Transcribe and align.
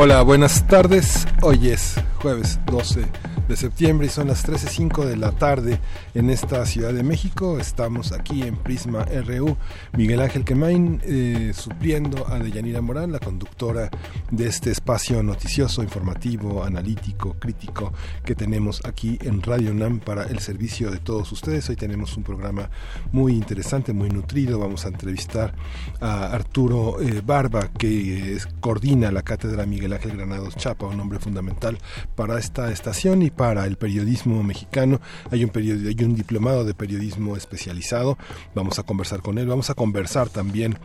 Hola, 0.00 0.22
buenas 0.22 0.64
tardes. 0.68 1.26
Hoy 1.42 1.70
es 1.70 1.96
jueves 2.22 2.60
12 2.66 3.00
de 3.48 3.56
septiembre 3.56 4.06
y 4.06 4.10
son 4.10 4.28
las 4.28 4.46
13.05 4.46 5.06
de 5.06 5.16
la 5.16 5.32
tarde 5.32 5.80
en 6.14 6.28
esta 6.28 6.66
Ciudad 6.66 6.92
de 6.92 7.02
México. 7.02 7.58
Estamos 7.58 8.12
aquí 8.12 8.42
en 8.42 8.56
Prisma 8.56 9.06
RU. 9.06 9.56
Miguel 9.96 10.20
Ángel 10.20 10.44
Quemain 10.44 11.00
eh, 11.02 11.52
supliendo 11.54 12.28
a 12.28 12.38
Deyanira 12.38 12.82
Morán, 12.82 13.10
la 13.10 13.18
conductora 13.18 13.90
de 14.30 14.46
este 14.46 14.70
espacio 14.70 15.22
noticioso, 15.22 15.82
informativo, 15.82 16.62
analítico, 16.62 17.36
crítico 17.38 17.94
que 18.22 18.34
tenemos 18.34 18.82
aquí 18.84 19.18
en 19.22 19.42
Radio 19.42 19.72
NAM 19.72 20.00
para 20.00 20.24
el 20.24 20.40
servicio 20.40 20.90
de 20.90 20.98
todos 20.98 21.32
ustedes. 21.32 21.70
Hoy 21.70 21.76
tenemos 21.76 22.18
un 22.18 22.24
programa 22.24 22.68
muy 23.12 23.32
interesante, 23.32 23.94
muy 23.94 24.10
nutrido. 24.10 24.58
Vamos 24.58 24.84
a 24.84 24.88
entrevistar 24.88 25.54
a 26.00 26.26
Arturo 26.32 27.00
eh, 27.00 27.22
Barba, 27.24 27.68
que 27.68 28.36
coordina 28.60 29.10
la 29.10 29.22
cátedra 29.22 29.64
Miguel 29.64 29.94
Ángel 29.94 30.18
Granados 30.18 30.54
Chapa, 30.56 30.86
un 30.86 31.00
hombre 31.00 31.18
fundamental 31.18 31.78
para 32.14 32.38
esta 32.38 32.70
estación 32.70 33.22
y 33.22 33.30
para 33.38 33.64
el 33.66 33.76
periodismo 33.76 34.42
mexicano. 34.42 35.00
Hay 35.30 35.44
un, 35.44 35.52
hay 35.54 36.04
un 36.04 36.16
diplomado 36.16 36.64
de 36.64 36.74
periodismo 36.74 37.36
especializado. 37.36 38.18
Vamos 38.52 38.80
a 38.80 38.82
conversar 38.82 39.22
con 39.22 39.38
él. 39.38 39.46
Vamos 39.46 39.70
a 39.70 39.74
conversar 39.74 40.28
también 40.28 40.76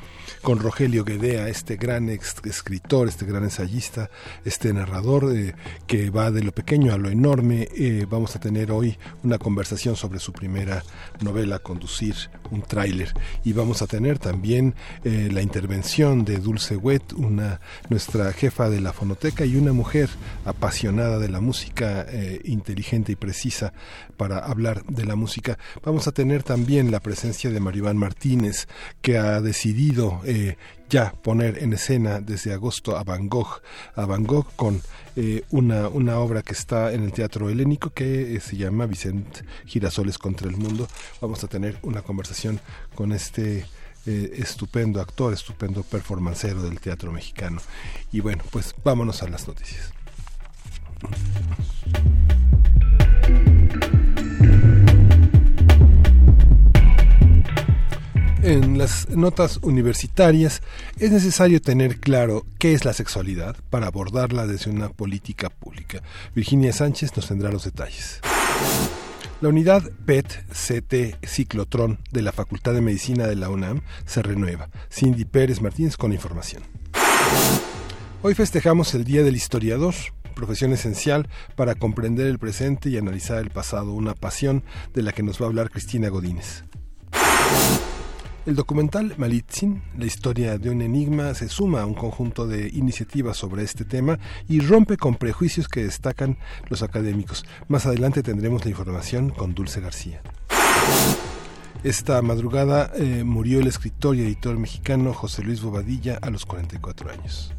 con 0.43 0.59
Rogelio 0.59 1.03
Guedea, 1.03 1.49
este 1.49 1.77
gran 1.77 2.09
escritor, 2.09 3.07
este 3.07 3.25
gran 3.25 3.43
ensayista, 3.43 4.11
este 4.45 4.71
narrador 4.71 5.35
eh, 5.35 5.55
que 5.87 6.11
va 6.11 6.29
de 6.29 6.43
lo 6.43 6.51
pequeño 6.51 6.93
a 6.93 6.97
lo 6.97 7.09
enorme. 7.09 7.67
Eh, 7.75 8.05
vamos 8.07 8.35
a 8.35 8.39
tener 8.39 8.71
hoy 8.71 8.97
una 9.23 9.39
conversación 9.39 9.95
sobre 9.95 10.19
su 10.19 10.31
primera 10.31 10.83
novela, 11.21 11.57
Conducir 11.57 12.15
un 12.51 12.61
tráiler. 12.61 13.13
Y 13.43 13.53
vamos 13.53 13.81
a 13.81 13.88
tener 13.88 14.19
también 14.19 14.75
eh, 15.03 15.29
la 15.31 15.41
intervención 15.41 16.23
de 16.23 16.38
Dulce 16.38 16.75
Wet, 16.75 17.13
una, 17.13 17.61
nuestra 17.89 18.31
jefa 18.31 18.69
de 18.69 18.79
la 18.79 18.93
fonoteca 18.93 19.43
y 19.43 19.55
una 19.55 19.73
mujer 19.73 20.09
apasionada 20.45 21.17
de 21.17 21.29
la 21.29 21.41
música 21.41 22.05
inteligente 22.44 23.11
y 23.11 23.16
precisa 23.16 23.73
para 24.17 24.39
hablar 24.39 24.83
de 24.86 25.05
la 25.05 25.16
música. 25.16 25.58
Vamos 25.83 26.08
a 26.08 26.11
tener 26.11 26.44
también 26.44 26.91
la 26.91 27.00
presencia 27.00 27.50
de 27.50 27.59
Maribán 27.59 27.97
Martínez, 27.97 28.67
que 29.02 29.17
ha 29.17 29.41
decidido 29.41 30.22
eh, 30.25 30.58
ya 30.89 31.13
poner 31.13 31.61
en 31.63 31.73
escena 31.73 32.19
desde 32.19 32.53
agosto 32.53 32.97
a 32.97 33.03
Van 33.03 33.27
Gogh, 33.30 33.61
a 33.95 34.05
Van 34.05 34.23
Gogh 34.23 34.47
con 34.55 34.81
eh, 35.16 35.44
una, 35.50 35.88
una 35.88 36.19
obra 36.19 36.41
que 36.41 36.53
está 36.53 36.94
en 36.94 37.03
el 37.03 37.13
Teatro 37.13 37.50
Helénico 37.50 37.89
que 37.91 38.35
eh, 38.35 38.39
se 38.39 38.57
llama 38.57 38.85
Vicente 38.85 39.41
Girasoles 39.66 40.17
contra 40.17 40.50
el 40.50 40.57
Mundo. 40.57 40.88
Vamos 41.22 41.44
a 41.44 41.47
tener 41.47 41.78
una 41.81 42.02
conversación 42.02 42.59
con 42.95 43.11
este 43.11 43.66
estupendo 44.06 45.00
actor, 45.00 45.31
estupendo 45.31 45.81
performancero 45.81 46.62
del 46.62 46.81
teatro 46.81 47.13
mexicano. 47.13 47.62
Y 48.12 48.19
bueno, 48.19 48.44
pues 48.51 48.75
vámonos 48.84 49.23
a 49.23 49.29
las 49.29 49.47
noticias. 49.47 49.94
En 58.44 58.78
las 58.78 59.08
notas 59.08 59.58
universitarias 59.62 60.62
es 61.00 61.12
necesario 61.12 61.62
tener 61.62 62.02
claro 62.02 62.46
qué 62.59 62.74
es 62.74 62.84
la 62.84 62.91
sexualidad 62.91 63.56
para 63.69 63.88
abordarla 63.88 64.46
desde 64.46 64.69
una 64.69 64.90
política 64.90 65.50
pública. 65.50 66.03
Virginia 66.36 66.74
Sánchez 66.74 67.16
nos 67.16 67.30
tendrá 67.30 67.52
los 67.52 67.64
detalles. 67.64 68.20
La 69.40 69.47
unidad 69.47 69.90
PET-CT 70.06 71.25
Ciclotrón 71.25 72.00
de 72.12 72.22
la 72.22 72.34
Facultad 72.34 72.74
de 72.74 72.81
Medicina 72.81 73.28
de 73.28 73.38
la 73.38 73.50
UNAM 73.50 73.81
se 74.06 74.22
renueva. 74.22 74.70
Cindy 74.91 75.24
Pérez 75.24 75.62
Martínez 75.62 75.96
con 75.96 76.12
información. 76.12 76.64
Hoy 78.22 78.35
festejamos 78.35 78.94
el 78.94 79.06
Día 79.06 79.24
del 79.24 79.38
Historiador 79.38 79.94
profesión 80.33 80.73
esencial 80.73 81.27
para 81.55 81.75
comprender 81.75 82.27
el 82.27 82.39
presente 82.39 82.89
y 82.89 82.97
analizar 82.97 83.39
el 83.39 83.49
pasado, 83.49 83.94
una 83.94 84.13
pasión 84.13 84.63
de 84.94 85.03
la 85.03 85.11
que 85.11 85.23
nos 85.23 85.41
va 85.41 85.45
a 85.45 85.49
hablar 85.49 85.69
Cristina 85.69 86.09
Godínez. 86.09 86.63
El 88.45 88.55
documental 88.55 89.13
Malitzin, 89.17 89.81
la 89.97 90.05
historia 90.05 90.57
de 90.57 90.69
un 90.69 90.81
enigma, 90.81 91.33
se 91.33 91.47
suma 91.47 91.81
a 91.81 91.85
un 91.85 91.93
conjunto 91.93 92.45
de 92.45 92.67
iniciativas 92.67 93.38
sobre 93.38 93.63
este 93.63 93.85
tema 93.85 94.19
y 94.49 94.59
rompe 94.59 94.97
con 94.97 95.16
prejuicios 95.16 95.69
que 95.69 95.85
destacan 95.85 96.38
los 96.67 96.83
académicos. 96.83 97.45
Más 97.69 97.85
adelante 97.85 98.22
tendremos 98.22 98.66
la 98.66 98.72
información 98.72 99.29
con 99.29 99.55
Dulce 99.55 99.79
García. 99.79 100.22
Esta 101.85 102.22
madrugada 102.22 102.91
eh, 102.95 103.23
murió 103.23 103.61
el 103.61 103.67
escritor 103.67 104.17
y 104.17 104.22
editor 104.22 104.57
mexicano 104.57 105.13
José 105.13 105.43
Luis 105.43 105.61
Bobadilla 105.61 106.19
a 106.22 106.29
los 106.29 106.45
44 106.45 107.11
años. 107.11 107.53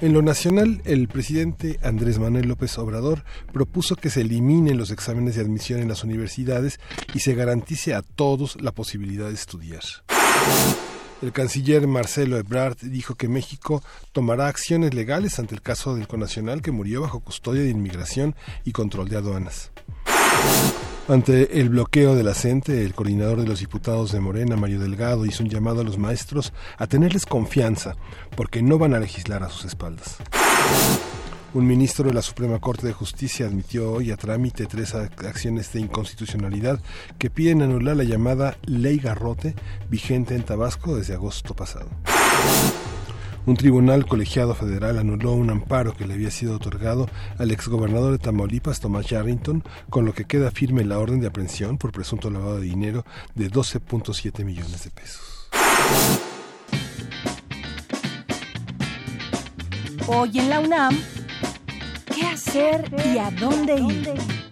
En 0.00 0.12
lo 0.12 0.22
nacional, 0.22 0.80
el 0.84 1.08
presidente 1.08 1.80
Andrés 1.82 2.20
Manuel 2.20 2.46
López 2.46 2.78
Obrador 2.78 3.24
propuso 3.52 3.96
que 3.96 4.10
se 4.10 4.20
eliminen 4.20 4.78
los 4.78 4.92
exámenes 4.92 5.34
de 5.34 5.42
admisión 5.42 5.80
en 5.80 5.88
las 5.88 6.04
universidades 6.04 6.78
y 7.14 7.18
se 7.18 7.34
garantice 7.34 7.94
a 7.94 8.02
todos 8.02 8.60
la 8.62 8.70
posibilidad 8.70 9.26
de 9.26 9.34
estudiar. 9.34 9.82
El 11.20 11.32
canciller 11.32 11.88
Marcelo 11.88 12.36
Ebrard 12.36 12.76
dijo 12.80 13.16
que 13.16 13.26
México 13.26 13.82
tomará 14.12 14.46
acciones 14.46 14.94
legales 14.94 15.40
ante 15.40 15.56
el 15.56 15.62
caso 15.62 15.96
del 15.96 16.06
conacional 16.06 16.62
que 16.62 16.70
murió 16.70 17.00
bajo 17.00 17.18
custodia 17.18 17.62
de 17.62 17.70
inmigración 17.70 18.36
y 18.64 18.70
control 18.70 19.08
de 19.08 19.16
aduanas. 19.16 19.72
Ante 21.08 21.58
el 21.58 21.70
bloqueo 21.70 22.14
de 22.14 22.22
la 22.22 22.34
el 22.42 22.92
coordinador 22.94 23.40
de 23.40 23.46
los 23.46 23.60
diputados 23.60 24.12
de 24.12 24.20
Morena, 24.20 24.56
Mario 24.56 24.78
Delgado, 24.78 25.24
hizo 25.24 25.42
un 25.42 25.48
llamado 25.48 25.80
a 25.80 25.84
los 25.84 25.96
maestros 25.96 26.52
a 26.76 26.86
tenerles 26.86 27.24
confianza, 27.24 27.96
porque 28.36 28.60
no 28.60 28.76
van 28.76 28.92
a 28.92 29.00
legislar 29.00 29.42
a 29.42 29.48
sus 29.48 29.64
espaldas. 29.64 30.18
Un 31.54 31.66
ministro 31.66 32.08
de 32.08 32.12
la 32.12 32.20
Suprema 32.20 32.58
Corte 32.58 32.86
de 32.86 32.92
Justicia 32.92 33.46
admitió 33.46 33.90
hoy 33.90 34.10
a 34.10 34.18
trámite 34.18 34.66
tres 34.66 34.94
acciones 34.94 35.72
de 35.72 35.80
inconstitucionalidad 35.80 36.78
que 37.18 37.30
piden 37.30 37.62
anular 37.62 37.96
la 37.96 38.04
llamada 38.04 38.58
Ley 38.66 38.98
Garrote 38.98 39.54
vigente 39.88 40.34
en 40.34 40.42
Tabasco 40.42 40.94
desde 40.94 41.14
agosto 41.14 41.54
pasado. 41.56 41.88
Un 43.48 43.56
tribunal 43.56 44.04
colegiado 44.04 44.54
federal 44.54 44.98
anuló 44.98 45.32
un 45.32 45.48
amparo 45.48 45.94
que 45.94 46.06
le 46.06 46.12
había 46.12 46.30
sido 46.30 46.56
otorgado 46.56 47.08
al 47.38 47.50
exgobernador 47.50 48.12
de 48.12 48.18
Tamaulipas, 48.18 48.78
Thomas 48.78 49.06
Yarrington, 49.06 49.64
con 49.88 50.04
lo 50.04 50.12
que 50.12 50.26
queda 50.26 50.50
firme 50.50 50.84
la 50.84 50.98
orden 50.98 51.18
de 51.20 51.28
aprehensión 51.28 51.78
por 51.78 51.90
presunto 51.90 52.28
lavado 52.28 52.60
de 52.60 52.66
dinero 52.66 53.06
de 53.34 53.50
12.7 53.50 54.44
millones 54.44 54.84
de 54.84 54.90
pesos. 54.90 55.48
Hoy 60.06 60.38
en 60.40 60.50
la 60.50 60.60
UNAM, 60.60 60.98
¿qué 62.14 62.26
hacer 62.26 62.94
y 63.14 63.16
a 63.16 63.30
dónde 63.30 63.76
ir? 63.80 64.47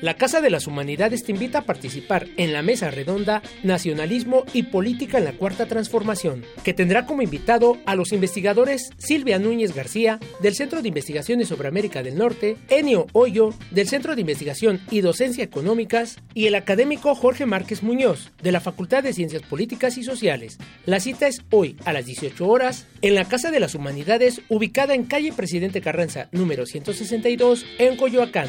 La 0.00 0.14
Casa 0.14 0.40
de 0.40 0.48
las 0.48 0.66
Humanidades 0.66 1.24
te 1.24 1.32
invita 1.32 1.58
a 1.58 1.66
participar 1.66 2.26
en 2.38 2.54
la 2.54 2.62
mesa 2.62 2.90
redonda 2.90 3.42
Nacionalismo 3.62 4.44
y 4.54 4.62
Política 4.62 5.18
en 5.18 5.24
la 5.24 5.34
Cuarta 5.34 5.66
Transformación, 5.66 6.42
que 6.64 6.72
tendrá 6.72 7.04
como 7.04 7.20
invitado 7.20 7.76
a 7.84 7.94
los 7.94 8.12
investigadores 8.12 8.90
Silvia 8.96 9.38
Núñez 9.38 9.74
García, 9.74 10.18
del 10.40 10.54
Centro 10.54 10.80
de 10.80 10.88
Investigaciones 10.88 11.48
sobre 11.48 11.68
América 11.68 12.02
del 12.02 12.16
Norte, 12.16 12.56
Enio 12.70 13.08
Hoyo, 13.12 13.52
del 13.72 13.88
Centro 13.88 14.14
de 14.14 14.22
Investigación 14.22 14.80
y 14.90 15.02
Docencia 15.02 15.44
Económicas, 15.44 16.16
y 16.32 16.46
el 16.46 16.54
académico 16.54 17.14
Jorge 17.14 17.44
Márquez 17.44 17.82
Muñoz, 17.82 18.32
de 18.42 18.52
la 18.52 18.60
Facultad 18.60 19.02
de 19.02 19.12
Ciencias 19.12 19.42
Políticas 19.42 19.98
y 19.98 20.02
Sociales. 20.02 20.56
La 20.86 21.00
cita 21.00 21.28
es 21.28 21.42
hoy 21.50 21.76
a 21.84 21.92
las 21.92 22.06
18 22.06 22.48
horas 22.48 22.86
en 23.02 23.14
la 23.14 23.26
Casa 23.26 23.50
de 23.50 23.60
las 23.60 23.74
Humanidades, 23.74 24.40
ubicada 24.48 24.94
en 24.94 25.04
calle 25.04 25.34
Presidente 25.34 25.82
Carranza, 25.82 26.28
número 26.32 26.64
162, 26.64 27.66
en 27.78 27.96
Coyoacán. 27.96 28.48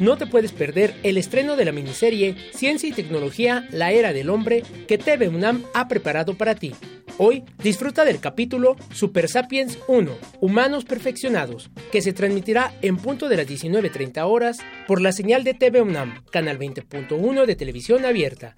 No 0.00 0.16
te 0.16 0.26
puedes 0.26 0.50
perder 0.50 0.94
el 1.04 1.16
estreno 1.16 1.54
de 1.54 1.64
la 1.64 1.72
miniserie 1.72 2.34
Ciencia 2.52 2.88
y 2.88 2.92
Tecnología, 2.92 3.68
la 3.70 3.92
Era 3.92 4.12
del 4.12 4.30
Hombre 4.30 4.64
que 4.88 4.98
TV 4.98 5.28
UNAM 5.28 5.64
ha 5.74 5.86
preparado 5.86 6.34
para 6.34 6.56
ti. 6.56 6.72
Hoy 7.18 7.44
disfruta 7.62 8.04
del 8.04 8.18
capítulo 8.18 8.76
Super 8.92 9.28
Sapiens 9.28 9.78
1, 9.88 10.10
Humanos 10.40 10.86
Perfeccionados, 10.86 11.70
que 11.92 12.00
se 12.00 12.14
transmitirá 12.14 12.72
en 12.80 12.96
punto 12.96 13.28
de 13.28 13.36
las 13.36 13.46
19.30 13.46 14.22
horas 14.26 14.58
por 14.86 15.02
la 15.02 15.12
señal 15.12 15.44
de 15.44 15.52
TV 15.54 15.82
UNAM, 15.82 16.24
canal 16.32 16.58
20.1 16.58 17.44
de 17.44 17.56
televisión 17.56 18.06
abierta. 18.06 18.56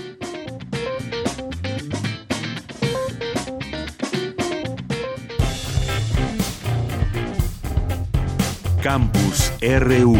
Campus 8.82 9.52
RU 9.60 10.16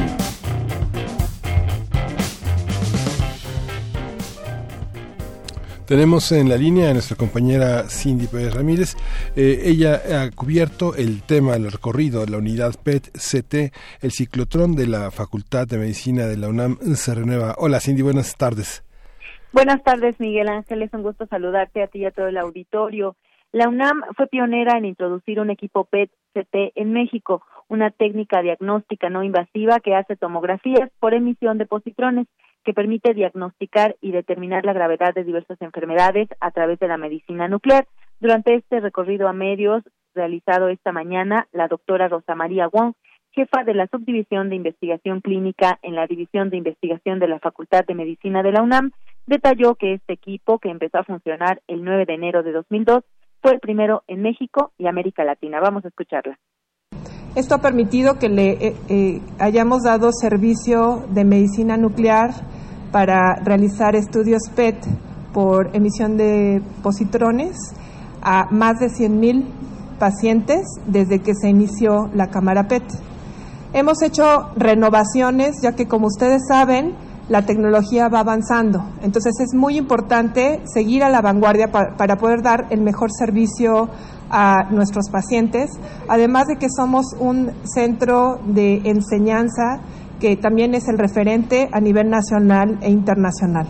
Tenemos 5.87 6.33
en 6.33 6.49
la 6.49 6.57
línea 6.57 6.91
a 6.91 6.93
nuestra 6.95 7.17
compañera 7.17 7.85
Cindy 7.85 8.27
Pérez 8.27 8.53
Ramírez. 8.53 8.97
Eh, 9.37 9.61
ella 9.67 10.01
ha 10.21 10.31
cubierto 10.35 10.97
el 10.97 11.23
tema 11.23 11.53
del 11.53 11.71
recorrido 11.71 12.25
de 12.25 12.33
la 12.33 12.39
unidad 12.39 12.75
PET-CT, 12.83 13.73
el 14.03 14.11
ciclotrón 14.11 14.75
de 14.75 14.89
la 14.89 15.13
Facultad 15.13 15.69
de 15.69 15.79
Medicina 15.79 16.27
de 16.27 16.39
la 16.39 16.49
UNAM 16.49 16.79
se 16.97 17.15
renueva. 17.15 17.55
Hola 17.59 17.79
Cindy, 17.79 18.03
buenas 18.03 18.37
tardes. 18.37 18.83
Buenas 19.53 19.81
tardes 19.85 20.19
Miguel 20.19 20.49
Ángel, 20.49 20.83
es 20.83 20.93
un 20.93 21.05
gusto 21.05 21.25
saludarte 21.27 21.85
a 21.85 21.87
ti 21.87 22.01
y 22.01 22.07
a 22.07 22.11
todo 22.11 22.27
el 22.27 22.37
auditorio. 22.37 23.15
La 23.53 23.69
UNAM 23.69 24.03
fue 24.17 24.27
pionera 24.27 24.77
en 24.77 24.87
introducir 24.87 25.39
un 25.39 25.51
equipo 25.51 25.85
PET-CT 25.85 26.73
en 26.75 26.93
México, 26.95 27.45
una 27.69 27.93
técnica 27.93 28.43
diagnóstica 28.43 29.09
no 29.09 29.23
invasiva 29.23 29.79
que 29.79 29.95
hace 29.95 30.17
tomografías 30.17 30.91
por 30.99 31.15
emisión 31.15 31.59
de 31.59 31.67
positrones 31.67 32.27
que 32.67 32.75
permite 32.75 33.15
diagnosticar 33.15 33.95
y 34.01 34.11
determinar 34.11 34.65
la 34.65 34.73
gravedad 34.73 35.15
de 35.15 35.23
diversas 35.23 35.57
enfermedades 35.63 36.29
a 36.41 36.51
través 36.51 36.81
de 36.81 36.89
la 36.89 36.97
medicina 36.97 37.47
nuclear. 37.47 37.87
Durante 38.19 38.57
este 38.57 38.81
recorrido 38.81 39.29
a 39.29 39.33
medios 39.33 39.85
realizado 40.17 40.69
esta 40.69 40.91
mañana, 40.91 41.47
la 41.53 41.69
doctora 41.69 42.09
Rosa 42.09 42.35
María 42.35 42.67
Wong, 42.67 42.95
jefa 43.31 43.63
de 43.63 43.75
la 43.75 43.87
Subdivisión 43.87 44.49
de 44.49 44.57
Investigación 44.57 45.21
Clínica 45.21 45.79
en 45.83 45.95
la 45.95 46.09
División 46.09 46.51
de 46.51 46.57
Investigación 46.57 47.21
de 47.21 47.29
la 47.29 47.39
Facultad 47.39 47.85
de 47.87 47.95
Medicina 47.95 48.43
de 48.43 48.51
la 48.51 48.63
UNAM, 48.63 48.91
detalló 49.27 49.77
que 49.77 49.95
este 49.95 50.15
equipo, 50.15 50.59
que 50.59 50.71
empezó 50.71 50.99
a 50.99 51.05
funcionar 51.05 51.63
el 51.69 51.85
9 51.85 52.05
de 52.05 52.15
enero 52.15 52.43
de 52.43 52.51
2002, 52.51 53.05
fue 53.43 53.53
el 53.53 53.61
primero 53.61 54.03
en 54.09 54.23
México 54.23 54.73
y 54.77 54.89
América 54.89 55.23
Latina. 55.23 55.61
Vamos 55.61 55.85
a 55.85 55.89
escucharla. 55.89 56.37
Esto 57.37 57.55
ha 57.55 57.61
permitido 57.61 58.19
que 58.19 58.29
le 58.29 58.53
eh, 58.53 58.75
eh, 58.89 59.21
hayamos 59.39 59.83
dado 59.85 60.11
servicio 60.11 61.05
de 61.11 61.25
medicina 61.25 61.77
nuclear 61.77 62.31
para 62.97 63.35
realizar 63.45 63.95
estudios 63.95 64.45
PET 64.55 64.75
por 65.35 65.69
emisión 65.77 66.17
de 66.17 66.63
positrones 66.83 67.55
a 68.23 68.49
más 68.51 68.79
de 68.81 68.87
100.000 68.87 69.45
pacientes 69.99 70.63
desde 70.87 71.19
que 71.19 71.35
se 71.35 71.51
inició 71.51 72.09
la 72.15 72.29
cámara 72.29 72.69
PET. 72.69 72.85
Hemos 73.75 74.01
hecho 74.01 74.49
renovaciones, 74.57 75.57
ya 75.63 75.73
que 75.73 75.87
como 75.87 76.07
ustedes 76.07 76.41
saben, 76.49 76.95
la 77.29 77.45
tecnología 77.45 78.09
va 78.09 78.21
avanzando. 78.21 78.83
Entonces 79.03 79.35
es 79.41 79.53
muy 79.55 79.77
importante 79.77 80.63
seguir 80.65 81.05
a 81.05 81.11
la 81.11 81.21
vanguardia 81.21 81.71
para, 81.71 82.17
poder 82.17 82.41
dar 82.41 82.69
el 82.71 82.81
mejor 82.81 83.11
servicio 83.13 83.91
a 84.31 84.71
nuestros 84.71 85.11
pacientes, 85.11 85.69
además 86.09 86.47
de 86.47 86.57
que 86.57 86.69
somos 86.75 87.05
un 87.21 87.51
centro 87.63 88.41
de 88.47 88.81
enseñanza 88.87 89.83
que 90.21 90.37
también 90.37 90.75
es 90.75 90.89
el 90.89 90.99
referente 90.99 91.69
a 91.73 91.81
nivel 91.81 92.11
nacional 92.11 92.79
e 92.83 92.91
internacional. 92.91 93.67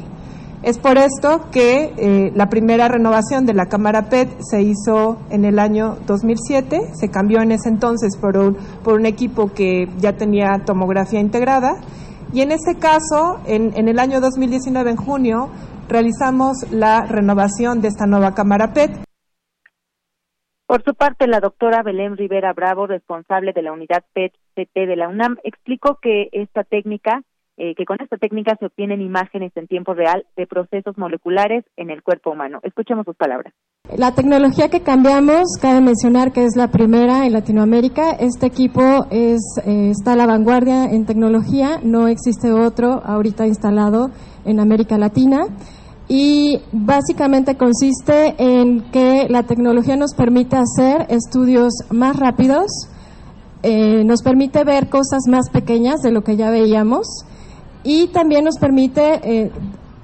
Es 0.63 0.79
por 0.79 0.99
esto 0.99 1.49
que 1.53 1.93
eh, 1.97 2.33
la 2.35 2.49
primera 2.49 2.89
renovación 2.89 3.47
de 3.47 3.55
la 3.55 3.67
cámara 3.67 4.09
PET 4.09 4.29
se 4.41 4.63
hizo 4.63 5.19
en 5.31 5.45
el 5.45 5.59
año 5.59 5.97
2007, 6.07 6.81
se 6.95 7.09
cambió 7.09 7.41
en 7.41 7.53
ese 7.53 7.69
entonces 7.69 8.17
por 8.17 8.37
un, 8.37 8.57
por 8.83 8.95
un 8.95 9.07
equipo 9.07 9.53
que 9.53 9.89
ya 9.99 10.15
tenía 10.15 10.63
tomografía 10.65 11.21
integrada 11.21 11.77
y 12.33 12.41
en 12.41 12.51
este 12.51 12.77
caso, 12.77 13.39
en, 13.47 13.77
en 13.77 13.89
el 13.89 13.99
año 13.99 14.21
2019, 14.21 14.91
en 14.91 14.97
junio, 14.97 15.51
realizamos 15.89 16.67
la 16.73 17.03
renovación 17.03 17.81
de 17.81 17.89
esta 17.89 18.07
nueva 18.07 18.35
cámara 18.35 18.73
PET 18.73 19.07
por 20.67 20.83
su 20.83 20.95
parte, 20.95 21.29
la 21.29 21.39
doctora 21.39 21.85
Belén 21.85 22.17
Rivera 22.17 22.53
Bravo, 22.53 22.89
responsable 22.89 23.53
de 23.53 23.63
la 23.63 23.73
unidad 23.73 24.05
De 24.57 24.97
la 24.97 25.09
UNAM, 25.09 25.37
explicó 25.45 25.99
que 26.01 26.29
esta 26.33 26.65
técnica, 26.65 27.23
eh, 27.59 27.75
que 27.75 27.85
con 27.85 27.99
esta 28.01 28.17
técnica 28.17 28.57
se 28.59 28.65
obtienen 28.65 29.03
imágenes 29.03 29.53
en 29.55 29.67
tiempo 29.67 29.93
real 29.93 30.25
de 30.35 30.47
procesos 30.47 30.97
moleculares 30.97 31.65
en 31.77 31.91
el 31.91 32.03
cuerpo 32.03 32.31
humano. 32.31 32.61
Escuchemos 32.63 33.05
sus 33.05 33.17
palabras. 33.17 33.53
La 33.97 34.15
tecnología 34.15 34.71
que 34.71 34.81
cambiamos, 34.81 35.59
cabe 35.61 35.83
mencionar 35.83 36.33
que 36.33 36.45
es 36.45 36.57
la 36.57 36.69
primera 36.69 37.27
en 37.27 37.35
Latinoamérica. 37.35 38.13
Este 38.13 38.47
equipo 38.47 39.07
es, 39.11 39.41
eh, 39.67 39.91
está 39.91 40.15
a 40.15 40.17
la 40.17 40.27
vanguardia 40.27 40.87
en 40.87 41.05
tecnología, 41.05 41.81
no 41.83 42.09
existe 42.09 42.51
otro 42.51 43.03
ahorita 43.05 43.47
instalado 43.47 44.11
en 44.47 44.59
América 44.59 44.97
Latina 44.97 45.47
y 46.09 46.61
básicamente 46.73 47.57
consiste 47.57 48.35
en 48.39 48.91
que 48.91 49.27
la 49.29 49.43
tecnología 49.43 49.97
nos 49.97 50.15
permite 50.15 50.57
hacer 50.57 51.07
estudios 51.09 51.73
más 51.91 52.17
rápidos, 52.17 52.71
eh, 53.63 54.05
nos 54.05 54.23
permite 54.23 54.65
ver 54.65 54.89
cosas 54.89 55.23
más 55.29 55.51
pequeñas 55.51 56.01
de 56.01 56.11
lo 56.11 56.23
que 56.23 56.37
ya 56.37 56.51
veíamos 56.51 57.25
y 57.83 58.09
también 58.09 58.45
nos 58.45 58.59
permite 58.59 59.21
eh, 59.23 59.51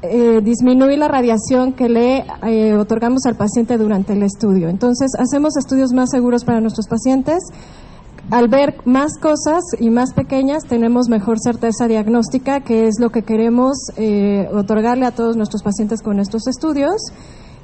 eh, 0.03 0.41
disminuir 0.43 0.99
la 0.99 1.09
radiación 1.09 1.73
que 1.73 1.89
le 1.89 2.25
otorgamos 2.75 3.27
al 3.27 3.37
paciente 3.37 3.77
durante 3.79 4.15
el 4.15 4.23
estudio. 4.23 4.69
Entonces, 4.69 5.13
hacemos 5.19 5.57
estudios 5.57 5.93
más 5.93 6.11
seguros 6.11 6.45
para 6.45 6.61
nuestros 6.61 6.87
pacientes 6.89 7.39
al 8.31 8.49
ver 8.49 8.77
más 8.85 9.19
cosas 9.19 9.63
y 9.79 9.91
más 9.91 10.15
pequeñas 10.15 10.63
tenemos 10.65 11.09
mejor 11.09 11.39
certeza 11.41 11.89
diagnóstica, 11.89 12.61
que 12.61 12.87
es 12.87 13.01
lo 13.01 13.11
que 13.11 13.23
queremos 13.23 13.77
otorgarle 14.55 15.07
a 15.07 15.11
todos 15.11 15.37
nuestros 15.37 15.63
pacientes 15.63 16.03
con 16.03 16.21
estos 16.21 16.47
estudios 16.47 17.13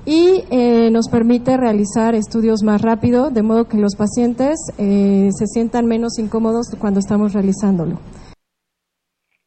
y 0.05 0.45
eh, 0.51 0.91
nos 0.91 1.09
permite 1.09 1.57
realizar 1.57 2.15
estudios 2.15 2.63
más 2.63 2.83
rápido, 2.83 3.31
de 3.31 3.43
modo 3.43 3.69
que 3.69 3.77
los 3.77 3.97
pacientes 3.97 4.57
eh, 4.79 5.29
se 5.31 5.47
sientan 5.47 5.87
menos 5.87 6.19
incómodos 6.19 6.75
cuando 6.79 7.01
estamos 7.01 7.33
realizándolo. 7.33 7.99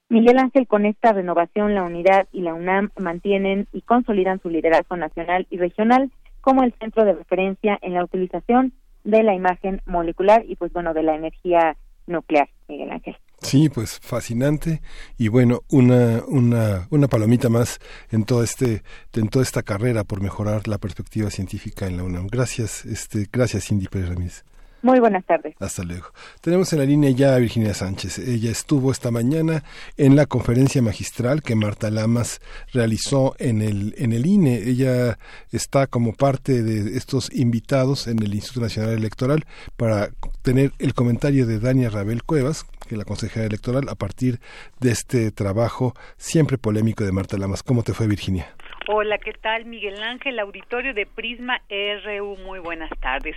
Miguel 0.09 0.39
Ángel, 0.39 0.67
con 0.67 0.85
esta 0.85 1.13
renovación, 1.13 1.73
la 1.73 1.83
unidad 1.83 2.27
y 2.33 2.41
la 2.41 2.53
UNAM 2.53 2.89
mantienen 2.99 3.67
y 3.71 3.81
consolidan 3.81 4.41
su 4.41 4.49
liderazgo 4.49 4.97
nacional 4.97 5.47
y 5.49 5.57
regional 5.57 6.11
como 6.41 6.63
el 6.63 6.73
centro 6.73 7.05
de 7.05 7.13
referencia 7.13 7.77
en 7.81 7.93
la 7.93 8.03
utilización 8.03 8.73
de 9.03 9.23
la 9.23 9.33
imagen 9.33 9.81
molecular 9.85 10.43
y 10.45 10.55
pues 10.55 10.73
bueno 10.73 10.93
de 10.93 11.03
la 11.03 11.15
energía 11.15 11.77
nuclear, 12.07 12.49
Miguel 12.67 12.91
Ángel. 12.91 13.15
Sí, 13.41 13.69
pues 13.69 13.99
fascinante 14.01 14.81
y 15.17 15.27
bueno, 15.27 15.63
una, 15.69 16.23
una, 16.27 16.87
una 16.91 17.07
palomita 17.07 17.49
más 17.49 17.79
en 18.11 18.23
todo 18.23 18.43
este, 18.43 18.83
en 19.13 19.29
toda 19.29 19.43
esta 19.43 19.63
carrera 19.63 20.03
por 20.03 20.21
mejorar 20.21 20.67
la 20.67 20.77
perspectiva 20.77 21.31
científica 21.31 21.87
en 21.87 21.97
la 21.97 22.03
UNAM. 22.03 22.27
Gracias, 22.27 22.85
este, 22.85 23.27
gracias 23.31 23.65
Cindy 23.65 23.87
Pérez 23.87 24.09
Ramírez. 24.09 24.43
Muy 24.83 24.99
buenas 24.99 25.23
tardes. 25.25 25.55
Hasta 25.59 25.83
luego. 25.83 26.07
Tenemos 26.41 26.73
en 26.73 26.79
la 26.79 26.85
línea 26.85 27.11
ya 27.11 27.35
a 27.35 27.37
Virginia 27.37 27.73
Sánchez. 27.73 28.17
Ella 28.17 28.49
estuvo 28.49 28.91
esta 28.91 29.11
mañana 29.11 29.63
en 29.95 30.15
la 30.15 30.25
conferencia 30.25 30.81
magistral 30.81 31.43
que 31.43 31.55
Marta 31.55 31.91
Lamas 31.91 32.41
realizó 32.73 33.35
en 33.37 33.61
el, 33.61 33.93
en 33.97 34.11
el 34.11 34.25
INE. 34.25 34.55
Ella 34.55 35.19
está 35.51 35.85
como 35.87 36.13
parte 36.13 36.63
de 36.63 36.97
estos 36.97 37.31
invitados 37.31 38.07
en 38.07 38.23
el 38.23 38.33
Instituto 38.33 38.61
Nacional 38.61 38.93
Electoral 38.93 39.45
para 39.77 40.09
tener 40.41 40.71
el 40.79 40.93
comentario 40.93 41.45
de 41.45 41.59
Dania 41.59 41.89
Rabel 41.89 42.23
Cuevas, 42.23 42.63
que 42.87 42.95
es 42.95 42.97
la 42.97 43.05
consejera 43.05 43.45
electoral, 43.45 43.87
a 43.89 43.95
partir 43.95 44.39
de 44.79 44.91
este 44.91 45.31
trabajo 45.31 45.93
siempre 46.17 46.57
polémico 46.57 47.03
de 47.03 47.11
Marta 47.11 47.37
Lamas. 47.37 47.61
¿Cómo 47.61 47.83
te 47.83 47.93
fue, 47.93 48.07
Virginia? 48.07 48.47
Hola, 48.87 49.19
¿qué 49.19 49.33
tal? 49.33 49.65
Miguel 49.65 50.01
Ángel, 50.01 50.39
auditorio 50.39 50.93
de 50.93 51.05
Prisma 51.05 51.61
RU. 51.69 52.35
Muy 52.37 52.59
buenas 52.59 52.89
tardes. 52.99 53.35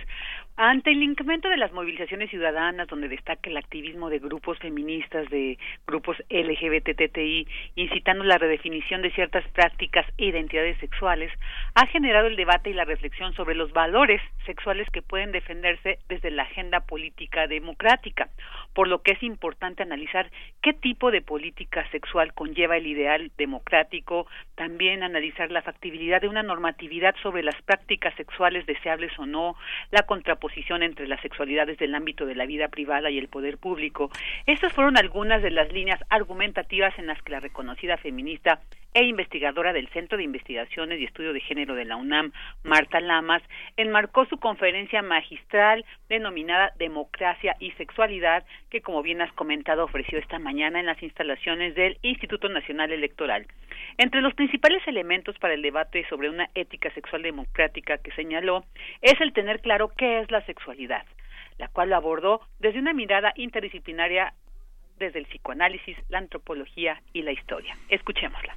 Ante 0.57 0.91
el 0.91 1.03
incremento 1.03 1.49
de 1.49 1.57
las 1.57 1.73
movilizaciones 1.73 2.29
ciudadanas, 2.29 2.87
donde 2.87 3.09
destaca 3.09 3.49
el 3.49 3.57
activismo 3.57 4.09
de 4.09 4.19
grupos 4.19 4.57
feministas, 4.59 5.29
de 5.29 5.57
grupos 5.85 6.15
LGBTTI, 6.29 7.45
incitando 7.75 8.23
la 8.23 8.37
redefinición 8.37 9.01
de 9.01 9.11
ciertas 9.11 9.45
prácticas 9.49 10.05
e 10.17 10.27
identidades 10.27 10.77
sexuales, 10.77 11.29
ha 11.73 11.85
generado 11.87 12.27
el 12.27 12.37
debate 12.37 12.69
y 12.69 12.73
la 12.73 12.85
reflexión 12.85 13.33
sobre 13.33 13.53
los 13.53 13.73
valores 13.73 14.21
sexuales 14.45 14.89
que 14.91 15.01
pueden 15.01 15.33
defenderse 15.33 15.99
desde 16.07 16.31
la 16.31 16.43
agenda 16.43 16.79
política 16.79 17.47
democrática, 17.47 18.29
por 18.75 18.87
lo 18.87 19.01
que 19.01 19.13
es 19.13 19.23
importante 19.23 19.81
analizar 19.81 20.29
qué 20.61 20.73
tipo 20.73 21.09
de 21.09 21.21
política 21.21 21.89
sexual 21.89 22.33
conlleva 22.33 22.77
el 22.77 22.85
ideal 22.85 23.31
democrático, 23.37 24.27
también 24.53 25.01
analizar 25.01 25.49
la 25.51 25.63
factibilidad 25.63 26.21
de 26.21 26.27
una 26.27 26.43
normatividad 26.43 27.15
sobre 27.23 27.41
las 27.41 27.59
prácticas 27.63 28.13
sexuales 28.15 28.67
deseables 28.67 29.17
o 29.17 29.25
no, 29.25 29.55
la 29.91 30.03
contraposición 30.03 30.45
posición 30.45 30.83
entre 30.83 31.07
las 31.07 31.21
sexualidades 31.21 31.79
del 31.79 31.95
ámbito 31.95 32.27
de 32.27 32.35
la 32.35 32.45
vida 32.45 32.67
privada 32.67 33.09
y 33.09 33.17
el 33.17 33.29
poder 33.29 33.57
público. 33.57 34.11
Estas 34.45 34.71
fueron 34.73 34.95
algunas 34.95 35.41
de 35.41 35.49
las 35.49 35.71
líneas 35.71 35.99
argumentativas 36.09 36.93
en 36.99 37.07
las 37.07 37.19
que 37.23 37.31
la 37.31 37.39
reconocida 37.39 37.97
feminista 37.97 38.59
e 38.95 39.03
investigadora 39.03 39.73
del 39.73 39.89
Centro 39.89 40.17
de 40.17 40.23
Investigaciones 40.23 40.99
y 40.99 41.03
Estudio 41.03 41.33
de 41.33 41.41
Género 41.41 41.75
de 41.75 41.83
la 41.83 41.97
UNAM, 41.97 42.31
Marta 42.63 43.01
Lamas, 43.01 43.43
enmarcó 43.75 44.25
su 44.25 44.37
conferencia 44.37 45.01
magistral 45.01 45.83
denominada 46.07 46.71
Democracia 46.79 47.57
y 47.59 47.71
Sexualidad, 47.71 48.45
que 48.69 48.79
como 48.79 49.03
bien 49.03 49.21
has 49.21 49.33
comentado 49.33 49.83
ofreció 49.83 50.17
esta 50.17 50.39
mañana 50.39 50.79
en 50.79 50.85
las 50.85 51.03
instalaciones 51.03 51.75
del 51.75 51.97
Instituto 52.03 52.47
Nacional 52.47 52.93
Electoral. 52.93 53.45
Entre 53.97 54.21
los 54.21 54.33
principales 54.33 54.81
elementos 54.87 55.37
para 55.39 55.55
el 55.55 55.61
debate 55.61 56.05
sobre 56.07 56.29
una 56.29 56.49
ética 56.55 56.89
sexual 56.93 57.21
democrática 57.21 57.97
que 57.97 58.11
señaló 58.11 58.63
es 59.01 59.19
el 59.19 59.33
tener 59.33 59.59
claro 59.59 59.91
qué 59.97 60.21
es 60.21 60.31
la 60.31 60.45
sexualidad, 60.45 61.05
la 61.57 61.67
cual 61.67 61.89
lo 61.89 61.97
abordó 61.97 62.41
desde 62.59 62.79
una 62.79 62.93
mirada 62.93 63.33
interdisciplinaria 63.35 64.33
desde 64.99 65.19
el 65.19 65.25
psicoanálisis, 65.25 65.97
la 66.09 66.19
antropología 66.19 67.01
y 67.13 67.21
la 67.21 67.31
historia. 67.31 67.75
Escuchémosla. 67.89 68.55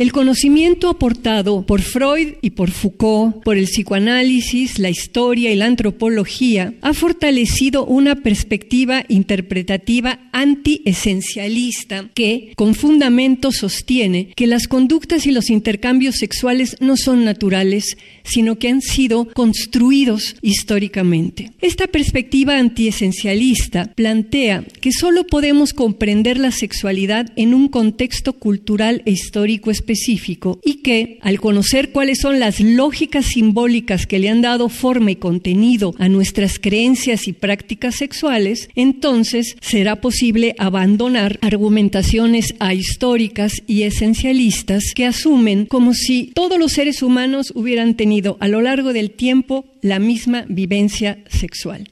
El 0.00 0.12
conocimiento 0.12 0.88
aportado 0.88 1.66
por 1.66 1.82
Freud 1.82 2.36
y 2.40 2.52
por 2.52 2.70
Foucault, 2.70 3.44
por 3.44 3.58
el 3.58 3.66
psicoanálisis, 3.66 4.78
la 4.78 4.88
historia 4.88 5.52
y 5.52 5.56
la 5.56 5.66
antropología, 5.66 6.72
ha 6.80 6.94
fortalecido 6.94 7.84
una 7.84 8.16
perspectiva 8.16 9.04
interpretativa 9.08 10.18
anti-esencialista 10.32 12.08
que, 12.14 12.54
con 12.56 12.74
fundamento, 12.74 13.52
sostiene 13.52 14.32
que 14.34 14.46
las 14.46 14.68
conductas 14.68 15.26
y 15.26 15.32
los 15.32 15.50
intercambios 15.50 16.14
sexuales 16.14 16.78
no 16.80 16.96
son 16.96 17.26
naturales, 17.26 17.98
sino 18.30 18.58
que 18.58 18.68
han 18.68 18.80
sido 18.80 19.26
construidos 19.26 20.36
históricamente. 20.42 21.52
Esta 21.60 21.86
perspectiva 21.86 22.58
antiesencialista 22.58 23.92
plantea 23.94 24.64
que 24.80 24.92
solo 24.92 25.26
podemos 25.26 25.72
comprender 25.72 26.38
la 26.38 26.52
sexualidad 26.52 27.32
en 27.36 27.54
un 27.54 27.68
contexto 27.68 28.34
cultural 28.34 29.02
e 29.04 29.10
histórico 29.10 29.70
específico 29.70 30.60
y 30.64 30.82
que, 30.82 31.18
al 31.22 31.40
conocer 31.40 31.90
cuáles 31.90 32.20
son 32.20 32.40
las 32.40 32.60
lógicas 32.60 33.26
simbólicas 33.26 34.06
que 34.06 34.18
le 34.18 34.28
han 34.28 34.42
dado 34.42 34.68
forma 34.68 35.10
y 35.10 35.16
contenido 35.16 35.94
a 35.98 36.08
nuestras 36.08 36.58
creencias 36.58 37.26
y 37.26 37.32
prácticas 37.32 37.96
sexuales, 37.96 38.68
entonces 38.74 39.56
será 39.60 39.96
posible 40.00 40.54
abandonar 40.58 41.38
argumentaciones 41.42 42.54
ahistóricas 42.58 43.62
y 43.66 43.82
esencialistas 43.82 44.84
que 44.94 45.06
asumen 45.06 45.66
como 45.66 45.94
si 45.94 46.30
todos 46.34 46.58
los 46.58 46.72
seres 46.72 47.02
humanos 47.02 47.52
hubieran 47.54 47.94
tenido 47.94 48.19
a 48.40 48.48
lo 48.48 48.60
largo 48.60 48.92
del 48.92 49.12
tiempo 49.12 49.64
la 49.82 49.98
misma 49.98 50.44
vivencia 50.48 51.18
sexual. 51.28 51.88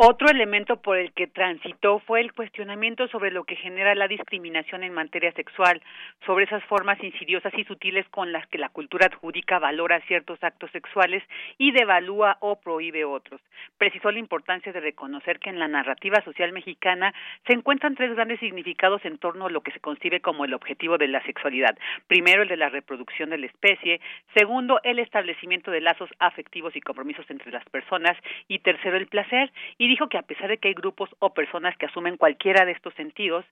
Otro 0.00 0.30
elemento 0.30 0.80
por 0.80 0.96
el 0.96 1.12
que 1.12 1.26
transitó 1.26 1.98
fue 1.98 2.20
el 2.20 2.32
cuestionamiento 2.32 3.08
sobre 3.08 3.32
lo 3.32 3.42
que 3.42 3.56
genera 3.56 3.96
la 3.96 4.06
discriminación 4.06 4.84
en 4.84 4.94
materia 4.94 5.32
sexual, 5.32 5.82
sobre 6.24 6.44
esas 6.44 6.62
formas 6.66 7.02
insidiosas 7.02 7.52
y 7.58 7.64
sutiles 7.64 8.08
con 8.10 8.30
las 8.30 8.46
que 8.46 8.58
la 8.58 8.68
cultura 8.68 9.06
adjudica 9.06 9.58
valora 9.58 10.00
ciertos 10.02 10.38
actos 10.44 10.70
sexuales 10.70 11.24
y 11.58 11.72
devalúa 11.72 12.36
o 12.38 12.60
prohíbe 12.60 13.04
otros. 13.04 13.40
Precisó 13.76 14.12
la 14.12 14.20
importancia 14.20 14.72
de 14.72 14.78
reconocer 14.78 15.40
que 15.40 15.50
en 15.50 15.58
la 15.58 15.66
narrativa 15.66 16.22
social 16.22 16.52
mexicana 16.52 17.12
se 17.48 17.54
encuentran 17.54 17.96
tres 17.96 18.14
grandes 18.14 18.38
significados 18.38 19.04
en 19.04 19.18
torno 19.18 19.46
a 19.46 19.50
lo 19.50 19.62
que 19.62 19.72
se 19.72 19.80
concibe 19.80 20.20
como 20.20 20.44
el 20.44 20.54
objetivo 20.54 20.96
de 20.96 21.08
la 21.08 21.24
sexualidad. 21.24 21.76
Primero, 22.06 22.42
el 22.42 22.48
de 22.48 22.56
la 22.56 22.68
reproducción 22.68 23.30
de 23.30 23.38
la 23.38 23.46
especie. 23.46 24.00
Segundo, 24.32 24.78
el 24.84 25.00
establecimiento 25.00 25.72
de 25.72 25.80
lazos 25.80 26.10
afectivos 26.20 26.76
y 26.76 26.80
compromisos 26.80 27.28
entre 27.30 27.50
las 27.50 27.64
personas. 27.64 28.16
Y 28.46 28.60
tercero, 28.60 28.96
el 28.96 29.08
placer. 29.08 29.50
Dijo 29.88 30.08
que 30.08 30.18
a 30.18 30.22
pesar 30.22 30.48
de 30.48 30.58
que 30.58 30.68
hay 30.68 30.74
grupos 30.74 31.10
o 31.18 31.34
personas 31.34 31.76
que 31.76 31.86
asumen 31.86 32.16
cualquiera 32.16 32.64
de 32.64 32.72
estos 32.72 32.94
sentidos, 32.94 33.44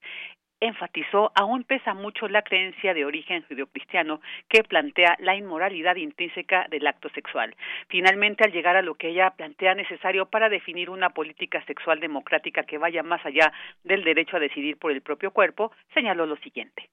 enfatizó 0.60 1.32
aún 1.34 1.64
pesa 1.64 1.94
mucho 1.94 2.28
la 2.28 2.42
creencia 2.42 2.94
de 2.94 3.04
origen 3.04 3.42
judeocristiano 3.48 4.20
que 4.48 4.62
plantea 4.64 5.16
la 5.20 5.36
inmoralidad 5.36 5.96
intrínseca 5.96 6.66
del 6.70 6.86
acto 6.86 7.08
sexual. 7.10 7.54
Finalmente, 7.88 8.44
al 8.44 8.52
llegar 8.52 8.76
a 8.76 8.82
lo 8.82 8.94
que 8.94 9.08
ella 9.08 9.30
plantea 9.30 9.74
necesario 9.74 10.26
para 10.26 10.48
definir 10.48 10.88
una 10.90 11.10
política 11.10 11.62
sexual 11.66 12.00
democrática 12.00 12.62
que 12.62 12.78
vaya 12.78 13.02
más 13.02 13.24
allá 13.26 13.52
del 13.84 14.04
derecho 14.04 14.36
a 14.36 14.40
decidir 14.40 14.78
por 14.78 14.92
el 14.92 15.02
propio 15.02 15.30
cuerpo, 15.30 15.72
señaló 15.92 16.26
lo 16.26 16.36
siguiente. 16.36 16.88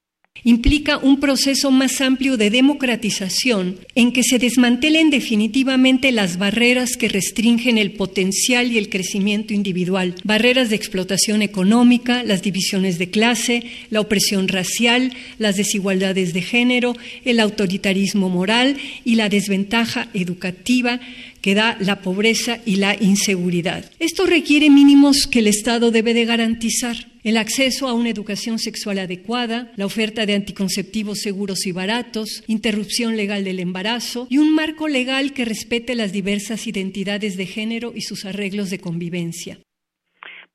Implica 0.45 0.97
un 0.97 1.21
proceso 1.21 1.71
más 1.71 2.01
amplio 2.01 2.35
de 2.35 2.49
democratización 2.49 3.77
en 3.95 4.11
que 4.11 4.23
se 4.23 4.39
desmantelen 4.39 5.09
definitivamente 5.09 6.11
las 6.11 6.37
barreras 6.37 6.97
que 6.97 7.07
restringen 7.07 7.77
el 7.77 7.93
potencial 7.93 8.69
y 8.69 8.77
el 8.77 8.89
crecimiento 8.89 9.53
individual, 9.53 10.15
barreras 10.25 10.69
de 10.69 10.75
explotación 10.75 11.43
económica, 11.43 12.23
las 12.23 12.41
divisiones 12.41 12.97
de 12.97 13.09
clase, 13.09 13.63
la 13.89 14.01
opresión 14.01 14.49
racial, 14.49 15.13
las 15.37 15.55
desigualdades 15.55 16.33
de 16.33 16.41
género, 16.41 16.93
el 17.23 17.39
autoritarismo 17.39 18.27
moral 18.27 18.75
y 19.05 19.15
la 19.15 19.29
desventaja 19.29 20.09
educativa 20.13 20.99
que 21.39 21.55
da 21.55 21.77
la 21.79 22.01
pobreza 22.01 22.59
y 22.65 22.77
la 22.77 22.97
inseguridad. 22.99 23.89
Esto 23.97 24.25
requiere 24.25 24.69
mínimos 24.69 25.25
que 25.25 25.39
el 25.39 25.47
Estado 25.47 25.89
debe 25.89 26.13
de 26.13 26.25
garantizar. 26.25 27.12
El 27.23 27.37
acceso 27.37 27.87
a 27.87 27.93
una 27.93 28.09
educación 28.09 28.59
sexual 28.59 28.99
adecuada, 28.99 29.71
la 29.77 29.85
oferta 29.85 30.25
de 30.25 30.35
anticonceptivos 30.35 31.19
seguros 31.19 31.65
y 31.65 31.71
baratos, 31.71 32.43
interrupción 32.49 33.15
legal 33.15 33.45
del 33.45 33.61
embarazo 33.61 34.27
y 34.29 34.39
un 34.39 34.53
marco 34.53 34.89
legal 34.89 35.31
que 35.33 35.45
respete 35.45 35.95
las 35.95 36.11
diversas 36.11 36.67
identidades 36.67 37.37
de 37.37 37.45
género 37.45 37.93
y 37.95 38.01
sus 38.01 38.25
arreglos 38.25 38.69
de 38.71 38.81
convivencia. 38.81 39.57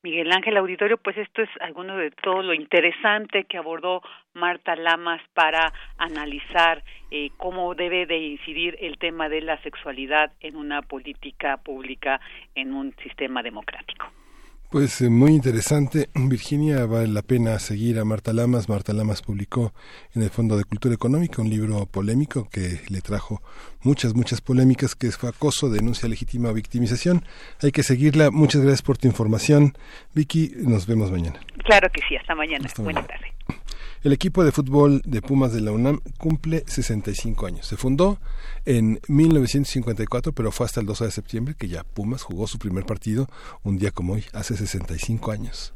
Miguel 0.03 0.31
Ángel 0.31 0.57
Auditorio, 0.57 0.97
pues 0.97 1.17
esto 1.17 1.41
es 1.41 1.49
alguno 1.59 1.97
de 1.97 2.11
todo 2.11 2.43
lo 2.43 2.53
interesante 2.53 3.45
que 3.45 3.57
abordó 3.57 4.03
Marta 4.35 4.75
Lamas 4.75 5.23
para 5.33 5.73
analizar 5.97 6.83
eh, 7.09 7.31
cómo 7.37 7.73
debe 7.73 8.05
de 8.05 8.19
incidir 8.19 8.77
el 8.79 8.99
tema 8.99 9.27
de 9.27 9.41
la 9.41 9.59
sexualidad 9.63 10.33
en 10.39 10.55
una 10.55 10.83
política 10.83 11.57
pública 11.57 12.21
en 12.53 12.75
un 12.75 12.95
sistema 13.01 13.41
democrático. 13.41 14.05
Pues 14.69 15.01
eh, 15.01 15.09
muy 15.09 15.31
interesante. 15.31 16.09
Virginia, 16.13 16.85
vale 16.85 17.07
la 17.07 17.23
pena 17.23 17.57
seguir 17.57 17.97
a 17.97 18.05
Marta 18.05 18.33
Lamas. 18.33 18.69
Marta 18.69 18.93
Lamas 18.93 19.23
publicó 19.23 19.73
en 20.13 20.21
el 20.21 20.29
Fondo 20.29 20.57
de 20.57 20.63
Cultura 20.63 20.93
Económica 20.93 21.41
un 21.41 21.49
libro 21.49 21.87
polémico 21.87 22.47
que 22.51 22.79
le 22.87 23.01
trajo 23.01 23.41
muchas, 23.81 24.13
muchas 24.13 24.41
polémicas, 24.41 24.93
que 24.93 25.11
fue 25.11 25.29
acoso, 25.29 25.71
denuncia 25.71 26.07
legítima 26.07 26.51
victimización. 26.51 27.25
Hay 27.63 27.71
que 27.71 27.81
seguirla. 27.81 28.29
Muchas 28.29 28.61
gracias 28.61 28.83
por 28.83 28.99
tu 28.99 29.07
información. 29.07 29.73
Vicky, 30.13 30.51
nos 30.57 30.85
vemos 30.85 31.11
mañana. 31.11 31.39
Claro 31.65 31.89
que 31.89 32.01
sí, 32.07 32.15
hasta 32.15 32.35
mañana. 32.35 32.69
Buenas 32.77 33.07
tardes. 33.07 33.31
El 34.01 34.13
equipo 34.13 34.45
de 34.45 34.53
fútbol 34.53 35.01
de 35.03 35.21
Pumas 35.21 35.51
de 35.51 35.59
la 35.59 35.73
UNAM 35.73 35.99
cumple 36.17 36.63
65 36.67 37.45
años. 37.45 37.67
Se 37.67 37.75
fundó 37.75 38.17
en 38.65 39.01
1954, 39.09 40.31
pero 40.31 40.53
fue 40.53 40.65
hasta 40.65 40.79
el 40.79 40.85
12 40.85 41.03
de 41.03 41.11
septiembre 41.11 41.55
que 41.57 41.67
ya 41.67 41.83
Pumas 41.83 42.23
jugó 42.23 42.47
su 42.47 42.59
primer 42.59 42.85
partido 42.85 43.27
un 43.61 43.77
día 43.77 43.91
como 43.91 44.13
hoy, 44.13 44.23
hace 44.31 44.55
65 44.55 45.31
años. 45.31 45.73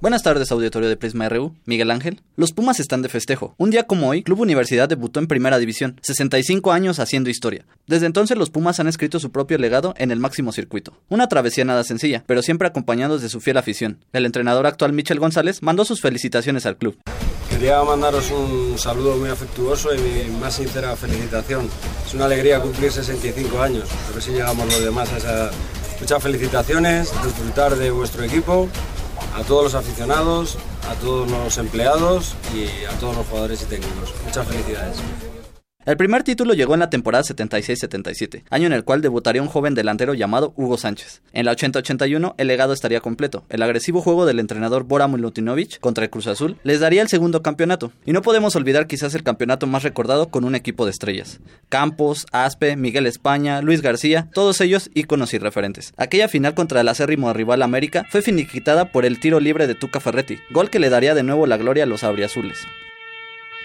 Buenas 0.00 0.24
tardes, 0.24 0.50
auditorio 0.50 0.88
de 0.88 0.96
Prisma 0.96 1.28
RU. 1.28 1.54
Miguel 1.64 1.92
Ángel. 1.92 2.22
Los 2.34 2.52
Pumas 2.52 2.80
están 2.80 3.02
de 3.02 3.08
festejo. 3.08 3.54
Un 3.56 3.70
día 3.70 3.84
como 3.84 4.08
hoy, 4.08 4.24
Club 4.24 4.40
Universidad 4.40 4.88
debutó 4.88 5.20
en 5.20 5.28
Primera 5.28 5.58
División, 5.58 6.00
65 6.02 6.72
años 6.72 6.98
haciendo 6.98 7.30
historia. 7.30 7.66
Desde 7.86 8.06
entonces 8.06 8.36
los 8.36 8.50
Pumas 8.50 8.80
han 8.80 8.88
escrito 8.88 9.20
su 9.20 9.30
propio 9.30 9.58
legado 9.58 9.94
en 9.96 10.10
el 10.10 10.18
máximo 10.18 10.50
circuito. 10.50 10.96
Una 11.08 11.28
travesía 11.28 11.64
nada 11.64 11.84
sencilla, 11.84 12.24
pero 12.26 12.42
siempre 12.42 12.66
acompañados 12.66 13.22
de 13.22 13.28
su 13.28 13.40
fiel 13.40 13.58
afición. 13.58 13.98
El 14.12 14.26
entrenador 14.26 14.66
actual 14.66 14.92
Michel 14.92 15.20
González 15.20 15.62
mandó 15.62 15.84
sus 15.84 16.00
felicitaciones 16.00 16.66
al 16.66 16.78
club. 16.78 16.98
Quería 17.60 17.84
mandaros 17.84 18.30
un 18.30 18.78
saludo 18.78 19.18
muy 19.18 19.28
afectuoso 19.28 19.94
y 19.94 19.98
mi 19.98 20.30
más 20.38 20.54
sincera 20.54 20.96
felicitación. 20.96 21.68
Es 22.06 22.14
una 22.14 22.24
alegría 22.24 22.58
cumplir 22.58 22.90
65 22.90 23.60
años. 23.60 23.86
A 24.08 24.14
ver 24.14 24.22
si 24.22 24.30
llegamos 24.30 24.64
los 24.64 24.82
demás 24.82 25.12
a 25.12 25.18
esa... 25.18 25.50
Muchas 26.00 26.22
felicitaciones, 26.22 27.12
disfrutar 27.22 27.76
de 27.76 27.90
vuestro 27.90 28.24
equipo 28.24 28.66
a 29.36 29.42
todos 29.42 29.64
los 29.64 29.74
aficionados, 29.74 30.56
a 30.90 30.94
todos 31.02 31.30
los 31.30 31.58
empleados 31.58 32.34
y 32.54 32.86
a 32.86 32.98
todos 32.98 33.14
los 33.14 33.26
jugadores 33.26 33.60
y 33.60 33.66
técnicos. 33.66 34.14
Muchas 34.24 34.48
felicidades. 34.48 34.96
El 35.86 35.96
primer 35.96 36.22
título 36.24 36.52
llegó 36.52 36.74
en 36.74 36.80
la 36.80 36.90
temporada 36.90 37.24
76-77, 37.24 38.44
año 38.50 38.66
en 38.66 38.74
el 38.74 38.84
cual 38.84 39.00
debutaría 39.00 39.40
un 39.40 39.48
joven 39.48 39.74
delantero 39.74 40.12
llamado 40.12 40.52
Hugo 40.56 40.76
Sánchez. 40.76 41.22
En 41.32 41.46
la 41.46 41.56
80-81 41.56 42.34
el 42.36 42.48
legado 42.48 42.74
estaría 42.74 43.00
completo. 43.00 43.44
El 43.48 43.62
agresivo 43.62 44.02
juego 44.02 44.26
del 44.26 44.40
entrenador 44.40 44.84
Bora 44.84 45.08
Milutinovic 45.08 45.80
contra 45.80 46.04
el 46.04 46.10
Cruz 46.10 46.26
Azul 46.26 46.58
les 46.64 46.80
daría 46.80 47.00
el 47.00 47.08
segundo 47.08 47.40
campeonato. 47.40 47.92
Y 48.04 48.12
no 48.12 48.20
podemos 48.20 48.56
olvidar 48.56 48.88
quizás 48.88 49.14
el 49.14 49.22
campeonato 49.22 49.66
más 49.66 49.82
recordado 49.82 50.28
con 50.28 50.44
un 50.44 50.54
equipo 50.54 50.84
de 50.84 50.90
estrellas. 50.90 51.40
Campos, 51.70 52.26
Aspe, 52.30 52.76
Miguel 52.76 53.06
España, 53.06 53.62
Luis 53.62 53.80
García, 53.80 54.28
todos 54.34 54.60
ellos 54.60 54.90
íconos 54.92 55.32
y 55.32 55.38
referentes. 55.38 55.94
Aquella 55.96 56.28
final 56.28 56.52
contra 56.52 56.82
el 56.82 56.88
acérrimo 56.88 57.32
rival 57.32 57.62
América 57.62 58.04
fue 58.10 58.20
finiquitada 58.20 58.92
por 58.92 59.06
el 59.06 59.18
tiro 59.18 59.40
libre 59.40 59.66
de 59.66 59.76
Tuca 59.76 59.98
Ferretti, 59.98 60.40
gol 60.50 60.68
que 60.68 60.78
le 60.78 60.90
daría 60.90 61.14
de 61.14 61.22
nuevo 61.22 61.46
la 61.46 61.56
gloria 61.56 61.84
a 61.84 61.86
los 61.86 62.04
abriazules. 62.04 62.66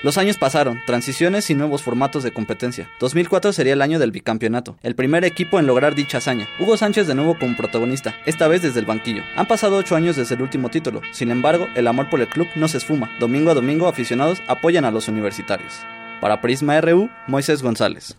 Los 0.04 0.18
años 0.18 0.38
pasaron, 0.38 0.82
transiciones 0.86 1.50
y 1.50 1.56
nuevos 1.56 1.82
formatos 1.82 2.24
de 2.24 2.32
competencia. 2.32 2.90
2004 3.00 3.54
sería 3.54 3.74
el 3.74 3.82
año 3.82 3.98
del 3.98 4.12
bicampeonato, 4.12 4.78
el 4.84 4.96
primer 4.96 5.24
equipo 5.25 5.60
en 5.60 5.68
lograr 5.68 5.96
dicha 5.96 6.18
hazaña. 6.20 6.48
Hugo 6.60 6.78
Sánchez 6.78 7.08
de 7.08 7.16
nuevo 7.16 7.38
como 7.40 7.56
protagonista, 7.56 8.16
esta 8.25 8.48
vez 8.48 8.62
desde 8.62 8.80
el 8.80 8.86
banquillo. 8.86 9.24
Han 9.36 9.48
pasado 9.48 9.78
8 9.78 9.96
años 9.96 10.16
desde 10.16 10.36
el 10.36 10.42
último 10.42 10.70
título, 10.70 11.02
sin 11.12 11.32
embargo, 11.32 11.68
el 11.75 11.88
amor 11.88 12.10
por 12.10 12.22
el 12.22 12.28
club 12.28 12.48
no 12.56 12.68
se 12.68 12.78
esfuma. 12.78 13.10
Domingo 13.20 13.52
a 13.52 13.56
domingo, 13.56 13.88
aficionados 13.88 14.42
apoyan 14.48 14.86
a 14.86 14.92
los 14.92 15.08
universitarios. 15.08 15.74
Para 16.22 16.42
Prisma 16.42 16.80
RU, 16.82 17.10
Moisés 17.28 17.64
González. 17.64 18.16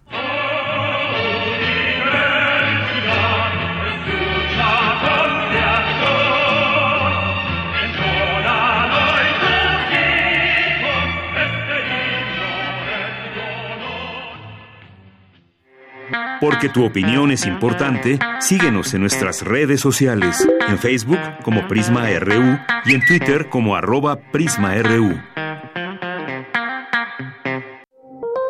Porque 16.40 16.68
tu 16.68 16.84
opinión 16.84 17.30
es 17.30 17.46
importante, 17.46 18.18
síguenos 18.40 18.92
en 18.94 19.00
nuestras 19.00 19.42
redes 19.42 19.80
sociales, 19.80 20.46
en 20.68 20.78
Facebook 20.78 21.18
como 21.42 21.66
Prisma 21.66 22.08
RU 22.18 22.58
y 22.84 22.94
en 22.94 23.04
Twitter 23.06 23.48
como 23.48 23.74
arroba 23.74 24.16
PrismaRU. 24.32 25.18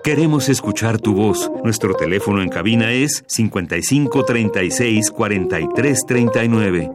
Queremos 0.02 0.49
escuchar 0.49 1.00
tu 1.00 1.14
voz. 1.14 1.50
Nuestro 1.64 1.95
teléfono 1.95 2.43
en 2.43 2.49
cabina 2.49 2.93
es 2.93 3.25
55 3.26 4.25
36 4.25 5.11
43 5.11 6.07
39. 6.07 6.90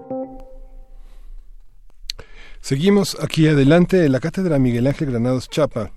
Seguimos 2.61 3.17
aquí 3.19 3.47
adelante. 3.47 4.07
La 4.07 4.19
cátedra 4.19 4.59
Miguel 4.59 4.87
Ángel 4.87 5.11
Granados 5.11 5.49
Chapa 5.49 5.91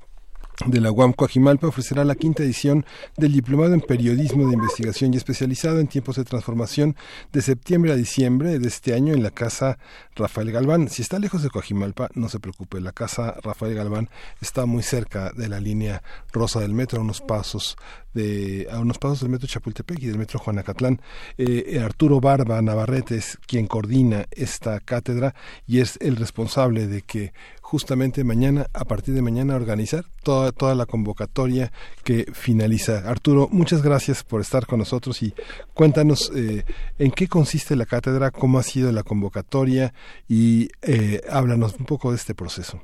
de 0.67 0.81
la 0.81 0.93
UAM 0.93 1.13
Coajimalpa 1.13 1.67
ofrecerá 1.67 2.05
la 2.05 2.15
quinta 2.15 2.43
edición 2.43 2.87
del 3.17 3.33
Diplomado 3.33 3.75
en 3.75 3.81
Periodismo 3.81 4.47
de 4.47 4.55
Investigación 4.55 5.13
y 5.13 5.17
especializado 5.17 5.81
en 5.81 5.89
tiempos 5.89 6.17
de 6.17 6.25
transformación 6.25 6.97
de 7.33 7.43
septiembre 7.43 7.93
a 7.93 7.97
diciembre 7.97 8.59
de 8.59 8.69
este 8.69 8.95
año 8.95 9.15
en 9.15 9.23
la 9.23 9.33
Casa 9.33 9.79
Rafael 10.15 10.53
Galván. 10.53 10.89
Si 10.89 11.03
está 11.03 11.19
lejos 11.19 11.43
de 11.43 11.51
Coajimalpa, 11.51 12.09
no 12.15 12.29
se 12.29 12.39
preocupe, 12.39 12.81
la 12.81 12.93
Casa 12.93 13.35
Rafael 13.43 13.75
Galván 13.75 14.09
está 14.41 14.65
muy 14.65 14.85
cerca 14.85 15.33
de 15.33 15.49
la 15.49 15.59
línea 15.59 16.03
rosa 16.33 16.61
del 16.61 16.73
metro, 16.73 17.01
a 17.01 17.03
unos 17.03 17.21
pasos 17.21 17.77
de 18.15 18.69
a 18.71 18.79
unos 18.79 18.99
pasos 18.99 19.21
del 19.21 19.31
metro 19.31 19.49
Chapultepec 19.49 20.01
y 20.01 20.07
del 20.07 20.19
metro 20.19 20.39
Juanacatlán. 20.39 21.01
Eh, 21.37 21.81
Arturo 21.85 22.21
Barba 22.21 22.63
Navarrete 22.63 23.17
es 23.17 23.39
quien 23.47 23.67
coordina 23.67 24.27
esta 24.31 24.79
cátedra 24.81 25.35
y 25.67 25.81
es 25.81 25.99
el 26.01 26.15
responsable 26.17 26.87
de 26.87 27.03
que 27.03 27.33
justamente 27.65 28.25
mañana, 28.25 28.67
a 28.75 28.85
partir 28.85 29.15
de 29.15 29.23
mañana, 29.23 29.57
organizar 29.57 30.05
toda, 30.23 30.53
toda 30.53 30.75
la 30.75 30.85
convocatoria 30.85 31.73
que 32.05 32.27
finaliza. 32.33 33.09
Arturo, 33.09 33.49
muchas 33.51 33.83
gracias 33.83 34.23
por 34.23 34.43
estar 34.43 34.67
con 34.67 34.81
nosotros 34.81 35.23
y 35.23 35.33
cuéntanos 35.73 36.31
eh, 36.37 36.65
en 36.99 37.11
qué 37.11 37.27
consiste 37.27 37.75
la 37.75 37.87
cátedra, 37.87 38.31
cómo 38.31 38.59
ha 38.59 38.63
sido 38.63 38.93
la 38.93 39.03
convocatoria 39.03 39.95
y 40.29 40.69
eh, 40.83 41.23
háblanos 41.31 41.77
un 41.79 41.87
poco 41.87 42.11
de 42.11 42.17
este 42.17 42.35
proceso. 42.35 42.83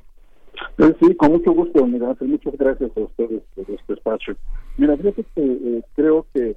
Eh, 0.79 0.97
sí, 0.99 1.15
con 1.15 1.33
mucho 1.33 1.53
gusto, 1.53 1.87
mira, 1.87 2.17
muchas 2.19 2.57
gracias 2.57 2.91
a 2.97 3.01
ustedes 3.01 3.43
por 3.55 3.71
este 3.71 3.93
espacio. 3.93 4.35
Mira, 4.79 4.97
fíjate 4.97 5.25
que 5.35 5.43
eh, 5.43 5.83
creo 5.95 6.27
que 6.33 6.57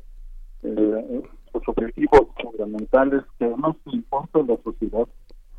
los 0.63 1.67
objetivos 1.67 2.21
fundamentales 2.41 3.23
que 3.37 3.49
más 3.49 3.75
importa 3.91 4.39
a 4.39 4.43
la 4.43 4.57
sociedad 4.63 5.07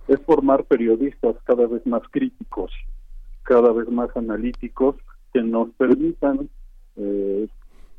es 0.09 0.21
formar 0.21 0.65
periodistas 0.65 1.37
cada 1.45 1.67
vez 1.67 1.87
más 1.87 2.03
críticos, 2.11 2.73
cada 3.43 3.73
vez 3.73 3.89
más 3.89 4.15
analíticos, 4.17 4.97
que 5.33 5.43
nos 5.43 5.71
permitan 5.71 6.49
eh, 6.97 7.49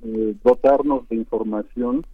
eh, 0.04 0.36
dotarnos 0.44 1.08
de 1.10 1.16
información 1.18 2.06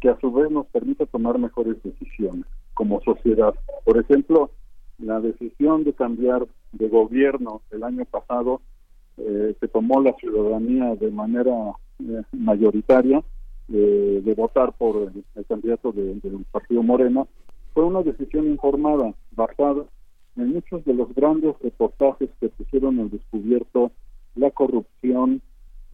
que 0.00 0.08
a 0.08 0.18
su 0.20 0.32
vez 0.32 0.50
nos 0.50 0.66
permita 0.66 1.06
tomar 1.06 1.38
mejores 1.38 1.82
decisiones 1.82 2.44
como 2.74 3.00
sociedad. 3.02 3.54
Por 3.84 3.98
ejemplo, 3.98 4.50
la 4.98 5.20
decisión 5.20 5.82
de 5.82 5.92
cambiar 5.94 6.46
de 6.72 6.88
gobierno 6.88 7.62
el 7.70 7.82
año 7.82 8.04
pasado 8.04 8.60
eh, 9.16 9.56
se 9.58 9.68
tomó 9.68 10.00
la 10.00 10.12
ciudadanía 10.14 10.94
de 10.94 11.10
manera 11.10 11.52
mayoritaria 12.32 13.24
de 13.66 14.34
votar 14.34 14.72
por 14.72 15.12
el, 15.34 15.44
candidato 15.46 15.92
del 15.92 16.22
Partido 16.50 16.82
Moreno 16.82 17.28
fue 17.78 17.84
una 17.84 18.02
decisión 18.02 18.48
informada, 18.48 19.14
basada 19.36 19.84
en 20.36 20.52
muchos 20.52 20.84
de 20.84 20.94
los 20.94 21.14
grandes 21.14 21.54
reportajes 21.60 22.28
que 22.40 22.48
pusieron 22.48 22.98
en 22.98 23.08
descubierto 23.08 23.92
la 24.34 24.50
corrupción, 24.50 25.40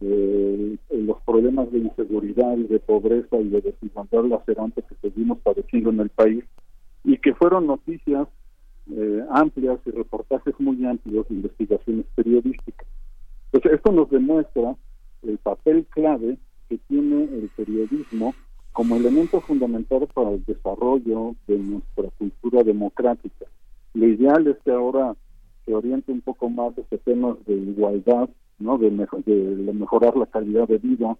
eh, 0.01 0.77
los 0.89 1.21
problemas 1.21 1.71
de 1.71 1.77
inseguridad 1.77 2.57
y 2.57 2.63
de 2.63 2.79
pobreza 2.79 3.37
y 3.37 3.49
de 3.49 3.61
desigualdad 3.61 4.25
lacerante 4.25 4.81
que 4.81 4.95
seguimos 4.95 5.37
padeciendo 5.43 5.91
en 5.91 5.99
el 5.99 6.09
país 6.09 6.43
y 7.03 7.19
que 7.19 7.35
fueron 7.35 7.67
noticias 7.67 8.27
eh, 8.89 9.23
amplias 9.29 9.77
y 9.85 9.91
reportajes 9.91 10.55
muy 10.57 10.83
amplios 10.87 11.27
investigaciones 11.29 12.07
periodísticas. 12.15 12.87
Entonces, 13.51 13.73
esto 13.73 13.91
nos 13.91 14.09
demuestra 14.09 14.75
el 15.21 15.37
papel 15.37 15.85
clave 15.91 16.39
que 16.67 16.79
tiene 16.87 17.25
el 17.25 17.47
periodismo 17.55 18.33
como 18.75 18.97
elemento 18.97 19.39
fundamental 19.39 20.05
para 20.13 20.31
el 20.31 20.43
desarrollo 20.43 21.33
de 21.47 21.57
nuestra 21.57 22.09
cultura 22.17 22.61
democrática. 22.61 23.45
Lo 23.93 24.05
ideal 24.05 24.45
es 24.47 24.57
que 24.65 24.71
ahora 24.71 25.15
se 25.65 25.73
oriente 25.73 26.11
un 26.11 26.19
poco 26.19 26.49
más 26.49 26.77
ese 26.77 26.97
temas 26.97 27.37
de 27.45 27.53
igualdad, 27.53 28.29
¿no? 28.59 28.77
De, 28.77 28.89
de 28.91 29.73
mejorar 29.73 30.17
la 30.17 30.25
calidad 30.25 30.67
de 30.67 30.77
vida, 30.77 31.17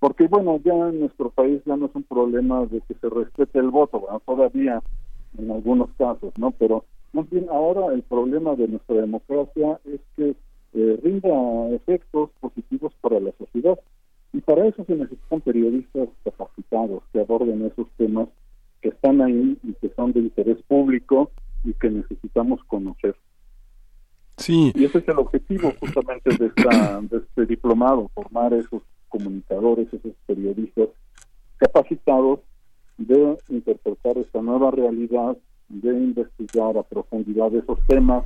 porque 0.00 0.26
bueno, 0.26 0.60
ya 0.64 0.74
en 0.88 0.98
nuestro 0.98 1.30
país 1.30 1.62
ya 1.64 1.76
no 1.76 1.86
es 1.86 1.94
un 1.94 2.02
problema 2.02 2.66
de 2.66 2.80
que 2.80 2.94
se 2.94 3.08
respete 3.08 3.60
el 3.60 3.70
voto, 3.70 4.04
todavía 4.26 4.82
en 5.38 5.52
algunos 5.52 5.90
casos, 5.98 6.32
¿no? 6.36 6.50
Pero 6.50 6.84
más 7.12 7.30
bien 7.30 7.46
ahora 7.48 7.94
el 7.94 8.02
problema 8.02 8.56
de 8.56 8.66
nuestra 8.66 8.96
democracia 8.96 9.78
es 9.84 10.00
que 10.16 10.34
eh, 10.74 11.00
rinda 11.00 11.68
efectos 11.76 12.30
positivos 12.40 12.92
para 13.00 13.20
la 13.20 13.30
sociedad. 13.38 13.78
Y 14.32 14.40
para 14.40 14.66
eso 14.66 14.84
se 14.84 14.94
necesitan 14.94 15.40
periodistas 15.40 16.08
capacitados 16.24 17.02
que 17.12 17.20
aborden 17.20 17.64
esos 17.66 17.88
temas 17.96 18.28
que 18.82 18.90
están 18.90 19.20
ahí 19.20 19.58
y 19.62 19.72
que 19.74 19.90
son 19.94 20.12
de 20.12 20.20
interés 20.20 20.58
público 20.68 21.30
y 21.64 21.72
que 21.74 21.90
necesitamos 21.90 22.62
conocer. 22.64 23.16
Sí. 24.36 24.72
Y 24.74 24.84
ese 24.84 24.98
es 24.98 25.08
el 25.08 25.18
objetivo 25.18 25.72
justamente 25.80 26.36
de, 26.36 26.46
esta, 26.46 27.00
de 27.00 27.18
este 27.18 27.46
diplomado, 27.46 28.08
formar 28.14 28.54
esos 28.54 28.82
comunicadores, 29.08 29.92
esos 29.92 30.12
periodistas 30.26 30.88
capacitados 31.56 32.40
de 32.98 33.36
interpretar 33.48 34.18
esta 34.18 34.40
nueva 34.42 34.70
realidad, 34.70 35.36
de 35.68 35.90
investigar 35.90 36.76
a 36.76 36.82
profundidad 36.82 37.54
esos 37.54 37.78
temas 37.86 38.24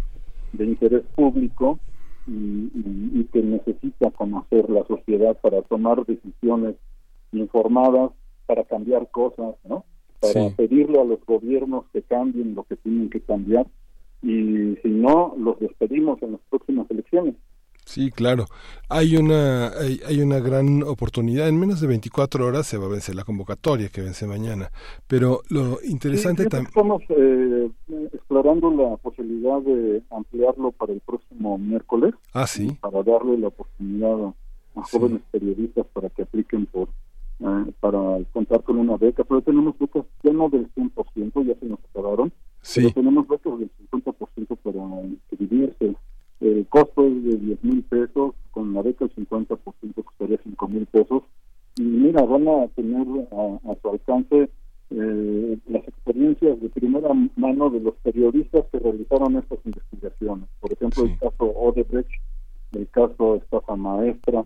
de 0.52 0.66
interés 0.66 1.02
público 1.14 1.78
y, 2.26 3.24
que 3.32 3.42
necesita 3.42 4.10
conocer 4.10 4.68
la 4.68 4.84
sociedad 4.86 5.38
para 5.40 5.62
tomar 5.62 6.04
decisiones 6.04 6.76
informadas, 7.32 8.10
para 8.46 8.64
cambiar 8.64 9.10
cosas, 9.10 9.54
¿no? 9.64 9.84
Para 10.20 10.50
pedirle 10.50 11.00
a 11.00 11.04
los 11.04 11.24
gobiernos 11.24 11.86
que 11.92 12.02
cambien 12.02 12.54
lo 12.54 12.64
que 12.64 12.76
tienen 12.76 13.08
que 13.08 13.20
cambiar. 13.20 13.66
y 14.22 14.76
si 14.82 14.88
no, 14.88 15.34
los 15.38 15.58
despedimos 15.58 16.22
en 16.22 16.32
las 16.32 16.40
próximas 16.50 16.88
elecciones. 16.90 17.34
Sí, 17.84 18.10
claro. 18.10 18.46
Hay 18.88 19.16
una, 19.16 19.68
hay, 19.68 20.20
una 20.20 20.38
gran 20.38 20.82
oportunidad. 20.82 21.48
En 21.48 21.58
menos 21.58 21.80
de 21.80 21.86
24 21.86 22.46
horas 22.46 22.66
se 22.66 22.78
va 22.78 22.86
a 22.86 22.90
vencer 22.90 23.14
la 23.14 23.24
convocatoria 23.24 23.88
que 23.88 24.00
vence 24.00 24.26
mañana. 24.26 24.70
Pero 25.06 25.42
lo 25.48 25.78
interesante 25.82 26.46
también... 26.46 26.68
Estamos 26.68 27.02
eh, 27.08 27.70
explorando 28.12 28.70
la 28.70 28.96
posibilidad 28.96 29.60
de 29.62 30.02
ampliarlo 30.10 30.72
para 30.72 30.92
el 30.92 31.00
próximo 31.00 31.58
miércoles. 31.58 32.14
Ah, 32.32 32.46
sí. 32.46 32.76
Para 32.80 33.02
darle 33.02 33.38
la 33.38 33.48
oportunidad 33.48 34.32
a, 34.74 34.82
jóvenes 34.84 35.20
periodistas 35.30 35.86
para 35.92 36.08
que 36.08 36.22
apliquen 36.22 36.66
por 36.66 36.88
eh, 37.40 37.72
para 37.80 38.22
contar 38.32 38.62
con 38.62 38.78
una 38.78 38.96
beca. 38.96 39.24
Pero 39.24 39.42
tenemos 39.42 39.78
becas 39.78 40.04
ya 40.22 40.32
no 40.32 40.48
del 40.48 40.72
100%, 40.74 41.46
ya 41.46 41.54
se 41.58 41.66
nos 41.66 41.78
acabaron. 41.90 42.32
Sí. 42.60 42.82
Pero 42.82 42.94
tenemos 42.94 43.28
becas 43.28 43.58
del 43.58 43.70
50% 43.90 44.56
para 44.62 45.06
inscribirse 45.06 45.96
el 46.42 46.66
costo 46.68 47.06
es 47.06 47.24
de 47.24 47.36
10 47.36 47.64
mil 47.64 47.82
pesos, 47.84 48.34
con 48.50 48.74
la 48.74 48.82
beca 48.82 49.04
el 49.04 49.14
50% 49.14 49.58
costaría 50.04 50.40
5 50.42 50.68
mil 50.68 50.86
pesos. 50.86 51.22
Y 51.76 51.82
mira, 51.82 52.22
van 52.22 52.48
a 52.48 52.66
tener 52.74 53.06
a, 53.30 53.74
su 53.80 53.88
alcance 53.88 54.50
eh, 54.90 55.58
las 55.68 55.86
experiencias 55.86 56.60
de 56.60 56.68
primera 56.68 57.10
mano 57.36 57.70
de 57.70 57.80
los 57.80 57.94
periodistas 58.02 58.64
que 58.72 58.80
realizaron 58.80 59.36
estas 59.36 59.60
investigaciones. 59.64 60.48
Por 60.60 60.72
ejemplo, 60.72 61.04
el 61.04 61.16
caso 61.18 61.44
Odebrecht, 61.44 62.10
el 62.72 62.88
caso 62.88 63.36
Estafa 63.36 63.76
Maestra 63.76 64.44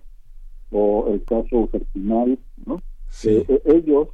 o 0.71 1.09
el 1.09 1.25
caso 1.25 1.61
Ufertinal, 1.61 2.39
¿no? 2.67 2.83
Eh, 3.25 3.45
eh, 3.49 3.63
ellos, 3.65 4.09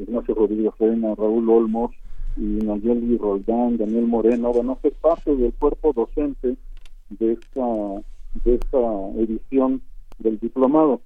Ignacio 0.00 0.34
Rodríguez 0.34 0.72
Reina, 0.78 1.14
Raúl 1.14 1.50
Olmos 1.50 1.90
y 2.38 2.40
Nayeli 2.40 3.18
Roldán, 3.18 3.76
Daniel 3.76 4.06
Moreno, 4.06 4.52
van 4.54 4.70
a 4.70 4.76
ser 4.76 4.92
parte 4.94 5.36
del 5.36 5.52
cuerpo 5.52 5.92
docente 5.92 6.56
de 7.10 7.32
esta, 7.32 7.66
de 8.44 8.54
esta 8.54 9.08
edición 9.16 9.82
del 10.18 10.38
diplomado, 10.38 11.00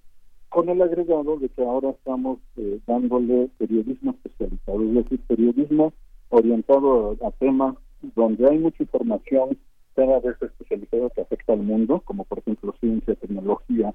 con 0.49 0.69
el 0.69 0.83
agregado 0.83 1.39
de 1.39 1.49
que 1.49 1.63
ahora 1.63 1.91
estamos 1.91 2.39
eh, 2.57 2.79
dándole 2.87 3.49
periodismo 3.59 4.13
especializado, 4.13 4.83
es 4.83 4.95
decir, 4.95 5.21
periodismo 5.27 5.93
orientado 6.29 7.17
a, 7.25 7.31
temas 7.33 7.77
donde 8.15 8.49
hay 8.49 8.59
mucha 8.59 8.83
información 8.83 9.57
cada 9.95 10.21
vez 10.21 10.37
especializada 10.41 11.11
que 11.11 11.21
afecta 11.23 11.53
al 11.53 11.63
mundo, 11.63 12.03
como 12.05 12.25
por 12.25 12.39
ejemplo 12.39 12.75
ciencia, 12.81 13.15
tecnología, 13.15 13.95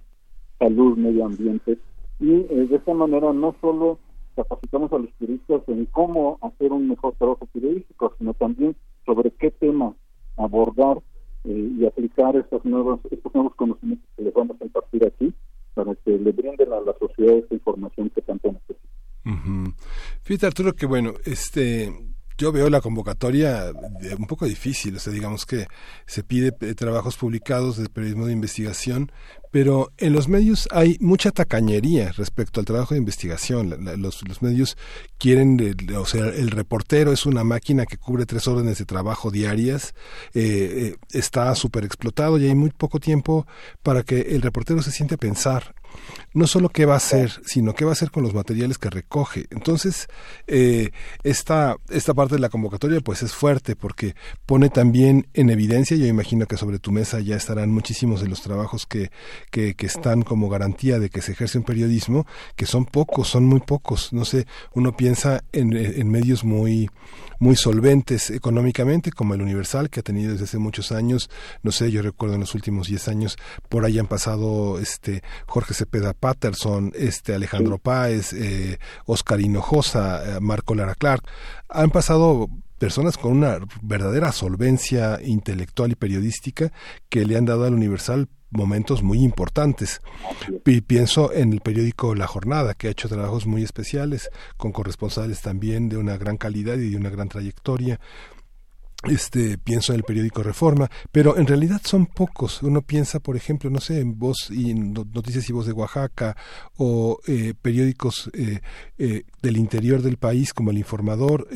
salud, 0.59 0.97
medio 0.97 1.25
ambiente, 1.25 1.77
y 2.19 2.31
eh, 2.31 2.67
de 2.69 2.75
esta 2.75 2.93
manera 2.93 3.33
no 3.33 3.55
solo 3.61 3.99
capacitamos 4.35 4.91
a 4.93 4.99
los 4.99 5.11
periodistas 5.13 5.61
en 5.67 5.85
cómo 5.87 6.37
hacer 6.41 6.71
un 6.71 6.87
mejor 6.87 7.13
trabajo 7.15 7.47
periodístico, 7.53 8.13
sino 8.17 8.33
también 8.35 8.75
sobre 9.05 9.31
qué 9.31 9.51
tema 9.51 9.93
abordar 10.37 10.99
eh, 11.47 11.69
y 11.79 11.85
aplicar 11.85 12.35
estos 12.35 12.63
nuevos, 12.65 12.99
estos 13.09 13.33
nuevos 13.33 13.55
conocimientos 13.55 14.09
que 14.15 14.23
les 14.23 14.33
vamos 14.33 14.57
a 14.59 14.65
impartir 14.65 15.05
aquí 15.05 15.33
para 15.73 15.95
que 15.95 16.11
le 16.11 16.31
brinden 16.31 16.73
a 16.73 16.81
la 16.81 16.93
sociedad 16.99 17.37
esta 17.37 17.53
información 17.53 18.09
que 18.09 18.21
tanto 18.21 18.51
necesita. 18.51 18.77
Fíjate 20.23 20.47
Arturo 20.47 20.73
que 20.73 20.85
bueno, 20.85 21.13
este 21.25 21.93
yo 22.37 22.51
veo 22.51 22.69
la 22.69 22.81
convocatoria 22.81 23.71
un 24.17 24.27
poco 24.27 24.45
difícil, 24.45 24.95
o 24.95 24.99
sea, 24.99 25.11
digamos 25.11 25.45
que 25.45 25.67
se 26.05 26.23
pide 26.23 26.53
eh, 26.61 26.75
trabajos 26.75 27.17
publicados 27.17 27.77
de 27.77 27.89
periodismo 27.89 28.27
de 28.27 28.33
investigación, 28.33 29.11
pero 29.51 29.91
en 29.97 30.13
los 30.13 30.27
medios 30.27 30.67
hay 30.71 30.97
mucha 30.99 31.31
tacañería 31.31 32.11
respecto 32.11 32.59
al 32.59 32.65
trabajo 32.65 32.93
de 32.93 32.99
investigación. 32.99 33.75
los, 33.97 34.27
los, 34.27 34.41
medios 34.41 34.77
quieren, 35.17 35.75
o 35.97 36.05
sea, 36.05 36.25
el 36.27 36.51
reportero 36.51 37.11
es 37.11 37.25
una 37.25 37.43
máquina 37.43 37.85
que 37.85 37.97
cubre 37.97 38.25
tres 38.25 38.47
órdenes 38.47 38.77
de 38.77 38.85
trabajo 38.85 39.31
diarias, 39.31 39.95
eh, 40.33 40.93
eh, 40.93 40.95
está 41.11 41.55
súper 41.55 41.85
explotado 41.85 42.37
y 42.37 42.45
hay 42.45 42.55
muy 42.55 42.69
poco 42.69 42.99
tiempo 42.99 43.47
para 43.81 44.03
que 44.03 44.21
el 44.21 44.41
reportero 44.41 44.81
se 44.83 44.91
siente 44.91 45.15
a 45.15 45.17
pensar 45.17 45.73
no 46.33 46.47
solo 46.47 46.69
qué 46.69 46.85
va 46.85 46.93
a 46.93 46.97
hacer, 46.97 47.31
sino 47.45 47.73
qué 47.73 47.85
va 47.85 47.91
a 47.91 47.93
hacer 47.93 48.11
con 48.11 48.23
los 48.23 48.33
materiales 48.33 48.77
que 48.77 48.89
recoge. 48.89 49.45
Entonces, 49.49 50.07
eh, 50.45 50.91
esta, 51.23 51.77
esta 51.89 52.13
parte 52.13 52.35
de 52.35 52.41
la 52.41 52.49
convocatoria 52.49 53.01
pues 53.01 53.23
es 53.23 53.33
fuerte 53.33 53.75
porque 53.75 54.15
pone 54.45 54.69
también 54.69 55.27
en 55.33 55.49
evidencia, 55.49 55.97
yo 55.97 56.05
imagino 56.05 56.45
que 56.45 56.57
sobre 56.57 56.79
tu 56.79 56.91
mesa 56.91 57.19
ya 57.19 57.35
estarán 57.35 57.71
muchísimos 57.71 58.21
de 58.21 58.27
los 58.27 58.41
trabajos 58.41 58.85
que, 58.85 59.11
que, 59.51 59.75
que 59.75 59.85
están 59.85 60.21
como 60.21 60.49
garantía 60.49 60.99
de 60.99 61.09
que 61.09 61.21
se 61.21 61.31
ejerce 61.31 61.57
un 61.57 61.63
periodismo, 61.63 62.25
que 62.55 62.65
son 62.65 62.85
pocos, 62.85 63.27
son 63.27 63.45
muy 63.45 63.59
pocos. 63.59 64.13
No 64.13 64.25
sé, 64.25 64.45
uno 64.73 64.95
piensa 64.95 65.43
en, 65.51 65.75
en 65.75 66.09
medios 66.09 66.43
muy 66.43 66.89
muy 67.39 67.55
solventes 67.55 68.29
económicamente, 68.29 69.11
como 69.11 69.33
el 69.33 69.41
Universal, 69.41 69.89
que 69.89 69.99
ha 69.99 70.03
tenido 70.03 70.31
desde 70.31 70.45
hace 70.45 70.57
muchos 70.57 70.91
años, 70.91 71.29
no 71.63 71.71
sé, 71.71 71.91
yo 71.91 72.01
recuerdo 72.01 72.35
en 72.35 72.41
los 72.41 72.55
últimos 72.55 72.87
10 72.87 73.07
años, 73.07 73.37
por 73.69 73.85
ahí 73.85 73.99
han 73.99 74.07
pasado 74.07 74.79
este 74.79 75.21
Jorge 75.45 75.73
Cepeda 75.87 76.13
Patterson, 76.13 76.91
este 76.95 77.33
Alejandro 77.33 77.77
Páez, 77.77 78.33
eh, 78.33 78.77
Oscar 79.05 79.39
Hinojosa, 79.39 80.37
eh, 80.37 80.39
Marco 80.41 80.75
Lara 80.75 80.95
Clark, 80.95 81.23
han 81.69 81.91
pasado 81.91 82.49
personas 82.77 83.17
con 83.17 83.31
una 83.31 83.59
verdadera 83.81 84.33
solvencia 84.33 85.19
intelectual 85.23 85.91
y 85.93 85.95
periodística 85.95 86.73
que 87.07 87.25
le 87.25 87.37
han 87.37 87.45
dado 87.45 87.63
al 87.63 87.73
Universal 87.73 88.27
momentos 88.49 89.01
muy 89.01 89.19
importantes. 89.19 90.01
Y 90.65 90.81
pienso 90.81 91.31
en 91.31 91.53
el 91.53 91.61
periódico 91.61 92.15
La 92.15 92.27
Jornada, 92.27 92.73
que 92.73 92.87
ha 92.87 92.91
hecho 92.91 93.07
trabajos 93.07 93.47
muy 93.47 93.63
especiales, 93.63 94.29
con 94.57 94.73
corresponsales 94.73 95.41
también 95.41 95.87
de 95.87 95.97
una 95.97 96.17
gran 96.17 96.37
calidad 96.37 96.77
y 96.77 96.89
de 96.91 96.97
una 96.97 97.09
gran 97.09 97.29
trayectoria. 97.29 97.99
Este, 99.03 99.59
pienso 99.59 99.93
en 99.93 99.99
el 99.99 100.03
periódico 100.03 100.41
Reforma, 100.41 100.89
pero 101.11 101.37
en 101.37 101.45
realidad 101.45 101.81
son 101.83 102.07
pocos. 102.07 102.63
Uno 102.63 102.81
piensa, 102.81 103.19
por 103.19 103.35
ejemplo, 103.35 103.69
no 103.69 103.79
sé, 103.79 103.99
en 103.99 104.17
Voz 104.17 104.49
y 104.49 104.73
Noticias 104.73 105.47
y 105.49 105.53
Voz 105.53 105.67
de 105.67 105.73
Oaxaca 105.73 106.35
o 106.77 107.19
eh, 107.27 107.53
periódicos 107.61 108.31
eh, 108.33 108.59
eh, 108.97 109.23
del 109.41 109.57
interior 109.57 110.01
del 110.01 110.17
país 110.17 110.51
como 110.51 110.71
El 110.71 110.79
Informador. 110.79 111.47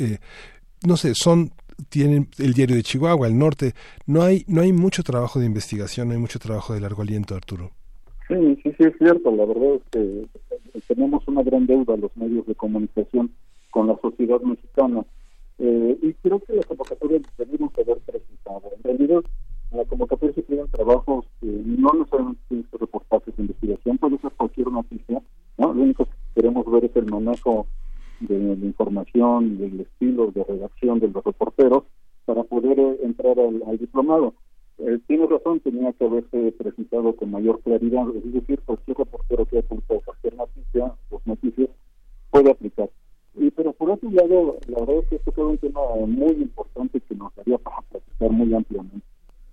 no 0.86 0.98
sé, 0.98 1.16
son 1.16 1.52
tienen 1.90 2.28
el 2.38 2.54
diario 2.54 2.76
de 2.76 2.84
Chihuahua, 2.84 3.28
el 3.28 3.38
norte. 3.38 3.74
No 4.06 4.22
hay, 4.22 4.44
no 4.48 4.62
hay 4.62 4.72
mucho 4.72 5.02
trabajo 5.02 5.40
de 5.40 5.48
investigación, 5.48 6.08
no 6.08 6.14
hay 6.14 6.20
mucho 6.20 6.38
trabajo 6.38 6.76
de 6.76 6.82
largo 6.82 7.02
aliento, 7.02 7.34
Arturo. 7.34 7.72
Sí, 8.28 8.36
sí, 8.64 8.72
sí, 8.78 8.84
es 8.84 8.94
cierto. 9.00 9.36
La 9.36 9.46
verdad 9.46 9.76
es 9.76 9.82
que 9.92 10.28
tenemos 10.88 11.28
una 11.28 11.42
gran 11.42 11.66
deuda 11.66 11.98
los 11.98 12.16
medios 12.16 12.46
de 12.46 12.54
comunicación 12.54 13.32
con 13.72 13.88
la 13.88 13.98
sociedad 14.00 14.40
mexicana. 14.42 15.04
Eh, 15.64 15.96
y 16.02 16.14
creo 16.16 16.40
que 16.40 16.56
la 16.56 16.64
convocatoria 16.64 17.22
debemos 17.38 17.72
haber 17.78 18.00
presentado. 18.00 18.64
En 18.76 18.84
realidad, 18.84 19.22
en 19.70 19.78
la 19.78 19.86
convocatoria 19.86 20.34
se 20.34 20.42
piden 20.42 20.68
trabajos 20.72 21.26
que 21.40 21.46
no 21.46 21.94
necesariamente 21.94 22.66
reportajes 22.80 23.38
de 23.38 23.44
investigación, 23.44 24.00
puede 24.00 24.18
ser 24.18 24.32
cualquier 24.32 24.72
noticia. 24.72 25.22
¿no? 25.60 25.72
Lo 25.72 25.84
único 25.84 26.06
que 26.06 26.12
queremos 26.34 26.66
ver 26.66 26.86
es 26.86 26.96
el 26.96 27.06
manejo 27.06 27.68
de 28.22 28.40
la 28.58 28.66
información, 28.66 29.60
del 29.60 29.82
estilo 29.82 30.32
de 30.32 30.44
redacción 30.44 31.00
de 31.00 31.10
los 31.10 31.24
reporteros 31.24 31.84
para 32.26 32.44
poder 32.44 32.80
eh, 32.80 32.98
entrar 33.04 33.38
al, 33.40 33.78
diplomado. 33.78 34.34
Eh, 34.80 34.98
tiene 35.06 35.28
razón, 35.28 35.60
tenía 35.60 35.94
que 35.94 36.06
haberse 36.06 36.54
presentado 36.54 37.16
con 37.16 37.30
mayor 37.30 37.62
claridad, 37.62 38.08
es 38.16 38.34
decir, 38.34 38.60
cualquier 38.66 38.98
reportero 38.98 39.46
que 39.46 39.60
haya 39.60 39.68
publicado 39.68 40.02
cualquier 40.02 40.36
noticia, 40.38 40.96
los 41.12 41.28
noticias, 41.28 41.70
puede 42.32 42.50
aplicar. 42.50 42.90
Y, 43.36 43.50
pero 43.52 43.72
por 43.74 43.92
otro 43.92 44.10
lado, 44.12 44.58
la 44.68 44.80
verdad 44.80 45.04
es 45.04 45.10
que 45.10 45.16
esto 45.16 45.32
es 45.32 45.38
un 45.38 45.58
tema 45.58 45.82
muy 46.06 46.32
importante 46.34 47.00
que 47.00 47.16
nos 47.16 47.34
daría 47.36 47.58
para 47.58 47.82
platicar 47.82 48.30
muy 48.30 48.54
ampliamente, 48.54 49.06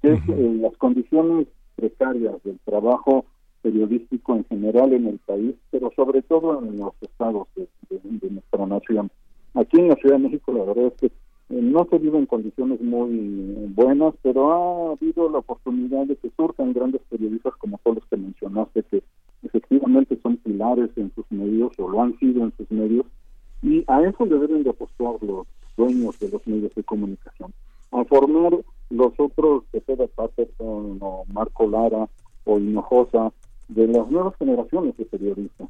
que 0.02 0.12
es 0.14 0.20
eh, 0.28 0.58
las 0.60 0.76
condiciones 0.76 1.46
precarias 1.76 2.42
del 2.42 2.58
trabajo 2.64 3.24
periodístico 3.62 4.34
en 4.34 4.44
general 4.44 4.92
en 4.92 5.06
el 5.06 5.18
país, 5.18 5.54
pero 5.70 5.92
sobre 5.94 6.22
todo 6.22 6.62
en 6.62 6.78
los 6.78 6.92
estados 7.00 7.46
de, 7.56 7.68
nuestra 8.30 8.66
nación. 8.66 9.10
Aquí 9.54 9.78
en 9.78 9.88
la 9.88 9.94
Ciudad 9.96 10.16
de 10.16 10.24
México 10.24 10.52
la 10.52 10.64
verdad 10.64 10.86
es 10.86 10.94
que 10.94 11.06
eh, 11.06 11.62
no 11.62 11.86
se 11.90 11.98
vive 11.98 12.18
en 12.18 12.26
condiciones 12.26 12.80
muy 12.80 13.70
buenas, 13.74 14.14
pero 14.22 14.52
ha 14.52 14.92
habido 14.92 15.30
la 15.30 15.38
oportunidad 15.38 16.06
de 16.06 16.16
que 16.16 16.30
surjan 16.36 16.72
grandes 16.72 17.00
periodistas 17.08 17.54
como 17.56 17.78
todos 17.82 17.98
los 17.98 18.06
que 18.06 18.16
mencionaste, 18.16 18.82
que 18.84 19.02
efectivamente 19.42 20.18
son 20.22 20.36
pilares 20.38 20.90
en 20.96 21.12
sus 21.14 21.24
medios 21.30 21.72
o 21.78 21.88
lo 21.88 22.02
han 22.02 22.18
sido 22.18 22.44
en 22.44 22.52
sus 22.56 22.70
medios, 22.70 23.06
y 23.62 23.84
a 23.86 24.02
eso 24.02 24.24
le 24.26 24.38
deben 24.38 24.62
de 24.62 24.70
apostar 24.70 25.14
los 25.22 25.46
dueños 25.76 26.18
de 26.18 26.28
los 26.28 26.46
medios 26.46 26.74
de 26.74 26.84
comunicación, 26.84 27.52
a 27.92 28.04
formar 28.04 28.58
los 28.90 29.12
otros, 29.18 29.64
que 29.72 29.80
sea 29.80 29.96
Patterson 30.14 30.98
o 31.00 31.24
Marco 31.32 31.66
Lara 31.66 32.08
o 32.44 32.58
Hinojosa, 32.58 33.32
de 33.68 33.86
las 33.86 34.10
nuevas 34.10 34.34
generaciones 34.38 34.96
de 34.96 35.04
periodistas, 35.04 35.68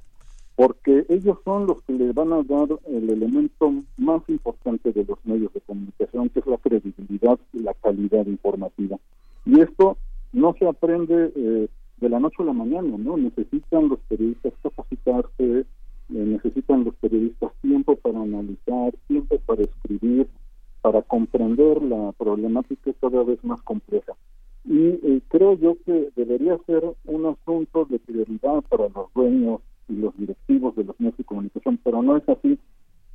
porque 0.55 1.05
ellos 1.09 1.39
son 1.45 1.67
los 1.67 1.83
que 1.83 1.93
le 1.93 2.13
van 2.13 2.33
a 2.33 2.43
dar 2.43 2.69
el 2.87 3.11
elemento 3.11 3.73
más 3.97 4.23
importante 4.29 4.93
de 4.93 5.05
los 5.05 5.19
medios 5.25 5.53
de 5.53 5.61
comunicación, 5.61 6.29
que 6.29 6.41
es 6.41 6.47
la 6.47 6.59
credibilidad 6.59 7.39
y 7.53 7.61
la 7.61 7.75
calidad 7.75 8.27
informativa. 8.27 8.99
Y 9.47 9.61
esto 9.61 9.97
no 10.33 10.55
se 10.59 10.67
aprende 10.67 11.33
eh, 11.35 11.69
de 12.01 12.09
la 12.09 12.21
noche 12.21 12.37
a 12.41 12.47
la 12.47 12.53
mañana, 12.53 12.97
¿no? 12.97 13.17
Necesitan 13.17 13.89
los 13.89 13.99
periodistas 14.09 14.53
capacitarse, 14.63 15.65
necesitan 16.09 16.85
los 16.85 16.95
periodistas 16.97 17.53
tiempo 17.61 17.97
para 17.97 18.21
analizar, 18.21 18.95
tiempo 19.07 19.39
para 19.47 19.63
escribir, 19.63 20.29
para 20.81 21.03
comprender 21.03 21.83
la 21.83 22.13
problemática 22.13 22.93
cada 23.01 23.23
vez 23.25 23.43
más 23.45 23.61
compleja. 23.63 24.13
Y 24.65 25.21
creo 25.29 25.55
yo 25.55 25.77
que 25.85 26.11
debería 26.17 26.59
ser 26.67 26.83
un 27.07 27.27
asunto 27.27 27.87
de 27.87 27.99
prioridad 27.99 28.63
para 28.69 28.89
los 28.89 29.13
dueños 29.15 29.61
y 29.89 29.95
los 29.97 30.17
directivos 30.17 30.77
de 30.77 30.85
los 30.85 30.99
medios 31.01 31.17
de 31.17 31.25
comunicación, 31.25 31.79
pero 31.83 32.03
no 32.03 32.17
es 32.17 32.29
así. 32.29 32.59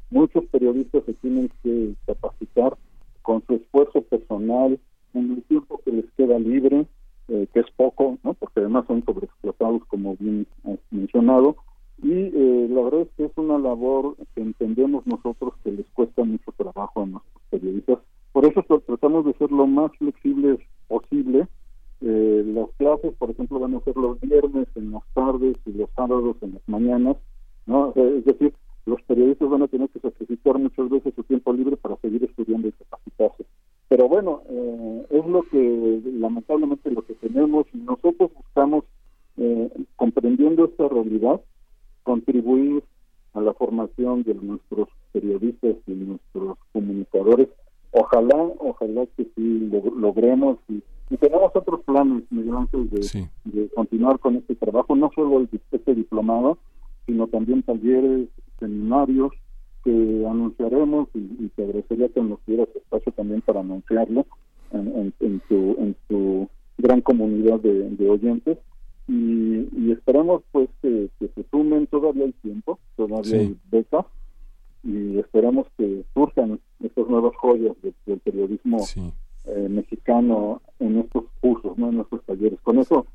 Muchos 0.10 0.46
periodistas 0.46 1.04
se 1.06 1.14
tienen 1.14 1.50
que 1.62 1.94
capacitar 2.06 2.78
con 3.22 3.44
su 3.46 3.56
esfuerzo 3.56 4.02
personal 4.02 4.80
en 5.14 5.32
el 5.32 5.44
tiempo 5.44 5.80
que 5.84 5.92
les 5.92 6.06
queda 6.18 6.40
libre, 6.40 6.86
eh, 7.30 7.48
que 7.54 7.60
es 7.60 7.72
poco, 7.76 8.18
¿no? 8.24 8.34
porque 8.34 8.60
además 8.60 8.86
son 8.88 9.04
sobreexplotados, 9.06 9.86
como 9.86 10.16
bien 10.18 10.48
has 10.66 10.80
mencionado, 10.92 11.56
y 12.02 12.12
eh, 12.12 12.68
la 12.70 12.82
verdad 12.82 13.02
es 13.02 13.10
que 13.16 13.26
es 13.26 13.32
una 13.38 13.58
labor 13.58 14.16
que 14.36 14.42
entendemos 14.42 15.06
nosotros 15.06 15.54
que 15.64 15.72
les 15.72 15.86
cuesta 15.94 16.24
mucho 16.24 16.52
trabajo 16.58 17.02
a 17.02 17.06
nuestros 17.06 17.44
periodistas. 17.50 18.00
Por 18.32 18.46
eso 18.46 18.64
tratamos 18.86 19.26
de 19.26 19.34
ser 19.34 19.52
lo 19.52 19.68
más 19.68 19.92
flexibles 19.98 20.60
posible. 20.88 21.48
Eh, 22.02 22.44
las 22.46 22.70
clases, 22.78 23.14
por 23.14 23.30
ejemplo, 23.30 23.60
van 23.60 23.76
a 23.76 23.80
ser 23.82 23.96
los 23.96 24.20
viernes 24.20 24.68
en 24.76 24.92
las 24.92 25.04
tardes 25.14 25.56
y 25.66 25.72
los 25.74 25.90
sábados 25.96 26.36
en 26.42 26.54
las 26.54 26.68
mañanas. 26.68 27.18
¿no? 27.66 27.94
es 27.96 28.26
decir, 28.26 28.54
los 28.86 29.02
periodistas 29.04 29.50
van 29.50 29.62
a 29.62 29.68
tener 29.68 29.90
que 29.90 30.00
sacrificar 30.00 30.60
muchas 30.60 30.90
veces 30.90 31.14
su 31.16 31.24
tiempo 31.24 31.54
libre 31.54 31.78
para 31.78 31.96
seguir 31.98 32.24
estudiando 32.24 32.68
y 32.68 32.72
capacitarse. 32.74 33.46
Pero 33.88 34.10
bueno, 34.10 34.42
eh, 34.50 35.06
es 35.12 35.26
lo 35.26 35.44
que 35.44 36.02
lamentablemente 36.18 36.92
lo 36.92 37.06
que 37.06 37.14
tenemos 37.14 37.66
y 37.74 37.78
nosotros 37.78 38.32
buscamos, 38.34 38.84
eh, 39.38 39.70
comprendiendo 39.96 40.66
esta 40.66 40.88
realidad, 40.90 41.42
contribuir 42.04 42.84
a 43.34 43.42
la 43.42 43.54
formación 43.54 44.24
de 44.24 44.36
nuestros 44.36 44.88
periodistas 45.12 45.76
y 45.88 45.92
nuestros 45.92 46.58
comunicadores. 46.72 47.50
Ojalá, 47.92 48.36
ojalá 48.60 49.06
que 49.18 49.26
sí 49.36 49.72
logremos 49.98 50.58
y, 50.70 50.82
tenemos 51.18 51.52
otros 51.56 51.82
planes, 51.82 52.24
Miguel 52.32 52.56
Ángel, 52.56 52.90
de, 52.90 53.30
de, 53.46 53.70
continuar 53.70 54.18
con 54.18 54.36
este 54.36 54.56
trabajo, 54.56 54.96
no 54.96 55.12
solo 55.14 55.42
el, 55.42 55.50
este 55.72 55.94
diplomado, 55.94 56.58
sino 57.06 57.28
también 57.28 57.62
talleres, 57.62 58.30
seminarios 58.60 59.32
que 59.84 60.26
anunciaremos 60.28 61.10
y, 61.14 61.50
te 61.50 61.64
agradecería 61.64 62.10
que 62.10 62.22
nos 62.22 62.40
dieras 62.48 62.70
espacio 62.76 63.12
también 63.12 63.42
para 63.42 63.60
anunciarlo 63.60 64.26
en, 64.72 65.14
en, 65.20 65.40
tu, 65.42 65.76
en 65.80 65.96
tu 66.08 66.50
gran 66.78 67.02
comunidad 67.02 67.60
de, 67.60 68.10
oyentes 68.10 68.58
y, 69.08 69.68
y, 69.76 69.92
esperamos 69.92 70.44
pues 70.52 70.70
que, 70.82 71.10
se 71.20 71.44
sumen 71.52 71.88
todavía 71.88 72.26
hay 72.26 72.32
tiempo 72.42 72.80
todavía 72.96 73.40
hay 73.40 73.58
becas 73.70 74.06
y 74.84 75.20
esperamos 75.20 75.68
que 75.78 76.04
surjan 76.14 76.60
estas 76.82 77.08
nuevas 77.08 77.36
joyas 77.38 77.76
del 78.06 78.20
periodismo 78.20 78.78
eh, 79.46 79.68
mexicano 79.70 80.62
en 80.80 81.00
estos 81.00 81.26
cursos 81.42 81.78
no 81.78 81.90
en 81.90 82.02
estos 82.02 82.24
talleres. 82.26 82.60
Con 82.62 82.80
eso 82.80 83.06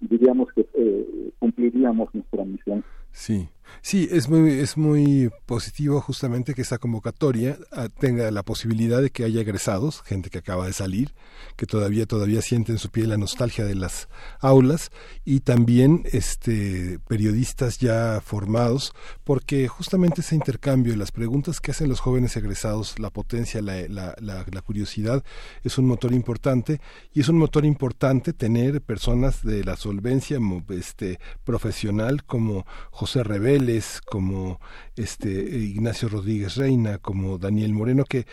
diríamos 0.00 0.48
que 0.52 0.66
eh, 0.74 1.30
cumpliríamos 1.38 2.14
nuestra 2.14 2.44
misión. 2.44 2.84
Sí, 3.12 3.48
sí, 3.82 4.08
es 4.10 4.28
muy, 4.28 4.50
es 4.50 4.76
muy 4.76 5.30
positivo 5.46 6.00
justamente 6.00 6.54
que 6.54 6.62
esta 6.62 6.78
convocatoria 6.78 7.58
ah, 7.72 7.88
tenga 7.88 8.30
la 8.30 8.42
posibilidad 8.42 9.00
de 9.02 9.10
que 9.10 9.24
haya 9.24 9.40
egresados, 9.40 10.02
gente 10.02 10.30
que 10.30 10.38
acaba 10.38 10.66
de 10.66 10.72
salir, 10.72 11.14
que 11.56 11.66
todavía, 11.66 12.06
todavía 12.06 12.42
siente 12.42 12.72
en 12.72 12.78
su 12.78 12.90
piel 12.90 13.10
la 13.10 13.16
nostalgia 13.16 13.64
de 13.64 13.74
las 13.74 14.08
aulas, 14.40 14.90
y 15.24 15.40
también 15.40 16.04
este 16.12 16.98
periodistas 17.08 17.78
ya 17.78 18.20
formados, 18.24 18.92
porque 19.24 19.68
justamente 19.68 20.20
ese 20.20 20.34
intercambio, 20.34 20.96
las 20.96 21.12
preguntas 21.12 21.60
que 21.60 21.70
hacen 21.70 21.88
los 21.88 22.00
jóvenes 22.00 22.36
egresados, 22.36 22.98
la 22.98 23.10
potencia, 23.10 23.62
la, 23.62 23.86
la, 23.88 24.14
la 24.20 24.62
curiosidad, 24.62 25.24
es 25.62 25.78
un 25.78 25.86
motor 25.86 26.12
importante, 26.12 26.80
y 27.12 27.20
es 27.20 27.28
un 27.28 27.38
motor 27.38 27.64
importante 27.64 28.32
tener 28.32 28.80
personas 28.80 29.42
de 29.42 29.64
la 29.64 29.76
solvencia 29.76 30.38
este, 30.70 31.18
profesional 31.44 32.24
como 32.24 32.66
José 32.90 33.22
Como 34.04 34.60
este 34.96 35.30
Ignacio 35.30 36.08
Rodríguez 36.08 36.56
Reina, 36.56 36.98
como 36.98 37.38
Daniel 37.38 37.72
Moreno, 37.72 38.04
que 38.04 38.26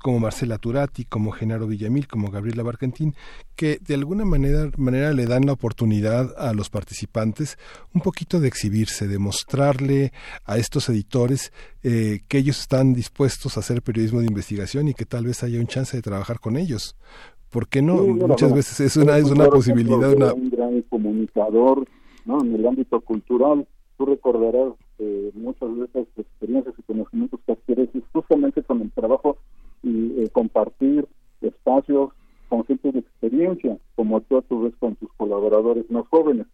como 0.00 0.20
Marcela 0.20 0.58
Turati, 0.58 1.04
como 1.04 1.30
Genaro 1.32 1.66
Villamil, 1.66 2.06
como 2.08 2.30
Gabriela 2.30 2.62
Barcantín, 2.62 3.14
que 3.54 3.78
de 3.80 3.94
alguna 3.94 4.24
manera, 4.24 4.70
manera 4.76 5.12
le 5.12 5.26
dan 5.26 5.46
la 5.46 5.52
oportunidad 5.52 6.34
a 6.38 6.54
los 6.54 6.70
participantes 6.70 7.58
un 7.94 8.00
poquito 8.00 8.40
de 8.40 8.48
exhibirse, 8.48 9.08
de 9.08 9.18
mostrarle 9.18 10.12
a 10.44 10.56
estos 10.56 10.88
editores 10.88 11.52
eh, 11.82 12.20
que 12.28 12.38
ellos 12.38 12.60
están 12.60 12.94
dispuestos 12.94 13.56
a 13.56 13.60
hacer 13.60 13.82
periodismo 13.82 14.20
de 14.20 14.26
investigación 14.26 14.88
y 14.88 14.94
que 14.94 15.04
tal 15.04 15.26
vez 15.26 15.42
haya 15.42 15.60
un 15.60 15.66
chance 15.66 15.96
de 15.96 16.02
trabajar 16.02 16.40
con 16.40 16.56
ellos. 16.56 16.96
¿Por 17.50 17.68
qué 17.68 17.82
no? 17.82 17.96
Muchas 17.96 18.54
veces 18.54 18.80
es 18.80 18.96
una, 18.96 19.18
es 19.18 19.30
una 19.30 19.46
posibilidad. 19.46 20.14
Una... 20.14 20.32
Un 20.32 20.48
gran 20.48 20.80
comunicador 20.82 21.86
¿no? 22.24 22.42
en 22.42 22.54
el 22.54 22.66
ámbito 22.66 23.00
cultural 23.00 23.66
tú 24.02 24.06
recordarás 24.06 24.72
eh, 24.98 25.30
muchas 25.34 25.76
de 25.76 25.84
esas 25.84 26.06
experiencias 26.16 26.74
y 26.76 26.82
conocimientos 26.82 27.38
que 27.46 27.52
adquieres 27.52 27.88
justamente 28.12 28.62
con 28.62 28.82
el 28.82 28.90
trabajo 28.90 29.36
y 29.82 30.22
eh, 30.22 30.28
compartir 30.32 31.06
espacios 31.40 32.10
con 32.48 32.64
gente 32.64 32.90
de 32.90 32.98
experiencia, 32.98 33.78
como 33.94 34.20
tú 34.22 34.38
a 34.38 34.42
tu 34.42 34.62
vez 34.62 34.74
con 34.80 34.96
tus 34.96 35.12
colaboradores 35.12 35.88
más 35.90 36.06
jóvenes. 36.08 36.46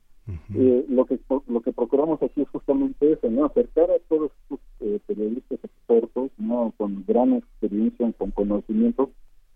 eh, 0.55 0.85
lo 0.91 1.07
que 1.07 1.19
lo 1.47 1.63
que 1.63 1.73
procuramos 1.73 2.23
aquí 2.23 2.43
es 2.43 2.49
justamente 2.51 3.13
eso, 3.13 3.31
¿no? 3.31 3.47
Acercar 3.47 3.91
a 3.91 3.99
todos 4.11 4.31
estos 4.43 4.61
eh, 4.81 5.01
periodistas 5.07 5.59
expertos, 5.65 6.31
¿no? 6.37 6.75
Con 6.77 7.03
gran 7.09 7.33
experiencia, 7.33 8.13
con 8.19 8.31
conocimientos, 8.33 9.09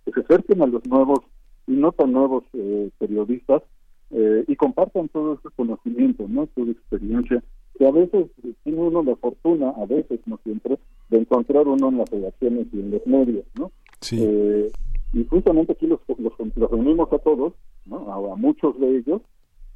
que 0.06 0.12
se 0.12 0.20
acerquen 0.20 0.62
a 0.62 0.66
los 0.66 0.84
nuevos 0.86 1.20
y 1.66 1.72
no 1.72 1.92
tan 1.92 2.12
nuevos 2.12 2.44
eh, 2.54 2.90
periodistas 2.98 3.62
eh, 4.12 4.44
y 4.46 4.56
compartan 4.56 5.08
todo 5.08 5.34
ese 5.34 5.48
conocimiento, 5.56 6.26
¿no? 6.28 6.46
Toda 6.48 6.70
experiencia 6.70 7.42
que 7.78 7.86
a 7.86 7.90
veces 7.90 8.26
tiene 8.64 8.80
uno 8.80 9.02
la 9.02 9.16
fortuna, 9.16 9.70
a 9.70 9.86
veces 9.86 10.20
no 10.26 10.38
siempre, 10.44 10.78
de 11.10 11.18
encontrar 11.18 11.66
uno 11.66 11.88
en 11.88 11.98
las 11.98 12.10
redacciones 12.10 12.66
y 12.72 12.80
en 12.80 12.90
los 12.90 13.06
medios, 13.06 13.44
¿no? 13.58 13.70
Sí. 14.00 14.18
Eh, 14.20 14.70
y 15.12 15.24
justamente 15.26 15.72
aquí 15.72 15.86
los, 15.86 16.00
los, 16.18 16.32
reunimos 16.56 17.12
a 17.12 17.18
todos, 17.18 17.52
¿no? 17.86 18.12
A, 18.12 18.36
muchos 18.36 18.78
de 18.80 18.98
ellos, 18.98 19.20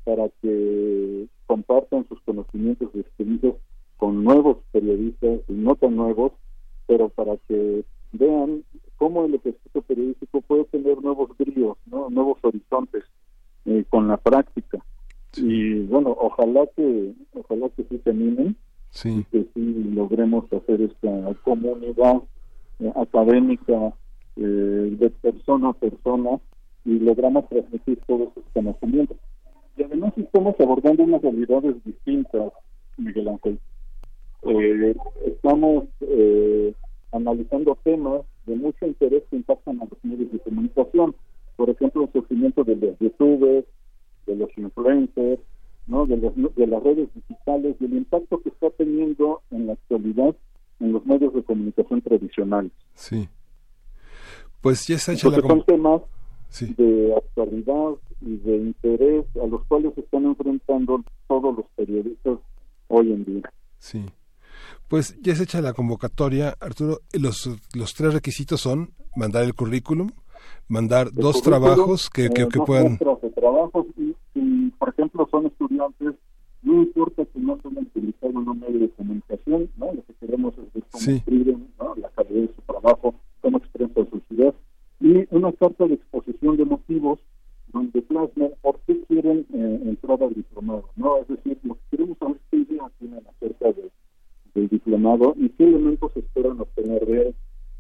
para 0.05 0.29
que 0.41 1.27
compartan 1.47 2.07
sus 2.09 2.21
conocimientos 2.23 2.91
y 2.95 3.01
experiencias 3.01 3.55
con 3.97 4.25
nuevos 4.25 4.59
periodistas 4.73 5.41
y 5.49 5.53
no 5.53 5.75
tan 5.77 5.97
nuevos, 5.97 6.33
pero 6.87 7.09
para 7.09 7.37
que 7.49 7.85
vean 8.13 8.65
cómo 8.97 9.25
el 9.25 9.35
ejercicio 9.35 9.83
periodístico 9.83 10.41
puede 10.43 10.65
tener 10.65 11.03
nuevos 11.03 11.31
bríos, 11.37 11.77
¿no? 11.87 12.09
nuevos 12.11 12.39
horizontes 12.43 13.05
eh, 13.67 13.85
con 13.91 14.09
la 14.09 14.17
práctica 14.17 14.83
y 15.39 15.81
bueno 15.87 16.17
ojalá 16.19 16.67
que 16.77 17.13
ojalá 17.35 17.69
que 17.71 17.85
sí 17.85 18.01
se 18.03 18.11
animen 18.11 18.57
y 19.05 19.25
que 19.25 19.47
sí 19.55 19.75
logremos 19.95 20.51
hacer 20.53 20.81
esta 20.81 21.35
comunidad 21.45 22.23
eh, 22.81 22.93
académica 22.95 23.93
eh, 24.37 24.97
de 24.99 25.11
persona 25.11 25.71
a 25.71 25.73
persona 25.75 26.41
y 26.85 26.99
logramos 27.01 27.49
transmitir 27.49 27.99
todos 28.07 28.29
esos 28.31 28.45
conocimientos. 28.53 29.17
Y 29.77 29.83
además 29.83 30.13
estamos 30.17 30.55
abordando 30.61 31.03
unas 31.03 31.21
realidades 31.21 31.75
distintas 31.85 32.53
Miguel 32.97 33.29
Ángel. 33.29 33.59
Eh, 34.43 34.97
estamos 35.27 35.85
analizando 37.13 37.77
temas 37.83 38.23
de 38.47 38.57
mucho 38.57 38.87
interés 38.87 39.25
que 39.31 39.37
impactan 39.37 39.81
a 39.81 39.85
los 39.85 40.05
medios 40.05 40.31
de 40.33 40.39
comunicación 40.39 41.15
por 41.57 41.71
ejemplo 41.71 42.05
el 42.05 42.13
surgimiento 42.13 42.63
de 42.65 42.77
los 42.77 42.99
youtubers 42.99 43.65
de 44.27 44.37
los 44.37 44.51
influencers, 44.57 45.41
¿no? 45.87 46.07
de, 46.07 46.17
de 46.17 46.67
las 46.67 46.83
redes 46.83 47.09
digitales 47.15 47.77
y 47.81 47.85
el 47.85 47.95
impacto 47.95 48.41
que 48.43 48.49
está 48.49 48.71
teniendo 48.71 49.43
en 49.51 49.67
la 49.67 49.75
actualidad 49.75 50.35
en 50.81 50.93
los 50.93 51.07
medios 51.07 51.33
de 51.35 51.43
comunicación 51.43 52.03
tradicionales. 52.03 52.73
Sí. 52.95 53.29
Pues 54.61 54.87
ya 54.87 54.99
se 54.99 55.13
ha 55.13 55.15
hecho 55.15 55.31
la... 55.31 55.41
son 55.41 55.65
temas 55.65 56.03
de 56.61 57.15
actualidad 57.17 57.95
y 58.21 58.37
de 58.37 58.57
interés 58.57 59.25
a 59.43 59.47
los 59.47 59.65
cuales 59.67 59.95
se 59.95 60.01
están 60.01 60.25
enfrentando 60.25 61.05
todos 61.29 61.57
los 61.57 61.67
periodistas 61.77 62.39
hoy 62.89 63.13
en 63.13 63.25
día. 63.25 63.53
Sí. 63.79 64.07
Pues 64.89 65.17
ya 65.21 65.35
se 65.35 65.45
hecha 65.45 65.61
la 65.61 65.73
convocatoria, 65.73 66.57
Arturo. 66.61 67.01
Los, 67.13 67.51
los 67.75 67.95
tres 67.95 68.15
requisitos 68.15 68.61
son 68.61 68.91
mandar 69.15 69.45
el 69.45 69.55
currículum, 69.55 70.11
mandar 70.69 71.13
dos 71.13 71.43
trabajos 71.43 72.11
que, 72.11 72.29
que, 72.31 72.43
eh, 72.43 72.49
puedan... 72.67 72.99
trabajos 72.99 73.87
y, 74.35 74.71
por 74.71 74.89
ejemplo, 74.89 75.29
son 75.31 75.47
estudiantes, 75.47 76.15
no 76.63 76.83
importa 76.83 77.25
que 77.25 77.39
no 77.39 77.59
sean 77.63 77.79
utilizados 77.79 78.35
en 78.35 78.49
un 78.49 78.61
medio 78.61 78.81
de 78.81 78.91
comunicación, 78.91 79.71
¿no? 79.77 79.93
Lo 79.93 80.03
que 80.05 80.15
queremos 80.21 80.55
es 80.59 81.09
escriben, 81.09 81.69
¿no? 81.79 81.95
La 81.97 82.09
calidad 82.11 82.43
de 82.43 82.55
su 82.55 82.63
trabajo, 82.63 83.15
cómo 83.41 83.59
expresan 83.59 84.11
sus 84.11 84.23
ideas. 84.31 84.55
Y 85.01 85.27
una 85.35 85.53
carta 85.53 85.87
de 85.87 85.95
exposición 85.95 86.57
de 86.57 86.65
motivos 86.65 87.21
donde 87.73 88.03
plasmen 88.03 88.53
por 88.63 88.81
qué 88.87 89.01
quieren 89.07 89.47
eh, 89.53 89.81
entrar 89.85 90.23
al 90.23 90.35
diplomado, 90.35 90.89
¿no? 90.97 91.19
Es 91.19 91.29
decir, 91.29 91.59
lo 91.63 91.75
que 91.75 91.81
queremos 91.91 92.19
saber 92.19 92.41
qué 92.51 92.57
ideas 92.59 92.91
tienen 92.99 93.23
acerca 93.29 93.73
de, 93.73 93.91
del 94.55 94.69
diplomado 94.69 95.35
y 95.37 95.49
qué 95.51 95.65
elementos 95.65 96.17
esperan 96.17 96.61
obtener 96.61 97.07
de 97.07 97.23
él. 97.23 97.35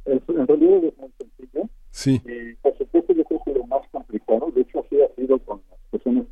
en 0.04 0.46
realidad 0.46 0.84
es 0.84 0.98
muy 0.98 1.10
sencillo 1.18 1.68
Sí. 1.96 2.20
Y 2.26 2.54
por 2.56 2.76
supuesto 2.76 3.14
yo 3.14 3.24
creo 3.24 3.40
que 3.42 3.54
lo 3.54 3.66
más 3.68 3.80
complicado, 3.90 4.52
de 4.54 4.60
hecho 4.60 4.80
así 4.80 5.00
ha 5.00 5.14
sido 5.14 5.38
con 5.38 5.62
las 5.70 5.80
personas 5.90 6.26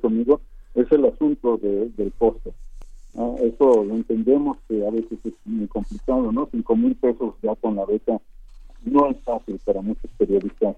conmigo, 0.00 0.40
es 0.74 0.90
el 0.92 1.04
asunto 1.04 1.56
de, 1.58 1.90
del 1.90 2.12
costo. 2.12 2.52
Eso 3.40 3.84
lo 3.84 3.94
entendemos 3.94 4.58
que 4.66 4.84
a 4.84 4.90
veces 4.90 5.18
es 5.24 5.34
muy 5.44 5.68
complicado, 5.68 6.32
¿no? 6.32 6.48
Cinco 6.50 6.74
mil 6.74 6.96
pesos 6.96 7.34
ya 7.42 7.54
con 7.54 7.76
la 7.76 7.84
beca 7.84 8.20
no 8.84 9.08
es 9.08 9.16
fácil 9.24 9.60
para 9.64 9.80
muchos 9.80 10.10
periodistas 10.18 10.76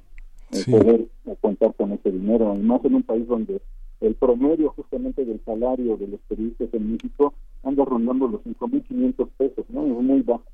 eh, 0.53 0.65
poder 0.71 1.07
contar 1.41 1.75
con 1.75 1.93
ese 1.93 2.11
dinero, 2.11 2.55
y 2.55 2.59
más 2.59 2.85
en 2.85 2.95
un 2.95 3.03
país 3.03 3.27
donde 3.27 3.61
el 4.01 4.15
promedio 4.15 4.71
justamente 4.71 5.25
del 5.25 5.41
salario 5.45 5.97
de 5.97 6.07
los 6.09 6.21
periodistas 6.29 6.69
en 6.73 6.93
México 6.93 7.35
anda 7.63 7.85
rondando 7.85 8.29
los 8.29 8.43
5.500 8.43 9.29
pesos, 9.37 9.65
¿no? 9.71 9.85
Es 9.87 10.03
muy 10.03 10.21
bajo. 10.21 10.45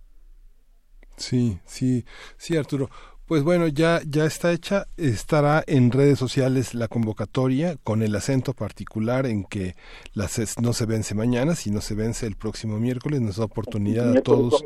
Sí, 1.16 1.58
sí, 1.64 2.04
sí, 2.36 2.56
Arturo. 2.56 2.88
Pues 3.32 3.44
bueno, 3.44 3.66
ya, 3.66 4.02
ya 4.06 4.26
está 4.26 4.52
hecha, 4.52 4.88
estará 4.98 5.64
en 5.66 5.90
redes 5.90 6.18
sociales 6.18 6.74
la 6.74 6.86
convocatoria 6.86 7.78
con 7.82 8.02
el 8.02 8.14
acento 8.14 8.52
particular 8.52 9.24
en 9.24 9.44
que 9.44 9.74
las 10.12 10.38
no 10.60 10.74
se 10.74 10.84
vence 10.84 11.14
mañana, 11.14 11.54
sino 11.54 11.80
se 11.80 11.94
vence 11.94 12.26
el 12.26 12.36
próximo 12.36 12.78
miércoles, 12.78 13.22
nos 13.22 13.36
da 13.36 13.46
oportunidad 13.46 14.14
a 14.14 14.20
todos. 14.20 14.62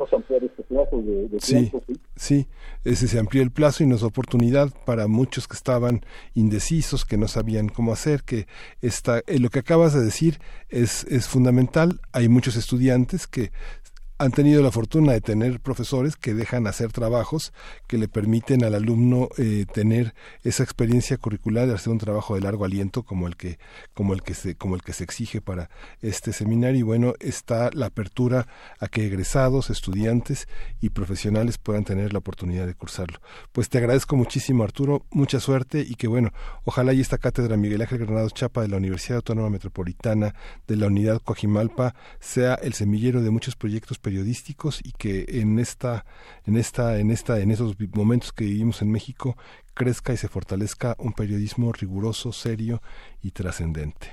Este 1.31 1.39
sí, 1.39 1.71
sí, 2.17 2.47
ese 2.83 3.07
se 3.07 3.19
amplió 3.19 3.41
el 3.41 3.51
plazo 3.51 3.83
y 3.83 3.87
nos 3.87 4.01
da 4.01 4.07
oportunidad 4.07 4.73
para 4.85 5.07
muchos 5.07 5.47
que 5.47 5.55
estaban 5.55 6.05
indecisos, 6.33 7.05
que 7.05 7.15
no 7.15 7.29
sabían 7.29 7.69
cómo 7.69 7.93
hacer, 7.93 8.23
que 8.23 8.47
está, 8.81 9.19
eh, 9.27 9.39
lo 9.39 9.49
que 9.49 9.59
acabas 9.59 9.93
de 9.93 10.03
decir 10.03 10.39
es, 10.67 11.05
es 11.05 11.29
fundamental. 11.29 12.01
Hay 12.11 12.27
muchos 12.27 12.57
estudiantes 12.57 13.27
que 13.27 13.53
han 14.19 14.31
tenido 14.31 14.63
la 14.63 14.71
fortuna 14.71 15.13
de 15.13 15.21
tener 15.21 15.59
profesores 15.59 16.15
que 16.15 16.33
dejan 16.33 16.65
hacer 16.65 16.91
trabajos 16.91 17.53
que 17.85 17.99
le 17.99 18.07
permiten 18.07 18.63
al 18.63 18.73
alumno 18.73 19.29
eh, 19.37 19.65
tener 19.71 20.15
esa 20.43 20.63
experiencia 20.63 21.17
curricular 21.17 21.67
de 21.67 21.75
hacer 21.75 21.93
un 21.93 21.99
trabajo 21.99 22.33
de 22.33 22.41
largo 22.41 22.65
aliento 22.65 23.03
como 23.03 23.27
el 23.27 23.35
que 23.35 23.59
como 23.93 24.13
el 24.13 24.23
que 24.23 24.33
se 24.33 24.55
como 24.55 24.75
el 24.75 24.81
que 24.81 24.93
se 24.93 25.03
exige 25.03 25.39
para 25.39 25.69
este 26.01 26.33
seminario. 26.33 26.79
Y 26.79 26.83
bueno 26.83 27.13
está 27.19 27.69
la 27.73 27.87
apertura 27.87 28.47
a 28.79 28.87
que 28.87 29.05
egresados 29.05 29.69
estudiantes 29.69 30.47
y 30.81 30.89
profesionales 30.89 31.59
puedan 31.59 31.83
tener 31.83 32.11
la 32.11 32.19
oportunidad 32.19 32.65
de 32.65 32.73
cursarlo. 32.73 33.19
Pues 33.51 33.69
te 33.69 33.77
agradezco 33.77 34.15
muchísimo 34.15 34.63
Arturo. 34.63 35.05
Mucha 35.11 35.39
suerte 35.39 35.85
y 35.87 35.93
que 35.93 36.07
bueno 36.07 36.31
ojalá 36.63 36.93
y 36.93 37.01
esta 37.01 37.19
cátedra 37.19 37.55
Miguel 37.55 37.81
Ángel 37.81 37.99
Granados 37.99 38.33
Chapa 38.33 38.61
de 38.61 38.67
la 38.67 38.77
Universidad 38.77 39.17
Autónoma 39.17 39.51
Metropolitana 39.51 40.33
de 40.67 40.75
la 40.75 40.87
Unidad 40.87 41.21
Coajimalpa 41.21 41.93
sea 42.19 42.55
el 42.55 42.73
semillero 42.73 43.21
de 43.21 43.29
muchos 43.29 43.55
proyectos 43.55 43.99
periodísticos 44.07 44.79
y 44.85 44.93
que 44.93 45.25
en 45.41 45.59
esta 45.59 46.05
en 46.45 46.55
esta 46.55 46.97
en 46.97 47.11
esta 47.11 47.41
en 47.41 47.51
esos 47.51 47.75
momentos 47.93 48.31
que 48.31 48.45
vivimos 48.45 48.81
en 48.81 48.89
México 48.89 49.35
crezca 49.73 50.13
y 50.13 50.17
se 50.17 50.29
fortalezca 50.29 50.95
un 50.97 51.11
periodismo 51.11 51.73
riguroso, 51.73 52.31
serio 52.31 52.79
y 53.21 53.31
trascendente. 53.31 54.07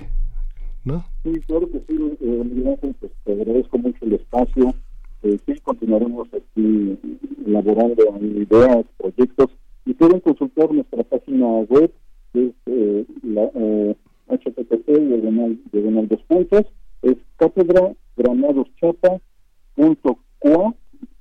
¿No? 0.83 1.05
Sí, 1.23 1.31
claro 1.47 1.65
que 1.71 1.79
sí, 1.87 1.95
eh, 2.19 2.77
pues, 2.99 3.11
te 3.23 3.31
agradezco 3.31 3.77
mucho 3.77 3.99
el 4.05 4.13
espacio. 4.15 4.75
Eh, 5.23 5.39
sí, 5.45 5.53
continuaremos 5.63 6.27
aquí 6.33 6.99
elaborando 7.47 8.03
ideas, 8.21 8.85
proyectos 8.97 9.49
y 9.85 9.93
pueden 9.93 10.19
consultar 10.19 10.73
nuestra 10.73 11.03
página 11.05 11.47
web, 11.69 11.89
que 12.33 12.47
es 12.47 12.53
eh, 12.65 13.05
la 13.23 13.49
eh, 13.55 13.95
http 14.27 14.87
diagonal 15.71 16.07
dos 16.09 16.21
puntos, 16.27 16.65
es 17.01 17.15
cátedra 17.37 17.93
granadoschapa 18.17 19.21
punto 19.75 20.19
CUA 20.39 20.73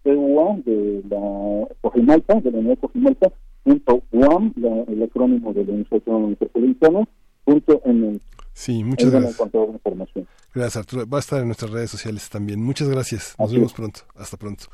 de 0.05 1.03
la 1.09 1.69
Cojimalpa, 1.81 2.40
de 2.40 2.51
la 2.51 2.59
Unidad 2.59 2.79
Cojimalpa, 2.79 3.33
punto 3.62 4.03
UAM, 4.12 4.53
la, 4.57 4.83
el 4.83 5.03
acrónimo 5.03 5.53
de 5.53 5.64
la 5.64 5.73
Universidad 5.73 6.19
Metropolitana, 6.19 7.09
punto 7.45 7.81
MX. 7.85 8.21
Sí, 8.53 8.85
muchas 8.85 9.11
gracias. 9.11 9.40
Información. 9.40 10.29
Gracias, 10.55 10.77
Arturo. 10.77 11.07
Va 11.07 11.19
a 11.19 11.21
estar 11.21 11.40
en 11.40 11.47
nuestras 11.47 11.73
redes 11.73 11.90
sociales 11.90 12.31
también. 12.31 12.62
Muchas 12.62 12.88
gracias. 12.88 13.35
Nos 13.38 13.53
vemos 13.53 13.73
pronto. 13.73 14.01
Hasta 14.14 14.37
pronto. 14.37 14.67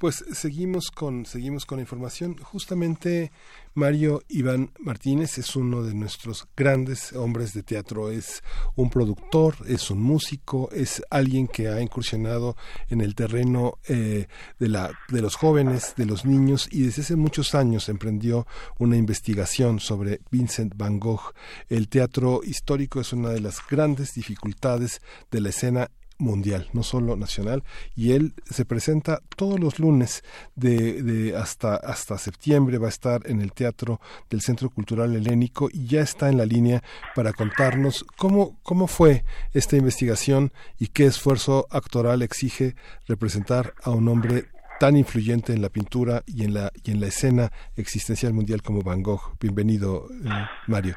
Pues 0.00 0.24
seguimos 0.32 0.90
con, 0.90 1.26
seguimos 1.26 1.66
con 1.66 1.76
la 1.76 1.82
información. 1.82 2.38
Justamente 2.38 3.32
Mario 3.74 4.22
Iván 4.28 4.72
Martínez 4.78 5.36
es 5.36 5.54
uno 5.56 5.82
de 5.82 5.92
nuestros 5.92 6.48
grandes 6.56 7.12
hombres 7.12 7.52
de 7.52 7.62
teatro. 7.62 8.08
Es 8.08 8.42
un 8.76 8.88
productor, 8.88 9.56
es 9.68 9.90
un 9.90 10.00
músico, 10.00 10.70
es 10.72 11.02
alguien 11.10 11.48
que 11.48 11.68
ha 11.68 11.82
incursionado 11.82 12.56
en 12.88 13.02
el 13.02 13.14
terreno 13.14 13.74
eh, 13.88 14.26
de, 14.58 14.68
la, 14.70 14.90
de 15.10 15.20
los 15.20 15.36
jóvenes, 15.36 15.92
de 15.98 16.06
los 16.06 16.24
niños 16.24 16.66
y 16.72 16.80
desde 16.80 17.02
hace 17.02 17.16
muchos 17.16 17.54
años 17.54 17.90
emprendió 17.90 18.46
una 18.78 18.96
investigación 18.96 19.80
sobre 19.80 20.22
Vincent 20.30 20.78
Van 20.78 20.98
Gogh. 20.98 21.34
El 21.68 21.90
teatro 21.90 22.40
histórico 22.42 23.02
es 23.02 23.12
una 23.12 23.28
de 23.28 23.40
las 23.40 23.58
grandes 23.68 24.14
dificultades 24.14 25.02
de 25.30 25.42
la 25.42 25.50
escena 25.50 25.90
mundial, 26.20 26.68
no 26.72 26.82
solo 26.82 27.16
nacional, 27.16 27.64
y 27.96 28.12
él 28.12 28.34
se 28.44 28.64
presenta 28.64 29.20
todos 29.36 29.58
los 29.58 29.78
lunes 29.78 30.22
de, 30.54 31.02
de, 31.02 31.36
hasta, 31.36 31.76
hasta 31.76 32.18
septiembre, 32.18 32.78
va 32.78 32.86
a 32.86 32.90
estar 32.90 33.22
en 33.24 33.40
el 33.40 33.52
Teatro 33.52 34.00
del 34.28 34.40
Centro 34.40 34.70
Cultural 34.70 35.14
Helénico 35.16 35.68
y 35.72 35.86
ya 35.86 36.02
está 36.02 36.28
en 36.28 36.36
la 36.36 36.46
línea 36.46 36.82
para 37.14 37.32
contarnos 37.32 38.04
cómo, 38.16 38.58
cómo 38.62 38.86
fue 38.86 39.24
esta 39.52 39.76
investigación 39.76 40.52
y 40.78 40.88
qué 40.88 41.06
esfuerzo 41.06 41.66
actoral 41.70 42.22
exige 42.22 42.74
representar 43.06 43.74
a 43.82 43.90
un 43.90 44.08
hombre 44.08 44.44
tan 44.78 44.96
influyente 44.96 45.52
en 45.52 45.60
la 45.60 45.68
pintura 45.68 46.22
y 46.26 46.44
en 46.44 46.54
la, 46.54 46.70
y 46.82 46.90
en 46.90 47.00
la 47.00 47.08
escena 47.08 47.50
existencial 47.76 48.32
mundial 48.32 48.62
como 48.62 48.82
Van 48.82 49.02
Gogh. 49.02 49.36
Bienvenido, 49.38 50.06
eh, 50.10 50.28
Mario. 50.66 50.94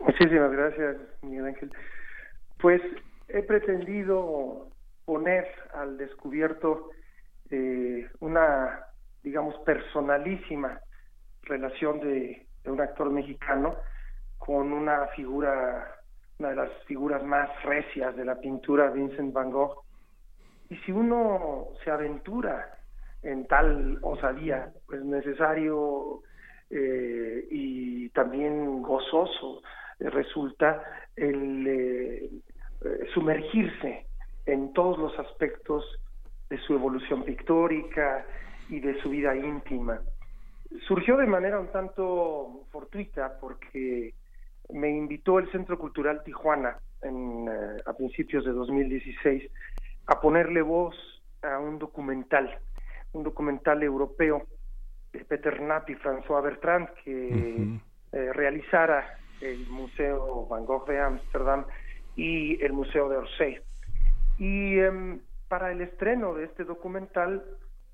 Muchísimas 0.00 0.50
gracias, 0.50 0.96
Miguel 1.22 1.46
Ángel. 1.46 1.70
Pues 2.58 2.80
he 3.32 3.42
pretendido 3.42 4.68
poner 5.04 5.46
al 5.74 5.96
descubierto 5.96 6.90
eh, 7.50 8.08
una, 8.20 8.86
digamos, 9.22 9.56
personalísima 9.64 10.80
relación 11.42 12.00
de, 12.00 12.46
un 12.66 12.80
actor 12.80 13.10
mexicano 13.10 13.76
con 14.38 14.72
una 14.72 15.06
figura, 15.08 15.96
una 16.38 16.50
de 16.50 16.56
las 16.56 16.70
figuras 16.84 17.24
más 17.24 17.50
recias 17.64 18.14
de 18.16 18.24
la 18.24 18.36
pintura, 18.36 18.90
Vincent 18.90 19.32
Van 19.32 19.50
Gogh. 19.50 19.82
Y 20.68 20.76
si 20.78 20.92
uno 20.92 21.68
se 21.82 21.90
aventura 21.90 22.78
en 23.22 23.46
tal 23.46 23.98
osadía, 24.02 24.72
pues 24.86 25.04
necesario 25.04 26.20
eh, 26.70 27.48
y 27.50 28.08
también 28.10 28.82
gozoso 28.82 29.62
resulta 29.98 30.82
el, 31.16 31.66
eh, 31.66 32.30
eh, 32.84 33.06
sumergirse 33.14 34.06
en 34.46 34.72
todos 34.72 34.98
los 34.98 35.18
aspectos 35.18 35.84
de 36.48 36.58
su 36.58 36.74
evolución 36.74 37.24
pictórica 37.24 38.24
y 38.68 38.80
de 38.80 39.00
su 39.02 39.10
vida 39.10 39.36
íntima. 39.36 40.00
Surgió 40.86 41.16
de 41.16 41.26
manera 41.26 41.58
un 41.58 41.70
tanto 41.72 42.66
fortuita 42.70 43.38
porque 43.40 44.14
me 44.72 44.90
invitó 44.90 45.38
el 45.38 45.50
Centro 45.50 45.78
Cultural 45.78 46.22
Tijuana 46.24 46.78
en, 47.02 47.48
eh, 47.48 47.82
a 47.86 47.92
principios 47.92 48.44
de 48.44 48.52
2016 48.52 49.50
a 50.06 50.20
ponerle 50.20 50.62
voz 50.62 50.94
a 51.42 51.58
un 51.58 51.78
documental, 51.78 52.58
un 53.12 53.22
documental 53.22 53.82
europeo 53.82 54.46
de 55.12 55.24
Peter 55.24 55.56
Knapp 55.58 55.90
y 55.90 55.94
François 55.96 56.42
Bertrand 56.42 56.88
que 57.04 57.78
eh, 58.12 58.32
realizara 58.32 59.18
el 59.40 59.66
Museo 59.68 60.46
Van 60.46 60.64
Gogh 60.64 60.86
de 60.86 61.00
Ámsterdam 61.00 61.64
y 62.20 62.62
el 62.62 62.74
Museo 62.74 63.08
de 63.08 63.16
Orsay. 63.16 63.60
Y 64.38 64.78
em, 64.78 65.20
para 65.48 65.72
el 65.72 65.80
estreno 65.80 66.34
de 66.34 66.44
este 66.44 66.64
documental, 66.64 67.42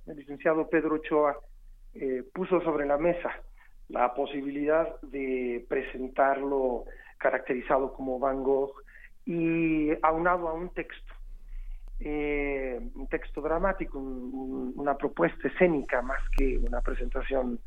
el 0.06 0.16
licenciado 0.16 0.68
Pedro 0.68 0.96
Ochoa 0.96 1.38
eh, 1.94 2.24
puso 2.34 2.60
sobre 2.62 2.86
la 2.86 2.98
mesa 2.98 3.30
la 3.88 4.12
posibilidad 4.14 5.00
de 5.02 5.64
presentarlo 5.68 6.86
caracterizado 7.18 7.92
como 7.92 8.18
Van 8.18 8.42
Gogh 8.42 8.72
y 9.24 9.90
aunado 10.02 10.48
a 10.48 10.54
un 10.54 10.70
texto, 10.70 11.14
eh, 12.00 12.80
un 12.96 13.06
texto 13.06 13.40
dramático, 13.40 14.00
una 14.00 14.96
propuesta 14.96 15.46
escénica 15.46 16.02
más 16.02 16.20
que 16.36 16.58
una 16.58 16.80
presentación, 16.80 17.60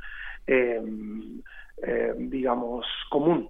em, 0.45 1.41
em, 1.81 2.29
digamos, 2.29 2.85
común. 3.09 3.49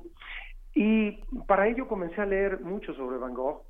Y 0.73 1.23
para 1.47 1.67
ello 1.67 1.87
comencé 1.87 2.21
a 2.21 2.25
leer 2.25 2.61
mucho 2.61 2.93
sobre 2.93 3.17
Van 3.17 3.33
Gogh. 3.33 3.63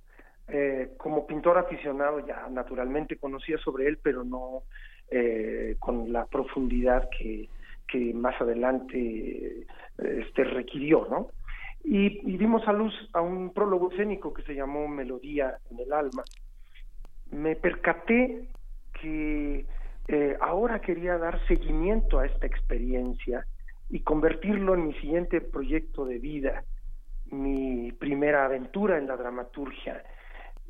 Eh, 0.47 0.93
como 0.97 1.27
pintor 1.27 1.59
aficionado 1.59 2.25
ya 2.25 2.47
naturalmente 2.49 3.17
conocía 3.17 3.57
sobre 3.59 3.87
él, 3.87 3.99
pero 4.01 4.23
no 4.23 4.63
eh, 5.11 5.75
con 5.79 6.11
la 6.11 6.25
profundidad 6.25 7.07
que, 7.17 7.47
más 8.13 8.39
adelante 8.39 9.65
este, 9.97 10.43
requirió, 10.43 11.07
¿no? 11.09 11.29
Y, 11.83 12.21
y, 12.31 12.37
dimos 12.37 12.67
a 12.67 12.73
luz 12.73 12.93
a 13.13 13.21
un 13.21 13.51
prólogo 13.51 13.91
escénico 13.91 14.31
que 14.31 14.43
se 14.43 14.53
llamó 14.53 14.87
Melodía 14.87 15.57
en 15.71 15.79
el 15.79 15.91
alma. 15.91 16.23
Me 17.31 17.55
percaté 17.55 18.49
que 19.01 19.65
eh, 20.11 20.35
ahora 20.41 20.81
quería 20.81 21.19
dar 21.19 21.39
seguimiento 21.47 22.17
a 22.17 22.25
esta 22.25 22.47
experiencia 22.47 23.45
y 23.89 23.99
convertirlo 23.99 24.73
en 24.73 24.87
mi 24.87 24.93
siguiente 24.95 25.39
proyecto 25.39 26.03
de 26.03 26.17
vida, 26.17 26.63
mi 27.31 27.91
primera 27.91 28.45
aventura 28.45 28.97
en 28.97 29.07
la 29.07 29.17
dramaturgia. 29.17 30.03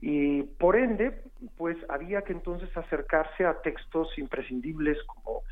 Y 0.02 0.44
por 0.44 0.76
ende, 0.76 1.24
pues 1.58 1.78
había 1.90 2.22
que 2.22 2.34
entonces 2.34 2.76
acercarse 2.76 3.46
a 3.46 3.62
textos 3.62 4.18
imprescindibles 4.18 4.98
como 5.04 5.44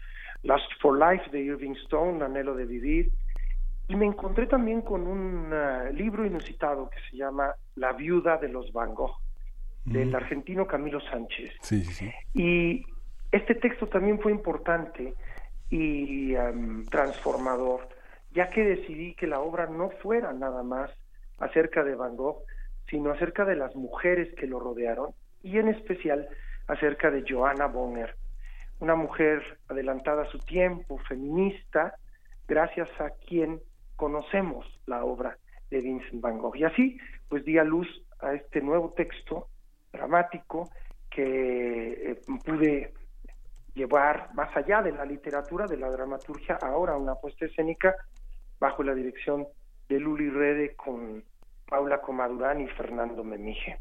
Last 0.44 0.70
for 0.82 0.98
Life 0.98 1.30
de 1.32 1.42
Irving 1.42 1.76
Stone, 1.84 2.24
Anhelo 2.24 2.56
de 2.56 2.66
Vivir, 2.66 3.12
y 3.90 3.96
me 3.96 4.06
encontré 4.06 4.48
también 4.48 4.82
con 4.82 5.08
un 5.08 5.52
uh, 5.52 5.94
libro 5.94 6.26
inusitado 6.26 6.90
que 6.90 7.00
se 7.10 7.18
llama 7.18 7.56
La 7.76 7.94
viuda 7.94 8.38
de 8.38 8.50
los 8.50 8.72
Van 8.74 8.94
Gogh, 8.94 9.16
del 9.86 10.14
argentino 10.14 10.68
Camilo 10.68 11.00
Sánchez. 11.00 11.54
Sí, 11.62 11.84
sí. 11.86 12.12
Y 12.34 12.86
este 13.32 13.56
texto 13.56 13.88
también 13.88 14.20
fue 14.20 14.34
importante 14.34 15.14
y 15.70 16.36
um, 16.36 16.86
transformador, 16.86 17.88
ya 18.38 18.50
que 18.50 18.64
decidí 18.64 19.16
que 19.16 19.26
la 19.26 19.40
obra 19.40 19.66
no 19.66 19.90
fuera 19.90 20.32
nada 20.32 20.62
más 20.62 20.92
acerca 21.40 21.84
de 21.84 21.96
Van 21.96 22.16
Gogh, 22.16 22.44
sino 22.88 23.10
acerca 23.10 23.46
de 23.46 23.56
las 23.56 23.76
mujeres 23.76 24.32
que 24.36 24.46
lo 24.46 24.60
rodearon 24.60 25.16
y 25.42 25.58
en 25.58 25.70
especial 25.70 26.30
acerca 26.68 27.10
de 27.10 27.26
Johanna 27.28 27.66
Bonner, 27.66 28.14
una 28.80 28.94
mujer 28.94 29.42
adelantada 29.70 30.22
a 30.22 30.30
su 30.30 30.38
tiempo, 30.38 31.00
feminista, 31.10 31.96
gracias 32.48 32.88
a 33.02 33.10
quien 33.10 33.60
conocemos 33.96 34.68
la 34.86 35.04
obra 35.04 35.36
de 35.72 35.82
Vincent 35.82 36.22
Van 36.22 36.38
Gogh. 36.38 36.58
Y 36.58 36.64
así, 36.66 37.00
pues 37.30 37.44
di 37.44 37.58
a 37.58 37.64
luz 37.64 37.88
a 38.20 38.36
este 38.36 38.62
nuevo 38.62 38.94
texto 38.96 39.48
dramático 39.92 40.70
que 41.10 42.12
eh, 42.12 42.22
pude 42.46 42.94
llevar 43.74 44.30
más 44.36 44.56
allá 44.56 44.84
de 44.84 44.92
la 44.92 45.06
literatura, 45.06 45.66
de 45.66 45.78
la 45.78 45.90
dramaturgia, 45.90 46.60
ahora 46.62 46.96
una 46.98 47.16
puesta 47.16 47.48
escénica 47.48 47.96
bajo 48.60 48.84
la 48.84 48.94
dirección 48.94 49.48
de 49.90 50.00
Luli 50.00 50.30
Rede 50.30 50.76
con 50.76 51.24
Paula 51.68 52.02
Comadurán 52.02 52.62
y 52.62 52.68
Fernando 52.68 53.24
Memije. 53.24 53.80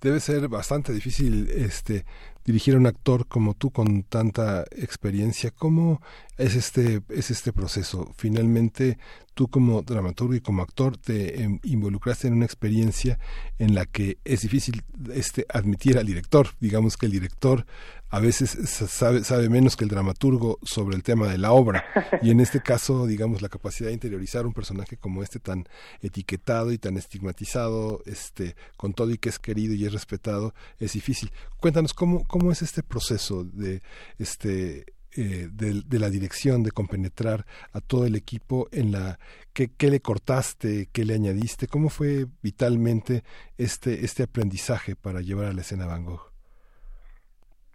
Debe 0.00 0.20
ser 0.20 0.48
bastante 0.48 0.92
difícil 0.92 1.50
este 1.50 2.04
dirigir 2.44 2.74
a 2.74 2.78
un 2.78 2.86
actor 2.86 3.26
como 3.26 3.54
tú 3.54 3.70
con 3.70 4.04
tanta 4.04 4.62
experiencia. 4.70 5.50
¿Cómo 5.50 6.00
es 6.38 6.54
este 6.54 7.02
es 7.08 7.30
este 7.30 7.52
proceso? 7.52 8.12
Finalmente 8.16 8.98
tú 9.40 9.48
como 9.48 9.80
dramaturgo 9.80 10.34
y 10.34 10.42
como 10.42 10.60
actor 10.60 10.98
te 10.98 11.42
em, 11.42 11.60
involucraste 11.62 12.28
en 12.28 12.34
una 12.34 12.44
experiencia 12.44 13.18
en 13.58 13.74
la 13.74 13.86
que 13.86 14.18
es 14.22 14.42
difícil 14.42 14.82
este 15.14 15.46
admitir 15.48 15.96
al 15.96 16.04
director. 16.04 16.48
Digamos 16.60 16.98
que 16.98 17.06
el 17.06 17.12
director 17.12 17.64
a 18.10 18.20
veces 18.20 18.50
sabe, 18.68 19.24
sabe 19.24 19.48
menos 19.48 19.76
que 19.76 19.84
el 19.84 19.88
dramaturgo 19.88 20.58
sobre 20.62 20.94
el 20.94 21.02
tema 21.02 21.26
de 21.26 21.38
la 21.38 21.52
obra. 21.52 21.86
Y 22.20 22.30
en 22.30 22.40
este 22.40 22.60
caso, 22.60 23.06
digamos, 23.06 23.40
la 23.40 23.48
capacidad 23.48 23.88
de 23.88 23.94
interiorizar 23.94 24.44
un 24.44 24.52
personaje 24.52 24.98
como 24.98 25.22
este 25.22 25.38
tan 25.38 25.66
etiquetado 26.02 26.70
y 26.70 26.76
tan 26.76 26.98
estigmatizado, 26.98 28.02
este, 28.04 28.56
con 28.76 28.92
todo 28.92 29.10
y 29.10 29.16
que 29.16 29.30
es 29.30 29.38
querido 29.38 29.72
y 29.72 29.86
es 29.86 29.92
respetado, 29.94 30.52
es 30.78 30.92
difícil. 30.92 31.32
Cuéntanos 31.60 31.94
cómo, 31.94 32.24
cómo 32.24 32.52
es 32.52 32.60
este 32.60 32.82
proceso 32.82 33.44
de 33.44 33.80
este 34.18 34.84
eh, 35.16 35.48
de, 35.50 35.98
la 35.98 36.08
dirección, 36.08 36.62
de 36.62 36.70
compenetrar 36.70 37.44
a 37.72 37.80
todo 37.80 38.06
el 38.06 38.14
equipo 38.14 38.68
en 38.70 38.92
la 38.92 39.18
qué, 39.52 39.74
qué 39.76 39.90
le 39.90 39.98
cortaste, 39.98 40.88
qué 40.92 41.04
le 41.04 41.14
añadiste, 41.14 41.66
cómo 41.66 41.88
fue 41.88 42.26
vitalmente 42.42 43.24
este, 43.58 44.04
este 44.04 44.22
aprendizaje 44.22 44.94
para 44.94 45.20
llevar 45.20 45.46
a 45.46 45.52
la 45.52 45.62
escena 45.62 45.86
Van 45.86 46.04
Gogh. 46.04 46.30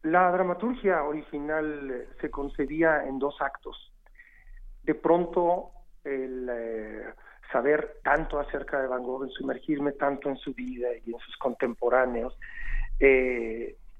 La 0.04 0.32
dramaturgia 0.32 1.04
original 1.04 1.92
eh, 1.92 2.08
se 2.22 2.32
concebía 2.32 3.06
en 3.06 3.20
dos 3.20 3.36
actos. 3.42 3.92
De 4.84 4.96
pronto, 4.96 5.72
el 6.06 6.48
eh, 6.50 7.04
saber 7.52 8.00
tanto 8.02 8.40
acerca 8.40 8.80
de 8.80 8.88
Van 8.88 9.04
Gogh, 9.04 9.26
en 9.26 9.32
sumergirme 9.32 9.92
tanto 9.92 10.30
en 10.30 10.38
su 10.38 10.54
vida 10.54 10.88
y 11.06 11.12
en 11.12 11.20
sus 11.20 11.36
contemporáneos, 11.36 12.38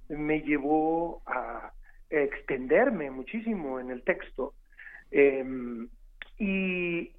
me 0.08 0.40
llevó 0.40 1.22
a 1.26 1.74
extenderme 2.24 3.12
muchísimo 3.12 3.80
en 3.80 3.92
el 3.92 4.04
texto. 4.04 4.54
Em, 5.12 5.88
y 6.38 7.12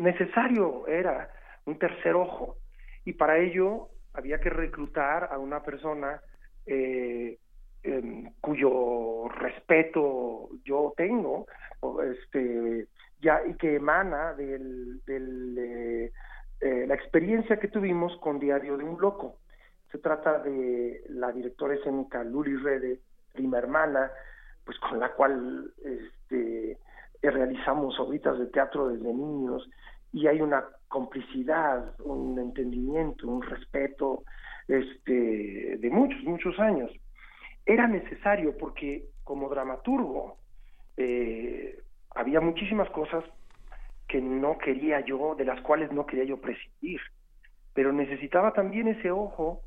necesario 0.00 0.86
era 0.86 1.30
un 1.64 1.78
tercer 1.78 2.14
ojo. 2.14 2.56
Y 3.04 3.12
para 3.12 3.38
ello 3.38 3.88
había 4.14 4.38
que 4.40 4.50
reclutar 4.50 5.28
a 5.32 5.38
una 5.38 5.62
persona 5.62 6.20
eh, 6.66 7.38
Em, 7.84 8.32
cuyo 8.40 9.28
respeto 9.28 10.50
yo 10.64 10.92
tengo, 10.96 11.46
este, 12.12 12.88
ya 13.20 13.40
y 13.46 13.54
que 13.54 13.76
emana 13.76 14.34
del, 14.34 15.00
eh, 15.06 16.10
eh, 16.60 16.84
la 16.88 16.94
experiencia 16.94 17.58
que 17.60 17.68
tuvimos 17.68 18.16
con 18.18 18.40
Diario 18.40 18.76
de 18.76 18.84
un 18.84 19.00
Loco. 19.00 19.38
Se 19.92 19.98
trata 19.98 20.40
de 20.40 21.02
la 21.08 21.30
directora 21.30 21.74
escénica 21.74 22.24
Luli 22.24 22.56
Rede, 22.56 22.98
prima 23.38 23.58
hermana, 23.58 24.10
pues 24.64 24.76
con 24.80 24.98
la 24.98 25.12
cual 25.12 25.72
este, 25.84 26.76
realizamos 27.22 27.98
obras 28.00 28.38
de 28.38 28.46
teatro 28.46 28.88
desde 28.88 29.14
niños 29.14 29.68
y 30.12 30.26
hay 30.26 30.40
una 30.40 30.64
complicidad, 30.88 31.94
un 32.00 32.38
entendimiento, 32.38 33.28
un 33.28 33.42
respeto 33.42 34.24
este, 34.66 35.76
de 35.78 35.90
muchos, 35.90 36.20
muchos 36.24 36.58
años. 36.58 36.90
Era 37.64 37.86
necesario 37.86 38.56
porque 38.58 39.04
como 39.22 39.48
dramaturgo 39.48 40.36
eh, 40.96 41.80
había 42.14 42.40
muchísimas 42.40 42.90
cosas 42.90 43.22
que 44.08 44.20
no 44.20 44.58
quería 44.58 45.00
yo, 45.00 45.34
de 45.36 45.44
las 45.44 45.60
cuales 45.60 45.92
no 45.92 46.06
quería 46.06 46.24
yo 46.24 46.40
prescindir, 46.40 47.00
pero 47.74 47.92
necesitaba 47.92 48.52
también 48.52 48.88
ese 48.88 49.10
ojo 49.10 49.60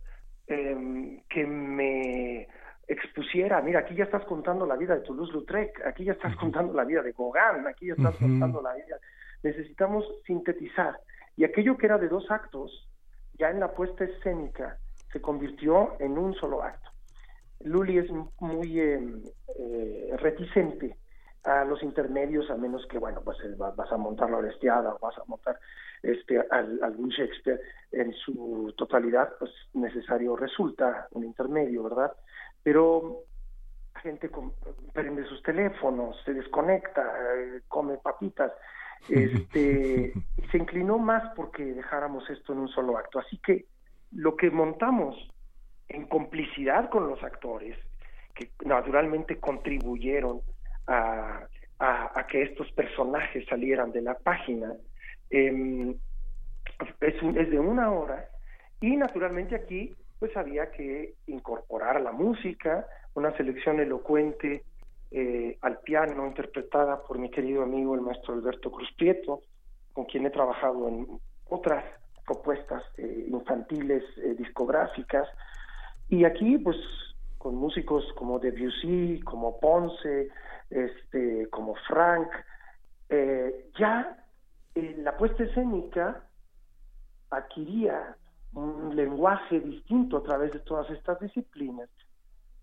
em, 0.47 1.21
que 1.29 1.45
me 1.45 2.47
expusiera, 2.91 3.61
mira, 3.61 3.79
aquí 3.79 3.95
ya 3.95 4.03
estás 4.03 4.25
contando 4.25 4.65
la 4.65 4.75
vida 4.75 4.95
de 4.95 5.01
Toulouse-Lautrec, 5.01 5.85
aquí 5.85 6.03
ya 6.03 6.13
estás 6.13 6.35
contando 6.35 6.73
la 6.73 6.83
vida 6.83 7.01
de 7.01 7.13
Gauguin, 7.13 7.67
aquí 7.67 7.87
ya 7.87 7.93
estás 7.93 8.15
contando 8.17 8.61
la 8.61 8.73
vida. 8.73 8.97
Necesitamos 9.43 10.05
sintetizar. 10.25 10.99
Y 11.37 11.43
aquello 11.43 11.77
que 11.77 11.85
era 11.85 11.97
de 11.97 12.09
dos 12.09 12.29
actos, 12.29 12.89
ya 13.39 13.49
en 13.49 13.59
la 13.59 13.71
puesta 13.71 14.03
escénica, 14.03 14.77
se 15.11 15.21
convirtió 15.21 15.95
en 15.99 16.17
un 16.17 16.33
solo 16.35 16.63
acto. 16.63 16.91
Luli 17.63 17.97
es 17.97 18.09
muy 18.39 18.79
em, 18.79 19.23
eh, 19.57 20.15
reticente 20.17 20.97
a 21.43 21.63
los 21.63 21.81
intermedios, 21.83 22.49
a 22.49 22.55
menos 22.55 22.85
que, 22.87 22.99
bueno, 22.99 23.21
pues 23.23 23.37
eh, 23.43 23.55
vas 23.57 23.91
a 23.91 23.97
montar 23.97 24.29
la 24.29 24.37
Orestiada 24.37 24.93
o 24.93 24.99
vas 24.99 25.17
a 25.17 25.23
montar 25.27 25.59
este, 26.03 26.39
algún 26.49 27.09
Shakespeare 27.09 27.59
en 27.91 28.13
su 28.13 28.73
totalidad, 28.77 29.33
pues 29.39 29.51
necesario 29.73 30.35
resulta 30.35 31.07
un 31.11 31.23
intermedio, 31.23 31.83
¿verdad? 31.83 32.11
Pero 32.63 33.23
la 33.95 34.01
gente 34.01 34.29
prende 34.93 35.25
sus 35.25 35.41
teléfonos, 35.43 36.21
se 36.23 36.33
desconecta, 36.33 37.01
eh, 37.01 37.61
come 37.67 37.97
papitas, 37.97 38.51
este, 39.09 40.13
se 40.51 40.57
inclinó 40.57 40.97
más 40.97 41.33
porque 41.35 41.63
dejáramos 41.63 42.29
esto 42.29 42.53
en 42.53 42.59
un 42.59 42.67
solo 42.69 42.97
acto. 42.97 43.19
Así 43.19 43.37
que 43.37 43.65
lo 44.11 44.35
que 44.35 44.51
montamos 44.51 45.15
en 45.89 46.07
complicidad 46.07 46.89
con 46.89 47.07
los 47.07 47.21
actores, 47.23 47.77
que 48.33 48.51
naturalmente 48.65 49.39
contribuyeron 49.39 50.41
a, 50.87 51.45
a, 51.79 52.27
que 52.27 52.43
estos 52.43 52.71
personajes 52.71 53.45
salieran 53.47 53.91
de 53.91 54.01
la 54.01 54.15
página, 54.15 54.73
em, 55.29 55.95
es, 57.01 57.15
es 57.15 57.49
de 57.49 57.59
una 57.59 57.91
hora 57.91 58.29
y 58.79 58.95
naturalmente 58.95 59.55
aquí 59.55 59.95
pues 60.21 60.37
había 60.37 60.69
que 60.69 61.15
incorporar 61.25 61.99
la 61.99 62.11
música, 62.11 62.85
una 63.15 63.35
selección 63.37 63.79
elocuente 63.79 64.63
eh, 65.09 65.57
al 65.61 65.79
piano 65.79 66.27
interpretada 66.27 67.01
por 67.01 67.17
mi 67.17 67.31
querido 67.31 67.63
amigo 67.63 67.95
el 67.95 68.01
maestro 68.01 68.35
Alberto 68.35 68.71
Cruz 68.71 68.87
Prieto, 68.95 69.41
con 69.93 70.05
quien 70.05 70.27
he 70.27 70.29
trabajado 70.29 70.87
en 70.87 71.07
otras 71.49 71.83
propuestas 72.23 72.83
eh, 72.99 73.29
infantiles 73.31 74.03
eh, 74.17 74.35
discográficas, 74.37 75.27
y 76.07 76.23
aquí, 76.23 76.59
pues, 76.59 76.77
con 77.39 77.55
músicos 77.55 78.05
como 78.13 78.37
Debussy, 78.37 79.21
como 79.21 79.59
Ponce, 79.59 80.29
este, 80.69 81.49
como 81.49 81.73
Frank, 81.87 82.29
ya 83.79 84.23
la 84.75 85.17
puesta 85.17 85.43
escénica 85.43 86.23
adquiría 87.31 88.15
un 88.53 88.95
lenguaje 88.95 89.59
distinto 89.59 90.17
a 90.17 90.23
través 90.23 90.51
de 90.51 90.59
todas 90.59 90.89
estas 90.89 91.19
disciplinas. 91.19 91.89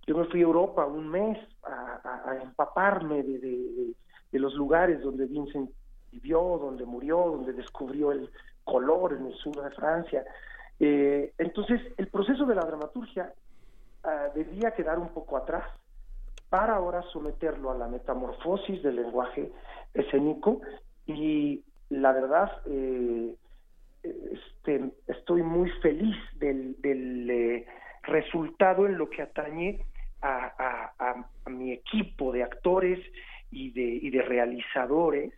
Yo 0.06 0.16
me 0.16 0.24
fui 0.26 0.40
a 0.40 0.44
Europa 0.44 0.86
un 0.86 1.08
mes 1.08 1.38
a, 1.64 2.36
empaparme 2.42 3.22
de, 3.22 3.94
los 4.32 4.54
lugares 4.54 5.02
donde 5.02 5.26
Vincent 5.26 5.70
vivió, 6.10 6.58
donde 6.58 6.84
murió, 6.84 7.18
donde 7.18 7.52
descubrió 7.52 8.12
el 8.12 8.30
color 8.64 9.14
en 9.14 9.26
el 9.26 9.34
sur 9.34 9.62
de 9.62 9.70
Francia, 9.70 10.24
eh, 10.80 11.32
entonces, 11.38 11.80
el 11.96 12.08
proceso 12.08 12.44
de 12.44 12.54
la 12.54 12.64
dramaturgia 12.64 13.32
ah, 14.04 14.28
debía 14.34 14.72
quedar 14.72 14.98
un 14.98 15.08
poco 15.08 15.36
atrás 15.36 15.64
para 16.48 16.76
ahora 16.76 17.02
someterlo 17.12 17.70
a 17.70 17.76
la 17.76 17.88
metamorfosis 17.88 18.82
del 18.82 18.96
lenguaje 18.96 19.52
escénico 19.92 20.60
y 21.06 21.62
la 21.90 22.12
verdad 22.12 22.50
eh, 22.66 23.34
este, 24.02 24.90
estoy 25.06 25.42
muy 25.42 25.70
feliz 25.82 26.16
del, 26.34 26.76
eh, 27.30 27.66
resultado 28.02 28.86
en 28.86 28.96
lo 28.96 29.10
que 29.10 29.22
atañe 29.22 29.84
a, 30.22 31.26
mi 31.46 31.72
equipo 31.72 32.32
de 32.32 32.42
actores 32.42 32.98
y 33.50 33.70
de, 33.70 33.82
y 33.82 34.10
de 34.10 34.22
realizadores 34.22 35.32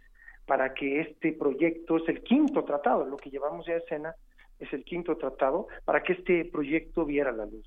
para 0.46 0.74
que 0.74 1.00
este 1.00 1.32
proyecto 1.32 1.98
es 1.98 2.08
el 2.08 2.22
quinto 2.22 2.64
tratado, 2.64 3.06
lo 3.06 3.16
que 3.16 3.30
llevamos 3.30 3.66
ya 3.66 3.74
a 3.74 3.78
escena 3.78 4.14
es 4.58 4.72
el 4.72 4.84
quinto 4.84 5.16
tratado, 5.16 5.68
para 5.84 6.02
que 6.02 6.14
este 6.14 6.44
proyecto 6.44 7.04
viera 7.04 7.32
la 7.32 7.46
luz. 7.46 7.66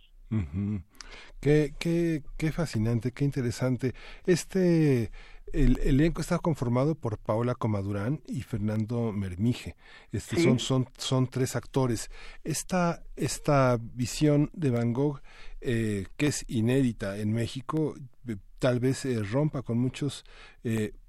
qué, 1.39 1.71
qué, 1.79 2.21
qué 2.37 2.51
fascinante, 2.51 3.11
qué 3.11 3.23
interesante. 3.25 3.93
Este 4.25 5.09
el, 5.51 5.79
elenco 5.79 6.21
está 6.21 6.39
conformado 6.39 6.95
por 6.95 7.17
Paola 7.17 7.55
Comadurán 7.55 8.21
y 8.27 8.41
Fernando 8.41 9.11
Mermije. 9.11 9.75
Este, 10.11 10.41
son, 10.41 10.59
son, 10.59 10.87
son 10.97 11.27
tres 11.27 11.55
actores. 11.55 12.09
Esta, 12.43 13.03
esta 13.15 13.79
visión 13.81 14.49
de 14.53 14.69
Van 14.69 14.93
Gogh, 14.93 15.21
eh, 15.61 16.07
que 16.17 16.27
es 16.27 16.45
inédita 16.47 17.17
en 17.17 17.33
México, 17.33 17.95
eh, 18.27 18.37
tal 18.59 18.79
vez 18.79 19.05
eh, 19.05 19.21
rompa 19.21 19.61
con 19.61 19.77
muchos 19.77 20.23
pseudo 20.63 21.02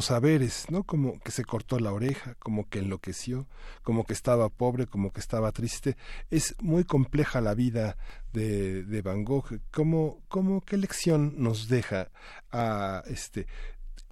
saberes, 0.00 0.70
¿no? 0.70 0.84
Como 0.84 1.18
que 1.20 1.30
se 1.30 1.44
cortó 1.44 1.78
la 1.78 1.92
oreja, 1.92 2.34
como 2.38 2.68
que 2.68 2.78
enloqueció, 2.78 3.46
como 3.82 4.04
que 4.04 4.12
estaba 4.12 4.48
pobre, 4.48 4.86
como 4.86 5.10
que 5.12 5.20
estaba 5.20 5.52
triste. 5.52 5.96
Es 6.30 6.54
muy 6.62 6.84
compleja 6.84 7.40
la 7.40 7.54
vida 7.54 7.96
de, 8.32 8.84
de 8.84 9.02
Van 9.02 9.24
Gogh. 9.24 9.60
¿Cómo, 9.72 10.18
cómo, 10.28 10.60
qué 10.60 10.76
lección 10.76 11.34
nos 11.36 11.68
deja 11.68 12.08
a 12.52 13.02
este 13.06 13.46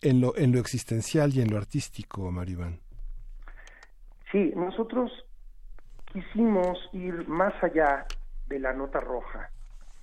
en 0.00 0.20
lo, 0.20 0.36
en 0.36 0.52
lo 0.52 0.58
existencial 0.58 1.32
y 1.34 1.40
en 1.40 1.50
lo 1.50 1.56
artístico, 1.56 2.30
Maribán? 2.30 2.80
Sí, 4.30 4.52
nosotros 4.56 5.12
quisimos 6.12 6.78
ir 6.92 7.26
más 7.28 7.54
allá 7.62 8.06
de 8.48 8.58
la 8.58 8.72
nota 8.72 9.00
roja. 9.00 9.50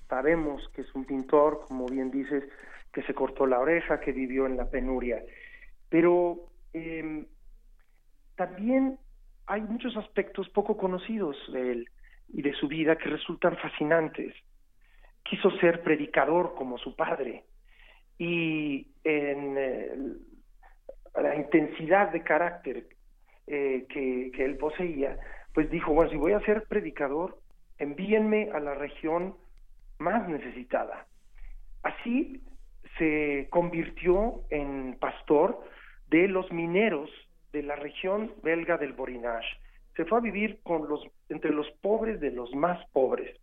Sabemos 0.07 0.61
que 0.73 0.81
es 0.81 0.95
un 0.95 1.05
pintor, 1.05 1.65
como 1.67 1.85
bien 1.85 2.09
dices, 2.09 2.43
que 2.93 3.03
se 3.03 3.13
cortó 3.13 3.45
la 3.45 3.59
oreja, 3.59 3.99
que 3.99 4.11
vivió 4.11 4.45
en 4.45 4.57
la 4.57 4.65
penuria. 4.65 5.21
Pero 5.89 6.49
em, 6.73 7.25
también 8.35 8.97
hay 9.47 9.61
muchos 9.61 9.97
aspectos 9.97 10.47
poco 10.49 10.77
conocidos 10.77 11.35
de 11.51 11.71
él 11.71 11.89
y 12.29 12.41
de 12.41 12.53
su 12.53 12.67
vida 12.67 12.97
que 12.97 13.09
resultan 13.09 13.57
fascinantes. 13.57 14.33
Quiso 15.23 15.51
ser 15.57 15.81
predicador 15.81 16.55
como 16.55 16.77
su 16.77 16.95
padre 16.95 17.43
y 18.17 18.87
en 19.03 19.55
eh, 19.57 19.91
la 21.21 21.35
intensidad 21.35 22.11
de 22.11 22.23
carácter 22.23 22.87
eh, 23.47 23.85
que, 23.89 24.31
que 24.35 24.45
él 24.45 24.57
poseía, 24.57 25.17
pues 25.53 25.69
dijo, 25.71 25.93
bueno, 25.93 26.11
si 26.11 26.17
voy 26.17 26.33
a 26.33 26.45
ser 26.45 26.63
predicador, 26.67 27.39
envíenme 27.79 28.51
a 28.53 28.59
la 28.59 28.75
región 28.75 29.35
más 29.97 30.27
necesitada. 30.29 31.07
Así 31.81 32.43
se 32.97 33.47
convirtió 33.49 34.43
en 34.49 34.97
pastor 34.99 35.63
de 36.09 36.27
los 36.27 36.51
mineros 36.51 37.09
de 37.51 37.63
la 37.63 37.75
región 37.75 38.33
belga 38.43 38.77
del 38.77 38.93
Borinage. 38.93 39.47
Se 39.95 40.05
fue 40.05 40.19
a 40.19 40.21
vivir 40.21 40.59
con 40.63 40.87
los, 40.87 41.05
entre 41.29 41.51
los 41.51 41.69
pobres 41.81 42.19
de 42.19 42.31
los 42.31 42.53
más 42.53 42.79
pobres. 42.91 43.35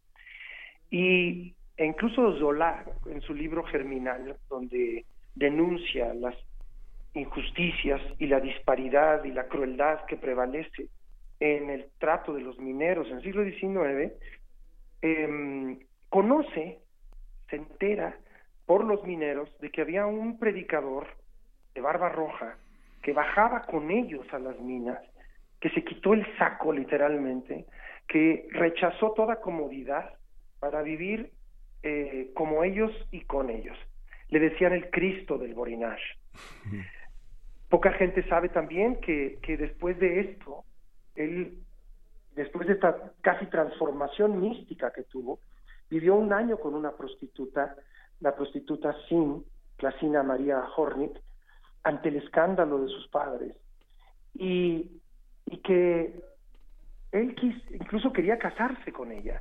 Y 0.91 1.55
e 1.77 1.85
incluso 1.85 2.39
Zola, 2.39 2.85
en 3.07 3.21
su 3.21 3.35
libro 3.35 3.63
Germinal, 3.65 4.37
donde 4.49 5.05
denuncia 5.35 6.15
las 6.15 6.35
injusticias 7.13 8.01
y 8.19 8.27
la 8.27 8.41
disparidad 8.41 9.25
y 9.25 9.33
la 9.33 9.47
crueldad 9.47 10.05
que 10.07 10.17
prevalece 10.17 10.89
en 11.41 11.69
el 11.69 11.87
trato 11.99 12.33
de 12.33 12.41
los 12.41 12.59
mineros 12.59 13.09
en 13.09 13.19
el 13.19 13.23
siglo 13.23 13.45
XIX, 13.45 14.13
em, 15.03 15.79
conoce, 16.09 16.79
se 17.51 17.57
entera 17.57 18.17
por 18.65 18.85
los 18.85 19.05
mineros 19.05 19.51
de 19.61 19.71
que 19.71 19.83
había 19.83 20.07
un 20.07 20.39
predicador 20.39 21.07
de 21.77 21.83
barba 21.83 22.09
roja 22.09 22.57
que 23.03 23.13
bajaba 23.13 23.63
con 23.63 23.91
ellos 23.91 24.27
a 24.33 24.39
las 24.39 24.59
minas, 24.59 24.99
que 25.61 25.71
se 25.71 25.85
quitó 25.85 26.15
el 26.15 26.27
saco 26.39 26.73
literalmente, 26.73 27.67
que 28.09 28.49
rechazó 28.51 29.13
toda 29.13 29.41
comodidad 29.41 30.15
para 30.59 30.83
vivir 30.83 31.31
eh, 31.83 32.33
como 32.35 32.65
ellos 32.65 32.91
y 33.13 33.21
con 33.21 33.51
ellos. 33.51 33.77
Le 34.31 34.41
decían 34.41 34.73
el 34.73 34.91
Cristo 34.91 35.39
del 35.39 35.55
Borinage. 35.55 36.03
Poca 37.69 37.93
gente 37.93 38.27
sabe 38.29 38.49
también 38.49 39.01
que, 39.01 39.39
que 39.43 39.57
después 39.57 39.99
de 39.99 40.21
esto, 40.21 40.65
él, 41.15 41.59
después 42.35 42.67
de 42.67 42.75
esta 42.75 43.13
casi 43.21 43.47
transformación 43.47 44.41
mística 44.41 44.93
que 44.93 45.03
tuvo, 45.03 45.41
vivió 45.91 46.15
un 46.15 46.33
año 46.33 46.59
con 46.59 46.75
una 46.75 46.93
prostituta, 46.93 47.77
la 48.21 48.35
prostituta 48.35 48.97
Sin, 49.09 49.45
Clasina 49.77 50.23
María 50.23 50.65
Hornick, 50.77 51.21
ante 51.87 52.09
el 52.09 52.17
escándalo 52.17 52.81
de 52.81 52.89
sus 52.89 53.07
padres. 53.09 53.55
Y, 54.35 55.01
y 55.47 55.59
que 55.59 56.21
él 57.13 57.37
incluso 57.71 58.13
quería 58.13 58.39
casarse 58.39 58.93
con 58.93 59.13
ella 59.13 59.41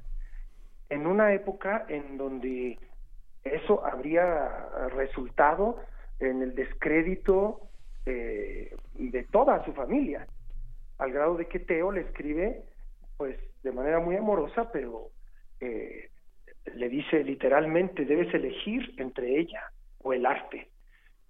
en 0.89 1.07
una 1.07 1.33
época 1.33 1.85
en 1.89 2.17
donde 2.17 2.77
eso 3.43 3.83
habría 3.83 4.69
resultado 4.89 5.77
en 6.19 6.43
el 6.43 6.53
descrédito 6.53 7.61
eh, 8.05 8.75
de 8.93 9.23
toda 9.23 9.65
su 9.65 9.73
familia, 9.73 10.27
al 10.99 11.11
grado 11.11 11.35
de 11.35 11.47
que 11.47 11.59
Teo 11.59 11.91
le 11.91 12.01
escribe, 12.01 12.63
pues 13.17 13.37
de 13.63 13.71
manera 13.71 13.99
muy 13.99 14.15
amorosa, 14.15 14.71
pero 14.71 15.09
eh, 15.59 16.11
le 16.75 16.89
dice 16.89 17.23
literalmente, 17.23 18.05
debes 18.05 18.31
elegir 18.33 18.93
entre 18.97 19.39
ella 19.39 19.71
o 20.03 20.13
el 20.13 20.25
arte, 20.27 20.69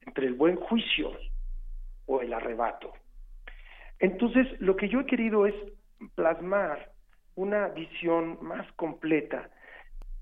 entre 0.05 0.27
el 0.27 0.33
buen 0.33 0.55
juicio 0.55 1.11
o 2.05 2.21
el 2.21 2.33
arrebato. 2.33 2.93
Entonces, 3.99 4.47
lo 4.59 4.75
que 4.75 4.89
yo 4.89 4.99
he 5.01 5.05
querido 5.05 5.45
es 5.45 5.55
plasmar 6.15 6.91
una 7.35 7.67
visión 7.69 8.37
más 8.41 8.69
completa, 8.73 9.49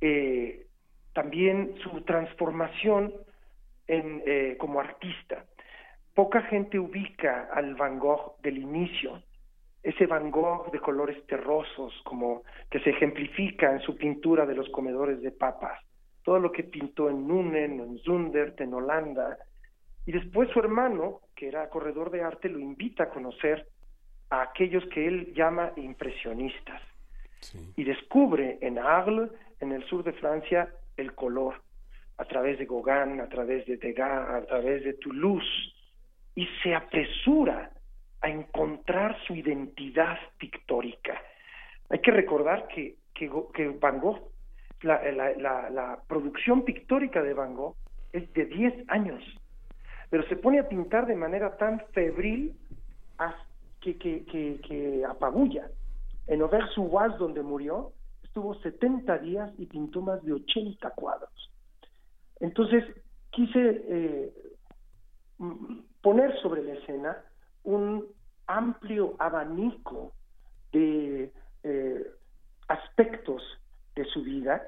eh, 0.01 0.67
también 1.13 1.75
su 1.83 2.01
transformación 2.01 3.13
eh, 3.87 4.55
como 4.59 4.79
artista. 4.79 5.45
Poca 6.13 6.41
gente 6.43 6.79
ubica 6.79 7.49
al 7.53 7.75
Van 7.75 7.99
Gogh 7.99 8.39
del 8.41 8.57
inicio, 8.57 9.21
ese 9.81 10.07
Van 10.07 10.31
Gogh 10.31 10.71
de 10.71 10.79
colores 10.79 11.25
terrosos, 11.27 11.93
como 12.05 12.43
que 12.69 12.79
se 12.79 12.91
ejemplifica 12.91 13.71
en 13.71 13.81
su 13.81 13.97
pintura 13.97 14.45
de 14.45 14.55
los 14.55 14.69
comedores 14.69 15.21
de 15.21 15.31
papas, 15.31 15.79
todo 16.23 16.39
lo 16.39 16.51
que 16.51 16.63
pintó 16.63 17.09
en 17.09 17.27
Nunen, 17.27 17.79
en 17.79 17.99
Zundert, 17.99 18.59
en 18.61 18.73
Holanda, 18.73 19.37
y 20.05 20.11
después 20.11 20.49
su 20.49 20.59
hermano, 20.59 21.21
que 21.35 21.47
era 21.47 21.69
corredor 21.69 22.11
de 22.11 22.21
arte, 22.21 22.49
lo 22.49 22.59
invita 22.59 23.03
a 23.03 23.09
conocer 23.09 23.67
a 24.29 24.41
aquellos 24.41 24.83
que 24.87 25.07
él 25.07 25.33
llama 25.33 25.71
impresionistas. 25.77 26.81
Y 27.75 27.83
descubre 27.83 28.57
en 28.61 28.79
Arles, 28.79 29.29
en 29.59 29.73
el 29.73 29.83
sur 29.85 30.03
de 30.03 30.13
Francia, 30.13 30.69
el 30.95 31.13
color, 31.13 31.61
a 32.17 32.25
través 32.25 32.57
de 32.57 32.65
Gauguin, 32.65 33.19
a 33.19 33.27
través 33.27 33.65
de 33.65 33.77
Degas, 33.77 34.29
a 34.29 34.45
través 34.45 34.83
de 34.83 34.93
Toulouse, 34.93 35.73
y 36.35 36.47
se 36.61 36.73
apresura 36.73 37.71
a 38.21 38.29
encontrar 38.29 39.17
su 39.27 39.35
identidad 39.35 40.17
pictórica. 40.37 41.21
Hay 41.89 41.99
que 41.99 42.11
recordar 42.11 42.67
que, 42.67 42.95
que, 43.13 43.27
Van 43.79 43.99
Gogh, 43.99 44.31
la, 44.81 45.01
la, 45.11 45.69
la, 45.69 45.99
producción 46.07 46.63
pictórica 46.63 47.21
de 47.21 47.33
Van 47.33 47.53
Gogh 47.53 47.75
es 48.13 48.31
de 48.33 48.45
10 48.45 48.85
años, 48.87 49.21
pero 50.13 50.27
se 50.27 50.35
pone 50.35 50.59
a 50.59 50.69
pintar 50.69 51.07
de 51.07 51.15
manera 51.15 51.57
tan 51.57 51.79
febril 51.91 52.55
que, 53.81 53.97
que, 53.97 55.03
apabulla. 55.09 55.71
En 56.27 56.43
Auvers-sur-Oise, 56.43 57.17
donde 57.17 57.41
murió, 57.41 57.93
estuvo 58.21 58.53
70 58.53 59.17
días 59.17 59.51
y 59.57 59.65
pintó 59.65 60.01
más 60.01 60.23
de 60.23 60.33
80 60.33 60.87
cuadros. 60.91 61.51
Entonces, 62.39 62.83
quise 63.31 63.83
eh, 63.89 64.33
poner 66.03 66.39
sobre 66.43 66.61
la 66.61 66.73
escena 66.73 67.17
un 67.63 68.05
amplio 68.45 69.15
abanico 69.17 70.13
de 70.71 71.31
eh, 71.63 72.07
aspectos 72.67 73.41
de 73.95 74.05
su 74.05 74.21
vida. 74.21 74.61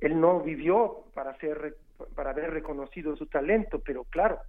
Él 0.00 0.18
no 0.18 0.40
vivió 0.40 1.04
para, 1.12 1.36
ser, 1.40 1.76
para 2.14 2.30
haber 2.30 2.52
reconocido 2.52 3.14
su 3.16 3.26
talento, 3.26 3.82
pero 3.84 4.04
claro, 4.04 4.40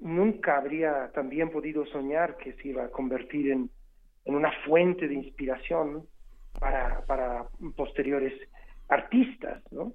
nunca 0.00 0.58
habría 0.58 1.10
también 1.12 1.50
podido 1.50 1.86
soñar 1.86 2.36
que 2.36 2.52
se 2.54 2.68
iba 2.68 2.84
a 2.84 2.88
convertir 2.88 3.50
en 3.50 3.70
en 4.26 4.34
una 4.34 4.52
fuente 4.66 5.08
de 5.08 5.14
inspiración 5.14 6.06
para, 6.58 7.00
para 7.06 7.46
posteriores 7.76 8.34
artistas, 8.88 9.62
¿no? 9.70 9.92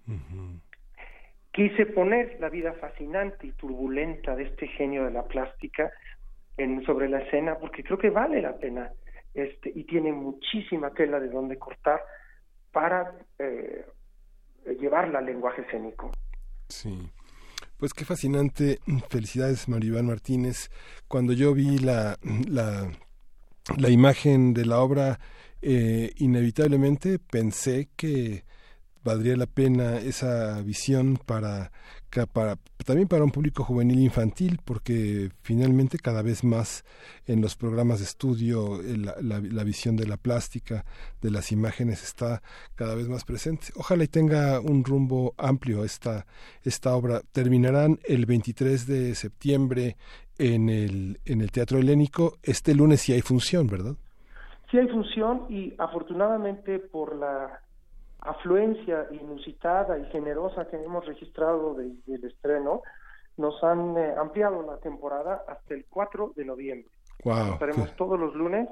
quise 1.51 1.85
poner 1.87 2.37
la 2.39 2.49
vida 2.49 2.73
fascinante 2.73 3.47
y 3.47 3.51
turbulenta 3.51 4.35
de 4.35 4.43
este 4.43 4.67
genio 4.67 5.05
de 5.05 5.11
la 5.11 5.23
plástica 5.23 5.91
en, 6.55 6.83
sobre 6.85 7.09
la 7.09 7.19
escena 7.19 7.57
porque 7.57 7.83
creo 7.83 7.97
que 7.97 8.09
vale 8.09 8.41
la 8.41 8.57
pena 8.57 8.89
este, 9.33 9.69
y 9.75 9.83
tiene 9.83 10.13
muchísima 10.13 10.91
tela 10.91 11.19
de 11.19 11.27
donde 11.27 11.57
cortar 11.57 12.01
para 12.71 13.13
eh, 13.37 13.85
llevarla 14.79 15.19
al 15.19 15.25
lenguaje 15.25 15.63
escénico. 15.63 16.11
Sí. 16.69 17.11
Pues 17.81 17.95
qué 17.95 18.05
fascinante. 18.05 18.79
Felicidades, 19.09 19.67
Maribán 19.67 20.05
Martínez. 20.05 20.69
Cuando 21.07 21.33
yo 21.33 21.55
vi 21.55 21.79
la, 21.79 22.19
la, 22.47 22.91
la 23.75 23.89
imagen 23.89 24.53
de 24.53 24.67
la 24.67 24.81
obra, 24.81 25.19
eh, 25.63 26.13
inevitablemente 26.17 27.17
pensé 27.17 27.89
que 27.95 28.45
valdría 29.03 29.35
la 29.35 29.47
pena 29.47 29.97
esa 29.97 30.61
visión 30.61 31.17
para, 31.25 31.71
para 32.31 32.57
también 32.85 33.07
para 33.07 33.23
un 33.23 33.31
público 33.31 33.63
juvenil 33.63 33.99
infantil 33.99 34.59
porque 34.63 35.29
finalmente 35.43 35.97
cada 35.97 36.21
vez 36.21 36.43
más 36.43 36.83
en 37.25 37.41
los 37.41 37.55
programas 37.55 37.99
de 37.99 38.05
estudio 38.05 38.81
eh, 38.81 38.97
la, 38.97 39.63
visión 39.63 39.95
de 39.95 40.07
la 40.07 40.17
plástica 40.17 40.83
de 41.21 41.31
las 41.31 41.51
imágenes 41.51 42.03
está 42.03 42.41
cada 42.75 42.95
vez 42.95 43.07
más 43.07 43.23
presente. 43.23 43.67
Ojalá 43.75 44.03
y 44.03 44.07
tenga 44.07 44.59
un 44.59 44.83
rumbo 44.83 45.33
amplio 45.37 45.85
esta 45.85 46.25
esta 46.63 46.95
obra. 46.95 47.21
Terminarán 47.31 47.99
el 48.03 48.25
23 48.25 48.87
de 48.87 49.15
septiembre 49.15 49.95
en 50.37 50.69
el 50.69 51.19
en 51.25 51.41
el 51.41 51.51
Teatro 51.51 51.77
Helénico 51.77 52.37
este 52.43 52.73
lunes 52.73 53.01
sí 53.01 53.13
hay 53.13 53.21
función 53.21 53.67
verdad 53.67 53.95
sí 54.71 54.77
hay 54.77 54.87
función 54.87 55.45
y 55.49 55.73
afortunadamente 55.77 56.79
por 56.79 57.15
la 57.15 57.61
afluencia 58.21 59.07
inusitada 59.11 59.97
y 59.97 60.05
generosa 60.05 60.67
que 60.67 60.77
hemos 60.77 61.05
registrado 61.05 61.73
desde 61.73 62.15
el 62.15 62.25
estreno, 62.25 62.81
nos 63.37 63.63
han 63.63 63.97
eh, 63.97 64.13
ampliado 64.17 64.61
la 64.63 64.77
temporada 64.77 65.43
hasta 65.47 65.73
el 65.73 65.85
4 65.89 66.33
de 66.35 66.45
noviembre. 66.45 66.91
Estaremos 67.23 67.95
todos 67.95 68.19
los 68.19 68.35
lunes 68.35 68.67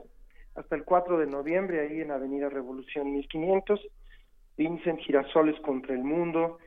hasta 0.56 0.76
el 0.76 0.84
4 0.84 1.20
de 1.20 1.28
noviembre 1.28 1.82
ahí 1.82 2.02
en 2.02 2.12
Avenida 2.12 2.50
Revolución 2.50 3.12
1500, 3.12 3.80
Vincent 4.58 5.00
Girasoles 5.00 5.60
contra 5.62 5.94
el 5.94 6.04
Mundo, 6.04 6.58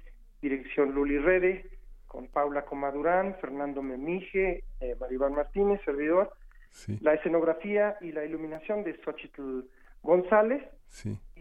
dirección 0.41 0.93
Luli 0.93 1.18
Rede, 1.18 1.70
con 2.07 2.28
Paula 2.28 2.64
Comadurán, 2.64 3.37
Fernando 3.41 3.83
Memije, 3.83 4.64
eh, 4.80 4.97
Maribán 5.01 5.35
Martínez, 5.35 5.80
servidor, 5.85 6.33
la 7.01 7.14
escenografía 7.14 7.97
y 8.01 8.12
la 8.12 8.24
iluminación 8.24 8.83
de 8.83 8.99
Xochitl 9.05 9.61
González, 10.03 10.62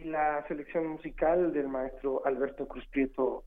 y 0.02 0.08
la 0.08 0.44
selección 0.48 0.88
musical 0.88 1.54
del 1.54 1.68
maestro 1.68 2.26
Alberto 2.26 2.68
Cruz 2.68 2.86
Prieto, 2.92 3.44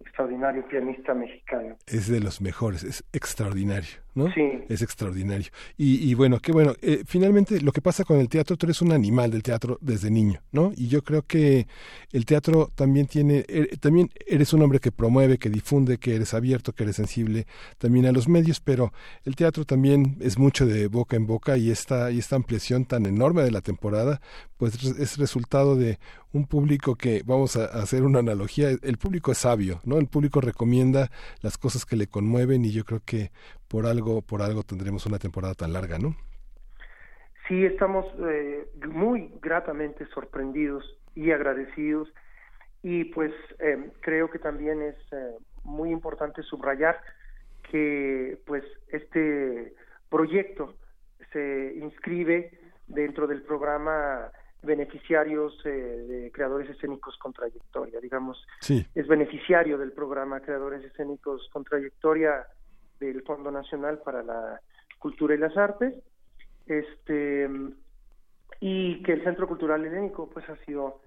extraordinario 0.00 0.66
pianista 0.66 1.14
mexicano. 1.14 1.76
Es 1.86 2.08
de 2.08 2.20
los 2.20 2.40
mejores, 2.40 2.84
es 2.84 3.04
extraordinario, 3.12 4.00
¿no? 4.18 4.32
Sí. 4.32 4.42
Es 4.68 4.82
extraordinario. 4.82 5.46
Y, 5.76 6.10
y 6.10 6.14
bueno, 6.14 6.40
qué 6.40 6.52
bueno. 6.52 6.74
Eh, 6.82 7.04
finalmente, 7.06 7.60
lo 7.60 7.72
que 7.72 7.80
pasa 7.80 8.04
con 8.04 8.18
el 8.18 8.28
teatro, 8.28 8.56
tú 8.56 8.66
eres 8.66 8.82
un 8.82 8.92
animal 8.92 9.30
del 9.30 9.42
teatro 9.42 9.78
desde 9.80 10.10
niño, 10.10 10.42
¿no? 10.52 10.72
Y 10.76 10.88
yo 10.88 11.02
creo 11.02 11.22
que 11.22 11.66
el 12.12 12.26
teatro 12.26 12.70
también 12.74 13.06
tiene, 13.06 13.44
eh, 13.48 13.76
también 13.80 14.10
eres 14.26 14.52
un 14.52 14.62
hombre 14.62 14.80
que 14.80 14.92
promueve, 14.92 15.38
que 15.38 15.48
difunde, 15.48 15.98
que 15.98 16.16
eres 16.16 16.34
abierto, 16.34 16.72
que 16.72 16.82
eres 16.82 16.96
sensible 16.96 17.46
también 17.78 18.06
a 18.06 18.12
los 18.12 18.28
medios, 18.28 18.60
pero 18.60 18.92
el 19.24 19.36
teatro 19.36 19.64
también 19.64 20.16
es 20.20 20.38
mucho 20.38 20.66
de 20.66 20.88
boca 20.88 21.16
en 21.16 21.26
boca 21.26 21.56
y 21.56 21.70
esta, 21.70 22.10
y 22.10 22.18
esta 22.18 22.36
ampliación 22.36 22.84
tan 22.84 23.06
enorme 23.06 23.42
de 23.42 23.52
la 23.52 23.60
temporada, 23.60 24.20
pues 24.56 24.74
es 24.98 25.16
resultado 25.18 25.76
de 25.76 25.98
un 26.32 26.46
público 26.46 26.94
que, 26.96 27.22
vamos 27.24 27.56
a 27.56 27.66
hacer 27.66 28.02
una 28.02 28.18
analogía, 28.18 28.70
el 28.70 28.98
público 28.98 29.32
es 29.32 29.38
sabio, 29.38 29.80
¿no? 29.84 29.98
El 29.98 30.08
público 30.08 30.40
recomienda 30.40 31.10
las 31.40 31.56
cosas 31.56 31.86
que 31.86 31.96
le 31.96 32.06
conmueven 32.06 32.64
y 32.64 32.72
yo 32.72 32.84
creo 32.84 33.00
que 33.04 33.30
por 33.68 33.86
algo, 33.86 34.22
por 34.22 34.42
algo 34.42 34.62
tendremos 34.62 35.06
una 35.06 35.18
temporada 35.18 35.54
tan 35.54 35.72
larga, 35.72 35.98
¿no? 35.98 36.16
Sí, 37.46 37.64
estamos 37.64 38.06
eh, 38.28 38.68
muy 38.88 39.30
gratamente 39.40 40.06
sorprendidos 40.06 40.84
y 41.14 41.30
agradecidos. 41.30 42.08
Y 42.82 43.04
pues 43.06 43.32
eh, 43.58 43.90
creo 44.00 44.30
que 44.30 44.38
también 44.38 44.82
es 44.82 44.96
eh, 45.12 45.34
muy 45.64 45.90
importante 45.90 46.42
subrayar 46.42 47.00
que 47.70 48.38
pues 48.46 48.64
este 48.88 49.74
proyecto 50.08 50.74
se 51.32 51.74
inscribe 51.76 52.58
dentro 52.86 53.26
del 53.26 53.42
programa 53.42 54.30
beneficiarios 54.62 55.54
eh, 55.64 55.70
de 55.70 56.32
creadores 56.32 56.68
escénicos 56.70 57.16
con 57.18 57.32
trayectoria, 57.32 58.00
digamos, 58.00 58.44
es 58.68 59.06
beneficiario 59.06 59.78
del 59.78 59.92
programa 59.92 60.40
Creadores 60.40 60.84
Escénicos 60.84 61.48
con 61.52 61.64
trayectoria 61.64 62.46
del 62.98 63.22
Fondo 63.22 63.50
Nacional 63.50 63.98
para 64.04 64.22
la 64.22 64.60
Cultura 64.98 65.34
y 65.34 65.38
las 65.38 65.56
Artes, 65.56 65.94
este 66.66 67.48
y 68.60 69.02
que 69.02 69.12
el 69.12 69.24
Centro 69.24 69.46
Cultural 69.46 69.84
Helénico 69.84 70.28
pues 70.28 70.48
ha 70.48 70.56
sido 70.64 71.00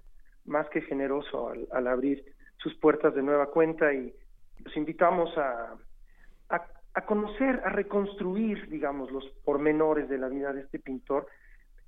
más 0.46 0.68
que 0.70 0.80
generoso 0.82 1.50
al, 1.70 1.86
abrir 1.86 2.24
sus 2.56 2.74
puertas 2.76 3.14
de 3.14 3.22
nueva 3.22 3.50
cuenta 3.50 3.92
y 3.92 4.14
los 4.64 4.76
invitamos 4.76 5.36
a, 5.36 5.74
a, 6.48 6.66
a 6.94 7.06
conocer, 7.06 7.60
a 7.64 7.68
reconstruir, 7.68 8.68
digamos, 8.68 9.10
los 9.10 9.24
pormenores 9.44 10.08
de 10.08 10.18
la 10.18 10.28
vida 10.28 10.52
de 10.52 10.62
este 10.62 10.78
pintor 10.78 11.26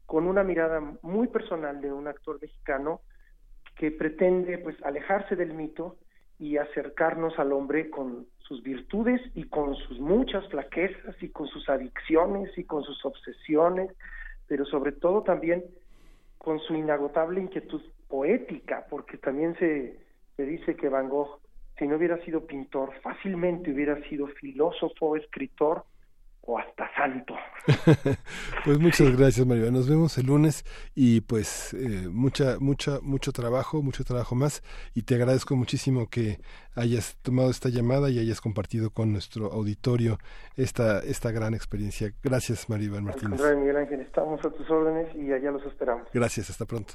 con 0.06 0.26
una 0.26 0.44
mirada 0.44 0.80
muy 1.02 1.28
personal 1.28 1.80
de 1.80 1.92
un 1.92 2.06
actor 2.08 2.38
mexicano 2.40 3.00
que 3.76 3.90
pretende 3.90 4.58
pues 4.58 4.76
alejarse 4.82 5.34
del 5.36 5.54
mito 5.54 5.96
y 6.38 6.56
acercarnos 6.56 7.38
al 7.38 7.52
hombre 7.52 7.90
con 7.90 8.26
sus 8.38 8.62
virtudes 8.62 9.20
y 9.34 9.44
con 9.44 9.74
sus 9.74 9.98
muchas 10.00 10.46
flaquezas 10.48 11.20
y 11.22 11.28
con 11.28 11.46
sus 11.48 11.68
adicciones 11.68 12.50
y 12.58 12.64
con 12.64 12.82
sus 12.82 13.04
obsesiones, 13.04 13.90
pero 14.46 14.64
sobre 14.66 14.92
todo 14.92 15.22
también 15.22 15.64
con 16.38 16.60
su 16.60 16.74
inagotable 16.74 17.40
inquietud 17.40 17.80
poética, 18.08 18.86
porque 18.90 19.16
también 19.16 19.56
se, 19.58 19.98
se 20.36 20.44
dice 20.44 20.76
que 20.76 20.88
Van 20.88 21.08
Gogh, 21.08 21.40
si 21.78 21.86
no 21.86 21.96
hubiera 21.96 22.22
sido 22.24 22.46
pintor, 22.46 22.92
fácilmente 23.02 23.72
hubiera 23.72 24.00
sido 24.08 24.26
filósofo, 24.26 25.16
escritor 25.16 25.84
o 26.46 26.58
hasta 26.58 26.88
santo. 26.94 27.34
pues 28.64 28.78
muchas 28.78 29.16
gracias, 29.16 29.46
María. 29.46 29.70
Nos 29.70 29.88
vemos 29.88 30.16
el 30.18 30.26
lunes 30.26 30.64
y 30.94 31.20
pues 31.22 31.74
eh, 31.74 32.08
mucha, 32.10 32.58
mucha, 32.60 33.00
mucho 33.02 33.32
trabajo, 33.32 33.82
mucho 33.82 34.04
trabajo 34.04 34.34
más 34.34 34.62
y 34.94 35.02
te 35.02 35.14
agradezco 35.14 35.56
muchísimo 35.56 36.08
que 36.08 36.38
hayas 36.74 37.16
tomado 37.22 37.50
esta 37.50 37.68
llamada 37.68 38.10
y 38.10 38.18
hayas 38.18 38.40
compartido 38.40 38.90
con 38.90 39.12
nuestro 39.12 39.52
auditorio 39.52 40.18
esta, 40.56 41.00
esta 41.00 41.30
gran 41.30 41.54
experiencia. 41.54 42.12
Gracias, 42.22 42.68
María 42.68 43.00
Martínez. 43.00 43.40
Miguel 43.56 43.76
Ángel, 43.76 44.00
estamos 44.00 44.44
a 44.44 44.50
tus 44.50 44.68
órdenes 44.70 45.14
y 45.14 45.32
allá 45.32 45.50
los 45.50 45.64
esperamos. 45.64 46.08
Gracias, 46.12 46.50
hasta 46.50 46.64
pronto. 46.66 46.94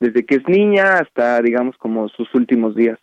desde 0.00 0.24
que 0.24 0.36
es 0.36 0.48
niña 0.48 1.00
hasta, 1.00 1.42
digamos, 1.42 1.76
como 1.76 2.08
sus 2.08 2.34
últimos 2.34 2.74
días. 2.74 2.98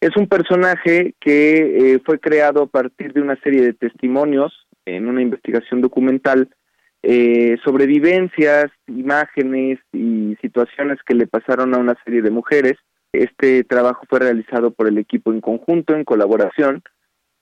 Es 0.00 0.16
un 0.16 0.26
personaje 0.26 1.12
que 1.20 2.00
fue 2.06 2.18
creado 2.18 2.62
a 2.62 2.66
partir 2.66 3.12
de 3.12 3.20
una 3.20 3.36
serie 3.42 3.60
de 3.60 3.74
testimonios 3.74 4.66
en 4.86 5.06
una 5.06 5.20
investigación 5.20 5.82
documental 5.82 6.48
eh, 7.02 7.56
sobrevivencias, 7.64 8.66
imágenes 8.86 9.78
y 9.92 10.36
situaciones 10.40 10.98
que 11.06 11.14
le 11.14 11.26
pasaron 11.26 11.74
a 11.74 11.78
una 11.78 11.96
serie 12.04 12.22
de 12.22 12.30
mujeres. 12.30 12.76
Este 13.12 13.64
trabajo 13.64 14.04
fue 14.08 14.20
realizado 14.20 14.70
por 14.70 14.86
el 14.86 14.98
equipo 14.98 15.32
en 15.32 15.40
conjunto, 15.40 15.94
en 15.94 16.04
colaboración, 16.04 16.82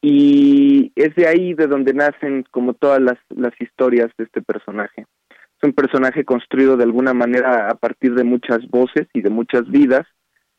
y 0.00 0.92
es 0.94 1.14
de 1.16 1.26
ahí 1.26 1.54
de 1.54 1.66
donde 1.66 1.92
nacen 1.92 2.44
como 2.50 2.74
todas 2.74 3.00
las, 3.00 3.18
las 3.30 3.52
historias 3.60 4.10
de 4.16 4.24
este 4.24 4.42
personaje. 4.42 5.06
Es 5.30 5.64
un 5.66 5.72
personaje 5.72 6.24
construido 6.24 6.76
de 6.76 6.84
alguna 6.84 7.12
manera 7.12 7.68
a 7.68 7.74
partir 7.74 8.14
de 8.14 8.22
muchas 8.22 8.68
voces 8.68 9.08
y 9.12 9.22
de 9.22 9.30
muchas 9.30 9.68
vidas. 9.68 10.06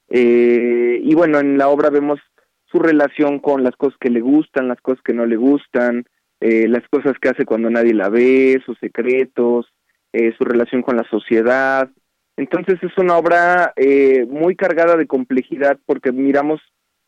Eh, 0.10 1.00
y 1.02 1.16
bueno, 1.16 1.40
en 1.40 1.58
la 1.58 1.70
obra 1.70 1.90
vemos 1.90 2.20
su 2.66 2.80
relación 2.80 3.40
con 3.40 3.64
las 3.64 3.76
cosas 3.78 3.98
que 4.00 4.10
le 4.10 4.20
gustan, 4.20 4.68
las 4.68 4.82
cosas 4.82 5.02
que 5.04 5.14
no 5.14 5.26
le 5.26 5.38
gustan, 5.38 6.06
eh, 6.42 6.68
las 6.68 6.88
cosas 6.90 7.14
que 7.20 7.30
hace 7.30 7.46
cuando 7.46 7.70
nadie 7.70 7.94
la 7.94 8.10
ve, 8.10 8.62
sus 8.66 8.78
secretos, 8.80 9.68
eh, 10.14 10.34
su 10.38 10.46
relación 10.46 10.82
con 10.82 10.96
la 10.96 11.04
sociedad. 11.10 11.90
Entonces 12.38 12.82
es 12.82 12.98
una 12.98 13.18
obra 13.18 13.74
eh, 13.76 14.26
muy 14.30 14.56
cargada 14.56 14.96
de 14.96 15.08
complejidad 15.08 15.78
porque 15.86 16.12
miramos 16.12 16.62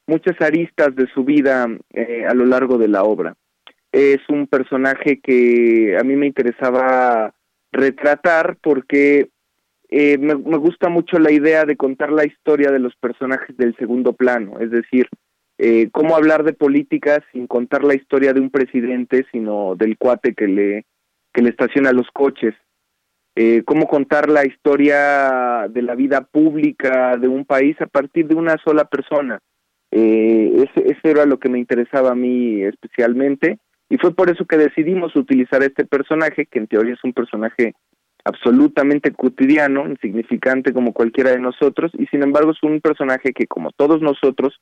muchas 0.05 0.39
aristas 0.41 0.93
de 0.95 1.07
su 1.13 1.23
vida 1.23 1.63
a 1.63 2.33
lo 2.33 2.45
largo 2.45 2.77
de 2.77 2.89
la 2.89 3.03
obra. 3.03 3.35
Es 3.93 4.19
un 4.27 4.47
personaje 4.47 5.21
que 5.21 5.97
a 5.97 6.03
mí 6.03 6.15
me 6.17 6.27
interesaba 6.27 7.33
retratar 7.71 8.57
porque 8.61 9.29
me, 9.89 10.35
me 10.35 10.57
gusta 10.57 10.89
mucho 10.89 11.17
la 11.19 11.31
idea 11.31 11.63
de 11.63 11.77
contar 11.77 12.11
la 12.11 12.25
historia 12.25 12.71
de 12.71 12.79
los 12.79 12.95
personajes 12.97 13.55
del 13.55 13.75
segundo 13.77 14.11
plano, 14.13 14.59
es 14.59 14.71
decir, 14.71 15.07
eh, 15.63 15.89
cómo 15.91 16.15
hablar 16.15 16.43
de 16.43 16.53
política 16.53 17.23
sin 17.31 17.45
contar 17.45 17.83
la 17.83 17.93
historia 17.93 18.33
de 18.33 18.39
un 18.39 18.49
presidente, 18.49 19.27
sino 19.31 19.75
del 19.75 19.95
cuate 19.95 20.33
que 20.33 20.47
le, 20.47 20.85
que 21.31 21.43
le 21.43 21.51
estaciona 21.51 21.91
los 21.91 22.07
coches. 22.11 22.55
Eh, 23.35 23.61
cómo 23.63 23.85
contar 23.85 24.27
la 24.27 24.43
historia 24.43 25.67
de 25.69 25.83
la 25.83 25.93
vida 25.93 26.21
pública 26.21 27.15
de 27.15 27.27
un 27.27 27.45
país 27.45 27.79
a 27.79 27.85
partir 27.85 28.27
de 28.27 28.33
una 28.33 28.57
sola 28.65 28.85
persona. 28.85 29.37
Eh, 29.91 30.67
ese, 30.73 30.97
era 31.03 31.27
lo 31.27 31.37
que 31.37 31.49
me 31.49 31.59
interesaba 31.59 32.13
a 32.13 32.15
mí 32.15 32.63
especialmente 32.63 33.59
y 33.87 33.97
fue 33.97 34.15
por 34.15 34.31
eso 34.31 34.45
que 34.45 34.57
decidimos 34.57 35.15
utilizar 35.15 35.61
este 35.61 35.85
personaje, 35.85 36.47
que 36.47 36.57
en 36.57 36.67
teoría 36.67 36.95
es 36.95 37.03
un 37.03 37.13
personaje 37.13 37.75
absolutamente 38.23 39.11
cotidiano, 39.11 39.87
insignificante 39.87 40.73
como 40.73 40.91
cualquiera 40.91 41.29
de 41.29 41.39
nosotros, 41.39 41.91
y 41.99 42.07
sin 42.07 42.23
embargo 42.23 42.51
es 42.51 42.63
un 42.63 42.81
personaje 42.81 43.31
que 43.31 43.45
como 43.45 43.69
todos 43.71 44.01
nosotros 44.01 44.59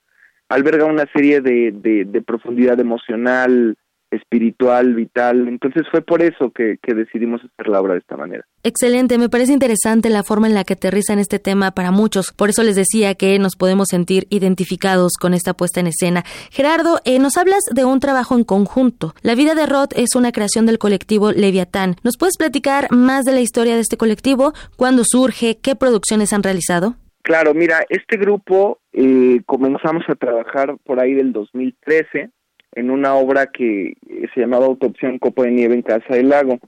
alberga 0.50 0.86
una 0.86 1.06
serie 1.14 1.41
de, 1.41 1.72
de, 1.72 2.22
profundidad 2.22 2.80
emocional, 2.80 3.78
espiritual, 4.12 4.95
vital. 4.95 5.47
Entonces 5.47 5.84
fue 5.91 6.02
por 6.02 6.24
eso 6.24 6.52
que, 6.52 6.78
decidimos 6.88 7.41
hacer 7.41 7.68
la 7.68 7.80
obra 7.80 7.93
de 7.93 8.00
esta 8.00 8.18
manera. 8.18 8.43
Excelente, 8.64 9.18
me 9.20 9.30
parece 9.30 9.54
interesante 9.54 10.10
la 10.10 10.24
forma 10.24 10.47
en 10.47 10.56
la 10.56 10.64
que 10.64 10.74
aterriza 10.74 11.14
este 11.14 11.38
tema 11.38 11.72
para 11.72 11.91
muchos. 11.91 12.32
Por 12.32 12.50
eso 12.50 12.64
les 12.64 12.76
decía 12.76 13.14
que 13.14 13.38
nos 13.38 13.56
podemos 13.56 13.88
sentir 13.89 14.26
identificados 14.30 15.14
con 15.20 15.34
esta 15.34 15.54
puesta 15.54 15.80
en 15.80 15.88
escena. 15.88 16.24
Gerardo, 16.50 17.00
eh, 17.06 17.20
nos 17.20 17.38
hablas 17.38 17.62
de 17.72 17.86
un 17.86 18.00
trabajo 18.00 18.36
en 18.36 18.43
conjunto. 18.43 19.14
La 19.22 19.36
vida 19.36 19.54
de 19.54 19.68
Roth 19.68 19.93
es 19.95 20.16
una 20.16 20.32
creación 20.32 20.66
del 20.66 20.80
colectivo 20.80 21.32
Leviatán. 21.32 21.95
¿Nos 22.04 22.18
puedes 22.18 22.38
platicar 22.38 22.91
más 22.91 23.26
de 23.26 23.34
la 23.34 23.41
historia 23.41 23.76
de 23.76 23.82
este 23.82 23.97
colectivo? 23.97 24.54
¿Cuándo 24.76 25.04
surge? 25.06 25.60
¿Qué 25.62 25.76
producciones 25.76 26.34
han 26.34 26.43
realizado? 26.43 26.95
Claro, 27.22 27.53
mira, 27.53 27.86
este 27.89 28.17
grupo 28.17 28.80
eh, 28.93 29.41
comenzamos 29.45 30.03
a 30.07 30.15
trabajar 30.15 30.78
por 30.84 30.99
ahí 30.99 31.13
del 31.13 31.34
2013 31.34 32.30
en 32.76 32.91
una 32.91 33.15
obra 33.15 33.47
que 33.47 33.93
se 34.34 34.41
llamaba 34.41 34.65
Autopsia 34.65 35.11
Copo 35.20 35.43
de 35.43 35.51
Nieve 35.51 35.76
en 35.76 35.82
Casa 35.82 36.15
del 36.15 36.30
Lago. 36.30 36.59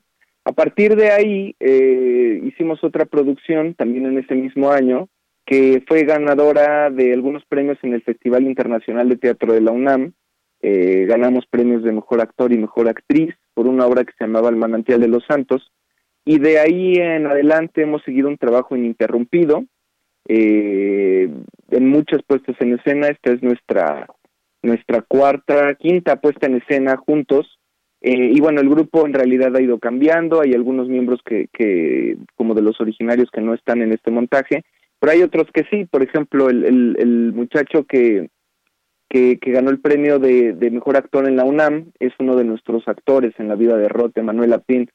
A 0.44 0.52
partir 0.52 0.96
de 0.96 1.12
ahí 1.12 1.56
eh, 1.60 2.42
hicimos 2.44 2.84
otra 2.84 3.06
producción 3.06 3.76
también 3.76 4.08
en 4.08 4.18
ese 4.18 4.36
mismo 4.36 4.72
año 4.72 5.08
que 5.46 5.84
fue 5.88 6.04
ganadora 6.04 6.90
de 6.90 7.14
algunos 7.14 7.46
premios 7.46 7.78
en 7.84 7.94
el 7.94 8.02
Festival 8.04 8.44
Internacional 8.44 9.10
de 9.10 9.18
Teatro 9.18 9.54
de 9.54 9.62
la 9.62 9.72
UNAM. 9.72 10.14
Eh, 10.62 11.06
ganamos 11.08 11.46
premios 11.48 11.84
de 11.84 11.92
Mejor 11.92 12.22
Actor 12.22 12.54
y 12.54 12.58
Mejor 12.58 12.88
Actriz 12.88 13.36
por 13.54 13.68
una 13.68 13.86
obra 13.86 14.04
que 14.04 14.14
se 14.18 14.26
llamaba 14.26 14.50
El 14.50 14.56
Manantial 14.56 15.00
de 15.00 15.08
los 15.08 15.24
Santos. 15.26 15.72
Y 16.24 16.40
de 16.40 16.60
ahí 16.60 16.96
en 16.96 17.26
adelante 17.28 17.82
hemos 17.82 18.04
seguido 18.04 18.28
un 18.28 18.38
trabajo 18.38 18.76
ininterrumpido 18.76 19.66
eh, 20.28 21.30
en 21.70 21.88
muchas 21.88 22.22
puestas 22.24 22.56
en 22.60 22.74
escena. 22.74 23.08
Esta 23.08 23.32
es 23.32 23.42
nuestra 23.42 24.08
nuestra 24.64 25.02
cuarta, 25.02 25.74
quinta 25.76 26.18
puesta 26.18 26.48
en 26.48 26.58
escena 26.58 26.98
juntos. 26.98 27.60
Eh, 28.02 28.32
y 28.34 28.40
bueno, 28.40 28.62
el 28.62 28.70
grupo 28.70 29.06
en 29.06 29.14
realidad 29.14 29.56
ha 29.56 29.62
ido 29.62 29.80
cambiando. 29.80 30.42
Hay 30.42 30.54
algunos 30.54 30.88
miembros 30.88 31.20
que, 31.24 31.48
que, 31.54 32.18
como 32.36 32.54
de 32.54 32.62
los 32.62 32.80
originarios, 32.82 33.30
que 33.32 33.42
no 33.42 33.54
están 33.54 33.82
en 33.82 33.92
este 33.92 34.12
montaje, 34.12 34.64
pero 35.00 35.14
hay 35.14 35.22
otros 35.22 35.48
que 35.54 35.64
sí. 35.70 35.86
Por 35.86 36.02
ejemplo, 36.04 36.50
el, 36.50 36.96
el, 36.98 37.34
muchacho 37.34 37.86
que, 37.86 38.30
que, 39.10 39.38
ganó 39.52 39.70
el 39.70 39.80
premio 39.80 40.20
de, 40.20 40.56
mejor 40.72 40.98
actor 40.98 41.28
en 41.28 41.36
la 41.36 41.44
UNAM 41.44 41.92
es 42.00 42.14
uno 42.20 42.36
de 42.36 42.44
nuestros 42.44 42.88
actores 42.88 43.34
en 43.38 43.48
la 43.48 43.56
vida 43.56 43.78
de 43.78 43.88
Rote, 43.88 44.24
Manuel 44.24 44.54
Apin. 44.54 44.90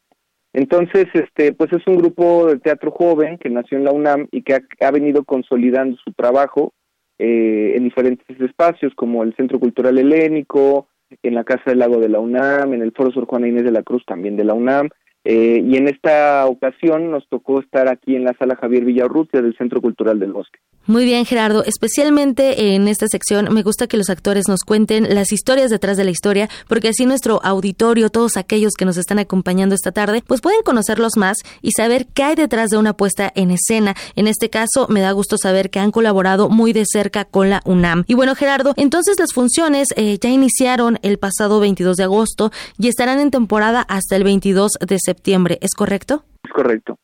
Entonces, 0.57 1.05
este, 1.13 1.53
pues 1.53 1.71
es 1.75 1.87
un 1.87 1.99
grupo 1.99 2.47
de 2.47 2.59
teatro 2.59 2.91
joven 2.91 3.37
que 3.37 3.51
nació 3.51 3.77
en 3.77 3.85
la 3.85 3.93
UNAM 3.93 4.27
y 4.31 4.41
que 4.41 4.59
ha, 4.81 4.91
venido 4.91 5.23
consolidando 5.23 5.99
su 5.99 6.15
trabajo 6.15 6.73
eh, 7.19 7.75
en 7.77 7.85
diferentes 7.85 8.41
espacios, 8.41 8.95
como 8.95 9.23
el 9.23 9.37
Centro 9.37 9.61
Cultural 9.61 9.99
Helénico, 9.99 10.89
en 11.23 11.35
la 11.35 11.45
Casa 11.45 11.65
del 11.67 11.81
Lago 11.81 11.99
de 11.99 12.09
la 12.09 12.21
UNAM, 12.21 12.73
en 12.73 12.81
el 12.81 12.93
Foro 12.93 13.13
Sor 13.13 13.27
Juana 13.27 13.49
Inés 13.49 13.65
de 13.65 13.71
la 13.71 13.83
Cruz 13.83 14.03
también 14.07 14.39
de 14.39 14.45
la 14.45 14.55
UNAM, 14.55 14.89
eh, 15.25 15.61
y 15.63 15.77
en 15.77 15.89
esta 15.89 16.47
ocasión 16.47 17.11
nos 17.11 17.29
tocó 17.29 17.61
estar 17.61 17.87
aquí 17.89 18.17
en 18.17 18.25
la 18.25 18.33
sala 18.39 18.57
Javier 18.57 18.87
Villarrutia 18.87 19.43
del 19.43 19.59
Centro 19.59 19.83
Cultural 19.83 20.19
del 20.19 20.33
Bosque. 20.33 20.59
Muy 20.87 21.05
bien, 21.05 21.25
Gerardo. 21.25 21.65
Especialmente 21.65 22.75
en 22.75 22.87
esta 22.87 23.09
sección 23.09 23.53
me 23.53 23.63
gusta 23.63 23.89
que 23.89 23.97
los 23.97 24.09
actores 24.09 24.47
nos 24.47 24.61
cuenten 24.61 25.15
las 25.15 25.33
historias 25.33 25.71
detrás 25.71 25.97
de 25.97 26.05
la 26.05 26.13
historia, 26.13 26.49
porque 26.69 26.89
así 26.89 27.07
nuestro 27.07 27.41
auditorio, 27.43 28.09
todos 28.09 28.37
aquellos 28.37 28.75
que 28.75 28.85
nos 28.85 28.97
están 28.97 29.19
acompañando 29.19 29.75
esta 29.75 29.91
tarde, 29.91 30.23
pues 30.25 30.41
pueden 30.41 30.63
conocerlos 30.63 31.17
más 31.17 31.39
y 31.61 31.73
saber 31.73 32.07
qué 32.15 32.23
hay 32.23 32.35
detrás 32.37 32.71
de 32.71 32.79
una 32.79 32.93
puesta 32.93 33.33
en 33.35 33.51
escena. 33.51 33.95
En 34.15 34.29
este 34.29 34.49
caso, 34.49 34.87
me 34.89 35.01
da 35.01 35.11
gusto 35.11 35.39
saber 35.39 35.71
que 35.71 35.81
han 35.81 35.91
colaborado 35.91 36.49
muy 36.49 36.73
de 36.73 36.85
cerca 36.87 37.25
con 37.25 37.51
la 37.51 37.63
UNAM. 37.65 38.05
Y 38.07 38.15
bueno, 38.15 38.37
Gerardo, 38.37 38.73
entonces 38.77 39.19
las 39.19 39.33
funciones 39.33 39.89
eh, 39.97 40.19
ya 40.21 40.31
iniciaron 40.31 41.01
el 41.03 41.19
pasado 41.19 41.59
22 41.59 41.97
de 41.97 42.05
agosto 42.05 42.53
y 42.79 42.87
estarán 42.87 43.19
en 43.19 43.33
temporada 43.33 43.81
hasta 43.83 44.15
el 44.15 44.23
22 44.23 44.73
de 44.87 44.99
septiembre, 45.01 45.59
¿es 45.63 45.75
correcto? 45.75 46.25
Es 46.45 46.53
correcto. 46.53 47.01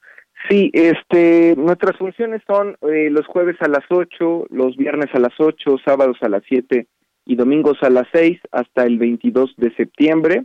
Sí, 0.52 0.70
este, 0.74 1.54
nuestras 1.56 1.96
funciones 1.96 2.42
son 2.46 2.76
eh, 2.82 3.08
los 3.08 3.26
jueves 3.26 3.56
a 3.60 3.68
las 3.68 3.84
8, 3.88 4.48
los 4.50 4.76
viernes 4.76 5.08
a 5.14 5.18
las 5.18 5.32
8, 5.38 5.78
sábados 5.82 6.18
a 6.20 6.28
las 6.28 6.42
7 6.46 6.88
y 7.24 7.36
domingos 7.36 7.78
a 7.80 7.88
las 7.88 8.06
6 8.12 8.38
hasta 8.50 8.84
el 8.84 8.98
22 8.98 9.54
de 9.56 9.74
septiembre. 9.76 10.44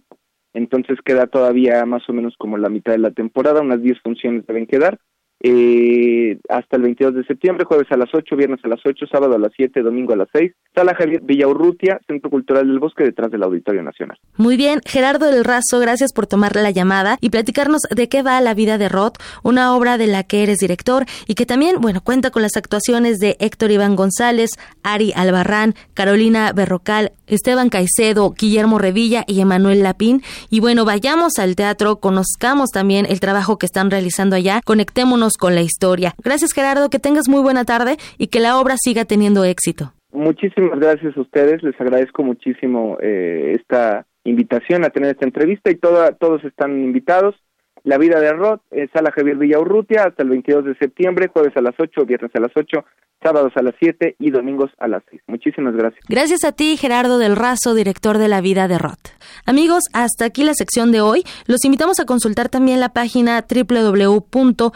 Entonces 0.54 0.98
queda 1.04 1.28
todavía 1.28 1.86
más 1.86 2.08
o 2.08 2.14
menos 2.14 2.36
como 2.38 2.58
la 2.58 2.70
mitad 2.70 2.94
de 2.94 3.00
la 3.00 3.12
temporada, 3.12 3.60
unas 3.60 3.82
10 3.82 4.00
funciones 4.00 4.48
deben 4.48 4.66
quedar. 4.66 4.98
Eh, 5.40 6.40
hasta 6.50 6.78
el 6.78 6.82
22 6.82 7.14
de 7.14 7.24
septiembre, 7.26 7.66
jueves 7.66 7.88
a 7.92 7.98
las 7.98 8.10
8, 8.12 8.36
viernes 8.36 8.60
a 8.64 8.68
las 8.68 8.80
8, 8.84 9.06
sábado 9.12 9.36
a 9.36 9.40
las 9.40 9.52
7, 9.56 9.82
domingo 9.82 10.14
a 10.14 10.18
las 10.18 10.30
6. 10.34 10.52
Sala 10.74 10.96
Javier 10.96 11.22
Villaurrutia, 11.22 12.00
Centro 12.08 12.30
Cultural 12.30 12.68
del 12.68 12.80
Bosque, 12.80 13.04
detrás 13.04 13.30
del 13.30 13.44
Auditorio 13.44 13.84
Nacional. 13.84 14.18
Muy 14.38 14.58
bien, 14.58 14.82
Gerardo 14.86 15.30
del 15.30 15.44
Razo, 15.44 15.80
gracias 15.80 16.12
por 16.14 16.26
tomar 16.26 16.56
la 16.56 16.72
llamada 16.72 17.18
y 17.22 17.30
platicarnos 17.30 17.82
de 17.84 18.10
qué 18.10 18.24
va 18.24 18.42
la 18.42 18.56
vida 18.56 18.78
de 18.78 18.90
Roth, 18.90 19.18
una 19.44 19.76
obra 19.76 19.98
de 19.98 20.08
la 20.08 20.24
que 20.24 20.44
eres 20.44 20.58
director 20.58 21.06
y 21.28 21.36
que 21.36 21.46
también, 21.46 21.82
bueno, 21.82 22.02
cuenta 22.04 22.32
con 22.32 22.42
las 22.42 22.58
actuaciones 22.58 23.20
de 23.20 23.38
Héctor 23.40 23.72
Iván 23.72 23.96
González, 23.96 24.52
Ari 24.84 25.14
Albarrán, 25.16 25.76
Carolina 25.94 26.52
Berrocal, 26.54 27.12
Esteban 27.28 27.70
Caicedo, 27.70 28.34
Guillermo 28.38 28.80
Revilla 28.80 29.24
y 29.28 29.42
Emanuel 29.42 29.84
Lapín. 29.84 30.24
Y 30.50 30.62
bueno, 30.62 30.86
vayamos 30.86 31.38
al 31.38 31.56
teatro, 31.56 31.98
conozcamos 31.98 32.72
también 32.72 33.06
el 33.08 33.20
trabajo 33.20 33.58
que 33.58 33.66
están 33.66 33.92
realizando 33.92 34.36
allá, 34.36 34.62
conectémonos 34.64 35.27
con 35.36 35.56
la 35.56 35.62
historia. 35.62 36.14
Gracias 36.24 36.54
Gerardo, 36.54 36.90
que 36.90 37.00
tengas 37.00 37.28
muy 37.28 37.42
buena 37.42 37.66
tarde 37.66 37.98
y 38.18 38.28
que 38.28 38.40
la 38.40 38.60
obra 38.60 38.76
siga 38.78 39.06
teniendo 39.06 39.44
éxito. 39.44 39.94
Muchísimas 40.12 40.80
gracias 40.80 41.18
a 41.18 41.22
ustedes, 41.22 41.62
les 41.64 41.80
agradezco 41.82 42.24
muchísimo 42.24 42.98
eh, 43.02 43.56
esta 43.60 44.06
invitación 44.24 44.84
a 44.84 44.90
tener 44.90 45.12
esta 45.12 45.26
entrevista 45.26 45.72
y 45.72 45.76
todos 45.76 46.44
están 46.44 46.72
invitados. 46.84 47.36
La 47.84 47.98
vida 47.98 48.20
de 48.20 48.34
Rod, 48.34 48.60
eh, 48.72 48.88
Sala 48.94 49.12
Javier 49.12 49.38
Villaurrutia, 49.38 50.04
hasta 50.04 50.24
el 50.24 50.30
22 50.30 50.66
de 50.66 50.76
septiembre, 50.76 51.28
jueves 51.28 51.56
a 51.56 51.62
las 51.62 51.76
8, 51.78 52.06
viernes 52.06 52.32
a 52.36 52.40
las 52.40 52.52
8, 52.56 52.84
sábados 53.22 53.54
a 53.56 53.62
las 53.62 53.76
7 53.80 54.16
y 54.20 54.32
domingos 54.32 54.72
a 54.80 54.88
las 54.88 55.04
6. 55.10 55.22
Muchísimas 55.28 55.76
gracias. 55.76 56.04
Gracias 56.08 56.44
a 56.44 56.52
ti, 56.52 56.78
Gerardo 56.78 57.18
del 57.18 57.36
Razo, 57.36 57.74
director 57.74 58.18
de 58.18 58.28
La 58.28 58.42
Vida 58.42 58.68
de 58.68 58.78
Roth. 58.78 59.10
Amigos, 59.46 59.84
hasta 59.94 60.26
aquí 60.26 60.44
la 60.44 60.54
sección 60.54 60.92
de 60.92 61.02
hoy. 61.02 61.24
Los 61.46 61.66
invitamos 61.66 62.00
a 62.00 62.06
consultar 62.06 62.50
también 62.50 62.80
la 62.80 62.90
página 62.90 63.46
www.imba.gov 63.50 64.68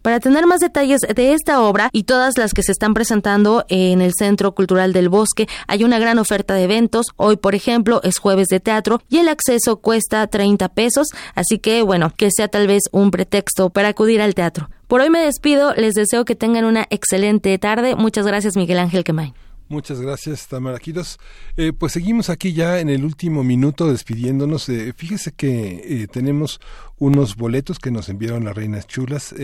para 0.00 0.18
tener 0.18 0.46
más 0.46 0.60
detalles 0.60 1.00
de 1.00 1.34
esta 1.34 1.60
obra 1.60 1.90
y 1.92 2.04
todas 2.04 2.38
las 2.38 2.54
que 2.54 2.62
se 2.62 2.72
están 2.72 2.94
presentando 2.94 3.66
en 3.68 4.00
el 4.00 4.12
Centro 4.18 4.54
Cultural 4.54 4.94
del 4.94 5.10
Bosque. 5.10 5.46
Hay 5.66 5.84
una 5.84 5.98
gran 5.98 6.18
oferta 6.18 6.54
de 6.54 6.64
eventos. 6.64 7.06
Hoy, 7.16 7.36
por 7.36 7.54
ejemplo, 7.54 8.00
es 8.02 8.18
jueves 8.18 8.48
de 8.48 8.60
teatro 8.60 9.00
y 9.10 9.18
el 9.18 9.28
acceso 9.28 9.76
cuesta 9.76 10.26
30 10.26 10.70
pesos, 10.70 11.08
así 11.34 11.58
que 11.58 11.82
bueno, 11.82 12.12
que 12.16 12.30
sea 12.34 12.48
tal 12.48 12.66
vez 12.66 12.84
un 12.92 13.10
pretexto 13.10 13.68
para 13.70 13.88
acudir 13.88 14.22
al 14.22 14.34
teatro. 14.34 14.70
Por 14.88 15.02
hoy 15.02 15.10
me 15.10 15.20
despido, 15.20 15.74
les 15.74 15.94
deseo 15.94 16.24
que 16.24 16.34
tengan 16.34 16.64
una 16.64 16.86
excelente 16.88 17.56
tarde. 17.58 17.94
Muchas 17.94 18.26
gracias, 18.26 18.56
Miguel 18.56 18.78
Ángel 18.78 19.04
Quemay. 19.04 19.34
Muchas 19.72 20.02
gracias, 20.02 20.48
Tamara 20.48 20.78
Quiros. 20.78 21.18
Eh, 21.56 21.72
pues 21.72 21.92
seguimos 21.94 22.28
aquí 22.28 22.52
ya 22.52 22.78
en 22.78 22.90
el 22.90 23.06
último 23.06 23.42
minuto 23.42 23.90
despidiéndonos. 23.90 24.68
Eh, 24.68 24.92
fíjese 24.94 25.32
que 25.32 26.02
eh, 26.02 26.08
tenemos 26.08 26.60
unos 26.98 27.36
boletos 27.36 27.78
que 27.78 27.90
nos 27.90 28.10
enviaron 28.10 28.44
las 28.44 28.54
Reinas 28.54 28.86
Chulas, 28.86 29.34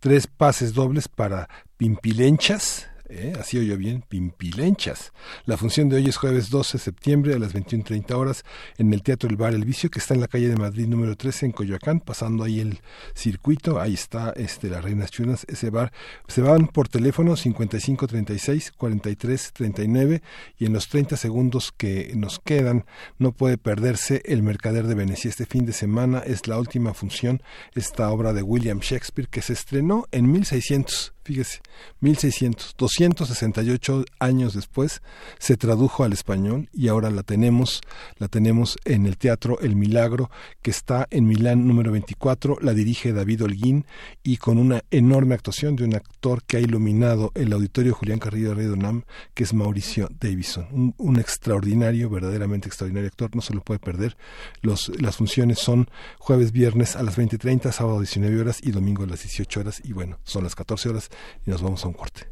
tres 0.00 0.26
pases 0.26 0.74
dobles 0.74 1.06
para 1.06 1.48
Pimpilenchas, 1.76 2.88
¿eh? 3.12 3.32
así 3.38 3.58
oye 3.58 3.76
bien, 3.76 4.02
Pimpilenchas. 4.08 5.12
La 5.44 5.56
función 5.56 5.88
de 5.88 5.96
hoy 5.96 6.06
es 6.06 6.16
jueves 6.16 6.50
12 6.50 6.78
de 6.78 6.84
septiembre 6.84 7.34
a 7.34 7.38
las 7.38 7.54
21.30 7.54 8.12
horas 8.12 8.44
en 8.78 8.92
el 8.92 9.02
Teatro 9.02 9.28
El 9.28 9.36
Bar 9.36 9.54
El 9.54 9.64
Vicio, 9.64 9.90
que 9.90 9.98
está 9.98 10.14
en 10.14 10.20
la 10.20 10.28
calle 10.28 10.48
de 10.48 10.56
Madrid 10.56 10.86
número 10.86 11.16
13 11.16 11.46
en 11.46 11.52
Coyoacán, 11.52 12.00
pasando 12.00 12.44
ahí 12.44 12.60
el 12.60 12.80
circuito, 13.14 13.80
ahí 13.80 13.94
está 13.94 14.32
este 14.36 14.68
las 14.68 14.82
Reinas 14.82 15.10
Chunas, 15.10 15.44
ese 15.48 15.70
bar. 15.70 15.92
Se 16.28 16.42
van 16.42 16.66
por 16.66 16.88
teléfono 16.88 17.36
5536 17.36 18.72
4339 18.72 20.22
y 20.58 20.66
en 20.66 20.72
los 20.72 20.88
30 20.88 21.16
segundos 21.16 21.72
que 21.76 22.12
nos 22.16 22.38
quedan 22.38 22.84
no 23.18 23.32
puede 23.32 23.58
perderse 23.58 24.22
El 24.24 24.42
Mercader 24.42 24.86
de 24.86 24.94
Venecia. 24.94 25.28
Este 25.28 25.46
fin 25.46 25.66
de 25.66 25.72
semana 25.72 26.20
es 26.20 26.46
la 26.48 26.58
última 26.58 26.94
función, 26.94 27.42
esta 27.74 28.10
obra 28.10 28.32
de 28.32 28.42
William 28.42 28.80
Shakespeare 28.80 29.28
que 29.28 29.42
se 29.42 29.52
estrenó 29.52 30.06
en 30.12 30.30
1600 30.30 31.14
Fíjese, 31.24 31.60
1600, 32.00 32.74
268 32.76 34.04
años 34.18 34.54
después 34.54 35.02
se 35.38 35.56
tradujo 35.56 36.02
al 36.02 36.12
español 36.12 36.68
y 36.72 36.88
ahora 36.88 37.10
la 37.10 37.22
tenemos, 37.22 37.80
la 38.18 38.26
tenemos 38.28 38.76
en 38.84 39.06
el 39.06 39.16
Teatro 39.16 39.60
El 39.60 39.76
Milagro 39.76 40.30
que 40.62 40.72
está 40.72 41.06
en 41.10 41.26
Milán 41.26 41.66
número 41.68 41.92
24, 41.92 42.58
la 42.60 42.74
dirige 42.74 43.12
David 43.12 43.44
Holguín 43.44 43.86
y 44.24 44.38
con 44.38 44.58
una 44.58 44.82
enorme 44.90 45.34
actuación 45.34 45.76
de 45.76 45.84
un 45.84 45.94
actor 45.94 46.42
que 46.42 46.56
ha 46.56 46.60
iluminado 46.60 47.30
el 47.34 47.52
auditorio 47.52 47.94
Julián 47.94 48.18
Carrillo 48.18 48.54
de 48.54 48.76
Nam, 48.76 49.04
que 49.34 49.44
es 49.44 49.54
Mauricio 49.54 50.08
Davison, 50.18 50.66
un, 50.72 50.94
un, 50.98 51.18
extraordinario, 51.18 52.10
verdaderamente 52.10 52.68
extraordinario 52.68 53.08
actor, 53.08 53.34
no 53.34 53.42
se 53.42 53.54
lo 53.54 53.60
puede 53.60 53.78
perder. 53.78 54.16
Los, 54.60 54.90
las 55.00 55.16
funciones 55.16 55.58
son 55.58 55.88
jueves, 56.18 56.52
viernes 56.52 56.96
a 56.96 57.02
las 57.02 57.16
20:30, 57.16 57.72
sábado 57.72 57.98
a 57.98 58.00
19 58.00 58.40
horas 58.40 58.60
y 58.62 58.70
domingo 58.70 59.04
a 59.04 59.06
las 59.06 59.22
18 59.22 59.60
horas 59.60 59.80
y 59.84 59.92
bueno, 59.92 60.18
son 60.24 60.44
las 60.44 60.54
14 60.54 60.88
horas 60.88 61.10
y 61.46 61.50
nos 61.50 61.62
vamos 61.62 61.84
a 61.84 61.88
un 61.88 61.94
corte. 61.94 62.28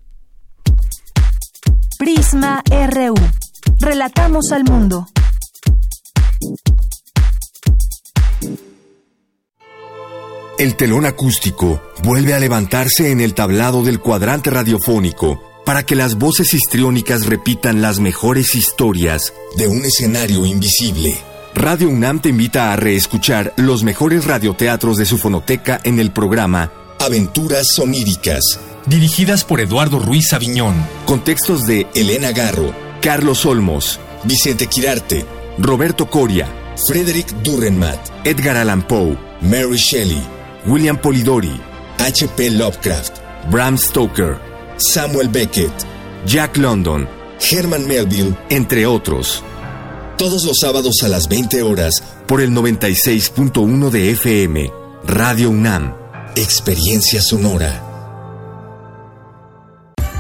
Prisma 1.99 2.63
RU. 2.71 3.15
Relatamos 3.79 4.53
al 4.53 4.65
mundo. 4.65 5.07
El 10.59 10.77
telón 10.77 11.07
acústico 11.07 11.81
vuelve 12.03 12.35
a 12.35 12.39
levantarse 12.39 13.11
en 13.11 13.21
el 13.21 13.35
tablado 13.35 13.83
del 13.83 14.01
cuadrante 14.01 14.51
radiofónico 14.51 15.43
para 15.65 15.85
que 15.85 15.95
las 15.95 16.17
voces 16.17 16.53
histriónicas 16.53 17.27
repitan 17.27 17.81
las 17.81 17.99
mejores 17.99 18.55
historias 18.55 19.33
de 19.57 19.69
un 19.69 19.85
escenario 19.85 20.45
invisible. 20.45 21.17
Radio 21.55 21.89
UNAM 21.89 22.21
te 22.21 22.29
invita 22.29 22.73
a 22.73 22.77
reescuchar 22.77 23.53
los 23.57 23.83
mejores 23.85 24.25
radioteatros 24.25 24.97
de 24.97 25.07
su 25.07 25.19
fonoteca 25.19 25.81
en 25.85 25.99
el 25.99 26.13
programa 26.13 26.73
Aventuras 26.99 27.69
Soníricas 27.75 28.61
dirigidas 28.87 29.45
por 29.45 29.61
Eduardo 29.61 29.99
Ruiz 29.99 30.33
Aviñón, 30.33 30.75
con 31.07 31.23
textos 31.23 31.67
de 31.67 31.87
Elena 31.95 32.33
Garro, 32.33 32.75
Carlos 33.01 33.47
Olmos, 33.47 34.01
Vicente 34.25 34.67
Quirarte, 34.67 35.25
Roberto 35.59 36.11
Coria, 36.11 36.49
Frederick 36.89 37.29
Durrenmatt, 37.43 37.99
Edgar 38.25 38.57
Allan 38.57 38.87
Poe, 38.87 39.17
Mary 39.43 39.77
Shelley, 39.77 40.23
William 40.67 40.99
Polidori, 40.99 41.61
H.P. 41.99 42.51
Lovecraft, 42.51 43.19
Bram 43.51 43.77
Stoker, 43.77 44.39
Samuel 44.77 45.29
Beckett, 45.29 45.73
Jack 46.27 46.57
London, 46.57 47.09
Herman 47.51 47.87
Melville, 47.87 48.37
entre 48.49 48.87
otros. 48.87 49.43
Todos 50.17 50.45
los 50.45 50.59
sábados 50.61 51.03
a 51.03 51.09
las 51.09 51.29
20 51.29 51.63
horas 51.63 52.03
por 52.27 52.41
el 52.41 52.51
96.1 52.51 53.91
de 53.91 54.11
FM, 54.11 54.71
Radio 55.05 55.51
UNAM. 55.51 55.95
Experiencia 56.37 57.23
sonora. 57.23 57.90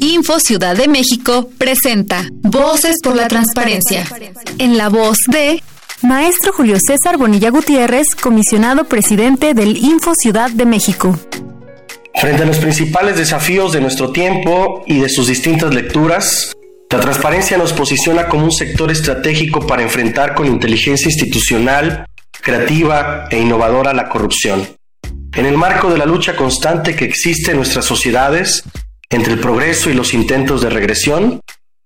Info 0.00 0.38
Ciudad 0.38 0.76
de 0.76 0.86
México 0.86 1.50
presenta 1.58 2.24
Voces 2.42 2.96
por 3.02 3.16
la 3.16 3.26
Transparencia. 3.26 4.04
En 4.58 4.76
la 4.76 4.88
voz 4.88 5.18
de 5.28 5.62
Maestro 6.02 6.52
Julio 6.52 6.76
César 6.78 7.16
Bonilla 7.16 7.50
Gutiérrez, 7.50 8.06
comisionado 8.20 8.84
presidente 8.84 9.54
del 9.54 9.76
Info 9.76 10.12
Ciudad 10.14 10.50
de 10.50 10.66
México. 10.66 11.18
Frente 12.14 12.42
a 12.42 12.46
los 12.46 12.58
principales 12.58 13.16
desafíos 13.16 13.72
de 13.72 13.80
nuestro 13.80 14.12
tiempo 14.12 14.84
y 14.86 15.00
de 15.00 15.08
sus 15.08 15.26
distintas 15.26 15.74
lecturas, 15.74 16.52
la 16.90 17.00
transparencia 17.00 17.58
nos 17.58 17.72
posiciona 17.72 18.28
como 18.28 18.44
un 18.44 18.52
sector 18.52 18.90
estratégico 18.90 19.66
para 19.66 19.82
enfrentar 19.82 20.34
con 20.34 20.46
inteligencia 20.46 21.08
institucional, 21.08 22.06
creativa 22.40 23.26
e 23.30 23.38
innovadora 23.38 23.94
la 23.94 24.08
corrupción. 24.08 24.68
En 25.34 25.46
el 25.46 25.56
marco 25.56 25.90
de 25.90 25.98
la 25.98 26.06
lucha 26.06 26.36
constante 26.36 26.94
que 26.94 27.04
existe 27.04 27.50
en 27.50 27.58
nuestras 27.58 27.84
sociedades, 27.84 28.64
entre 29.10 29.32
el 29.32 29.40
progreso 29.40 29.90
y 29.90 29.94
los 29.94 30.12
intentos 30.12 30.60
de 30.60 30.70
regresión, 30.70 31.40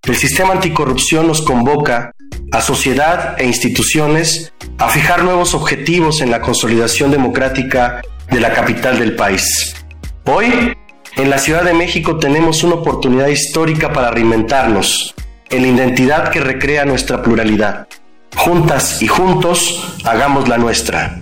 el 0.05 0.17
sistema 0.17 0.55
anticorrupción 0.55 1.29
nos 1.29 1.43
convoca 1.43 2.13
a 2.51 2.61
sociedad 2.61 3.41
e 3.41 3.47
instituciones 3.47 4.53
a 4.79 4.89
fijar 4.89 5.23
nuevos 5.23 5.55
objetivos 5.55 6.21
en 6.21 6.31
la 6.31 6.41
consolidación 6.41 7.13
democrática 7.13 8.03
de 8.31 8.41
la 8.41 8.53
capital 8.53 8.99
del 8.99 9.15
país. 9.15 9.77
Hoy, 10.25 10.75
en 11.17 11.31
la 11.31 11.39
Ciudad 11.39 11.63
de 11.63 11.75
México 11.75 12.19
tenemos 12.19 12.65
una 12.65 12.75
oportunidad 12.77 13.29
histórica 13.29 13.93
para 13.93 14.11
reinventarnos 14.11 15.15
en 15.51 15.63
la 15.63 15.69
identidad 15.69 16.31
que 16.31 16.41
recrea 16.41 16.85
nuestra 16.85 17.23
pluralidad. 17.23 17.87
Juntas 18.35 19.01
y 19.03 19.07
juntos, 19.07 19.97
hagamos 20.05 20.49
la 20.49 20.59
nuestra. 20.59 21.22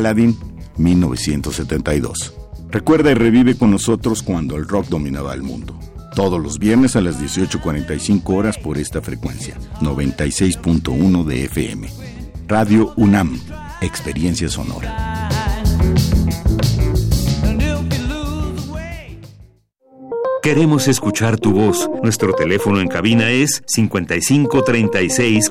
Paladin, 0.00 0.34
1972. 0.78 2.32
Recuerda 2.70 3.10
y 3.10 3.14
revive 3.14 3.54
con 3.54 3.70
nosotros 3.70 4.22
cuando 4.22 4.56
el 4.56 4.66
rock 4.66 4.86
dominaba 4.86 5.34
el 5.34 5.42
mundo. 5.42 5.78
Todos 6.14 6.40
los 6.42 6.58
viernes 6.58 6.96
a 6.96 7.02
las 7.02 7.20
18.45 7.20 8.34
horas 8.34 8.56
por 8.56 8.78
esta 8.78 9.02
frecuencia, 9.02 9.58
96.1 9.82 11.24
de 11.24 11.44
FM. 11.44 11.90
Radio 12.48 12.94
UNAM, 12.96 13.38
Experiencia 13.82 14.48
Sonora. 14.48 15.28
Queremos 20.42 20.88
escuchar 20.88 21.38
tu 21.38 21.52
voz. 21.52 21.90
Nuestro 22.02 22.32
teléfono 22.32 22.80
en 22.80 22.88
cabina 22.88 23.28
es 23.28 23.62
55 23.66 24.64
36 24.64 25.50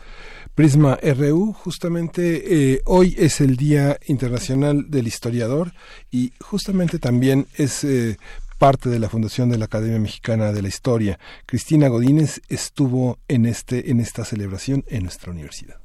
Prisma 0.54 0.98
RU. 1.02 1.54
Justamente 1.54 2.74
eh, 2.74 2.82
hoy 2.84 3.14
es 3.16 3.40
el 3.40 3.56
Día 3.56 3.96
Internacional 4.08 4.90
del 4.90 5.06
Historiador 5.06 5.72
y 6.10 6.34
justamente 6.38 6.98
también 6.98 7.46
es 7.56 7.82
eh, 7.82 8.18
parte 8.58 8.90
de 8.90 8.98
la 8.98 9.08
fundación 9.08 9.48
de 9.48 9.56
la 9.56 9.64
Academia 9.64 9.98
Mexicana 9.98 10.52
de 10.52 10.60
la 10.60 10.68
Historia. 10.68 11.18
Cristina 11.46 11.88
Godínez 11.88 12.42
estuvo 12.50 13.16
en 13.26 13.46
este 13.46 13.90
en 13.90 14.00
esta 14.00 14.26
celebración 14.26 14.84
en 14.88 15.04
nuestra 15.04 15.32
universidad. 15.32 15.78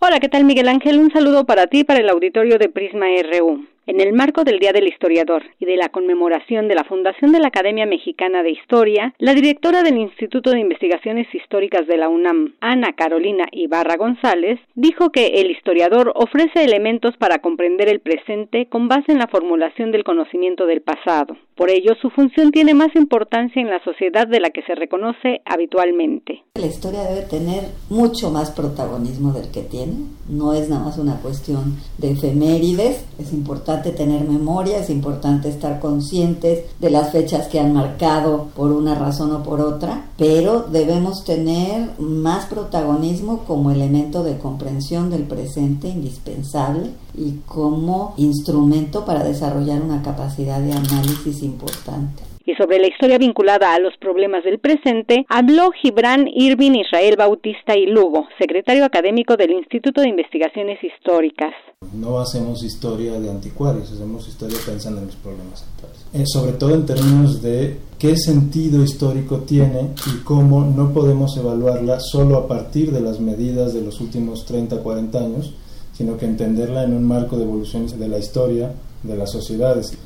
Hola, 0.00 0.20
¿qué 0.20 0.28
tal 0.28 0.44
Miguel 0.44 0.68
Ángel? 0.68 0.98
Un 0.98 1.10
saludo 1.10 1.46
para 1.46 1.66
ti 1.66 1.82
para 1.82 2.00
el 2.00 2.10
auditorio 2.10 2.58
de 2.58 2.68
Prisma 2.68 3.06
RU. 3.32 3.66
En 3.88 4.00
el 4.00 4.12
marco 4.14 4.42
del 4.42 4.58
Día 4.58 4.72
del 4.72 4.88
Historiador 4.88 5.44
y 5.60 5.64
de 5.64 5.76
la 5.76 5.90
conmemoración 5.90 6.66
de 6.66 6.74
la 6.74 6.82
fundación 6.82 7.30
de 7.30 7.38
la 7.38 7.46
Academia 7.46 7.86
Mexicana 7.86 8.42
de 8.42 8.50
Historia, 8.50 9.14
la 9.20 9.32
directora 9.32 9.84
del 9.84 9.96
Instituto 9.96 10.50
de 10.50 10.58
Investigaciones 10.58 11.32
Históricas 11.32 11.86
de 11.86 11.96
la 11.96 12.08
UNAM, 12.08 12.54
Ana 12.60 12.94
Carolina 12.96 13.44
Ibarra 13.52 13.96
González, 13.96 14.58
dijo 14.74 15.10
que 15.10 15.40
el 15.40 15.52
historiador 15.52 16.10
ofrece 16.16 16.64
elementos 16.64 17.16
para 17.16 17.38
comprender 17.38 17.88
el 17.88 18.00
presente 18.00 18.66
con 18.66 18.88
base 18.88 19.12
en 19.12 19.20
la 19.20 19.28
formulación 19.28 19.92
del 19.92 20.02
conocimiento 20.02 20.66
del 20.66 20.82
pasado. 20.82 21.36
Por 21.54 21.70
ello, 21.70 21.92
su 22.02 22.10
función 22.10 22.50
tiene 22.50 22.74
más 22.74 22.94
importancia 22.96 23.62
en 23.62 23.70
la 23.70 23.82
sociedad 23.84 24.26
de 24.26 24.40
la 24.40 24.50
que 24.50 24.62
se 24.62 24.74
reconoce 24.74 25.42
habitualmente. 25.44 26.42
La 26.56 26.66
historia 26.66 27.04
debe 27.04 27.22
tener 27.22 27.62
mucho 27.88 28.30
más 28.30 28.50
protagonismo 28.50 29.32
del 29.32 29.50
que 29.52 29.62
tiene. 29.62 29.94
No 30.28 30.52
es 30.52 30.68
nada 30.68 30.84
más 30.84 30.98
una 30.98 31.20
cuestión 31.22 31.76
de 31.96 32.10
efemérides. 32.10 33.06
Es 33.18 33.32
importante 33.32 33.75
tener 33.82 34.28
memoria, 34.28 34.78
es 34.78 34.90
importante 34.90 35.48
estar 35.48 35.80
conscientes 35.80 36.64
de 36.78 36.90
las 36.90 37.10
fechas 37.10 37.48
que 37.48 37.60
han 37.60 37.72
marcado 37.72 38.48
por 38.56 38.72
una 38.72 38.94
razón 38.94 39.32
o 39.32 39.42
por 39.42 39.60
otra, 39.60 40.06
pero 40.16 40.62
debemos 40.62 41.24
tener 41.24 41.90
más 41.98 42.46
protagonismo 42.46 43.44
como 43.46 43.70
elemento 43.70 44.22
de 44.22 44.38
comprensión 44.38 45.10
del 45.10 45.22
presente 45.22 45.88
indispensable 45.88 46.90
y 47.14 47.40
como 47.46 48.14
instrumento 48.16 49.04
para 49.04 49.24
desarrollar 49.24 49.82
una 49.82 50.02
capacidad 50.02 50.60
de 50.60 50.72
análisis 50.72 51.42
importante. 51.42 52.35
Y 52.48 52.54
sobre 52.54 52.78
la 52.78 52.86
historia 52.86 53.18
vinculada 53.18 53.74
a 53.74 53.80
los 53.80 53.96
problemas 53.96 54.44
del 54.44 54.60
presente, 54.60 55.26
habló 55.28 55.72
Gibran 55.72 56.28
Irvin 56.28 56.76
Israel 56.76 57.16
Bautista 57.18 57.76
y 57.76 57.86
Lugo, 57.86 58.28
secretario 58.38 58.84
académico 58.84 59.36
del 59.36 59.50
Instituto 59.50 60.00
de 60.00 60.10
Investigaciones 60.10 60.78
Históricas. 60.80 61.52
No 61.92 62.20
hacemos 62.20 62.62
historia 62.62 63.18
de 63.18 63.30
anticuarios, 63.30 63.90
hacemos 63.90 64.28
historia 64.28 64.58
pensando 64.64 65.00
en 65.00 65.06
los 65.06 65.16
problemas 65.16 65.64
actuales. 65.64 66.06
Eh, 66.14 66.22
sobre 66.24 66.52
todo 66.52 66.72
en 66.72 66.86
términos 66.86 67.42
de 67.42 67.78
qué 67.98 68.16
sentido 68.16 68.84
histórico 68.84 69.40
tiene 69.40 69.90
y 70.06 70.22
cómo 70.22 70.64
no 70.64 70.94
podemos 70.94 71.36
evaluarla 71.36 71.98
solo 71.98 72.36
a 72.36 72.46
partir 72.46 72.92
de 72.92 73.00
las 73.00 73.18
medidas 73.18 73.74
de 73.74 73.82
los 73.82 74.00
últimos 74.00 74.46
30, 74.46 74.84
40 74.84 75.18
años, 75.18 75.52
sino 75.94 76.16
que 76.16 76.26
entenderla 76.26 76.84
en 76.84 76.92
un 76.92 77.02
marco 77.08 77.36
de 77.36 77.42
evolución 77.42 77.88
de 77.98 78.06
la 78.06 78.18
historia, 78.18 78.72
de 79.02 79.16
las 79.16 79.32
sociedades. 79.32 79.98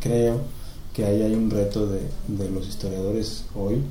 Creo 0.00 0.63
que 0.94 1.04
ahí 1.04 1.20
hay 1.20 1.34
un 1.34 1.50
reto 1.50 1.86
de, 1.86 2.00
de 2.28 2.50
los 2.50 2.66
historiadores 2.66 3.44
hoy 3.54 3.82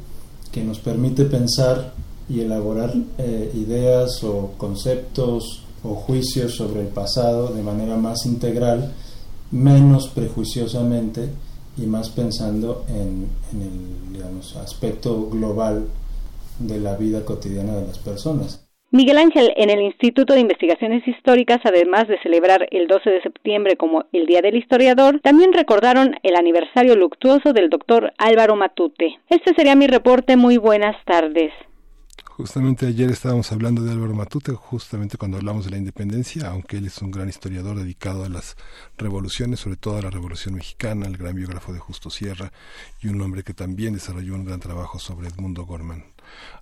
que 0.51 0.63
nos 0.63 0.79
permite 0.79 1.25
pensar 1.25 1.93
y 2.29 2.39
elaborar 2.41 2.93
eh, 3.17 3.51
ideas 3.55 4.23
o 4.23 4.51
conceptos 4.57 5.63
o 5.83 5.95
juicios 5.95 6.55
sobre 6.55 6.81
el 6.81 6.87
pasado 6.87 7.53
de 7.53 7.61
manera 7.61 7.97
más 7.97 8.25
integral, 8.25 8.93
menos 9.51 10.07
prejuiciosamente 10.07 11.29
y 11.77 11.85
más 11.87 12.09
pensando 12.09 12.85
en, 12.87 13.27
el 13.51 14.61
aspecto 14.61 15.29
global 15.29 15.87
de 16.59 16.79
la 16.79 16.95
vida 16.95 17.25
cotidiana 17.25 17.75
de 17.75 17.87
las 17.87 17.97
personas. 17.97 18.62
Miguel 18.93 19.17
Ángel, 19.17 19.51
en 19.57 19.71
el 19.71 19.81
Instituto 19.81 20.35
de 20.35 20.41
Investigaciones 20.41 21.07
Históricas, 21.07 21.59
además 21.63 22.07
de 22.07 22.21
celebrar 22.21 22.67
el 22.69 22.85
12 22.85 23.09
de 23.09 23.21
septiembre 23.23 23.75
como 23.75 24.05
el 24.11 24.27
Día 24.27 24.41
del 24.41 24.55
Historiador, 24.55 25.19
también 25.23 25.51
recordaron 25.51 26.15
el 26.21 26.35
aniversario 26.35 26.95
luctuoso 26.95 27.53
del 27.53 27.71
doctor 27.71 28.13
Álvaro 28.19 28.55
Matute. 28.55 29.17
Este 29.31 29.55
sería 29.55 29.75
mi 29.75 29.87
reporte. 29.87 30.37
Muy 30.37 30.57
buenas 30.57 30.95
tardes. 31.05 31.51
Justamente 32.37 32.85
ayer 32.85 33.09
estábamos 33.09 33.51
hablando 33.51 33.81
de 33.81 33.93
Álvaro 33.93 34.13
Matute, 34.13 34.51
justamente 34.51 35.17
cuando 35.17 35.37
hablamos 35.37 35.65
de 35.65 35.71
la 35.71 35.77
independencia, 35.77 36.49
aunque 36.49 36.77
él 36.77 36.85
es 36.85 37.01
un 37.01 37.09
gran 37.09 37.27
historiador 37.27 37.79
dedicado 37.79 38.23
a 38.25 38.29
las 38.29 38.57
revoluciones, 38.99 39.61
sobre 39.61 39.77
todo 39.77 39.97
a 39.97 40.03
la 40.03 40.11
Revolución 40.11 40.53
Mexicana, 40.53 41.07
el 41.07 41.17
gran 41.17 41.33
biógrafo 41.33 41.73
de 41.73 41.79
Justo 41.79 42.11
Sierra 42.11 42.51
y 43.01 43.07
un 43.07 43.19
hombre 43.21 43.41
que 43.41 43.55
también 43.55 43.95
desarrolló 43.95 44.35
un 44.35 44.45
gran 44.45 44.59
trabajo 44.59 44.99
sobre 44.99 45.29
Edmundo 45.29 45.65
Gorman. 45.65 46.12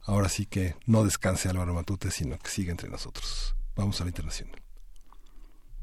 Ahora 0.05 0.29
sí 0.29 0.45
que 0.45 0.75
no 0.85 1.03
descanse 1.03 1.49
Álvaro 1.49 1.73
Matute, 1.73 2.11
sino 2.11 2.37
que 2.37 2.49
siga 2.49 2.71
entre 2.71 2.89
nosotros. 2.89 3.55
Vamos 3.75 3.99
a 4.01 4.03
la 4.03 4.09
internacional. 4.09 4.59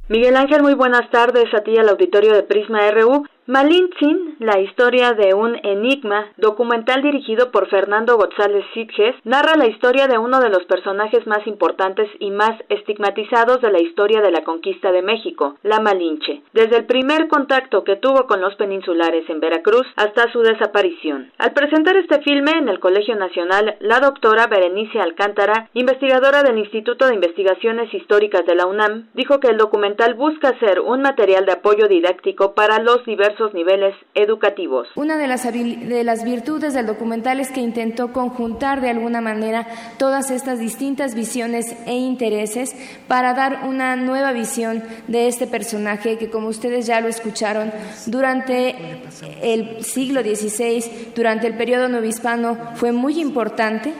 Miguel 0.08 0.36
Ángel, 0.36 0.62
muy 0.62 0.74
buenas 0.74 1.10
tardes 1.10 1.52
a 1.52 1.62
ti 1.62 1.76
al 1.76 1.88
auditorio 1.88 2.32
de 2.32 2.42
Prisma 2.42 2.90
RU. 2.90 3.24
Malintzin, 3.48 4.36
la 4.40 4.60
historia 4.60 5.14
de 5.14 5.32
un 5.32 5.56
enigma, 5.62 6.26
documental 6.36 7.00
dirigido 7.00 7.50
por 7.50 7.66
Fernando 7.70 8.18
González 8.18 8.62
Sitges, 8.74 9.16
narra 9.24 9.56
la 9.56 9.66
historia 9.66 10.06
de 10.06 10.18
uno 10.18 10.38
de 10.40 10.50
los 10.50 10.66
personajes 10.66 11.26
más 11.26 11.46
importantes 11.46 12.10
y 12.18 12.30
más 12.30 12.60
estigmatizados 12.68 13.62
de 13.62 13.72
la 13.72 13.80
historia 13.80 14.20
de 14.20 14.32
la 14.32 14.44
conquista 14.44 14.92
de 14.92 15.00
México, 15.00 15.56
la 15.62 15.80
Malinche, 15.80 16.42
desde 16.52 16.76
el 16.76 16.84
primer 16.84 17.28
contacto 17.28 17.84
que 17.84 17.96
tuvo 17.96 18.26
con 18.26 18.42
los 18.42 18.54
peninsulares 18.56 19.24
en 19.30 19.40
Veracruz 19.40 19.86
hasta 19.96 20.30
su 20.30 20.40
desaparición. 20.40 21.32
Al 21.38 21.54
presentar 21.54 21.96
este 21.96 22.20
filme 22.20 22.50
en 22.50 22.68
el 22.68 22.80
Colegio 22.80 23.16
Nacional, 23.16 23.76
la 23.80 24.00
doctora 24.00 24.46
Berenice 24.46 25.00
Alcántara, 25.00 25.70
investigadora 25.72 26.42
del 26.42 26.58
Instituto 26.58 27.06
de 27.06 27.14
Investigaciones 27.14 27.94
Históricas 27.94 28.44
de 28.44 28.56
la 28.56 28.66
UNAM, 28.66 29.08
dijo 29.14 29.40
que 29.40 29.48
el 29.48 29.56
documental 29.56 30.12
busca 30.12 30.58
ser 30.58 30.80
un 30.80 31.00
material 31.00 31.46
de 31.46 31.52
apoyo 31.52 31.88
didáctico 31.88 32.52
para 32.52 32.82
los 32.82 33.02
diversos 33.06 33.37
niveles 33.54 33.94
educativos. 34.14 34.88
Una 34.96 35.16
de 35.16 35.26
las, 35.26 35.44
de 35.52 36.04
las 36.04 36.24
virtudes 36.24 36.74
del 36.74 36.86
documental 36.86 37.40
es 37.40 37.50
que 37.50 37.60
intentó 37.60 38.12
conjuntar 38.12 38.80
de 38.80 38.90
alguna 38.90 39.20
manera 39.20 39.66
todas 39.98 40.30
estas 40.30 40.58
distintas 40.58 41.14
visiones 41.14 41.76
e 41.86 41.94
intereses 41.94 42.74
para 43.06 43.34
dar 43.34 43.64
una 43.66 43.96
nueva 43.96 44.32
visión 44.32 44.82
de 45.06 45.28
este 45.28 45.46
personaje 45.46 46.18
que, 46.18 46.30
como 46.30 46.48
ustedes 46.48 46.86
ya 46.86 47.00
lo 47.00 47.08
escucharon, 47.08 47.72
durante 48.06 49.00
el 49.42 49.84
siglo 49.84 50.20
XVI, 50.22 51.12
durante 51.14 51.46
el 51.46 51.56
periodo 51.56 51.88
novohispano, 51.88 52.56
fue 52.74 52.92
muy 52.92 53.20
importante. 53.20 53.92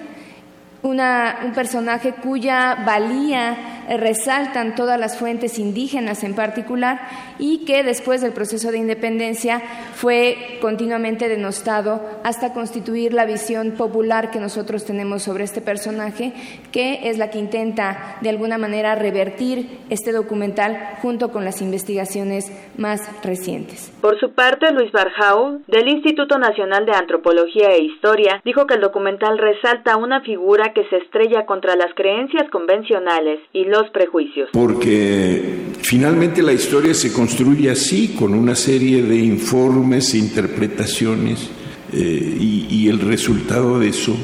Una, 0.82 1.40
un 1.44 1.52
personaje 1.52 2.14
cuya 2.22 2.84
valía 2.86 3.78
resaltan 3.96 4.74
todas 4.74 5.00
las 5.00 5.16
fuentes 5.16 5.58
indígenas 5.58 6.22
en 6.22 6.34
particular 6.34 7.00
y 7.38 7.64
que 7.64 7.82
después 7.82 8.20
del 8.20 8.32
proceso 8.32 8.70
de 8.70 8.78
independencia 8.78 9.60
fue 9.94 10.58
continuamente 10.60 11.28
denostado 11.28 12.02
hasta 12.24 12.52
constituir 12.52 13.14
la 13.14 13.24
visión 13.24 13.72
popular 13.72 14.30
que 14.30 14.40
nosotros 14.40 14.84
tenemos 14.84 15.22
sobre 15.22 15.44
este 15.44 15.60
personaje, 15.60 16.32
que 16.72 17.08
es 17.08 17.18
la 17.18 17.30
que 17.30 17.38
intenta 17.38 18.18
de 18.20 18.28
alguna 18.28 18.58
manera 18.58 18.94
revertir 18.94 19.78
este 19.88 20.12
documental 20.12 20.96
junto 21.00 21.30
con 21.30 21.44
las 21.44 21.62
investigaciones 21.62 22.52
más 22.76 23.08
recientes. 23.24 23.92
Por 24.00 24.18
su 24.20 24.32
parte, 24.32 24.72
Luis 24.72 24.92
Barjau, 24.92 25.62
del 25.66 25.88
Instituto 25.88 26.38
Nacional 26.38 26.84
de 26.86 26.92
Antropología 26.92 27.70
e 27.70 27.82
Historia, 27.82 28.40
dijo 28.44 28.66
que 28.66 28.74
el 28.74 28.80
documental 28.80 29.38
resalta 29.38 29.96
una 29.96 30.20
figura 30.20 30.67
que 30.72 30.84
se 30.88 30.96
estrella 30.96 31.46
contra 31.46 31.76
las 31.76 31.94
creencias 31.94 32.50
convencionales 32.50 33.40
y 33.52 33.64
los 33.64 33.88
prejuicios. 33.90 34.50
Porque 34.52 35.42
finalmente 35.82 36.42
la 36.42 36.52
historia 36.52 36.94
se 36.94 37.12
construye 37.12 37.70
así, 37.70 38.14
con 38.18 38.34
una 38.34 38.54
serie 38.54 39.02
de 39.02 39.16
informes 39.16 40.14
interpretaciones, 40.14 41.50
eh, 41.92 42.36
y, 42.38 42.88
el 42.88 43.00
resultado 43.00 43.78
de 43.78 43.88
eso 43.88 44.14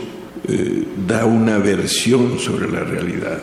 eh, 0.48 0.84
da 1.06 1.24
una 1.24 1.58
versión 1.58 2.38
sobre 2.38 2.70
la 2.70 2.80
realidad, 2.80 3.42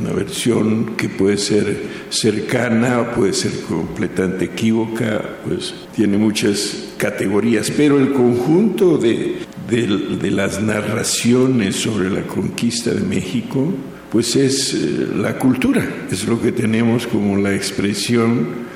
una 0.00 0.12
versión 0.12 0.96
que 0.96 1.08
puede 1.08 1.36
ser 1.38 1.76
cercana, 2.10 3.10
puede 3.12 3.32
ser 3.32 3.52
completamente 3.68 4.46
equívoca, 4.46 5.38
pues 5.46 5.74
tiene 5.94 6.18
muchas 6.18 6.90
categorías, 6.96 7.70
pero 7.76 7.98
el 7.98 8.12
conjunto 8.12 8.98
de, 8.98 9.38
de 9.68 10.30
las 10.30 10.62
narraciones 10.62 11.76
sobre 11.76 12.10
la 12.10 12.22
conquista 12.22 12.92
de 12.92 13.00
México 13.00 13.72
pues 14.10 14.36
es 14.36 14.74
eh, 14.74 15.08
la 15.16 15.38
cultura, 15.38 16.06
es 16.10 16.26
lo 16.26 16.40
que 16.40 16.52
tenemos 16.52 17.06
como 17.06 17.36
la 17.36 17.54
expresión 17.54 18.67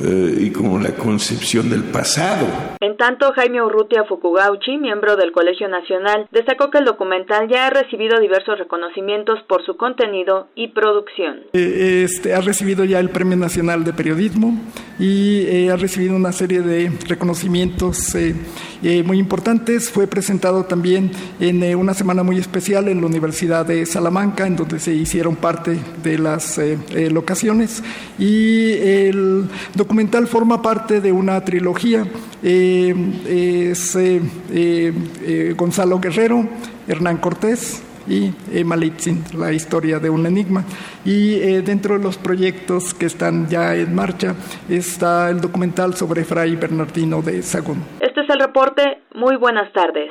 eh, 0.00 0.42
y 0.42 0.50
como 0.52 0.78
la 0.78 0.92
concepción 0.92 1.70
del 1.70 1.82
pasado. 1.82 2.46
En 2.80 2.96
tanto, 2.96 3.32
Jaime 3.32 3.60
Urrutia 3.60 4.04
Fukugauchi, 4.04 4.76
miembro 4.78 5.16
del 5.16 5.32
Colegio 5.32 5.68
Nacional, 5.68 6.28
destacó 6.30 6.70
que 6.70 6.78
el 6.78 6.84
documental 6.84 7.48
ya 7.48 7.66
ha 7.66 7.70
recibido 7.70 8.20
diversos 8.20 8.58
reconocimientos 8.58 9.40
por 9.48 9.66
su 9.66 9.76
contenido 9.76 10.46
y 10.54 10.68
producción. 10.68 11.40
Eh, 11.52 12.04
este, 12.04 12.32
ha 12.34 12.40
recibido 12.40 12.84
ya 12.84 13.00
el 13.00 13.10
Premio 13.10 13.36
Nacional 13.36 13.82
de 13.82 13.92
Periodismo 13.92 14.56
y 15.00 15.42
eh, 15.48 15.70
ha 15.72 15.76
recibido 15.76 16.14
una 16.14 16.30
serie 16.30 16.60
de 16.60 16.92
reconocimientos 17.08 18.16
muy 19.04 19.18
importantes. 19.18 19.90
Fue 19.90 20.06
presentado 20.06 20.64
también 20.64 21.10
en 21.40 21.76
una 21.76 21.94
semana 21.94 22.22
muy 22.22 22.38
especial 22.38 22.86
en 22.88 23.00
la 23.00 23.06
Universidad 23.08 23.66
de 23.66 23.84
Salamanca, 23.86 24.46
en 24.46 24.54
donde 24.54 24.78
se 24.78 24.94
hicieron 24.94 25.34
parte 25.34 25.78
de 26.02 26.18
las 26.18 26.60
locaciones. 27.10 27.82
Y 28.18 28.72
el 28.72 29.48
documental 29.74 29.87
documental 29.88 30.26
forma 30.26 30.60
parte 30.60 31.00
de 31.00 31.10
una 31.10 31.42
trilogía. 31.42 32.04
Eh, 32.42 32.94
es 33.70 33.96
eh, 33.96 34.20
eh, 34.52 35.54
Gonzalo 35.56 35.98
Guerrero, 35.98 36.46
Hernán 36.86 37.16
Cortés 37.16 37.82
y 38.06 38.34
Malitzin, 38.64 39.24
la 39.34 39.50
historia 39.50 39.98
de 39.98 40.10
un 40.10 40.26
enigma. 40.26 40.62
Y 41.06 41.38
dentro 41.62 41.96
de 41.96 42.04
los 42.04 42.18
proyectos 42.18 42.92
que 42.92 43.06
están 43.06 43.48
ya 43.48 43.74
en 43.74 43.94
marcha 43.94 44.34
está 44.68 45.30
el 45.30 45.40
documental 45.40 45.94
sobre 45.94 46.24
Fray 46.24 46.56
Bernardino 46.56 47.22
de 47.22 47.42
Sagún. 47.42 47.82
Este 48.00 48.20
es 48.20 48.28
el 48.28 48.40
reporte. 48.40 48.82
Muy 49.14 49.36
buenas 49.36 49.72
tardes. 49.72 50.10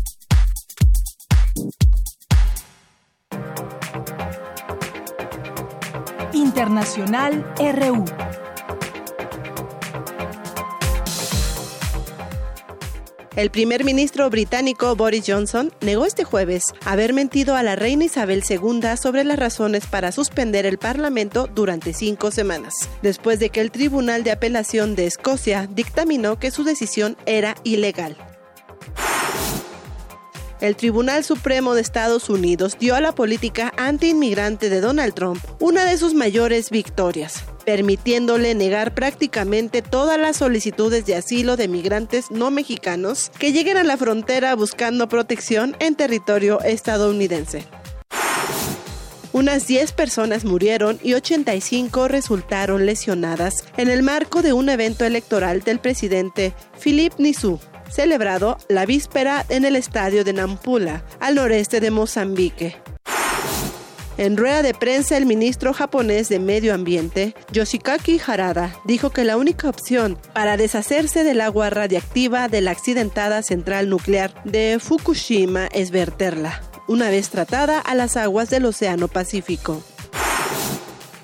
Internacional 6.51 7.45
RU. 7.57 8.03
El 13.37 13.49
primer 13.51 13.85
ministro 13.85 14.29
británico 14.29 14.93
Boris 14.97 15.23
Johnson 15.25 15.71
negó 15.79 16.05
este 16.05 16.25
jueves 16.25 16.65
haber 16.83 17.13
mentido 17.13 17.55
a 17.55 17.63
la 17.63 17.77
reina 17.77 18.03
Isabel 18.03 18.43
II 18.49 18.81
sobre 19.01 19.23
las 19.23 19.39
razones 19.39 19.85
para 19.85 20.11
suspender 20.11 20.65
el 20.65 20.77
Parlamento 20.77 21.47
durante 21.47 21.93
cinco 21.93 22.31
semanas, 22.31 22.73
después 23.01 23.39
de 23.39 23.49
que 23.49 23.61
el 23.61 23.71
Tribunal 23.71 24.25
de 24.25 24.31
Apelación 24.31 24.95
de 24.95 25.05
Escocia 25.05 25.69
dictaminó 25.71 26.37
que 26.37 26.51
su 26.51 26.65
decisión 26.65 27.15
era 27.25 27.55
ilegal. 27.63 28.17
El 30.61 30.75
Tribunal 30.75 31.23
Supremo 31.23 31.73
de 31.73 31.81
Estados 31.81 32.29
Unidos 32.29 32.77
dio 32.79 32.93
a 32.93 33.01
la 33.01 33.13
política 33.13 33.73
anti-inmigrante 33.77 34.69
de 34.69 34.79
Donald 34.79 35.15
Trump 35.15 35.43
una 35.59 35.85
de 35.85 35.97
sus 35.97 36.13
mayores 36.13 36.69
victorias, 36.69 37.43
permitiéndole 37.65 38.53
negar 38.53 38.93
prácticamente 38.93 39.81
todas 39.81 40.19
las 40.19 40.37
solicitudes 40.37 41.07
de 41.07 41.15
asilo 41.15 41.57
de 41.57 41.67
migrantes 41.67 42.29
no 42.29 42.51
mexicanos 42.51 43.31
que 43.39 43.51
lleguen 43.51 43.77
a 43.77 43.83
la 43.83 43.97
frontera 43.97 44.55
buscando 44.55 45.09
protección 45.09 45.75
en 45.79 45.95
territorio 45.95 46.61
estadounidense. 46.61 47.65
Unas 49.33 49.65
10 49.65 49.93
personas 49.93 50.45
murieron 50.45 50.99
y 51.01 51.15
85 51.15 52.07
resultaron 52.07 52.85
lesionadas 52.85 53.63
en 53.77 53.89
el 53.89 54.03
marco 54.03 54.43
de 54.43 54.53
un 54.53 54.69
evento 54.69 55.05
electoral 55.05 55.61
del 55.61 55.79
presidente 55.79 56.53
Philippe 56.79 57.15
Nisu 57.17 57.59
celebrado 57.91 58.57
la 58.69 58.85
víspera 58.85 59.45
en 59.49 59.65
el 59.65 59.75
estadio 59.75 60.23
de 60.23 60.33
Nampula, 60.33 61.03
al 61.19 61.35
noreste 61.35 61.79
de 61.79 61.91
Mozambique. 61.91 62.75
En 64.17 64.37
rueda 64.37 64.61
de 64.61 64.73
prensa, 64.73 65.17
el 65.17 65.25
ministro 65.25 65.73
japonés 65.73 66.29
de 66.29 66.37
Medio 66.37 66.73
Ambiente, 66.73 67.33
Yoshikaki 67.51 68.21
Harada, 68.25 68.75
dijo 68.85 69.09
que 69.09 69.23
la 69.23 69.37
única 69.37 69.67
opción 69.67 70.17
para 70.33 70.57
deshacerse 70.57 71.23
del 71.23 71.41
agua 71.41 71.69
radiactiva 71.69 72.47
de 72.47 72.61
la 72.61 72.71
accidentada 72.71 73.41
central 73.41 73.89
nuclear 73.89 74.31
de 74.43 74.77
Fukushima 74.79 75.67
es 75.67 75.91
verterla, 75.91 76.61
una 76.87 77.09
vez 77.09 77.29
tratada 77.29 77.79
a 77.79 77.95
las 77.95 78.15
aguas 78.17 78.49
del 78.49 78.65
Océano 78.65 79.07
Pacífico. 79.07 79.81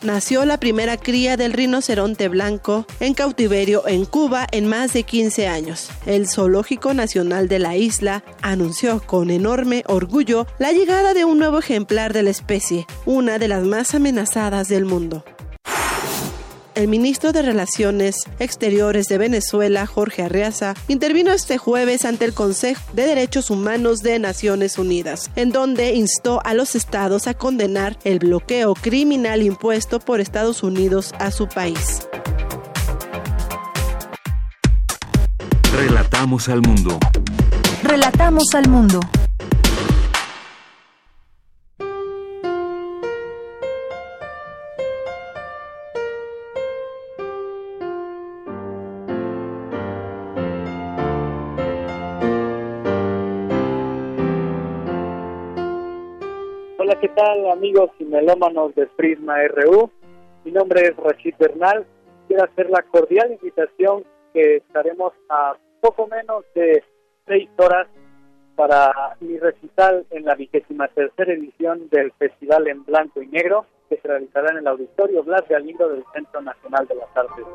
Nació 0.08 0.46
la 0.46 0.58
primera 0.58 0.96
cría 0.96 1.36
del 1.36 1.52
rinoceronte 1.52 2.30
blanco 2.30 2.88
en 3.02 3.14
cautiverio 3.14 3.88
en 3.88 4.06
Cuba 4.06 4.48
en 4.52 4.66
más 4.66 4.94
de 4.94 5.04
15 5.04 5.48
años. 5.48 5.90
El 6.06 6.28
Zoológico 6.30 6.94
Nacional 6.94 7.50
de 7.50 7.60
la 7.60 7.76
isla 7.76 8.24
anunció 8.42 9.02
con 9.06 9.30
enorme 9.30 9.84
orgullo 9.86 10.48
la 10.60 10.72
llegada 10.72 11.14
de 11.14 11.26
un 11.26 11.40
nuevo 11.40 11.60
ejemplar 11.60 12.14
de 12.14 12.24
la 12.24 12.30
especie, 12.30 12.88
una 13.06 13.38
de 13.38 13.50
las 13.50 13.64
más 13.64 13.94
amenazadas 13.94 14.70
del 14.70 14.86
mundo 14.86 15.26
el 16.78 16.88
ministro 16.88 17.32
de 17.32 17.42
Relaciones 17.42 18.18
Exteriores 18.38 19.08
de 19.08 19.18
Venezuela, 19.18 19.88
Jorge 19.88 20.22
Arreaza, 20.22 20.76
intervino 20.88 21.32
este 21.34 21.58
jueves 21.58 22.06
ante 22.06 22.26
el 22.26 22.36
Consejo 22.36 22.80
de 22.94 23.08
Derechos 23.08 23.50
Humanos 23.50 24.04
de 24.04 24.20
Naciones 24.20 24.78
Unidas, 24.78 25.32
en 25.36 25.52
donde 25.52 25.96
instó 25.96 26.40
a 26.46 26.54
los 26.54 26.76
estados 26.76 27.26
a 27.26 27.34
condenar 27.34 27.98
el 28.04 28.20
bloqueo 28.20 28.76
criminal 28.76 29.42
impuesto 29.42 30.00
por 30.00 30.20
Estados 30.20 30.62
Unidos 30.62 31.16
a 31.18 31.32
su 31.32 31.48
país. 31.48 32.08
Relatamos 35.76 36.48
al 36.48 36.62
mundo. 36.62 37.00
Relatamos 37.82 38.54
al 38.54 38.70
mundo. 38.70 39.00
¿Qué 57.02 57.10
tal 57.10 57.50
amigos 57.52 57.90
y 58.00 58.06
melómanos 58.06 58.74
de 58.76 58.86
Prisma 58.88 59.36
RU? 59.48 59.90
Mi 60.46 60.52
nombre 60.52 60.82
es 60.82 60.96
Rachid 60.96 61.34
Bernal. 61.38 61.86
Quiero 62.28 62.44
hacer 62.44 62.70
la 62.70 62.82
cordial 62.84 63.32
invitación 63.32 64.04
que 64.34 64.58
estaremos 64.58 65.12
a 65.30 65.58
poco 65.82 66.08
menos 66.08 66.46
de 66.54 66.84
seis 67.26 67.50
horas 67.58 67.88
para 68.56 69.16
mi 69.20 69.38
recital 69.38 70.06
en 70.12 70.26
la 70.26 70.36
vigésima 70.36 70.88
tercera 70.88 71.34
edición 71.34 71.90
del 71.90 72.12
Festival 72.14 72.68
en 72.68 72.86
Blanco 72.86 73.22
y 73.22 73.28
Negro 73.28 73.66
que 73.90 73.98
se 73.98 74.08
realizará 74.08 74.52
en 74.52 74.60
el 74.60 74.68
Auditorio 74.68 75.24
Blas 75.24 75.48
Galindo 75.50 75.90
del 75.90 76.04
Centro 76.14 76.42
Nacional 76.42 76.88
de 76.88 76.96
las 76.96 77.18
Artes. 77.18 77.46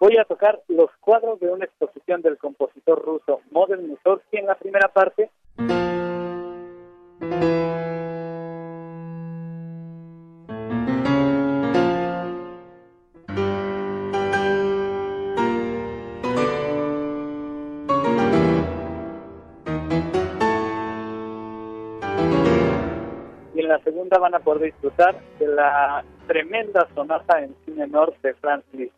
Voy 0.00 0.16
a 0.16 0.24
tocar 0.24 0.62
los 0.68 0.90
cuadros 1.00 1.40
de 1.40 1.50
una 1.50 1.64
exposición 1.64 2.22
del 2.22 2.38
compositor 2.38 3.04
ruso 3.04 3.40
Modern 3.50 3.88
Mussorgsky 3.88 4.36
en 4.36 4.46
la 4.46 4.54
primera 4.54 4.86
parte. 4.86 5.28
Y 23.52 23.60
en 23.60 23.68
la 23.68 23.80
segunda 23.82 24.18
van 24.18 24.36
a 24.36 24.38
poder 24.38 24.72
disfrutar 24.72 25.16
de 25.40 25.48
la 25.48 26.04
tremenda 26.28 26.86
sonata 26.94 27.42
en 27.42 27.56
cine 27.64 27.88
menor 27.88 28.14
de 28.22 28.34
Franz 28.34 28.64
Liszt. 28.72 28.97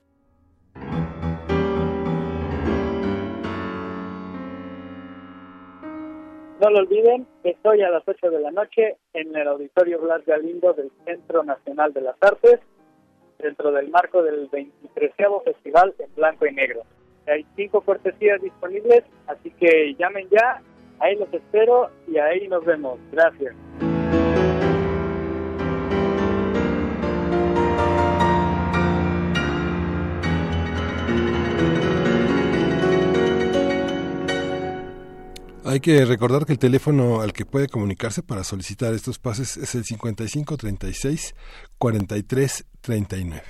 No 6.60 6.68
lo 6.68 6.80
olviden, 6.80 7.26
estoy 7.42 7.80
a 7.80 7.88
las 7.88 8.02
8 8.06 8.30
de 8.30 8.38
la 8.38 8.50
noche 8.50 8.96
en 9.14 9.34
el 9.34 9.48
Auditorio 9.48 9.98
Blas 9.98 10.22
Galindo 10.26 10.74
del 10.74 10.90
Centro 11.06 11.42
Nacional 11.42 11.94
de 11.94 12.02
las 12.02 12.16
Artes, 12.20 12.60
dentro 13.38 13.72
del 13.72 13.88
marco 13.88 14.22
del 14.22 14.46
23 14.48 15.10
Festival 15.42 15.94
en 15.98 16.14
Blanco 16.14 16.44
y 16.46 16.52
Negro. 16.52 16.82
Hay 17.26 17.46
cinco 17.56 17.80
cortesías 17.80 18.42
disponibles, 18.42 19.04
así 19.26 19.50
que 19.52 19.94
llamen 19.98 20.28
ya, 20.30 20.60
ahí 20.98 21.16
los 21.16 21.32
espero 21.32 21.88
y 22.06 22.18
ahí 22.18 22.46
nos 22.46 22.62
vemos. 22.66 22.98
Gracias. 23.10 23.54
Hay 35.70 35.78
que 35.78 36.04
recordar 36.04 36.46
que 36.46 36.52
el 36.52 36.58
teléfono 36.58 37.20
al 37.20 37.32
que 37.32 37.46
puede 37.46 37.68
comunicarse 37.68 38.24
para 38.24 38.42
solicitar 38.42 38.92
estos 38.92 39.20
pases 39.20 39.56
es 39.56 39.76
el 39.76 39.84
5536 39.84 41.36
4339. 41.78 43.42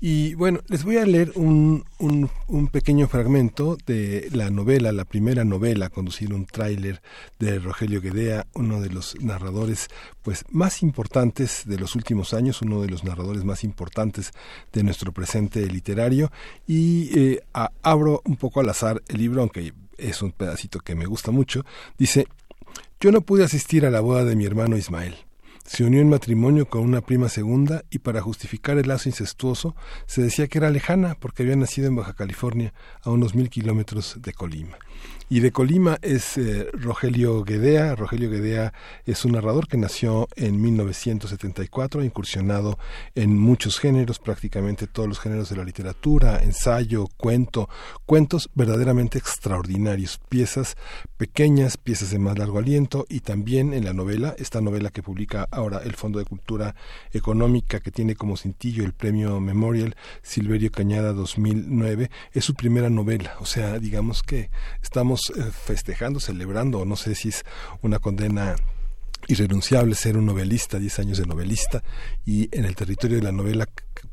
Y 0.00 0.32
bueno, 0.36 0.60
les 0.68 0.84
voy 0.84 0.96
a 0.96 1.04
leer 1.04 1.32
un, 1.34 1.84
un, 1.98 2.68
pequeño 2.68 3.08
fragmento 3.08 3.76
de 3.84 4.30
la 4.32 4.48
novela, 4.48 4.90
la 4.90 5.04
primera 5.04 5.44
novela, 5.44 5.90
conducir 5.90 6.32
un 6.32 6.46
tráiler 6.46 7.02
de 7.38 7.58
Rogelio 7.58 8.00
Guedea, 8.00 8.46
uno 8.54 8.80
de 8.80 8.88
los 8.88 9.14
narradores 9.20 9.88
pues 10.22 10.46
más 10.48 10.82
importantes 10.82 11.64
de 11.66 11.76
los 11.76 11.94
últimos 11.94 12.32
años, 12.32 12.62
uno 12.62 12.80
de 12.80 12.88
los 12.88 13.04
narradores 13.04 13.44
más 13.44 13.64
importantes 13.64 14.30
de 14.72 14.82
nuestro 14.82 15.12
presente 15.12 15.66
literario. 15.66 16.32
Y 16.66 17.10
eh, 17.18 17.42
abro 17.82 18.22
un 18.24 18.36
poco 18.38 18.60
al 18.60 18.70
azar 18.70 19.02
el 19.08 19.18
libro, 19.18 19.42
aunque 19.42 19.74
es 19.98 20.22
un 20.22 20.32
pedacito 20.32 20.80
que 20.80 20.94
me 20.94 21.06
gusta 21.06 21.30
mucho, 21.30 21.64
dice, 21.98 22.26
yo 23.00 23.12
no 23.12 23.20
pude 23.20 23.44
asistir 23.44 23.84
a 23.84 23.90
la 23.90 24.00
boda 24.00 24.24
de 24.24 24.36
mi 24.36 24.46
hermano 24.46 24.76
Ismael. 24.76 25.16
Se 25.64 25.84
unió 25.84 26.00
en 26.00 26.08
matrimonio 26.08 26.66
con 26.66 26.80
una 26.80 27.02
prima 27.02 27.28
segunda 27.28 27.84
y 27.90 27.98
para 27.98 28.22
justificar 28.22 28.78
el 28.78 28.88
lazo 28.88 29.10
incestuoso 29.10 29.76
se 30.06 30.22
decía 30.22 30.48
que 30.48 30.56
era 30.56 30.70
lejana 30.70 31.14
porque 31.20 31.42
había 31.42 31.56
nacido 31.56 31.88
en 31.88 31.96
Baja 31.96 32.14
California 32.14 32.72
a 33.02 33.10
unos 33.10 33.34
mil 33.34 33.50
kilómetros 33.50 34.16
de 34.22 34.32
Colima. 34.32 34.78
Y 35.30 35.40
de 35.40 35.52
Colima 35.52 35.98
es 36.00 36.38
eh, 36.38 36.70
Rogelio 36.72 37.44
Guedea. 37.44 37.94
Rogelio 37.94 38.30
Guedea 38.30 38.72
es 39.04 39.26
un 39.26 39.32
narrador 39.32 39.68
que 39.68 39.76
nació 39.76 40.26
en 40.36 40.58
1974, 40.58 42.02
incursionado 42.02 42.78
en 43.14 43.36
muchos 43.36 43.78
géneros, 43.78 44.20
prácticamente 44.20 44.86
todos 44.86 45.06
los 45.06 45.20
géneros 45.20 45.50
de 45.50 45.56
la 45.56 45.64
literatura, 45.64 46.38
ensayo, 46.42 47.08
cuento, 47.18 47.68
cuentos 48.06 48.48
verdaderamente 48.54 49.18
extraordinarios, 49.18 50.18
piezas 50.30 50.78
pequeñas, 51.18 51.76
piezas 51.76 52.10
de 52.10 52.18
más 52.18 52.38
largo 52.38 52.58
aliento 52.58 53.04
y 53.10 53.20
también 53.20 53.74
en 53.74 53.84
la 53.84 53.92
novela, 53.92 54.34
esta 54.38 54.62
novela 54.62 54.88
que 54.88 55.02
publica 55.02 55.46
ahora 55.50 55.82
el 55.84 55.94
Fondo 55.94 56.20
de 56.20 56.24
Cultura 56.24 56.74
Económica 57.12 57.80
que 57.80 57.90
tiene 57.90 58.14
como 58.14 58.38
cintillo 58.38 58.82
el 58.82 58.94
premio 58.94 59.40
Memorial 59.40 59.94
Silverio 60.22 60.70
Cañada 60.70 61.12
2009, 61.12 62.10
es 62.32 62.46
su 62.46 62.54
primera 62.54 62.88
novela, 62.88 63.34
o 63.40 63.44
sea, 63.44 63.78
digamos 63.78 64.22
que 64.22 64.48
estamos 64.82 65.17
eh, 65.36 65.50
festejando, 65.52 66.20
celebrando, 66.20 66.84
no 66.84 66.96
sé 66.96 67.14
si 67.14 67.28
es 67.28 67.44
una 67.82 67.98
condena 67.98 68.56
irrenunciable 69.28 69.94
ser 69.94 70.16
un 70.16 70.26
novelista, 70.26 70.78
10 70.78 70.98
años 70.98 71.18
de 71.18 71.26
novelista, 71.26 71.82
y 72.24 72.48
en 72.56 72.64
el 72.64 72.74
territorio 72.74 73.18
de 73.18 73.22
la 73.22 73.32
novela 73.32 73.68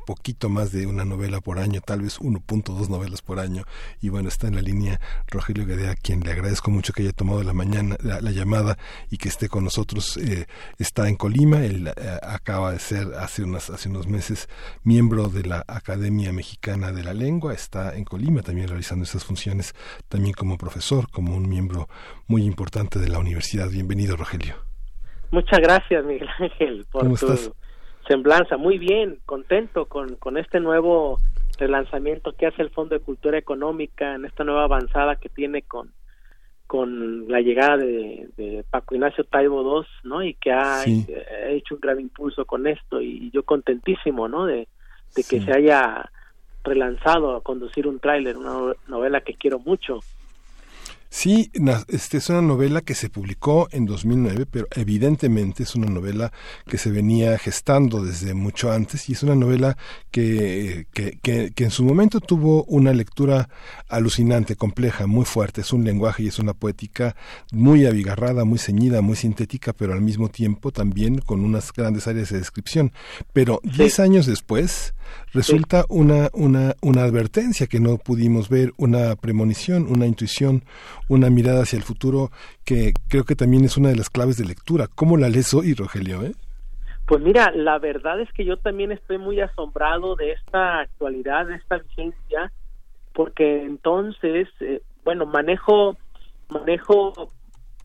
poquito 0.06 0.48
más 0.48 0.72
de 0.72 0.86
una 0.86 1.04
novela 1.04 1.40
por 1.40 1.58
año, 1.58 1.80
tal 1.80 2.02
vez 2.02 2.20
1.2 2.20 2.88
novelas 2.88 3.22
por 3.22 3.40
año, 3.40 3.64
y 4.00 4.08
bueno, 4.08 4.28
está 4.28 4.46
en 4.46 4.54
la 4.54 4.62
línea 4.62 5.00
Rogelio 5.26 5.66
Guedea, 5.66 5.90
a 5.90 5.94
quien 5.96 6.20
le 6.20 6.32
agradezco 6.32 6.70
mucho 6.70 6.92
que 6.92 7.02
haya 7.02 7.12
tomado 7.12 7.42
la 7.42 7.52
mañana 7.52 7.96
la, 8.00 8.20
llamada 8.30 8.78
y 9.10 9.18
que 9.18 9.28
esté 9.28 9.48
con 9.48 9.64
nosotros. 9.64 10.16
Eh, 10.18 10.46
está 10.78 11.08
en 11.08 11.16
Colima, 11.16 11.64
él 11.64 11.88
eh, 11.88 12.18
acaba 12.22 12.72
de 12.72 12.78
ser 12.78 13.14
hace, 13.14 13.42
unas, 13.42 13.68
hace 13.70 13.88
unos 13.88 14.06
meses 14.06 14.48
miembro 14.84 15.28
de 15.28 15.42
la 15.42 15.64
Academia 15.66 16.32
Mexicana 16.32 16.92
de 16.92 17.02
la 17.02 17.12
Lengua, 17.12 17.52
está 17.52 17.96
en 17.96 18.04
Colima 18.04 18.42
también 18.42 18.68
realizando 18.68 19.04
esas 19.04 19.24
funciones, 19.24 19.74
también 20.08 20.34
como 20.34 20.56
profesor, 20.56 21.10
como 21.10 21.34
un 21.34 21.48
miembro 21.48 21.88
muy 22.28 22.44
importante 22.44 22.98
de 22.98 23.08
la 23.08 23.18
universidad. 23.18 23.68
Bienvenido, 23.70 24.16
Rogelio. 24.16 24.65
Muchas 25.36 25.60
gracias, 25.60 26.02
Miguel 26.02 26.30
Ángel, 26.38 26.86
por 26.90 27.12
tu 27.18 27.26
semblanza. 28.08 28.56
Muy 28.56 28.78
bien, 28.78 29.18
contento 29.26 29.84
con, 29.84 30.16
con 30.16 30.38
este 30.38 30.60
nuevo 30.60 31.18
relanzamiento 31.58 32.32
que 32.32 32.46
hace 32.46 32.62
el 32.62 32.70
Fondo 32.70 32.94
de 32.94 33.04
Cultura 33.04 33.36
Económica 33.36 34.14
en 34.14 34.24
esta 34.24 34.44
nueva 34.44 34.64
avanzada 34.64 35.16
que 35.16 35.28
tiene 35.28 35.60
con 35.60 35.92
con 36.66 37.28
la 37.28 37.42
llegada 37.42 37.76
de, 37.76 38.64
Paco 38.70 38.94
Ignacio 38.94 39.24
Taibo 39.24 39.60
II, 39.80 39.86
¿no? 40.04 40.22
Y 40.22 40.32
que 40.32 40.52
ha, 40.52 40.82
hecho 40.84 41.74
un 41.74 41.80
gran 41.82 42.00
impulso 42.00 42.46
con 42.46 42.66
esto 42.66 43.02
y 43.02 43.30
yo 43.30 43.42
contentísimo, 43.42 44.28
¿no? 44.28 44.46
De, 44.46 44.68
de 45.14 45.22
que 45.22 45.42
se 45.42 45.52
haya 45.52 46.10
relanzado 46.64 47.36
a 47.36 47.42
conducir 47.42 47.86
un 47.86 48.00
tráiler, 48.00 48.38
una 48.38 48.72
novela 48.88 49.20
que 49.20 49.34
quiero 49.34 49.58
mucho 49.58 50.00
Sí, 51.08 51.50
este 51.88 52.18
es 52.18 52.28
una 52.28 52.42
novela 52.42 52.80
que 52.80 52.94
se 52.94 53.08
publicó 53.08 53.68
en 53.70 53.86
2009, 53.86 54.46
pero 54.50 54.66
evidentemente 54.74 55.62
es 55.62 55.74
una 55.74 55.86
novela 55.86 56.32
que 56.66 56.78
se 56.78 56.90
venía 56.90 57.38
gestando 57.38 58.04
desde 58.04 58.34
mucho 58.34 58.72
antes 58.72 59.08
y 59.08 59.12
es 59.12 59.22
una 59.22 59.34
novela 59.34 59.78
que, 60.10 60.86
que, 60.92 61.18
que, 61.22 61.52
que, 61.54 61.64
en 61.64 61.70
su 61.70 61.84
momento 61.84 62.20
tuvo 62.20 62.64
una 62.64 62.92
lectura 62.92 63.48
alucinante, 63.88 64.56
compleja, 64.56 65.06
muy 65.06 65.24
fuerte. 65.24 65.60
Es 65.60 65.72
un 65.72 65.84
lenguaje 65.84 66.24
y 66.24 66.28
es 66.28 66.38
una 66.38 66.54
poética 66.54 67.16
muy 67.52 67.86
abigarrada, 67.86 68.44
muy 68.44 68.58
ceñida, 68.58 69.00
muy 69.00 69.16
sintética, 69.16 69.72
pero 69.72 69.92
al 69.92 70.00
mismo 70.00 70.28
tiempo 70.28 70.72
también 70.72 71.18
con 71.18 71.44
unas 71.44 71.72
grandes 71.72 72.08
áreas 72.08 72.30
de 72.30 72.38
descripción. 72.38 72.92
Pero 73.32 73.60
diez 73.62 74.00
años 74.00 74.26
después 74.26 74.95
resulta 75.32 75.84
una, 75.88 76.28
una, 76.32 76.74
una 76.82 77.02
advertencia 77.02 77.66
que 77.66 77.80
no 77.80 77.98
pudimos 77.98 78.48
ver, 78.48 78.72
una 78.76 79.16
premonición, 79.16 79.86
una 79.88 80.06
intuición, 80.06 80.62
una 81.08 81.30
mirada 81.30 81.62
hacia 81.62 81.76
el 81.76 81.82
futuro 81.82 82.30
que 82.64 82.92
creo 83.08 83.24
que 83.24 83.36
también 83.36 83.64
es 83.64 83.76
una 83.76 83.90
de 83.90 83.96
las 83.96 84.10
claves 84.10 84.36
de 84.36 84.44
lectura. 84.44 84.88
¿Cómo 84.94 85.16
la 85.16 85.28
lees 85.28 85.52
hoy, 85.54 85.74
Rogelio? 85.74 86.22
Eh? 86.22 86.32
Pues 87.06 87.22
mira, 87.22 87.52
la 87.52 87.78
verdad 87.78 88.20
es 88.20 88.32
que 88.32 88.44
yo 88.44 88.56
también 88.56 88.90
estoy 88.90 89.18
muy 89.18 89.40
asombrado 89.40 90.16
de 90.16 90.32
esta 90.32 90.80
actualidad, 90.80 91.46
de 91.46 91.54
esta 91.54 91.78
vigencia, 91.78 92.52
porque 93.12 93.62
entonces, 93.62 94.48
eh, 94.60 94.82
bueno, 95.04 95.24
manejo, 95.24 95.96
manejo 96.48 97.30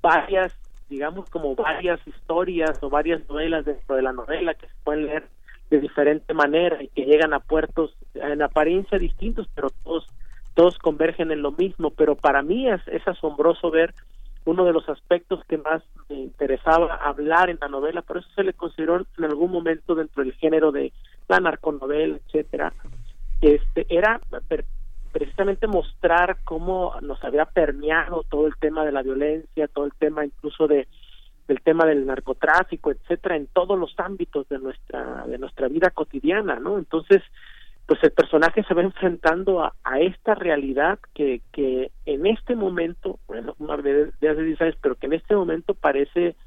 varias, 0.02 0.58
digamos 0.90 1.30
como 1.30 1.56
varias 1.56 2.00
historias 2.08 2.82
o 2.82 2.90
varias 2.90 3.22
novelas 3.30 3.64
dentro 3.64 3.96
de 3.96 4.02
la 4.02 4.12
novela 4.12 4.56
que 4.56 4.66
se 4.66 4.74
pueden 4.84 5.06
leer 5.06 5.28
de 5.72 5.80
diferente 5.80 6.34
manera 6.34 6.84
y 6.84 6.90
que 6.90 7.06
llegan 7.06 7.34
a 7.34 7.40
puertos 7.40 7.96
en 8.14 8.42
apariencia 8.44 9.00
distintos, 9.00 9.50
pero 9.56 9.70
todos 9.84 10.06
todos 10.54 10.78
convergen 10.80 11.32
en 11.32 11.42
lo 11.42 11.54
mismo, 11.54 11.92
pero 11.92 12.16
para 12.16 12.42
mí 12.42 12.70
es, 12.70 12.86
es 12.88 13.08
asombroso 13.08 13.72
ver 13.72 13.94
uno 14.44 14.66
de 14.66 14.74
los 14.74 14.88
aspectos 14.90 15.42
que 15.46 15.58
más 15.58 15.82
me 16.10 16.18
interesaba 16.18 16.96
hablar 16.96 17.50
en 17.50 17.58
la 17.62 17.70
novela, 17.70 18.02
por 18.02 18.18
eso 18.18 18.28
se 18.36 18.44
le 18.44 18.52
consideró 18.52 18.98
en 19.18 19.24
algún 19.24 19.50
momento 19.50 19.96
dentro 19.96 20.24
del 20.24 20.34
género 20.34 20.74
de 20.74 20.92
la 21.30 21.40
narconovela, 21.40 22.18
etcétera, 22.18 22.74
este 23.40 23.86
era 23.88 24.20
precisamente 25.14 25.68
mostrar 25.68 26.38
cómo 26.44 26.96
nos 27.02 27.24
había 27.24 27.46
permeado 27.46 28.24
todo 28.30 28.48
el 28.48 28.56
tema 28.58 28.84
de 28.84 28.92
la 28.92 29.04
violencia, 29.04 29.70
todo 29.70 29.86
el 29.86 29.94
tema 29.94 30.26
incluso 30.26 30.68
de 30.68 30.88
del 31.52 31.62
tema 31.62 31.86
del 31.86 32.06
narcotráfico, 32.06 32.92
etcétera, 32.92 33.36
en 33.36 33.48
todos 33.48 33.78
los 33.78 33.94
ámbitos 33.98 34.48
de 34.48 34.58
nuestra 34.58 35.26
de 35.28 35.38
nuestra 35.38 35.68
vida 35.68 35.90
cotidiana, 35.90 36.62
¿no? 36.62 36.78
Entonces, 36.78 37.22
pues 37.86 38.02
el 38.04 38.12
personaje 38.12 38.64
se 38.64 38.74
va 38.74 38.84
enfrentando 38.84 39.62
a, 39.62 39.74
a 39.84 40.00
esta 40.00 40.34
realidad 40.34 41.00
que, 41.14 41.42
que 41.52 41.92
en 42.06 42.26
este 42.26 42.56
momento, 42.56 43.20
bueno, 43.28 43.54
de, 43.84 44.12
de 44.22 44.30
hace 44.30 44.44
10 44.44 44.62
años, 44.62 44.78
pero 44.82 44.96
que 44.96 45.08
en 45.08 45.14
este 45.14 45.36
momento 45.36 45.74
parece 45.74 46.38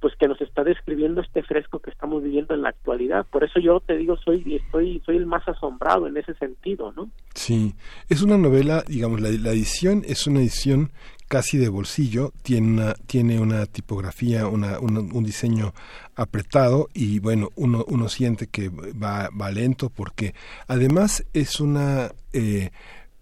pues 0.00 0.14
que 0.18 0.28
nos 0.28 0.40
está 0.40 0.62
describiendo 0.62 1.20
este 1.20 1.42
fresco 1.42 1.80
que 1.80 1.90
estamos 1.90 2.22
viviendo 2.22 2.54
en 2.54 2.62
la 2.62 2.68
actualidad. 2.70 3.26
Por 3.30 3.44
eso 3.44 3.60
yo 3.60 3.80
te 3.80 3.96
digo, 3.96 4.16
soy 4.18 4.56
estoy 4.56 5.02
soy 5.04 5.16
el 5.16 5.26
más 5.26 5.46
asombrado 5.48 6.06
en 6.06 6.16
ese 6.16 6.32
sentido, 6.34 6.92
¿no? 6.92 7.10
Sí, 7.34 7.74
es 8.08 8.22
una 8.22 8.38
novela, 8.38 8.84
digamos, 8.86 9.20
la 9.20 9.28
edición 9.28 10.02
es 10.06 10.26
una 10.26 10.40
edición 10.40 10.92
casi 11.28 11.58
de 11.58 11.68
bolsillo, 11.68 12.32
tiene 12.42 12.68
una, 12.68 12.94
tiene 13.06 13.40
una 13.40 13.66
tipografía, 13.66 14.46
una, 14.46 14.78
un 14.78 15.24
diseño 15.24 15.74
apretado 16.14 16.88
y 16.94 17.18
bueno, 17.18 17.50
uno, 17.56 17.84
uno 17.88 18.08
siente 18.08 18.46
que 18.46 18.68
va, 18.68 19.28
va 19.30 19.50
lento 19.50 19.90
porque 19.90 20.34
además 20.66 21.24
es 21.32 21.60
una... 21.60 22.12
Eh, 22.32 22.70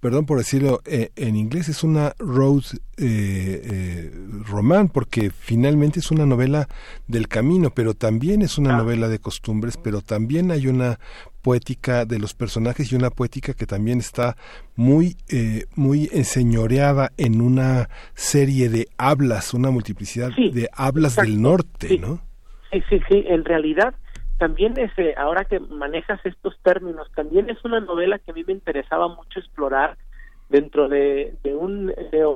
perdón 0.04 0.26
por 0.26 0.36
decirlo 0.36 0.82
eh, 0.84 1.12
en 1.16 1.34
inglés, 1.34 1.70
es 1.70 1.82
una 1.82 2.14
road 2.18 2.64
eh, 2.98 3.62
eh, 3.64 4.12
román, 4.44 4.90
porque 4.90 5.30
finalmente 5.30 6.00
es 6.00 6.10
una 6.10 6.26
novela 6.26 6.68
del 7.08 7.26
camino, 7.26 7.70
pero 7.70 7.94
también 7.94 8.42
es 8.42 8.58
una 8.58 8.76
novela 8.76 9.08
de 9.08 9.18
costumbres, 9.18 9.78
pero 9.82 10.02
también 10.02 10.50
hay 10.50 10.66
una 10.66 10.98
poética 11.44 12.06
de 12.06 12.18
los 12.18 12.32
personajes 12.34 12.90
y 12.90 12.96
una 12.96 13.10
poética 13.10 13.52
que 13.52 13.66
también 13.66 13.98
está 13.98 14.36
muy 14.74 15.16
eh, 15.30 15.66
muy 15.76 16.08
enseñoreada 16.10 17.10
en 17.18 17.42
una 17.42 17.90
serie 18.14 18.70
de 18.70 18.88
hablas, 18.96 19.52
una 19.52 19.70
multiplicidad 19.70 20.30
de 20.30 20.68
hablas 20.72 21.16
del 21.16 21.40
norte, 21.40 21.98
¿no? 21.98 22.20
Sí, 22.72 22.82
sí, 22.88 23.00
sí, 23.08 23.24
en 23.28 23.44
realidad 23.44 23.94
también 24.38 24.74
es, 24.78 24.90
ahora 25.16 25.44
que 25.44 25.60
manejas 25.60 26.18
estos 26.24 26.58
términos, 26.62 27.08
también 27.14 27.48
es 27.50 27.62
una 27.64 27.78
novela 27.80 28.18
que 28.18 28.30
a 28.30 28.34
mí 28.34 28.42
me 28.44 28.54
interesaba 28.54 29.06
mucho 29.08 29.38
explorar 29.38 29.96
dentro 30.48 30.88
de, 30.88 31.34
de 31.44 31.54
un 31.54 31.92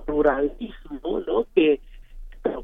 ruralismo, 0.06 1.20
¿no? 1.26 1.46
Que, 1.54 1.80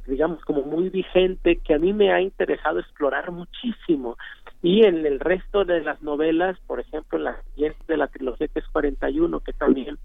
digamos, 0.06 0.44
como 0.44 0.62
muy 0.62 0.88
vigente, 0.90 1.56
que 1.56 1.74
a 1.74 1.78
mí 1.78 1.92
me 1.92 2.12
ha 2.12 2.20
interesado 2.20 2.80
explorar 2.80 3.30
muchísimo. 3.32 4.16
Y 4.64 4.86
en 4.86 5.04
el 5.04 5.20
resto 5.20 5.66
de 5.66 5.82
las 5.82 6.02
novelas, 6.02 6.58
por 6.66 6.80
ejemplo, 6.80 7.18
la 7.18 7.36
siguiente 7.50 7.84
de 7.86 7.98
la 7.98 8.06
trilogía 8.06 8.48
que 8.48 8.60
es 8.60 8.68
41, 8.68 9.40
que 9.40 9.52
también 9.52 9.98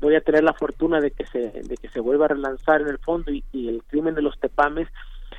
voy 0.00 0.14
a 0.14 0.20
tener 0.20 0.44
la 0.44 0.52
fortuna 0.52 1.00
de 1.00 1.10
que 1.10 1.26
se 1.26 1.40
de 1.40 1.76
que 1.76 1.88
se 1.88 1.98
vuelva 1.98 2.26
a 2.26 2.28
relanzar 2.28 2.82
en 2.82 2.88
el 2.88 2.98
fondo 2.98 3.32
y, 3.32 3.42
el 3.52 3.82
crimen 3.88 4.14
de 4.14 4.22
los 4.22 4.38
tepames 4.38 4.86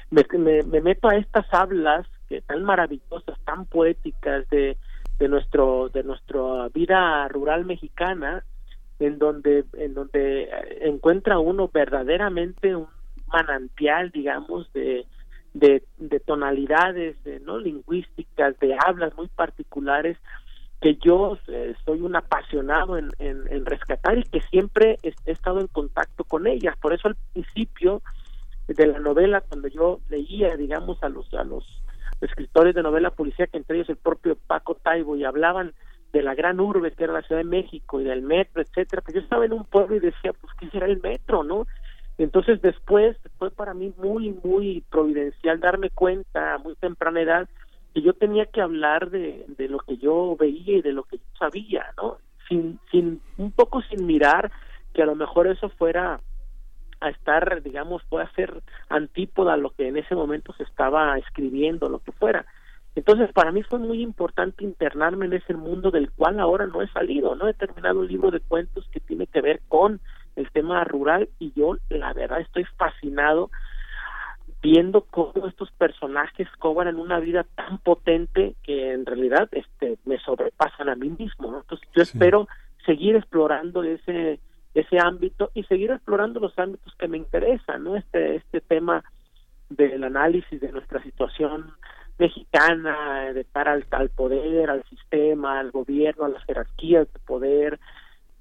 me, 0.10 0.26
me, 0.64 0.82
meto 0.82 1.08
a 1.08 1.16
estas 1.16 1.46
hablas 1.54 2.08
que 2.28 2.42
tan 2.42 2.66
maravillosas, 2.66 3.40
tan 3.46 3.68
poéticas 3.68 4.50
de, 4.50 4.76
de 5.18 5.28
nuestro 5.30 5.88
de 5.88 6.04
nuestra 6.04 6.68
vida 6.74 7.30
rural 7.30 7.64
mexicana, 7.64 8.44
en 9.00 9.18
donde 9.18 9.64
en 9.78 9.94
donde 9.94 10.50
encuentra 10.82 11.40
uno 11.40 11.70
verdaderamente 11.74 12.76
un 12.76 12.88
manantial, 13.32 14.12
digamos, 14.12 14.72
de 14.74 15.06
de, 15.56 15.84
de 15.98 16.20
tonalidades 16.20 17.16
no 17.44 17.58
lingüísticas, 17.58 18.60
de 18.60 18.78
hablas 18.86 19.16
muy 19.16 19.28
particulares 19.30 20.18
que 20.82 20.98
yo 20.98 21.38
eh, 21.48 21.74
soy 21.86 22.02
un 22.02 22.16
apasionado 22.16 22.98
en, 22.98 23.10
en, 23.18 23.66
rescatar 23.66 24.18
y 24.18 24.24
que 24.24 24.42
siempre 24.42 24.98
he, 25.02 25.14
estado 25.26 25.62
en 25.62 25.68
contacto 25.68 26.26
con 26.26 26.46
ellas. 26.46 26.76
Por 26.78 26.94
eso 26.94 27.08
al 27.08 27.16
principio 27.34 28.02
de 28.68 28.86
la 28.86 29.00
novela, 29.00 29.42
cuando 29.42 29.70
yo 29.70 30.02
leía, 30.10 30.58
digamos, 30.58 31.02
a 31.02 31.10
los, 31.10 31.34
a 31.34 31.46
los 31.46 31.64
escritores 32.20 32.76
de 32.76 32.84
novela 32.84 33.12
policía, 33.12 33.48
que 33.48 33.58
entre 33.58 33.78
ellos 33.78 33.90
el 33.90 33.96
propio 33.96 34.38
Paco 34.48 34.76
Taibo, 34.76 35.16
y 35.16 35.24
hablaban 35.24 35.74
de 36.12 36.22
la 36.22 36.36
gran 36.36 36.60
urbe 36.60 36.92
que 36.92 37.06
era 37.06 37.14
la 37.14 37.22
Ciudad 37.22 37.42
de 37.42 37.50
México 37.50 38.02
y 38.02 38.04
del 38.04 38.22
metro, 38.22 38.62
etcétera, 38.62 39.02
pues 39.02 39.16
yo 39.16 39.22
estaba 39.22 39.46
en 39.46 39.54
un 39.54 39.64
pueblo 39.64 39.96
y 39.96 40.00
decía, 40.00 40.34
pues, 40.34 40.54
¿qué 40.60 40.70
será 40.70 40.86
el 40.86 41.02
metro, 41.02 41.44
no? 41.44 41.66
Entonces 42.18 42.62
después 42.62 43.18
fue 43.38 43.52
para 43.52 43.74
mí 43.74 43.94
muy, 43.98 44.38
muy 44.44 44.84
providencial 44.90 45.60
darme 45.60 45.90
cuenta 45.90 46.54
a 46.54 46.58
muy 46.58 46.76
temprana 46.76 47.22
edad 47.22 47.50
que 47.94 48.02
yo 48.02 48.14
tenía 48.14 48.46
que 48.46 48.62
hablar 48.62 49.10
de, 49.10 49.46
lo 49.58 49.80
que 49.80 49.98
yo 49.98 50.36
veía 50.38 50.78
y 50.78 50.82
de 50.82 50.94
lo 50.94 51.04
que 51.04 51.18
yo 51.18 51.24
sabía, 51.38 51.86
¿no? 51.98 52.18
Sin, 52.48 52.80
sin, 52.92 53.22
un 53.38 53.52
poco 53.52 53.82
sin 53.84 54.06
mirar 54.06 54.52
que 54.94 55.02
a 55.02 55.06
lo 55.06 55.16
mejor 55.16 55.48
eso 55.48 55.70
fuera 55.70 56.20
a 57.02 57.10
estar, 57.10 57.62
digamos, 57.62 58.04
pueda 58.10 58.32
ser 58.34 58.62
antípoda 58.90 59.54
a 59.54 59.58
lo 59.58 59.72
que 59.72 59.88
en 59.88 59.98
ese 59.98 60.16
momento 60.16 60.54
se 60.54 60.64
estaba 60.64 61.18
escribiendo, 61.18 61.90
lo 61.90 62.00
que 62.00 62.12
fuera. 62.12 62.46
Entonces, 62.96 63.32
para 63.34 63.52
mí 63.52 63.62
fue 63.64 63.80
muy 63.80 64.02
importante 64.02 64.64
internarme 64.64 65.26
en 65.26 65.34
ese 65.34 65.54
mundo 65.54 65.92
del 65.92 66.12
cual 66.12 66.40
ahora 66.40 66.66
no 66.66 66.82
he 66.82 66.88
salido, 66.90 67.36
¿no? 67.36 67.48
He 67.48 67.54
terminado 67.54 68.00
un 68.00 68.08
libro 68.08 68.32
de 68.32 68.40
cuentos 68.40 68.88
que 68.90 69.02
tiene 69.02 69.28
que 69.28 69.42
ver 69.42 69.62
con 69.68 70.00
el 70.36 70.50
tema 70.52 70.84
rural 70.84 71.30
y 71.40 71.54
yo, 71.54 71.78
la 71.90 72.14
verdad, 72.14 72.42
estoy 72.42 72.66
fascinado 72.78 73.50
viendo 74.66 75.02
cómo 75.02 75.48
estos 75.48 75.70
personajes 75.74 76.48
cobran 76.58 76.96
una 76.96 77.20
vida 77.20 77.46
tan 77.56 77.78
potente 77.78 78.56
que 78.64 78.94
en 78.94 79.06
realidad 79.06 79.48
este 79.52 80.00
me 80.06 80.18
sobrepasan 80.20 80.90
a 80.90 80.96
mí 80.96 81.10
mismo 81.10 81.56
entonces 81.56 81.88
yo 81.96 82.02
espero 82.02 82.48
seguir 82.84 83.16
explorando 83.16 83.84
ese 83.84 84.40
ese 84.74 85.00
ámbito 85.00 85.52
y 85.54 85.64
seguir 85.66 85.92
explorando 85.92 86.40
los 86.40 86.58
ámbitos 86.58 86.96
que 86.96 87.08
me 87.08 87.18
interesan 87.18 87.84
no 87.84 87.96
este 87.96 88.38
este 88.38 88.60
tema 88.60 89.04
del 89.70 90.04
análisis 90.04 90.60
de 90.60 90.72
nuestra 90.72 91.00
situación 91.04 91.72
mexicana 92.18 93.34
de 93.34 93.46
cara 93.46 93.74
al, 93.74 93.86
al 93.92 94.10
poder 94.10 94.72
al 94.72 94.84
sistema 94.86 95.60
al 95.60 95.70
gobierno 95.70 96.26
a 96.26 96.30
las 96.30 96.44
jerarquías 96.46 97.08
de 97.14 97.20
poder 97.20 97.80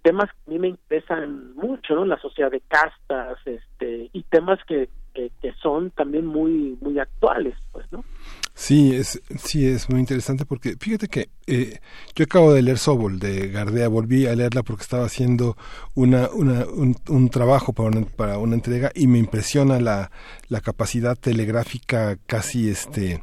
temas 0.04 0.30
que 0.30 0.50
a 0.50 0.52
mí 0.52 0.58
me 0.58 0.68
interesan 0.68 1.54
mucho, 1.54 1.94
¿no? 1.94 2.04
La 2.04 2.20
sociedad 2.20 2.50
de 2.50 2.60
castas, 2.60 3.38
este, 3.46 4.10
y 4.12 4.22
temas 4.24 4.58
que, 4.68 4.90
que, 5.14 5.30
son 5.62 5.90
también 5.92 6.26
muy, 6.26 6.76
muy 6.82 6.98
actuales, 6.98 7.56
pues, 7.72 7.86
¿no? 7.90 8.04
Sí, 8.52 8.94
es, 8.94 9.22
sí, 9.38 9.66
es 9.66 9.88
muy 9.88 10.00
interesante 10.00 10.44
porque 10.44 10.76
fíjate 10.78 11.08
que 11.08 11.30
eh, 11.46 11.80
yo 12.14 12.24
acabo 12.24 12.52
de 12.52 12.60
leer 12.60 12.76
Sobol 12.76 13.18
de 13.18 13.48
Gardea, 13.48 13.88
volví 13.88 14.26
a 14.26 14.36
leerla 14.36 14.62
porque 14.62 14.82
estaba 14.82 15.06
haciendo 15.06 15.56
una, 15.94 16.28
una, 16.28 16.66
un, 16.66 17.30
trabajo 17.30 17.72
para 17.72 17.88
una, 17.88 18.06
para 18.06 18.38
una 18.38 18.54
entrega 18.54 18.92
y 18.94 19.06
me 19.06 19.18
impresiona 19.18 19.80
la, 19.80 20.10
la 20.48 20.60
capacidad 20.60 21.16
telegráfica 21.16 22.18
casi 22.26 22.68
este 22.68 23.22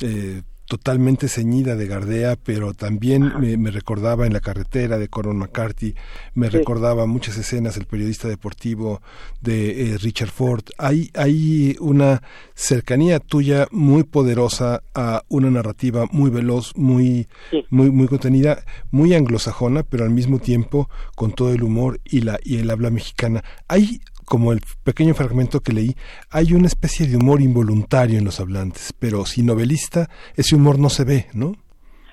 eh, 0.00 0.42
totalmente 0.66 1.28
ceñida 1.28 1.76
de 1.76 1.86
Gardea, 1.86 2.36
pero 2.36 2.72
también 2.72 3.32
me, 3.38 3.70
recordaba 3.70 4.26
en 4.26 4.32
la 4.32 4.40
carretera 4.40 4.98
de 4.98 5.08
Coron 5.08 5.36
McCarthy, 5.36 5.94
me 6.34 6.48
recordaba 6.48 7.06
muchas 7.06 7.36
escenas 7.36 7.74
del 7.74 7.86
periodista 7.86 8.28
deportivo 8.28 9.02
de 9.40 9.94
eh, 9.94 9.98
Richard 9.98 10.30
Ford. 10.30 10.64
Hay, 10.78 11.10
hay 11.14 11.76
una 11.80 12.22
cercanía 12.54 13.20
tuya 13.20 13.68
muy 13.70 14.04
poderosa 14.04 14.82
a 14.94 15.22
una 15.28 15.50
narrativa 15.50 16.06
muy 16.10 16.30
veloz, 16.30 16.72
muy, 16.76 17.28
muy, 17.70 17.90
muy 17.90 18.08
contenida, 18.08 18.64
muy 18.90 19.14
anglosajona, 19.14 19.82
pero 19.82 20.04
al 20.04 20.10
mismo 20.10 20.38
tiempo 20.38 20.88
con 21.14 21.32
todo 21.32 21.52
el 21.52 21.62
humor 21.62 22.00
y 22.04 22.20
la 22.20 22.38
y 22.42 22.58
el 22.58 22.70
habla 22.70 22.90
mexicana. 22.90 23.44
Hay 23.68 24.00
como 24.24 24.52
el 24.52 24.60
pequeño 24.82 25.14
fragmento 25.14 25.60
que 25.60 25.72
leí, 25.72 25.94
hay 26.30 26.52
una 26.52 26.66
especie 26.66 27.06
de 27.06 27.16
humor 27.16 27.40
involuntario 27.40 28.18
en 28.18 28.24
los 28.24 28.40
hablantes, 28.40 28.92
pero 28.98 29.24
si 29.26 29.42
novelista, 29.42 30.08
ese 30.36 30.56
humor 30.56 30.78
no 30.78 30.88
se 30.88 31.04
ve, 31.04 31.26
¿no? 31.34 31.54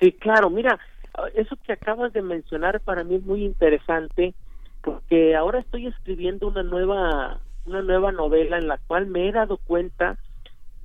Sí, 0.00 0.12
claro, 0.12 0.50
mira, 0.50 0.78
eso 1.34 1.56
que 1.64 1.72
acabas 1.72 2.12
de 2.12 2.22
mencionar 2.22 2.80
para 2.80 3.04
mí 3.04 3.16
es 3.16 3.22
muy 3.22 3.44
interesante, 3.44 4.34
porque 4.82 5.36
ahora 5.36 5.60
estoy 5.60 5.86
escribiendo 5.86 6.48
una 6.48 6.62
nueva, 6.62 7.40
una 7.66 7.82
nueva 7.82 8.12
novela 8.12 8.58
en 8.58 8.68
la 8.68 8.78
cual 8.78 9.06
me 9.06 9.28
he 9.28 9.32
dado 9.32 9.58
cuenta 9.58 10.18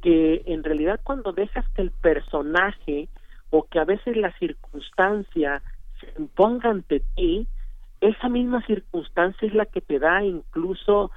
que 0.02 0.44
en 0.46 0.64
realidad 0.64 1.00
cuando 1.04 1.32
dejas 1.34 1.66
que 1.70 1.82
el 1.82 1.92
personaje 1.92 3.10
o 3.50 3.64
que 3.64 3.80
a 3.80 3.86
veces 3.86 4.16
la 4.18 4.32
circunstancia 4.38 5.62
se 6.00 6.14
imponga 6.22 6.70
ante 6.70 7.02
ti, 7.16 7.48
esa 8.02 8.30
misma 8.30 8.66
circunstancia 8.66 9.48
es 9.48 9.54
la 9.54 9.66
que 9.66 9.82
te 9.82 10.00
da 10.00 10.24
incluso, 10.24 11.12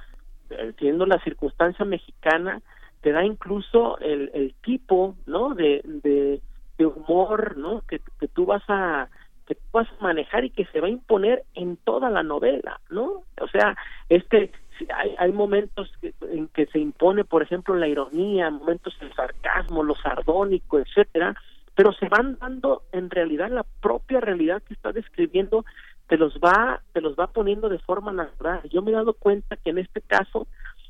eh, 0.49 0.73
siendo 0.79 1.05
la 1.05 1.19
circunstancia 1.19 1.85
mexicana, 1.85 2.61
te 3.01 3.11
da 3.11 3.25
incluso 3.25 3.97
el, 3.99 4.31
el 4.33 4.53
tipo, 4.61 5.15
¿no? 5.25 5.55
De, 5.55 5.81
de, 5.83 6.41
humor, 6.83 7.57
¿no? 7.57 7.81
Que, 7.81 8.01
que 8.19 8.27
tú 8.27 8.47
vas 8.47 8.63
a 8.67 9.07
que 9.45 9.53
tú 9.53 9.61
vas 9.71 9.87
a 9.87 10.03
manejar 10.03 10.45
y 10.45 10.49
que 10.49 10.65
se 10.65 10.81
va 10.81 10.87
a 10.87 10.89
imponer 10.89 11.43
en 11.53 11.77
toda 11.77 12.09
la 12.09 12.23
novela, 12.23 12.81
¿no? 12.89 13.21
O 13.39 13.47
sea, 13.51 13.77
este 14.09 14.51
hay, 14.95 15.13
hay 15.19 15.31
momentos 15.31 15.91
en 16.21 16.47
que 16.47 16.65
se 16.67 16.79
impone, 16.79 17.23
por 17.23 17.43
ejemplo, 17.43 17.75
la 17.75 17.87
ironía, 17.87 18.49
momentos 18.49 18.97
el 19.01 19.13
sarcasmo, 19.13 19.83
lo 19.83 19.93
sardónico, 19.93 20.79
etcétera, 20.79 21.35
pero 21.75 21.93
se 21.93 22.09
van 22.09 22.37
dando 22.39 22.83
en 22.91 23.09
realidad 23.09 23.49
la 23.49 23.65
propia 23.81 24.19
realidad 24.19 24.61
que 24.63 24.73
está 24.73 24.91
describiendo 24.91 25.65
te 26.11 26.17
los 26.17 26.33
va 26.39 26.81
te 26.91 26.99
los 26.99 27.15
va 27.15 27.27
poniendo 27.27 27.69
de 27.69 27.79
forma 27.79 28.11
natural. 28.11 28.59
Yo 28.69 28.81
me 28.81 28.91
he 28.91 28.93
dado 28.93 29.13
cuenta 29.13 29.55
que 29.55 29.69
en 29.69 29.77
este 29.77 30.01
caso 30.01 30.45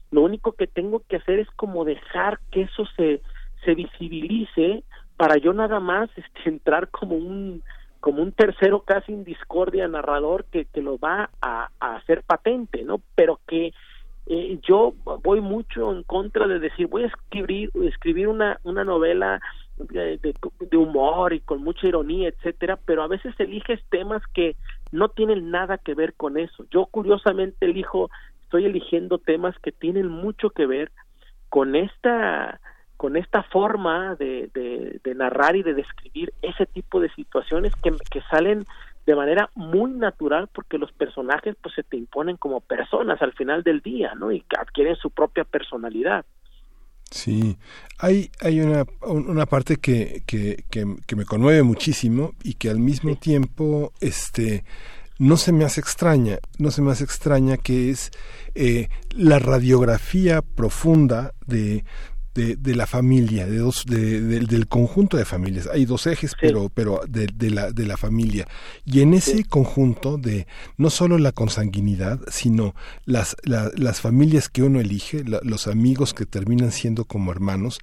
lo 0.10 0.22
único 0.22 0.54
que 0.54 0.66
tengo 0.66 1.04
que 1.08 1.18
hacer 1.18 1.38
es 1.38 1.48
como 1.52 1.86
dejar 1.86 2.40
que 2.50 2.64
eso 2.64 2.88
se 2.98 3.22
se 3.64 3.76
visibilice 3.76 4.84
para 5.18 5.38
yo 5.38 5.54
nada 5.54 5.80
más 5.80 6.10
este, 6.16 6.50
entrar 6.50 6.90
como 6.90 7.18
un 7.18 7.62
como 8.00 8.24
un 8.24 8.32
tercero 8.32 8.82
casi 8.82 9.14
en 9.14 9.24
discordia 9.24 9.88
narrador 9.88 10.46
que, 10.46 10.66
que 10.66 10.82
lo 10.82 10.98
va 10.98 11.30
a, 11.40 11.70
a 11.80 11.96
hacer 11.98 12.24
patente 12.24 12.82
no 12.82 13.00
pero 13.14 13.40
que 13.48 13.74
eh, 14.26 14.60
yo 14.68 14.94
voy 15.24 15.40
mucho 15.40 15.92
en 15.92 16.02
contra 16.02 16.48
de 16.48 16.58
decir 16.58 16.88
voy 16.88 17.04
a 17.04 17.08
escribir 17.08 17.70
escribir 17.84 18.28
una 18.28 18.60
una 18.64 18.84
novela 18.84 19.40
de, 19.90 20.20
de, 20.70 20.78
humor 20.78 21.34
y 21.34 21.40
con 21.40 21.64
mucha 21.64 21.88
ironía, 21.88 22.30
etcétera, 22.30 22.80
pero 22.86 23.04
a 23.04 23.08
veces 23.08 23.34
eliges 23.40 23.80
temas 23.90 24.22
que 24.34 24.56
no 24.92 25.10
tienen 25.10 25.52
nada 25.52 25.78
que 25.78 25.94
ver 25.94 26.14
con 26.14 26.38
eso. 26.38 26.66
Yo 26.72 26.86
curiosamente 26.86 27.66
elijo, 27.66 28.10
estoy 28.44 28.66
eligiendo 28.66 29.18
temas 29.18 29.58
que 29.60 29.72
tienen 29.72 30.08
mucho 30.08 30.50
que 30.50 30.66
ver 30.66 30.92
con 31.50 31.76
esta 31.76 32.60
con 32.98 33.18
esta 33.18 33.42
forma 33.42 34.14
de, 34.14 34.52
de, 34.54 35.16
narrar 35.16 35.56
y 35.56 35.64
de 35.64 35.74
describir 35.74 36.32
ese 36.44 36.68
tipo 36.68 37.00
de 37.00 37.10
situaciones 37.16 37.74
que, 37.82 37.96
que 38.12 38.22
salen 38.30 38.68
de 39.08 39.16
manera 39.16 39.50
muy 39.56 39.90
natural 39.90 40.50
porque 40.54 40.78
los 40.78 40.92
personajes 40.92 41.56
pues 41.60 41.74
se 41.74 41.82
te 41.82 41.98
imponen 41.98 42.38
como 42.38 42.62
personas 42.62 43.20
al 43.24 43.34
final 43.34 43.64
del 43.64 43.82
día, 43.82 44.14
¿no? 44.14 44.32
Y 44.32 44.42
que 44.42 44.56
adquieren 44.56 44.96
su 44.98 45.10
propia 45.10 45.46
personalidad. 45.46 46.26
Sí, 47.12 47.58
hay, 48.00 48.32
hay 48.40 48.62
una, 48.62 48.86
una 49.02 49.46
parte 49.46 49.76
que, 49.76 50.24
que, 50.26 50.64
que, 50.70 51.16
me 51.16 51.26
conmueve 51.26 51.62
muchísimo 51.62 52.34
y 52.42 52.54
que 52.54 52.70
al 52.70 52.80
mismo 52.80 53.18
tiempo 53.18 53.92
este, 54.00 54.64
no 55.20 55.36
se 55.36 55.52
me 55.52 55.66
hace 55.66 55.82
extraña, 55.82 56.40
no 56.58 56.72
se 56.72 56.82
me 56.82 56.92
hace 56.92 57.04
extraña 57.04 57.58
que 57.58 57.90
es 57.90 58.12
eh, 58.56 58.88
la 59.12 59.40
radiografía 59.40 60.42
profunda 60.42 61.34
de, 61.46 61.84
de, 62.34 62.56
de, 62.56 62.76
la 62.76 62.88
familia, 62.88 63.46
de 63.46 63.58
dos, 63.58 63.86
de, 63.86 64.22
del 64.22 64.68
conjunto 64.68 65.18
de 65.18 65.26
familias. 65.26 65.68
Hay 65.72 65.86
dos 65.86 66.08
ejes, 66.08 66.34
pero, 66.40 66.70
pero 66.70 67.02
de, 67.08 67.50
la, 67.50 67.72
de 67.72 67.86
la 67.86 67.98
familia. 67.98 68.48
Y 68.86 69.02
en 69.02 69.14
ese 69.14 69.44
conjunto 69.44 70.18
de 70.18 70.48
no 70.78 70.90
solo 70.90 71.18
la 71.18 71.32
consanguinidad, 71.32 72.20
sino 72.32 72.76
las, 73.06 73.36
las 73.44 74.02
familias 74.02 74.50
que 74.50 74.64
uno 74.64 74.80
elige, 74.80 75.24
los 75.24 75.68
amigos 75.68 76.14
que 76.14 76.26
terminan 76.26 76.72
siendo 76.72 77.06
como 77.06 77.32
hermanos, 77.32 77.80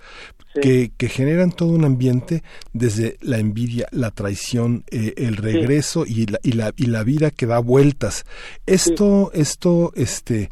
que, 0.60 0.90
que, 0.96 1.08
generan 1.08 1.52
todo 1.52 1.70
un 1.70 1.84
ambiente 1.84 2.42
desde 2.72 3.16
la 3.20 3.38
envidia, 3.38 3.86
la 3.92 4.10
traición, 4.10 4.84
eh, 4.90 5.14
el 5.16 5.36
regreso 5.36 6.04
y, 6.06 6.26
la, 6.26 6.40
y, 6.42 6.52
la, 6.52 6.72
y 6.76 6.86
la 6.86 7.04
vida 7.04 7.30
que 7.30 7.46
da 7.46 7.58
vueltas. 7.58 8.24
Esto, 8.66 9.30
esto, 9.34 9.92
este, 9.94 10.50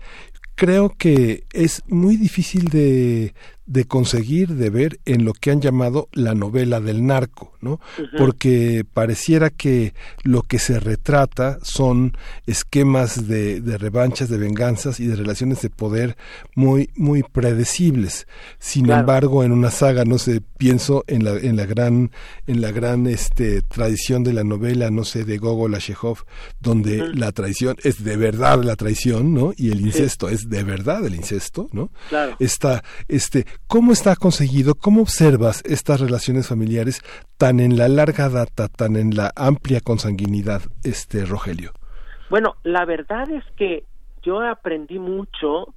creo 0.55 0.95
que 0.97 1.45
es 1.53 1.83
muy 1.87 2.17
difícil 2.17 2.69
de, 2.69 3.35
de 3.67 3.85
conseguir 3.85 4.55
de 4.55 4.71
ver 4.71 5.01
en 5.05 5.25
lo 5.25 5.33
que 5.33 5.51
han 5.51 5.61
llamado 5.61 6.09
la 6.13 6.35
novela 6.35 6.81
del 6.81 7.05
narco, 7.05 7.53
¿no? 7.61 7.81
Porque 8.17 8.85
pareciera 8.93 9.51
que 9.51 9.95
lo 10.23 10.43
que 10.43 10.59
se 10.59 10.79
retrata 10.79 11.59
son 11.63 12.17
esquemas 12.47 13.27
de, 13.27 13.61
de, 13.61 13.79
revanchas, 13.79 14.29
de 14.29 14.39
venganzas 14.39 15.01
y 15.01 15.07
de 15.07 15.17
relaciones 15.17 15.63
de 15.63 15.71
poder 15.71 16.17
muy, 16.55 16.91
muy 16.95 17.23
predecibles. 17.23 18.27
Sin 18.59 18.91
embargo, 18.91 19.43
en 19.43 19.53
una 19.53 19.71
saga, 19.71 20.05
no 20.05 20.19
sé, 20.19 20.41
pienso 20.59 21.05
en 21.09 21.25
la, 21.25 21.33
en 21.33 21.57
la 21.57 21.67
gran, 21.67 22.13
en 22.47 22.61
la 22.61 22.71
gran 22.71 23.07
este, 23.07 23.63
tradición 23.63 24.23
de 24.23 24.33
la 24.33 24.45
novela, 24.45 24.91
no 24.91 25.05
sé, 25.05 25.25
de 25.25 25.39
Gogol 25.39 25.75
a 25.75 25.81
donde 26.61 27.15
la 27.15 27.33
traición 27.33 27.77
es 27.83 28.03
de 28.03 28.17
verdad 28.17 28.63
la 28.63 28.77
traición, 28.77 29.35
¿no? 29.35 29.53
Y 29.57 29.71
el 29.71 29.81
incesto 29.81 30.29
es 30.29 30.49
de 30.49 30.63
verdad 30.63 31.05
el 31.05 31.15
incesto, 31.15 31.69
¿no? 31.73 31.91
Claro. 32.09 32.37
Está, 32.39 32.83
este, 33.09 33.47
¿Cómo 33.67 33.93
está 33.93 34.17
conseguido? 34.17 34.75
¿Cómo 34.75 35.03
observas 35.03 35.63
estas 35.65 36.01
relaciones 36.01 36.49
familiares 36.49 37.03
tan 37.37 37.61
en 37.61 37.77
la 37.77 37.89
larga 37.89 38.29
data, 38.29 38.69
tan 38.69 38.97
en 38.97 39.17
la 39.17 39.33
amplia 39.37 39.81
consanguinidad, 39.81 40.63
este 40.85 41.25
Rogelio? 41.25 41.73
Bueno, 42.31 42.57
la 42.63 42.85
verdad 42.85 43.31
es 43.31 43.45
que 43.57 43.85
yo 44.23 44.41
aprendí 44.41 44.99
mucho 44.99 45.75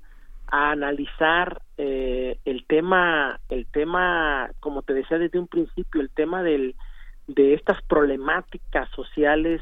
a 0.47 0.71
analizar 0.71 1.61
eh, 1.77 2.39
el 2.45 2.65
tema, 2.65 3.39
el 3.49 3.67
tema, 3.67 4.49
como 4.59 4.81
te 4.81 4.93
decía 4.93 5.17
desde 5.17 5.39
un 5.39 5.47
principio, 5.47 6.01
el 6.01 6.09
tema 6.09 6.41
del, 6.41 6.75
de 7.27 7.53
estas 7.53 7.81
problemáticas 7.83 8.89
sociales 8.95 9.61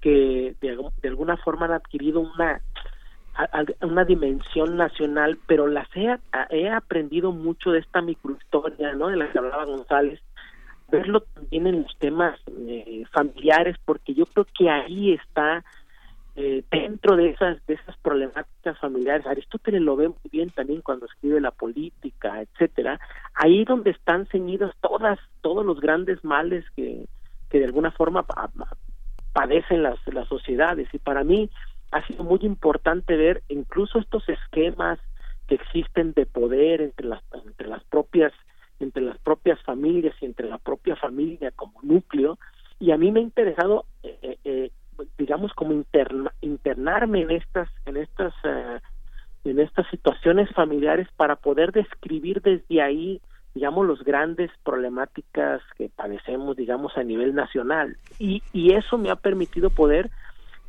que 0.00 0.56
de 0.60 1.08
alguna 1.08 1.36
forma 1.36 1.66
han 1.66 1.72
adquirido 1.72 2.20
una 2.20 2.60
una 3.82 4.04
dimensión 4.04 4.76
nacional, 4.76 5.38
pero 5.46 5.66
las 5.66 5.88
he, 5.94 6.16
he 6.50 6.68
aprendido 6.68 7.32
mucho 7.32 7.70
de 7.70 7.78
esta 7.78 8.02
microhistoria, 8.02 8.92
¿no? 8.94 9.08
De 9.08 9.16
la 9.16 9.30
que 9.30 9.38
hablaba 9.38 9.64
González, 9.64 10.20
verlo 10.90 11.20
también 11.20 11.66
en 11.66 11.82
los 11.82 11.96
temas 11.98 12.38
eh, 12.66 13.04
familiares, 13.12 13.76
porque 13.84 14.14
yo 14.14 14.26
creo 14.26 14.46
que 14.56 14.68
ahí 14.68 15.12
está 15.12 15.64
eh, 16.36 16.62
dentro 16.70 17.16
de 17.16 17.30
esas 17.30 17.64
de 17.66 17.74
esas 17.74 17.96
problemáticas 17.98 18.78
familiares. 18.78 19.26
Aristóteles 19.26 19.80
lo 19.80 19.96
ve 19.96 20.08
muy 20.08 20.30
bien 20.30 20.50
también 20.50 20.80
cuando 20.80 21.06
escribe 21.06 21.40
la 21.40 21.50
política, 21.50 22.40
etcétera. 22.42 23.00
Ahí 23.34 23.64
donde 23.64 23.90
están 23.90 24.26
ceñidos 24.26 24.74
todas 24.80 25.18
todos 25.40 25.64
los 25.64 25.80
grandes 25.80 26.22
males 26.24 26.64
que 26.76 27.06
que 27.50 27.58
de 27.58 27.64
alguna 27.64 27.90
forma 27.90 28.24
padecen 29.32 29.82
las 29.82 29.98
las 30.06 30.28
sociedades 30.28 30.88
y 30.92 30.98
para 30.98 31.24
mí 31.24 31.50
ha 31.90 32.06
sido 32.06 32.24
muy 32.24 32.40
importante 32.42 33.16
ver 33.16 33.42
incluso 33.48 33.98
estos 33.98 34.28
esquemas 34.28 34.98
que 35.48 35.56
existen 35.56 36.12
de 36.12 36.26
poder 36.26 36.80
entre 36.80 37.06
las 37.06 37.22
entre 37.44 37.68
las 37.68 37.82
propias 37.84 38.32
entre 38.78 39.02
las 39.02 39.18
propias 39.18 39.60
familias 39.62 40.14
y 40.20 40.26
entre 40.26 40.48
la 40.48 40.58
propia 40.58 40.96
familia 40.96 41.50
como 41.50 41.74
núcleo. 41.82 42.38
Y 42.78 42.92
a 42.92 42.96
mí 42.96 43.10
me 43.10 43.20
ha 43.20 43.22
interesado 43.22 43.84
eh, 44.02 44.18
eh, 44.22 44.38
eh 44.44 44.70
digamos 45.16 45.52
como 45.54 45.72
internarme 46.42 47.22
en 47.22 47.30
estas 47.30 47.68
en 47.86 47.96
estas 47.96 48.34
eh, 48.44 48.80
en 49.44 49.58
estas 49.58 49.88
situaciones 49.88 50.50
familiares 50.50 51.08
para 51.16 51.36
poder 51.36 51.72
describir 51.72 52.42
desde 52.42 52.82
ahí 52.82 53.20
digamos 53.54 53.86
los 53.86 54.04
grandes 54.04 54.50
problemáticas 54.62 55.62
que 55.76 55.88
padecemos 55.88 56.56
digamos 56.56 56.96
a 56.96 57.02
nivel 57.02 57.34
nacional. 57.34 57.96
Y 58.18 58.42
y 58.52 58.74
eso 58.74 58.96
me 58.96 59.10
ha 59.10 59.16
permitido 59.16 59.70
poder 59.70 60.10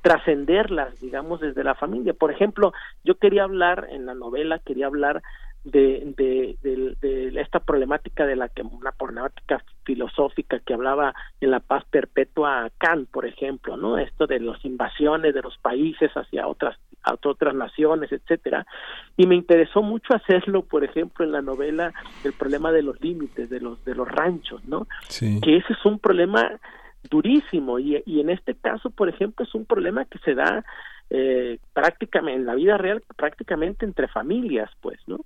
trascenderlas, 0.02 1.00
digamos, 1.00 1.40
desde 1.40 1.64
la 1.64 1.76
familia. 1.76 2.14
Por 2.14 2.32
ejemplo, 2.32 2.74
yo 3.04 3.16
quería 3.16 3.44
hablar 3.44 3.88
en 3.92 4.06
la 4.06 4.14
novela, 4.14 4.60
quería 4.60 4.88
hablar 4.88 5.22
de, 5.64 6.14
de, 6.18 6.58
de, 7.02 7.40
esta 7.40 7.60
problemática 7.60 8.26
de 8.26 8.36
la 8.36 8.50
que 8.50 8.64
una 8.64 8.92
problemática 8.92 9.64
filosófica 9.84 10.60
que 10.60 10.74
hablaba 10.74 11.14
en 11.40 11.52
la 11.52 11.60
paz 11.60 11.86
perpetua 11.90 12.72
Kant, 12.80 13.10
por 13.10 13.26
ejemplo, 13.26 13.78
¿no? 13.78 13.98
Esto 13.98 14.26
de 14.26 14.40
las 14.40 14.64
invasiones 14.66 15.34
de 15.34 15.42
los 15.42 15.58
países 15.58 16.12
hacia 16.14 16.48
otras 16.48 16.78
a 17.04 17.16
otras 17.16 17.56
naciones, 17.56 18.12
etcétera, 18.12 18.66
y 19.18 19.26
me 19.26 19.34
interesó 19.34 19.82
mucho 19.82 20.14
hacerlo, 20.14 20.62
por 20.62 20.84
ejemplo, 20.84 21.26
en 21.26 21.32
la 21.32 21.42
novela 21.42 21.92
el 22.24 22.34
problema 22.34 22.72
de 22.72 22.84
los 22.84 23.02
límites 23.02 23.50
de 23.50 23.60
los 23.60 23.84
de 23.86 23.96
los 23.96 24.08
ranchos, 24.08 24.64
¿no? 24.66 24.88
Que 25.42 25.58
ese 25.58 25.74
es 25.74 25.86
un 25.86 25.98
problema 25.98 26.60
durísimo 27.10 27.80
y, 27.80 28.02
y 28.06 28.20
en 28.20 28.30
este 28.30 28.56
caso, 28.56 28.90
por 28.90 29.10
ejemplo, 29.10 29.46
es 29.46 29.54
un 29.56 29.66
problema 29.66 30.06
que 30.06 30.20
se 30.20 30.36
da 30.36 30.64
eh, 31.10 31.60
prácticamente 31.74 32.40
en 32.40 32.46
la 32.46 32.56
vida 32.56 32.78
real 32.78 33.04
prácticamente 33.16 33.86
entre 33.86 34.08
familias, 34.08 34.70
pues, 34.82 35.00
¿no? 35.08 35.20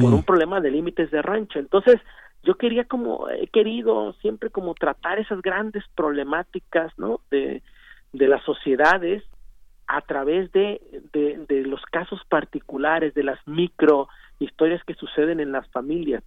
Por 0.00 0.12
un 0.12 0.24
problema 0.24 0.60
de 0.60 0.70
límites 0.70 1.10
de 1.10 1.22
rancho. 1.22 1.58
Entonces, 1.58 2.00
yo 2.42 2.56
quería 2.56 2.84
como 2.84 3.28
he 3.28 3.46
querido 3.48 4.12
siempre 4.14 4.50
como 4.50 4.74
tratar 4.74 5.18
esas 5.18 5.40
grandes 5.42 5.84
problemáticas, 5.94 6.92
¿no? 6.98 7.20
De 7.30 7.62
de 8.12 8.26
las 8.26 8.42
sociedades 8.44 9.22
a 9.86 10.00
través 10.00 10.50
de, 10.52 10.80
de, 11.12 11.44
de 11.46 11.62
los 11.62 11.82
casos 11.86 12.20
particulares, 12.28 13.14
de 13.14 13.22
las 13.22 13.38
micro 13.46 14.08
historias 14.38 14.82
que 14.84 14.94
suceden 14.94 15.40
en 15.40 15.52
las 15.52 15.68
familias. 15.70 16.22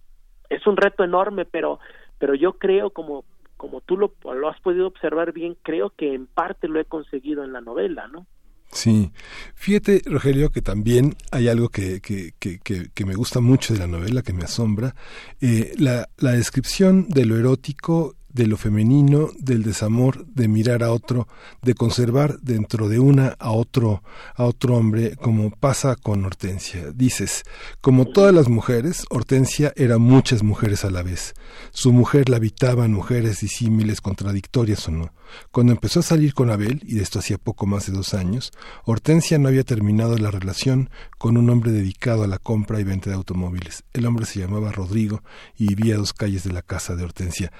Es 0.48 0.66
un 0.66 0.76
reto 0.76 1.04
enorme, 1.04 1.44
pero 1.44 1.78
pero 2.18 2.34
yo 2.34 2.52
creo 2.52 2.90
como 2.90 3.24
como 3.62 3.80
tú 3.80 3.96
lo, 3.96 4.12
has 4.48 4.60
podido 4.60 4.88
observar 4.88 5.32
bien, 5.32 5.56
creo 5.62 5.90
que 5.96 6.14
en 6.14 6.26
parte 6.26 6.66
lo 6.66 6.80
he 6.80 6.84
conseguido 6.84 7.44
en 7.44 7.52
la 7.52 7.60
novela, 7.60 8.08
¿no? 8.08 8.26
Sí, 8.72 9.12
fíjate 9.54 10.02
Rogelio 10.04 10.50
que 10.50 10.62
también 10.62 11.14
hay 11.30 11.46
algo 11.46 11.68
que, 11.68 12.00
que, 12.00 12.32
que, 12.40 12.58
que, 12.58 13.04
me 13.04 13.14
gusta 13.14 13.38
mucho 13.38 13.72
de 13.72 13.78
la 13.78 13.86
novela, 13.86 14.22
que 14.22 14.32
me 14.32 14.42
asombra, 14.42 14.96
eh, 15.40 15.74
la, 15.78 16.08
la 16.16 16.32
descripción 16.32 17.08
de 17.08 17.24
lo 17.24 17.36
erótico 17.36 18.16
de 18.32 18.46
lo 18.46 18.56
femenino, 18.56 19.30
del 19.38 19.62
desamor, 19.62 20.26
de 20.26 20.48
mirar 20.48 20.82
a 20.82 20.92
otro, 20.92 21.28
de 21.62 21.74
conservar 21.74 22.38
dentro 22.40 22.88
de 22.88 22.98
una 22.98 23.36
a 23.38 23.52
otro, 23.52 24.02
a 24.34 24.44
otro 24.44 24.76
hombre, 24.76 25.16
como 25.16 25.50
pasa 25.50 25.96
con 25.96 26.24
Hortensia. 26.24 26.92
Dices, 26.94 27.42
como 27.80 28.06
todas 28.06 28.34
las 28.34 28.48
mujeres, 28.48 29.04
Hortensia 29.10 29.72
era 29.76 29.98
muchas 29.98 30.42
mujeres 30.42 30.84
a 30.84 30.90
la 30.90 31.02
vez. 31.02 31.34
Su 31.72 31.92
mujer 31.92 32.28
la 32.28 32.36
habitaban 32.36 32.92
mujeres 32.92 33.40
disímiles, 33.40 34.00
contradictorias 34.00 34.88
o 34.88 34.92
no. 34.92 35.12
Cuando 35.50 35.72
empezó 35.72 36.00
a 36.00 36.02
salir 36.02 36.34
con 36.34 36.50
Abel, 36.50 36.82
y 36.84 36.96
de 36.96 37.02
esto 37.02 37.18
hacía 37.18 37.38
poco 37.38 37.66
más 37.66 37.86
de 37.86 37.92
dos 37.92 38.14
años, 38.14 38.52
Hortensia 38.84 39.38
no 39.38 39.48
había 39.48 39.64
terminado 39.64 40.16
la 40.18 40.30
relación 40.30 40.90
con 41.18 41.36
un 41.36 41.48
hombre 41.50 41.72
dedicado 41.72 42.22
a 42.24 42.26
la 42.26 42.38
compra 42.38 42.80
y 42.80 42.84
venta 42.84 43.10
de 43.10 43.16
automóviles. 43.16 43.84
El 43.92 44.06
hombre 44.06 44.26
se 44.26 44.40
llamaba 44.40 44.72
Rodrigo 44.72 45.22
y 45.56 45.74
vivía 45.74 45.94
a 45.94 45.98
dos 45.98 46.12
calles 46.12 46.44
de 46.44 46.52
la 46.52 46.62
casa 46.62 46.96
de 46.96 47.04
Hortensia. 47.04 47.52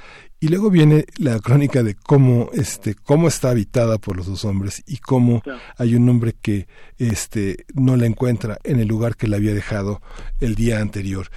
Y 0.43 0.49
luego 0.49 0.71
viene 0.71 1.07
la 1.19 1.39
crónica 1.39 1.85
de 1.85 1.95
cómo, 1.95 2.51
este, 2.53 2.97
cómo 2.97 3.29
está 3.29 3.51
habitada 3.51 3.99
por 3.99 4.17
los 4.17 4.27
dos 4.27 4.45
hombres 4.45 4.83
y 4.89 4.97
cómo 4.97 5.41
hay 5.79 5.95
un 5.95 6.09
hombre 6.09 6.35
que 6.43 6.67
este, 6.99 7.65
no 7.75 7.95
la 7.95 8.07
encuentra 8.07 8.59
en 8.65 8.81
el 8.81 8.89
lugar 8.89 9.15
que 9.15 9.29
la 9.29 9.37
había 9.37 9.55
dejado 9.55 10.03
el 10.41 10.57
día 10.57 10.81
anterior. 10.81 11.29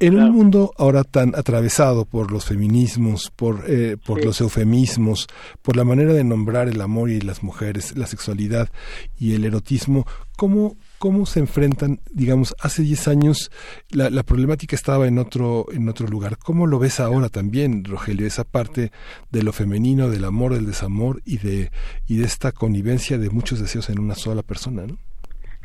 En 0.00 0.18
un 0.18 0.32
mundo 0.32 0.72
ahora 0.78 1.04
tan 1.04 1.36
atravesado 1.36 2.06
por 2.06 2.32
los 2.32 2.44
feminismos, 2.44 3.30
por, 3.36 3.66
eh, 3.68 3.96
por 4.04 4.24
los 4.24 4.40
eufemismos, 4.40 5.28
por 5.62 5.76
la 5.76 5.84
manera 5.84 6.12
de 6.12 6.24
nombrar 6.24 6.66
el 6.66 6.80
amor 6.80 7.08
y 7.08 7.20
las 7.20 7.44
mujeres, 7.44 7.96
la 7.96 8.08
sexualidad 8.08 8.68
y 9.16 9.34
el 9.34 9.44
erotismo, 9.44 10.08
¿cómo, 10.36 10.76
cómo 11.00 11.24
se 11.24 11.40
enfrentan, 11.40 12.00
digamos, 12.12 12.54
hace 12.60 12.82
10 12.82 13.08
años 13.08 13.50
la, 13.90 14.10
la, 14.10 14.22
problemática 14.22 14.76
estaba 14.76 15.08
en 15.08 15.18
otro, 15.18 15.64
en 15.72 15.88
otro 15.88 16.06
lugar. 16.06 16.36
¿Cómo 16.36 16.66
lo 16.66 16.78
ves 16.78 17.00
ahora 17.00 17.30
también, 17.30 17.84
Rogelio, 17.86 18.26
esa 18.26 18.44
parte 18.44 18.92
de 19.30 19.42
lo 19.42 19.54
femenino, 19.54 20.10
del 20.10 20.26
amor, 20.26 20.52
del 20.52 20.66
desamor 20.66 21.22
y 21.24 21.38
de, 21.38 21.70
y 22.06 22.18
de 22.18 22.24
esta 22.24 22.52
connivencia 22.52 23.16
de 23.16 23.30
muchos 23.30 23.60
deseos 23.60 23.88
en 23.88 23.98
una 23.98 24.14
sola 24.14 24.42
persona, 24.42 24.86
¿no? 24.86 24.98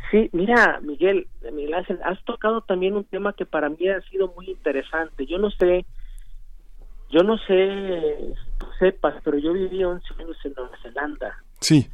Sí, 0.10 0.30
mira, 0.32 0.80
Miguel, 0.82 1.28
Miguel 1.52 1.74
has 1.74 2.24
tocado 2.24 2.62
también 2.62 2.96
un 2.96 3.04
tema 3.04 3.34
que 3.34 3.46
para 3.46 3.68
mí 3.68 3.90
ha 3.90 4.00
sido 4.10 4.32
muy 4.38 4.50
interesante. 4.50 5.26
Yo 5.26 5.38
no 5.38 5.52
sé, 5.52 5.86
yo 7.10 7.24
no 7.24 7.38
sé, 7.40 8.34
sepas, 8.80 9.16
pero 9.26 9.38
yo 9.38 9.52
viví 9.52 9.84
11 9.84 10.06
años 10.18 10.38
en 10.46 10.54
Nueva 10.56 10.78
Zelanda. 10.82 11.44
Sí. 11.60 11.90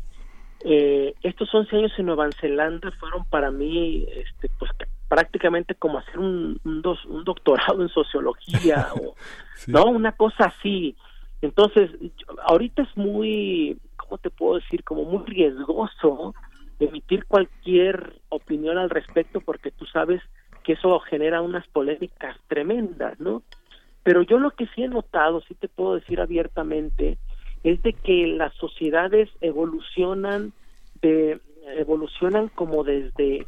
Eh, 0.63 1.13
estos 1.23 1.53
11 1.53 1.75
años 1.75 1.91
en 1.97 2.05
Nueva 2.05 2.29
Zelanda 2.39 2.91
fueron 2.99 3.25
para 3.25 3.51
mí, 3.51 4.05
este, 4.13 4.49
pues 4.59 4.71
prácticamente 5.07 5.75
como 5.75 5.97
hacer 5.97 6.19
un, 6.19 6.59
un, 6.63 6.83
un 7.09 7.23
doctorado 7.23 7.81
en 7.81 7.89
sociología 7.89 8.89
o, 9.01 9.15
no, 9.67 9.85
una 9.85 10.11
cosa 10.13 10.45
así. 10.45 10.95
Entonces, 11.41 11.89
ahorita 12.43 12.83
es 12.83 12.95
muy, 12.95 13.77
¿cómo 13.97 14.17
te 14.19 14.29
puedo 14.29 14.55
decir? 14.55 14.83
Como 14.83 15.03
muy 15.03 15.25
riesgoso 15.25 16.33
emitir 16.79 17.25
cualquier 17.25 18.13
opinión 18.29 18.77
al 18.77 18.89
respecto 18.89 19.41
porque 19.41 19.71
tú 19.71 19.85
sabes 19.85 20.21
que 20.63 20.73
eso 20.73 20.99
genera 20.99 21.41
unas 21.41 21.67
polémicas 21.67 22.37
tremendas, 22.47 23.19
¿no? 23.19 23.43
Pero 24.03 24.23
yo 24.23 24.39
lo 24.39 24.51
que 24.51 24.67
sí 24.67 24.83
he 24.83 24.87
notado, 24.87 25.41
sí 25.41 25.55
te 25.55 25.67
puedo 25.67 25.95
decir 25.95 26.21
abiertamente, 26.21 27.17
es 27.63 27.81
de 27.83 27.93
que 27.93 28.27
las 28.27 28.53
sociedades 28.55 29.29
evolucionan 29.41 30.53
de 31.01 31.39
evolucionan 31.77 32.49
como 32.49 32.83
desde 32.83 33.45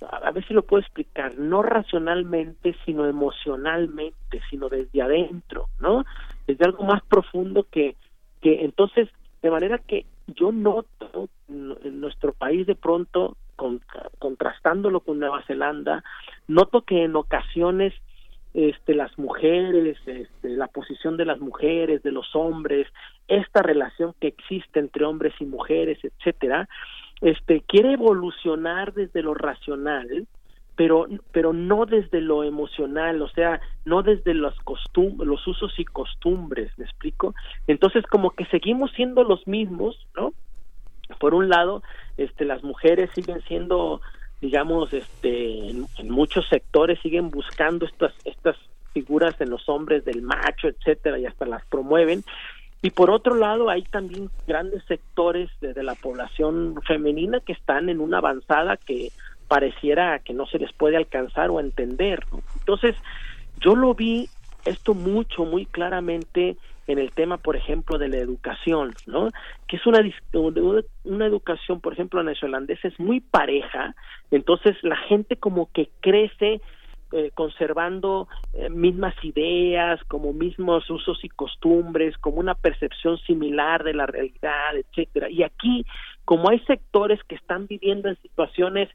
a 0.00 0.30
ver 0.30 0.46
si 0.46 0.52
lo 0.54 0.62
puedo 0.62 0.82
explicar, 0.82 1.36
no 1.38 1.62
racionalmente, 1.62 2.76
sino 2.84 3.06
emocionalmente, 3.06 4.40
sino 4.50 4.68
desde 4.68 5.02
adentro, 5.02 5.68
¿no? 5.80 6.04
Desde 6.46 6.64
algo 6.64 6.84
más 6.84 7.02
profundo 7.04 7.66
que 7.70 7.96
que 8.42 8.64
entonces 8.64 9.08
de 9.42 9.50
manera 9.50 9.78
que 9.78 10.06
yo 10.26 10.52
noto 10.52 11.28
en 11.48 12.00
nuestro 12.00 12.32
país 12.32 12.66
de 12.66 12.74
pronto, 12.74 13.36
contrastándolo 14.18 15.00
con 15.00 15.18
Nueva 15.18 15.42
Zelanda, 15.46 16.02
noto 16.48 16.82
que 16.82 17.04
en 17.04 17.16
ocasiones 17.16 17.94
este, 18.56 18.94
las 18.94 19.18
mujeres, 19.18 19.98
este, 20.06 20.48
la 20.48 20.66
posición 20.68 21.18
de 21.18 21.26
las 21.26 21.38
mujeres, 21.40 22.02
de 22.02 22.10
los 22.10 22.34
hombres, 22.34 22.88
esta 23.28 23.60
relación 23.60 24.14
que 24.18 24.28
existe 24.28 24.80
entre 24.80 25.04
hombres 25.04 25.34
y 25.40 25.44
mujeres, 25.44 25.98
etcétera, 26.02 26.66
este, 27.20 27.60
quiere 27.68 27.92
evolucionar 27.92 28.94
desde 28.94 29.20
lo 29.20 29.34
racional 29.34 30.26
pero 30.74 31.06
pero 31.32 31.54
no 31.54 31.86
desde 31.86 32.20
lo 32.20 32.44
emocional, 32.44 33.22
o 33.22 33.28
sea, 33.28 33.60
no 33.86 34.02
desde 34.02 34.34
los 34.34 34.54
costum 34.60 35.18
los 35.22 35.46
usos 35.46 35.72
y 35.78 35.84
costumbres, 35.84 36.70
¿me 36.78 36.84
explico? 36.84 37.34
Entonces 37.66 38.04
como 38.06 38.30
que 38.30 38.44
seguimos 38.46 38.90
siendo 38.92 39.24
los 39.24 39.46
mismos, 39.46 40.06
¿no? 40.14 40.34
Por 41.18 41.34
un 41.34 41.48
lado, 41.48 41.82
este 42.18 42.44
las 42.44 42.62
mujeres 42.62 43.10
siguen 43.14 43.40
siendo 43.48 44.02
digamos 44.40 44.92
este 44.92 45.70
en, 45.70 46.10
muchos 46.10 46.48
sectores 46.48 46.98
siguen 47.00 47.30
buscando 47.30 47.86
estas 47.86 48.12
estas 48.24 48.56
figuras 48.92 49.38
en 49.40 49.50
los 49.50 49.68
hombres 49.68 50.04
del 50.04 50.22
macho, 50.22 50.68
etcétera, 50.68 51.18
y 51.18 51.26
hasta 51.26 51.44
las 51.44 51.64
promueven. 51.66 52.24
Y 52.80 52.90
por 52.90 53.10
otro 53.10 53.34
lado, 53.34 53.68
hay 53.68 53.82
también 53.82 54.30
grandes 54.46 54.84
sectores 54.84 55.50
de, 55.60 55.74
de 55.74 55.82
la 55.82 55.94
población 55.94 56.80
femenina 56.86 57.40
que 57.40 57.52
están 57.52 57.90
en 57.90 58.00
una 58.00 58.18
avanzada 58.18 58.78
que 58.78 59.10
pareciera 59.48 60.18
que 60.20 60.32
no 60.32 60.46
se 60.46 60.58
les 60.58 60.72
puede 60.72 60.96
alcanzar 60.96 61.50
o 61.50 61.60
entender. 61.60 62.24
Entonces, 62.58 62.96
yo 63.60 63.76
lo 63.76 63.94
vi 63.94 64.28
esto 64.64 64.94
mucho, 64.94 65.44
muy 65.44 65.66
claramente 65.66 66.56
en 66.86 66.98
el 66.98 67.12
tema, 67.12 67.38
por 67.38 67.56
ejemplo, 67.56 67.98
de 67.98 68.08
la 68.08 68.18
educación, 68.18 68.94
¿no? 69.06 69.30
Que 69.66 69.76
es 69.76 69.86
una, 69.86 70.00
una 71.04 71.26
educación, 71.26 71.80
por 71.80 71.92
ejemplo, 71.92 72.22
neozelandesa 72.22 72.88
es 72.88 72.98
muy 73.00 73.20
pareja, 73.20 73.94
entonces 74.30 74.76
la 74.82 74.96
gente 74.96 75.36
como 75.36 75.70
que 75.72 75.90
crece 76.00 76.60
eh, 77.12 77.30
conservando 77.34 78.26
eh, 78.52 78.68
mismas 78.68 79.14
ideas, 79.22 80.00
como 80.08 80.32
mismos 80.32 80.90
usos 80.90 81.22
y 81.22 81.28
costumbres, 81.28 82.18
como 82.18 82.38
una 82.38 82.54
percepción 82.54 83.16
similar 83.18 83.84
de 83.84 83.94
la 83.94 84.06
realidad, 84.06 84.76
etcétera. 84.76 85.30
Y 85.30 85.44
aquí, 85.44 85.86
como 86.24 86.50
hay 86.50 86.58
sectores 86.66 87.22
que 87.28 87.36
están 87.36 87.68
viviendo 87.68 88.08
en 88.08 88.20
situaciones 88.22 88.88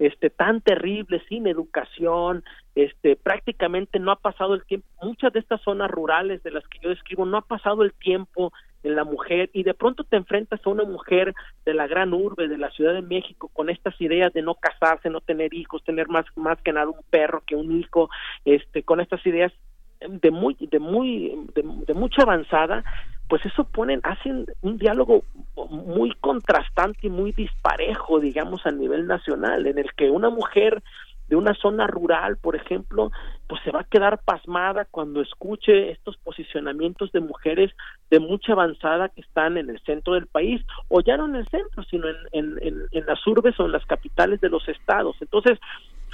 este 0.00 0.30
tan 0.30 0.62
terrible 0.62 1.22
sin 1.28 1.46
educación 1.46 2.42
este 2.74 3.16
prácticamente 3.16 3.98
no 3.98 4.10
ha 4.10 4.16
pasado 4.16 4.54
el 4.54 4.64
tiempo 4.64 4.86
muchas 5.02 5.32
de 5.32 5.40
estas 5.40 5.60
zonas 5.60 5.90
rurales 5.90 6.42
de 6.42 6.50
las 6.50 6.66
que 6.68 6.78
yo 6.80 6.88
describo 6.88 7.26
no 7.26 7.36
ha 7.36 7.42
pasado 7.42 7.82
el 7.82 7.92
tiempo 7.92 8.52
en 8.82 8.96
la 8.96 9.04
mujer 9.04 9.50
y 9.52 9.62
de 9.62 9.74
pronto 9.74 10.04
te 10.04 10.16
enfrentas 10.16 10.60
a 10.64 10.70
una 10.70 10.84
mujer 10.84 11.34
de 11.66 11.74
la 11.74 11.86
gran 11.86 12.14
urbe 12.14 12.48
de 12.48 12.56
la 12.56 12.70
Ciudad 12.70 12.94
de 12.94 13.02
México 13.02 13.50
con 13.52 13.68
estas 13.68 14.00
ideas 14.00 14.32
de 14.32 14.40
no 14.40 14.54
casarse, 14.54 15.10
no 15.10 15.20
tener 15.20 15.52
hijos, 15.52 15.84
tener 15.84 16.08
más 16.08 16.24
más 16.34 16.58
que 16.62 16.72
nada 16.72 16.88
un 16.88 17.04
perro 17.10 17.42
que 17.46 17.54
un 17.54 17.78
hijo, 17.78 18.08
este 18.46 18.82
con 18.82 19.00
estas 19.00 19.24
ideas 19.26 19.52
de 20.00 20.30
muy 20.30 20.56
de 20.58 20.78
muy 20.78 21.46
de 21.54 21.94
mucha 21.94 22.22
avanzada 22.22 22.82
pues 23.30 23.46
eso 23.46 23.62
ponen, 23.62 24.00
hacen 24.02 24.44
un 24.60 24.76
diálogo 24.76 25.22
muy 25.70 26.12
contrastante 26.20 27.06
y 27.06 27.10
muy 27.10 27.30
disparejo, 27.30 28.18
digamos, 28.18 28.66
a 28.66 28.72
nivel 28.72 29.06
nacional, 29.06 29.68
en 29.68 29.78
el 29.78 29.92
que 29.94 30.10
una 30.10 30.30
mujer 30.30 30.82
de 31.28 31.36
una 31.36 31.54
zona 31.54 31.86
rural, 31.86 32.38
por 32.38 32.56
ejemplo, 32.56 33.12
pues 33.46 33.62
se 33.62 33.70
va 33.70 33.82
a 33.82 33.84
quedar 33.84 34.18
pasmada 34.24 34.84
cuando 34.90 35.20
escuche 35.20 35.92
estos 35.92 36.16
posicionamientos 36.16 37.12
de 37.12 37.20
mujeres 37.20 37.70
de 38.10 38.18
mucha 38.18 38.52
avanzada 38.52 39.10
que 39.10 39.20
están 39.20 39.56
en 39.56 39.70
el 39.70 39.78
centro 39.82 40.14
del 40.14 40.26
país, 40.26 40.60
o 40.88 41.00
ya 41.00 41.16
no 41.16 41.26
en 41.26 41.36
el 41.36 41.46
centro, 41.46 41.84
sino 41.84 42.08
en, 42.08 42.16
en, 42.32 42.82
en, 42.90 43.06
las 43.06 43.24
urbes 43.28 43.58
o 43.60 43.66
en 43.66 43.72
las 43.72 43.86
capitales 43.86 44.40
de 44.40 44.48
los 44.48 44.68
estados. 44.68 45.14
Entonces, 45.20 45.60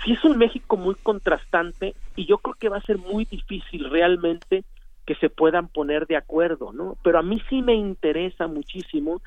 sí 0.04 0.12
es 0.12 0.22
un 0.22 0.36
México 0.36 0.76
muy 0.76 0.96
contrastante 0.96 1.94
y 2.14 2.26
yo 2.26 2.36
creo 2.36 2.56
que 2.60 2.68
va 2.68 2.76
a 2.76 2.82
ser 2.82 2.98
muy 2.98 3.24
difícil 3.24 3.88
realmente 3.88 4.64
que 5.06 5.14
se 5.16 5.30
puedan 5.30 5.68
poner 5.68 6.06
de 6.06 6.16
acuerdo, 6.16 6.72
¿no? 6.72 6.96
Pero 7.02 7.18
a 7.18 7.22
mí 7.22 7.40
sí 7.48 7.62
me 7.62 7.74
interesa 7.74 8.46
muchísimo 8.48 9.22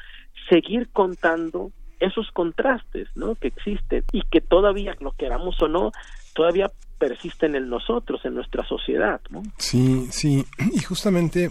seguir 0.49 0.89
contando 0.91 1.71
esos 1.99 2.29
contrastes, 2.31 3.07
¿no? 3.15 3.35
Que 3.35 3.47
existen 3.47 4.03
y 4.11 4.21
que 4.23 4.41
todavía, 4.41 4.95
lo 4.99 5.11
queramos 5.13 5.61
o 5.61 5.67
no, 5.67 5.91
todavía 6.33 6.71
persisten 6.97 7.55
en 7.55 7.69
nosotros, 7.69 8.23
en 8.25 8.35
nuestra 8.35 8.65
sociedad, 8.65 9.21
¿no? 9.29 9.41
Sí, 9.57 10.07
sí, 10.11 10.45
y 10.73 10.79
justamente 10.79 11.49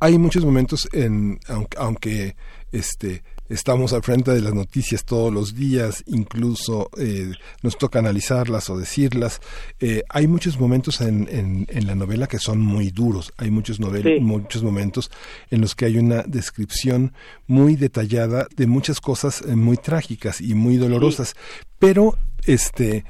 hay 0.00 0.18
muchos 0.18 0.44
momentos 0.44 0.88
en, 0.92 1.38
aunque, 1.48 1.78
aunque 1.78 2.36
este, 2.72 3.22
estamos 3.48 3.92
al 3.92 4.02
frente 4.02 4.32
de 4.32 4.40
las 4.40 4.54
noticias 4.54 5.04
todos 5.04 5.32
los 5.32 5.54
días, 5.54 6.02
incluso 6.06 6.90
eh, 6.98 7.32
nos 7.62 7.78
toca 7.78 7.98
analizarlas 7.98 8.70
o 8.70 8.78
decirlas. 8.78 9.40
Eh, 9.80 10.02
hay 10.08 10.26
muchos 10.26 10.58
momentos 10.58 11.00
en, 11.00 11.66
en, 11.68 11.86
la 11.86 11.94
novela 11.94 12.26
que 12.26 12.38
son 12.38 12.60
muy 12.60 12.90
duros, 12.90 13.32
hay 13.36 13.50
muchos, 13.50 13.78
muchos 14.20 14.62
momentos 14.62 15.10
en 15.50 15.60
los 15.60 15.74
que 15.74 15.86
hay 15.86 15.98
una 15.98 16.22
descripción 16.22 17.12
muy 17.46 17.76
detallada 17.76 18.46
de 18.56 18.66
muchas 18.66 19.00
cosas 19.00 19.42
eh, 19.42 19.54
muy 19.54 19.76
trágicas 19.76 20.40
y 20.40 20.54
muy 20.54 20.76
dolorosas, 20.76 21.34
pero 21.78 22.18
este 22.46 23.04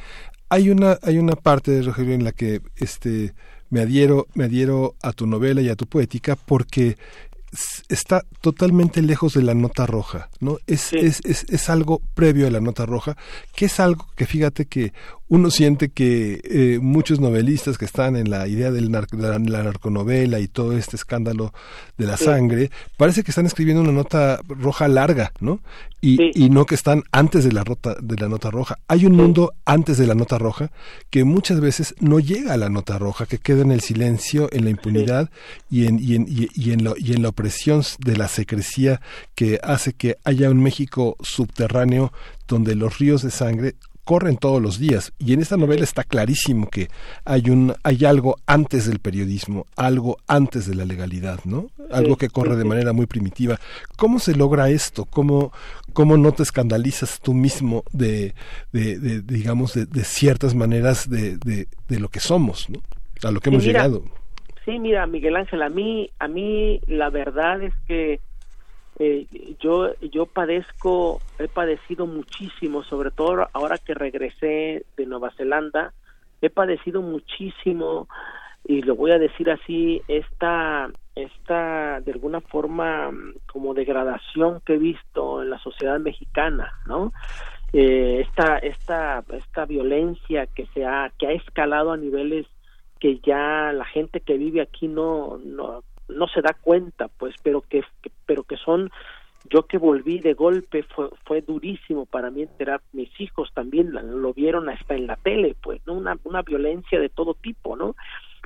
hay 0.49 0.71
una 0.71 0.99
hay 1.03 1.19
una 1.19 1.35
parte 1.35 1.83
Rogelio 1.83 2.15
en 2.15 2.25
la 2.25 2.33
que 2.33 2.61
este 2.77 3.35
me 3.71 3.81
adhiero 3.81 4.27
me 4.35 4.45
adhiero 4.45 4.95
a 5.03 5.13
tu 5.13 5.27
novela 5.27 5.61
y 5.61 5.69
a 5.69 5.77
tu 5.77 5.87
poética 5.87 6.37
porque 6.37 6.97
está 7.89 8.25
totalmente 8.41 9.03
lejos 9.03 9.35
de 9.35 9.43
la 9.43 9.55
nota 9.55 9.87
roja, 9.87 10.29
¿no? 10.41 10.59
Es, 10.67 10.93
es, 10.93 11.21
es, 11.25 11.45
es, 11.49 11.71
algo 11.71 12.03
previo 12.15 12.47
a 12.47 12.51
la 12.51 12.61
nota 12.61 12.87
roja, 12.87 13.17
que 13.55 13.67
es 13.67 13.81
algo 13.81 14.07
que 14.17 14.27
fíjate 14.27 14.67
que 14.67 14.93
uno 15.29 15.51
siente 15.51 15.89
que 15.89 16.41
eh, 16.45 16.79
muchos 16.81 17.19
novelistas 17.19 17.79
que 17.79 17.85
están 17.85 18.17
en 18.17 18.31
la 18.31 18.47
idea 18.47 18.71
del 18.71 18.93
de 18.93 19.51
la, 19.51 19.63
narconovela 19.63 20.39
y 20.39 20.47
todo 20.47 20.77
este 20.77 20.95
escándalo 20.97 21.53
de 21.99 22.07
la 22.07 22.17
sangre, 22.17 22.71
parece 22.97 23.25
que 23.25 23.33
están 23.33 23.47
escribiendo 23.47 23.83
una 23.83 23.93
nota 23.93 24.41
roja 24.47 24.87
larga, 24.87 25.33
¿no? 25.41 25.61
Y, 26.01 26.31
y 26.41 26.51
no 26.51 26.67
que 26.67 26.77
están 26.77 27.03
antes 27.11 27.43
de 27.43 27.51
la, 27.51 27.65
rota, 27.65 27.97
de 28.01 28.17
la 28.17 28.29
nota 28.29 28.51
roja. 28.51 28.79
Hay 28.87 29.07
un 29.07 29.17
mundo 29.17 29.55
antes 29.65 29.99
de 29.99 30.07
la 30.07 30.15
nota 30.15 30.39
roja 30.39 30.71
que 31.11 31.25
muchas 31.25 31.59
veces 31.59 31.97
no 31.99 32.21
llega 32.21 32.53
a 32.53 32.57
la 32.57 32.69
nota 32.69 32.97
roja, 32.99 33.27
que 33.27 33.39
queda 33.39 33.63
en 33.63 33.73
el 33.73 33.81
silencio, 33.81 34.49
en 34.53 34.65
la 34.65 34.71
impunidad 34.71 35.31
y, 35.69 35.87
en, 35.87 35.99
y, 35.99 36.15
en, 36.15 36.27
y, 36.29 36.71
en 36.71 36.85
lo, 36.85 36.95
y 36.97 37.13
en 37.13 37.23
la 37.23 37.31
opresión 37.31 37.83
de 37.99 38.17
la 38.17 38.29
secrecía 38.29 39.01
que 39.35 39.59
hace 39.65 39.95
que 39.95 40.19
haya 40.23 40.49
un 40.51 40.63
México 40.63 41.17
subterráneo 41.21 42.13
donde 42.47 42.77
los 42.77 42.99
ríos 42.99 43.23
de 43.23 43.33
sangre 43.33 43.75
corren 44.07 44.37
todos 44.37 44.63
los 44.63 44.79
días 44.79 45.13
y 45.19 45.33
en 45.33 45.41
esta 45.41 45.57
novela 45.57 45.83
está 45.83 46.05
clarísimo 46.05 46.71
que 46.71 46.89
hay 47.25 47.51
un 47.51 47.75
hay 47.83 48.05
algo 48.05 48.37
antes 48.47 48.87
del 48.87 49.01
periodismo, 49.01 49.67
algo 49.77 50.19
antes 50.29 50.67
de 50.67 50.77
la 50.77 50.85
legalidad, 50.85 51.41
¿no? 51.45 51.67
Algo 51.91 52.17
que 52.17 52.29
corre 52.29 52.55
de 52.55 52.65
manera 52.65 52.93
muy 52.93 53.07
primitiva. 53.07 53.59
¿Cómo 53.97 54.21
se 54.21 54.37
logra 54.37 54.71
esto? 54.71 55.07
¿Cómo 55.07 55.53
cómo 55.93 56.17
no 56.17 56.31
te 56.31 56.45
escandalizas 56.45 57.21
tú 57.21 57.35
mismo 57.35 57.83
de, 57.93 58.35
de, 58.73 59.23
digamos 59.23 59.75
de, 59.75 60.05
ciertas 60.05 60.55
maneras 60.55 61.11
de, 61.11 61.37
de, 61.39 61.99
lo 61.99 62.09
que 62.09 62.21
somos, 62.21 62.71
¿no? 62.71 62.79
A 63.27 63.33
lo 63.33 63.41
que 63.41 63.51
hemos 63.51 63.65
llegado. 63.65 64.05
Sí, 64.65 64.79
mira, 64.79 65.07
Miguel 65.07 65.35
Ángel, 65.35 65.63
a 65.63 65.69
mí 65.69 66.11
a 66.21 66.29
mí 66.29 66.81
la 66.87 67.11
verdad 67.11 67.61
es 67.61 67.75
que 67.89 68.21
eh, 68.99 69.27
yo 69.61 69.95
yo 70.01 70.27
padezco 70.27 71.21
he 71.39 71.49
padecido 71.49 72.07
muchísimo 72.07 72.83
sobre 72.83 73.11
todo 73.11 73.47
ahora 73.53 73.77
que 73.79 73.93
regresé 73.93 74.87
de 74.97 75.07
Nueva 75.07 75.31
Zelanda 75.37 75.93
he 76.41 76.49
padecido 76.49 77.03
muchísimo 77.03 78.09
y 78.65 78.83
lo 78.83 78.97
voy 78.97 79.11
a 79.11 79.19
decir 79.19 79.51
así 79.51 80.01
esta 80.09 80.91
esta 81.15 82.01
de 82.01 82.13
alguna 82.13 82.41
forma 82.41 83.11
como 83.53 83.75
degradación 83.75 84.61
que 84.65 84.75
he 84.75 84.79
visto 84.79 85.43
en 85.43 85.51
la 85.51 85.59
sociedad 85.59 86.01
mexicana 86.01 86.73
no 86.87 87.13
eh, 87.75 88.25
esta 88.27 88.57
esta 88.59 89.23
esta 89.31 89.67
violencia 89.67 90.47
que 90.47 90.67
se 90.73 90.87
ha 90.87 91.13
que 91.19 91.27
ha 91.27 91.33
escalado 91.33 91.93
a 91.93 91.99
niveles 91.99 92.47
que 92.99 93.19
ya 93.19 93.73
la 93.73 93.85
gente 93.85 94.21
que 94.21 94.39
vive 94.39 94.63
aquí 94.63 94.89
no 94.89 95.39
no 95.45 95.83
no 96.09 96.29
se 96.29 96.43
da 96.43 96.55
cuenta, 96.55 97.09
pues, 97.09 97.35
pero 97.43 97.63
que, 97.63 97.83
pero 98.27 98.45
que 98.45 98.57
son 98.57 98.91
yo 99.49 99.67
que 99.67 99.79
volví 99.79 100.19
de 100.19 100.35
golpe 100.35 100.83
fue 100.83 101.09
fue 101.25 101.41
durísimo 101.41 102.05
para 102.07 102.31
mí 102.31 102.43
enterar 102.43 102.81
mis 102.93 103.09
hijos 103.21 103.53
también 103.55 103.93
lo 103.93 104.35
vieron 104.35 104.69
hasta 104.69 104.95
en 104.95 105.07
la 105.07 105.15
tele 105.15 105.55
pues 105.63 105.81
no 105.87 105.93
una 105.93 106.19
una 106.25 106.43
violencia 106.43 106.99
de 106.99 107.09
todo 107.09 107.35
tipo 107.35 107.77
no 107.77 107.95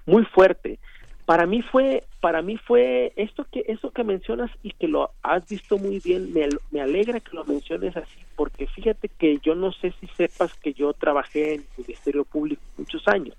muy 0.06 0.24
fuerte. 0.24 0.78
Para 1.26 1.46
mí 1.46 1.62
fue 1.62 2.02
para 2.20 2.42
mí 2.42 2.56
fue 2.56 3.12
esto 3.14 3.46
que 3.52 3.64
eso 3.68 3.92
que 3.92 4.02
mencionas 4.02 4.50
y 4.62 4.72
que 4.72 4.88
lo 4.88 5.12
has 5.22 5.48
visto 5.48 5.78
muy 5.78 6.00
bien 6.00 6.32
me, 6.32 6.48
me 6.72 6.80
alegra 6.80 7.20
que 7.20 7.36
lo 7.36 7.44
menciones 7.44 7.96
así 7.96 8.18
porque 8.34 8.66
fíjate 8.66 9.08
que 9.08 9.38
yo 9.38 9.54
no 9.54 9.70
sé 9.70 9.94
si 10.00 10.08
sepas 10.08 10.52
que 10.54 10.72
yo 10.72 10.92
trabajé 10.92 11.54
en 11.54 11.60
el 11.60 11.66
Ministerio 11.78 12.24
Público 12.24 12.60
muchos 12.76 13.06
años 13.06 13.36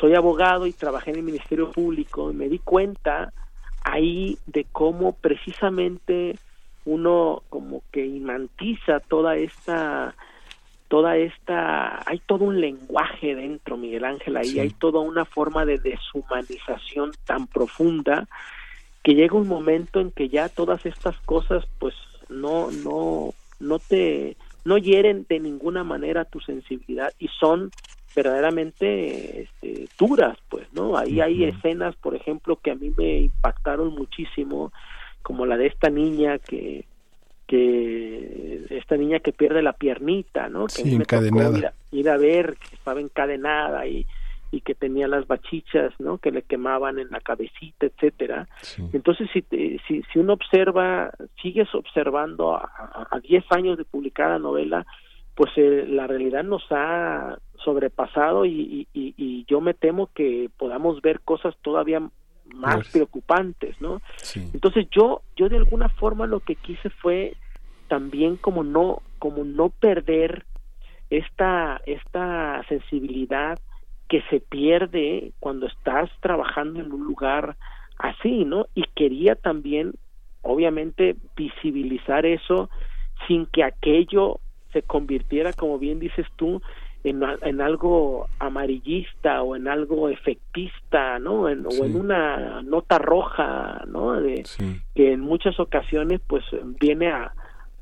soy 0.00 0.14
abogado 0.14 0.66
y 0.66 0.72
trabajé 0.72 1.10
en 1.10 1.16
el 1.16 1.22
Ministerio 1.22 1.70
Público 1.70 2.30
y 2.30 2.34
me 2.34 2.48
di 2.48 2.58
cuenta 2.58 3.32
ahí 3.84 4.38
de 4.46 4.66
cómo 4.72 5.12
precisamente 5.12 6.38
uno 6.84 7.42
como 7.48 7.82
que 7.92 8.06
imantiza 8.06 9.00
toda 9.00 9.36
esta 9.36 10.14
toda 10.88 11.16
esta 11.18 12.02
hay 12.08 12.18
todo 12.20 12.44
un 12.44 12.60
lenguaje 12.60 13.34
dentro 13.34 13.76
Miguel 13.76 14.04
Ángel 14.04 14.36
ahí 14.36 14.58
hay 14.58 14.70
toda 14.70 15.00
una 15.00 15.24
forma 15.24 15.64
de 15.64 15.78
deshumanización 15.78 17.12
tan 17.26 17.46
profunda 17.46 18.26
que 19.02 19.14
llega 19.14 19.36
un 19.36 19.48
momento 19.48 20.00
en 20.00 20.10
que 20.10 20.28
ya 20.28 20.48
todas 20.48 20.84
estas 20.86 21.16
cosas 21.20 21.64
pues 21.78 21.94
no 22.28 22.70
no 22.70 23.34
no 23.60 23.78
te 23.78 24.36
no 24.64 24.78
hieren 24.78 25.26
de 25.28 25.38
ninguna 25.38 25.84
manera 25.84 26.24
tu 26.24 26.40
sensibilidad 26.40 27.12
y 27.18 27.28
son 27.28 27.70
verdaderamente 28.14 29.48
duras, 29.98 30.36
pues, 30.48 30.66
¿no? 30.72 30.96
Ahí 30.96 31.20
hay 31.20 31.44
escenas, 31.44 31.96
por 31.96 32.14
ejemplo, 32.14 32.56
que 32.56 32.70
a 32.70 32.74
mí 32.74 32.92
me 32.96 33.20
impactaron 33.20 33.94
muchísimo, 33.94 34.72
como 35.22 35.46
la 35.46 35.56
de 35.56 35.66
esta 35.66 35.90
niña 35.90 36.38
que 36.38 36.84
que 37.46 38.64
esta 38.70 38.96
niña 38.96 39.18
que 39.18 39.32
pierde 39.32 39.60
la 39.60 39.72
piernita, 39.72 40.48
¿no? 40.48 40.66
Que 40.66 40.82
sí, 40.82 40.94
encadenada. 40.94 41.74
Ir 41.90 42.08
a, 42.08 42.16
ver 42.16 42.56
que 42.58 42.76
estaba 42.76 43.00
encadenada 43.00 43.88
y, 43.88 44.06
y 44.52 44.60
que 44.60 44.76
tenía 44.76 45.08
las 45.08 45.26
bachichas, 45.26 45.92
¿no? 45.98 46.18
Que 46.18 46.30
le 46.30 46.42
quemaban 46.42 47.00
en 47.00 47.10
la 47.10 47.18
cabecita, 47.18 47.86
etcétera. 47.86 48.46
Entonces, 48.92 49.28
si, 49.32 49.44
si, 49.88 50.04
si 50.12 50.18
uno 50.20 50.34
observa, 50.34 51.10
sigues 51.42 51.74
observando 51.74 52.54
a 52.54 53.20
10 53.20 53.44
años 53.50 53.78
de 53.78 53.84
publicada 53.84 54.38
novela, 54.38 54.86
pues 55.34 55.50
eh, 55.56 55.86
la 55.88 56.06
realidad 56.06 56.44
nos 56.44 56.62
ha 56.70 57.38
sobrepasado 57.64 58.44
y, 58.46 58.86
y, 58.92 59.44
yo 59.48 59.60
me 59.60 59.74
temo 59.74 60.08
que 60.14 60.48
podamos 60.56 61.02
ver 61.02 61.20
cosas 61.20 61.54
todavía 61.62 62.00
más 62.54 62.88
preocupantes, 62.88 63.80
¿no? 63.80 64.00
Entonces 64.54 64.86
yo 64.90 65.22
yo 65.36 65.48
de 65.48 65.56
alguna 65.56 65.88
forma 65.88 66.26
lo 66.26 66.40
que 66.40 66.56
quise 66.56 66.90
fue 66.90 67.34
también 67.88 68.36
como 68.36 68.62
no 68.64 69.02
como 69.18 69.44
no 69.44 69.70
perder 69.70 70.44
esta 71.10 71.80
esta 71.86 72.64
sensibilidad 72.68 73.58
que 74.08 74.22
se 74.30 74.40
pierde 74.40 75.32
cuando 75.38 75.66
estás 75.66 76.10
trabajando 76.20 76.80
en 76.80 76.92
un 76.92 77.04
lugar 77.04 77.56
así, 77.98 78.44
¿no? 78.44 78.66
Y 78.74 78.84
quería 78.94 79.36
también 79.36 79.94
obviamente 80.42 81.16
visibilizar 81.36 82.26
eso 82.26 82.70
sin 83.28 83.46
que 83.46 83.62
aquello 83.62 84.40
se 84.72 84.82
convirtiera, 84.82 85.52
como 85.52 85.78
bien 85.78 85.98
dices 85.98 86.26
tú, 86.36 86.62
en, 87.02 87.22
en 87.42 87.60
algo 87.60 88.28
amarillista 88.38 89.42
o 89.42 89.56
en 89.56 89.68
algo 89.68 90.08
efectista, 90.08 91.18
¿no? 91.18 91.48
En, 91.48 91.64
O 91.66 91.84
en 91.84 91.96
una 91.96 92.62
nota 92.62 92.98
roja, 92.98 93.84
¿no? 93.86 94.20
De, 94.20 94.44
Que 94.94 95.12
en 95.12 95.20
muchas 95.20 95.58
ocasiones, 95.58 96.20
pues, 96.26 96.44
viene 96.80 97.10
a, 97.10 97.32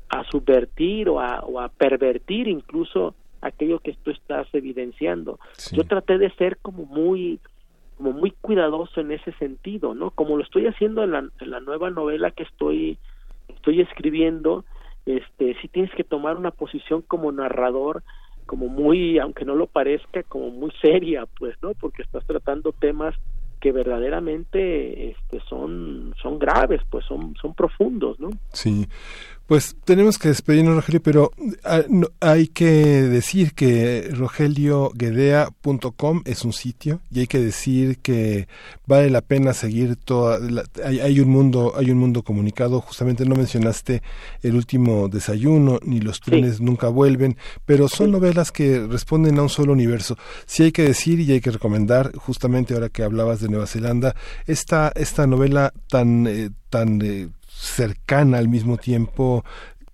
a 0.09 0.23
subvertir 0.25 1.09
o 1.09 1.19
a, 1.19 1.41
o 1.41 1.59
a 1.59 1.69
pervertir 1.69 2.47
incluso 2.47 3.13
aquello 3.41 3.79
que 3.79 3.93
tú 4.03 4.11
estás 4.11 4.47
evidenciando. 4.53 5.39
Yo 5.71 5.83
traté 5.85 6.17
de 6.17 6.29
ser 6.31 6.57
como 6.57 6.85
muy 6.85 7.39
como 7.97 8.13
muy 8.13 8.31
cuidadoso 8.31 9.01
en 9.01 9.11
ese 9.11 9.33
sentido, 9.33 9.93
¿no? 9.93 10.11
Como 10.11 10.37
lo 10.37 10.43
estoy 10.43 10.67
haciendo 10.67 11.03
en 11.03 11.11
la, 11.11 11.19
en 11.19 11.49
la 11.51 11.59
nueva 11.59 11.89
novela 11.89 12.31
que 12.31 12.43
estoy 12.43 12.97
estoy 13.49 13.81
escribiendo, 13.81 14.63
este, 15.05 15.57
sí 15.61 15.67
tienes 15.67 15.93
que 15.95 16.05
tomar 16.05 16.37
una 16.37 16.51
posición 16.51 17.01
como 17.01 17.31
narrador 17.33 18.03
como 18.49 18.67
muy, 18.67 19.19
aunque 19.19 19.45
no 19.45 19.53
lo 19.53 19.67
parezca, 19.67 20.23
como 20.23 20.49
muy 20.49 20.71
seria, 20.81 21.27
pues, 21.37 21.55
¿no? 21.61 21.75
Porque 21.75 22.01
estás 22.01 22.25
tratando 22.25 22.71
temas 22.71 23.13
que 23.61 23.71
verdaderamente 23.71 25.11
este, 25.11 25.39
son, 25.47 26.15
son 26.19 26.39
graves, 26.39 26.81
pues 26.89 27.05
son, 27.05 27.35
son 27.39 27.53
profundos, 27.53 28.19
¿no? 28.19 28.31
Sí. 28.51 28.87
Pues 29.49 29.75
tenemos 29.83 30.17
que 30.19 30.27
despedirnos, 30.27 30.75
Rogelio, 30.75 31.01
pero 31.01 31.31
ah, 31.63 31.81
hay 32.19 32.49
que 32.49 32.69
decir 32.69 33.55
que 33.55 34.07
rogelioguedea.com 34.13 36.21
es 36.25 36.45
un 36.45 36.53
sitio 36.53 37.01
y 37.09 37.21
hay 37.21 37.25
que 37.25 37.39
decir 37.39 37.97
que 37.97 38.47
vale 38.85 39.09
la 39.09 39.21
pena 39.21 39.55
seguir 39.55 39.95
toda. 39.95 40.37
hay, 40.85 41.19
un 41.19 41.29
mundo, 41.29 41.73
hay 41.75 41.89
un 41.89 41.97
mundo 41.97 42.21
comunicado. 42.21 42.79
Justamente 42.79 43.25
no 43.25 43.33
mencionaste 43.33 44.03
el 44.43 44.53
último 44.53 45.09
desayuno 45.09 45.79
ni 45.81 45.99
los 45.99 46.21
trenes 46.21 46.61
nunca 46.61 46.89
vuelven, 46.89 47.35
pero 47.65 47.87
son 47.87 48.11
novelas 48.11 48.51
que 48.51 48.85
responden 48.85 49.39
a 49.39 49.41
un 49.41 49.49
solo 49.49 49.73
universo. 49.73 50.15
Sí 50.45 50.61
hay 50.61 50.71
que 50.71 50.83
decir 50.83 51.21
y 51.21 51.31
hay 51.31 51.41
que 51.41 51.49
recomendar, 51.49 52.15
justamente 52.17 52.75
ahora 52.75 52.89
que 52.89 53.01
hablabas 53.01 53.39
de 53.39 53.49
Nueva 53.49 53.65
Zelanda, 53.65 54.15
esta 54.45 54.91
esta 54.93 55.25
novela 55.25 55.73
tan 55.89 56.27
eh, 56.27 56.51
tan 56.69 57.01
eh, 57.01 57.29
cercana 57.59 58.37
al 58.37 58.47
mismo 58.47 58.77
tiempo 58.77 59.43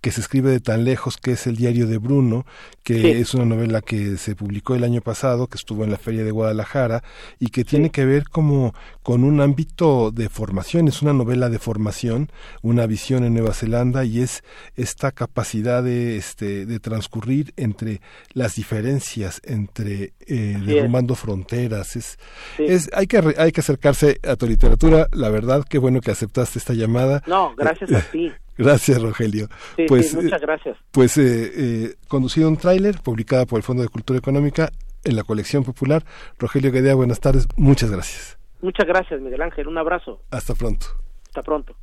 que 0.06 0.12
se 0.12 0.20
escribe 0.20 0.52
de 0.52 0.60
tan 0.60 0.84
lejos, 0.84 1.16
que 1.16 1.32
es 1.32 1.48
el 1.48 1.56
diario 1.56 1.88
de 1.88 1.98
Bruno, 1.98 2.46
que 2.84 3.18
es 3.18 3.34
una 3.34 3.44
novela 3.44 3.80
que 3.80 4.18
se 4.18 4.36
publicó 4.36 4.76
el 4.76 4.84
año 4.84 5.00
pasado, 5.00 5.48
que 5.48 5.56
estuvo 5.56 5.82
en 5.82 5.90
la 5.90 5.96
Feria 5.96 6.22
de 6.22 6.30
Guadalajara 6.30 7.02
y 7.40 7.48
que 7.48 7.64
tiene 7.64 7.90
que 7.90 8.04
ver 8.04 8.28
como 8.28 8.72
con 9.02 9.24
un 9.24 9.40
ámbito 9.40 10.12
de 10.12 10.28
formación, 10.28 10.86
es 10.86 11.02
una 11.02 11.12
novela 11.12 11.48
de 11.48 11.58
formación, 11.58 12.30
una 12.62 12.86
visión 12.86 13.24
en 13.24 13.34
Nueva 13.34 13.52
Zelanda 13.52 14.04
y 14.04 14.20
es 14.20 14.44
esta 14.76 15.10
capacidad 15.10 15.82
de 15.82 16.16
este 16.18 16.66
de 16.66 16.78
transcurrir 16.78 17.52
entre 17.56 18.00
las 18.32 18.54
diferencias, 18.54 19.40
entre 19.42 20.12
eh, 20.28 20.56
derrumbando 20.64 21.16
fronteras, 21.16 21.96
es, 21.96 22.16
es 22.58 22.88
hay 22.94 23.08
que 23.08 23.34
hay 23.38 23.50
que 23.50 23.60
acercarse 23.60 24.20
a 24.22 24.36
tu 24.36 24.46
literatura, 24.46 25.08
la 25.10 25.30
verdad, 25.30 25.64
qué 25.68 25.78
bueno 25.78 26.00
que 26.00 26.12
aceptaste 26.12 26.60
esta 26.60 26.74
llamada. 26.74 27.24
No, 27.26 27.56
gracias 27.56 27.90
a 27.90 28.02
ti. 28.02 28.30
Gracias, 28.58 29.00
Rogelio. 29.00 29.48
pues, 29.88 30.14
muchas 30.14 30.40
gracias. 30.40 30.76
Pues 30.90 31.18
eh, 31.18 31.52
eh, 31.54 31.94
conducido 32.08 32.48
un 32.48 32.56
tráiler, 32.56 33.00
publicada 33.02 33.46
por 33.46 33.58
el 33.58 33.62
Fondo 33.62 33.82
de 33.82 33.88
Cultura 33.88 34.18
Económica 34.18 34.70
en 35.04 35.16
la 35.16 35.24
colección 35.24 35.64
popular. 35.64 36.04
Rogelio 36.38 36.72
Guedea, 36.72 36.94
buenas 36.94 37.20
tardes, 37.20 37.46
muchas 37.56 37.90
gracias. 37.90 38.38
Muchas 38.62 38.86
gracias, 38.86 39.20
Miguel 39.20 39.42
Ángel, 39.42 39.68
un 39.68 39.78
abrazo. 39.78 40.22
Hasta 40.30 40.54
pronto. 40.54 40.86
Hasta 41.26 41.42
pronto. 41.42 41.76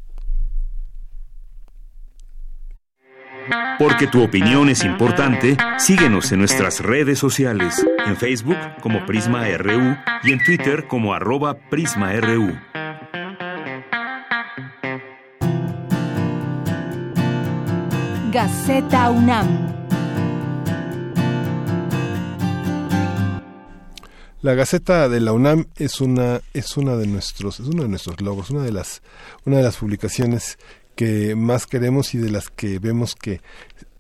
Porque 3.78 4.08
tu 4.08 4.24
opinión 4.24 4.70
es 4.70 4.86
importante, 4.86 5.58
síguenos 5.78 6.32
en 6.32 6.40
nuestras 6.40 6.80
redes 6.80 7.20
sociales, 7.20 7.86
en 8.06 8.16
Facebook 8.16 8.58
como 8.82 9.06
Prisma 9.06 9.46
RU 9.58 9.98
y 10.24 10.32
en 10.32 10.44
Twitter 10.44 10.88
como 10.88 11.14
arroba 11.14 11.56
PrismaRU. 11.70 12.54
Gaceta 18.34 19.12
UNAM. 19.12 19.76
La 24.42 24.56
Gaceta 24.56 25.08
de 25.08 25.20
la 25.20 25.34
UNAM 25.34 25.68
es 25.76 26.02
una 26.02 26.42
es 26.52 26.76
una 26.76 26.96
de 26.96 27.06
nuestros 27.06 27.60
es 27.60 27.68
uno 27.68 27.84
de 27.84 27.90
nuestros 27.90 28.20
logos, 28.22 28.50
una 28.50 28.64
de 28.64 28.72
las 28.72 29.04
una 29.46 29.58
de 29.58 29.64
las 29.64 29.78
publicaciones 29.78 30.58
que 30.96 31.36
más 31.36 31.68
queremos 31.68 32.16
y 32.16 32.18
de 32.18 32.32
las 32.32 32.50
que 32.50 32.80
vemos 32.80 33.14
que 33.14 33.42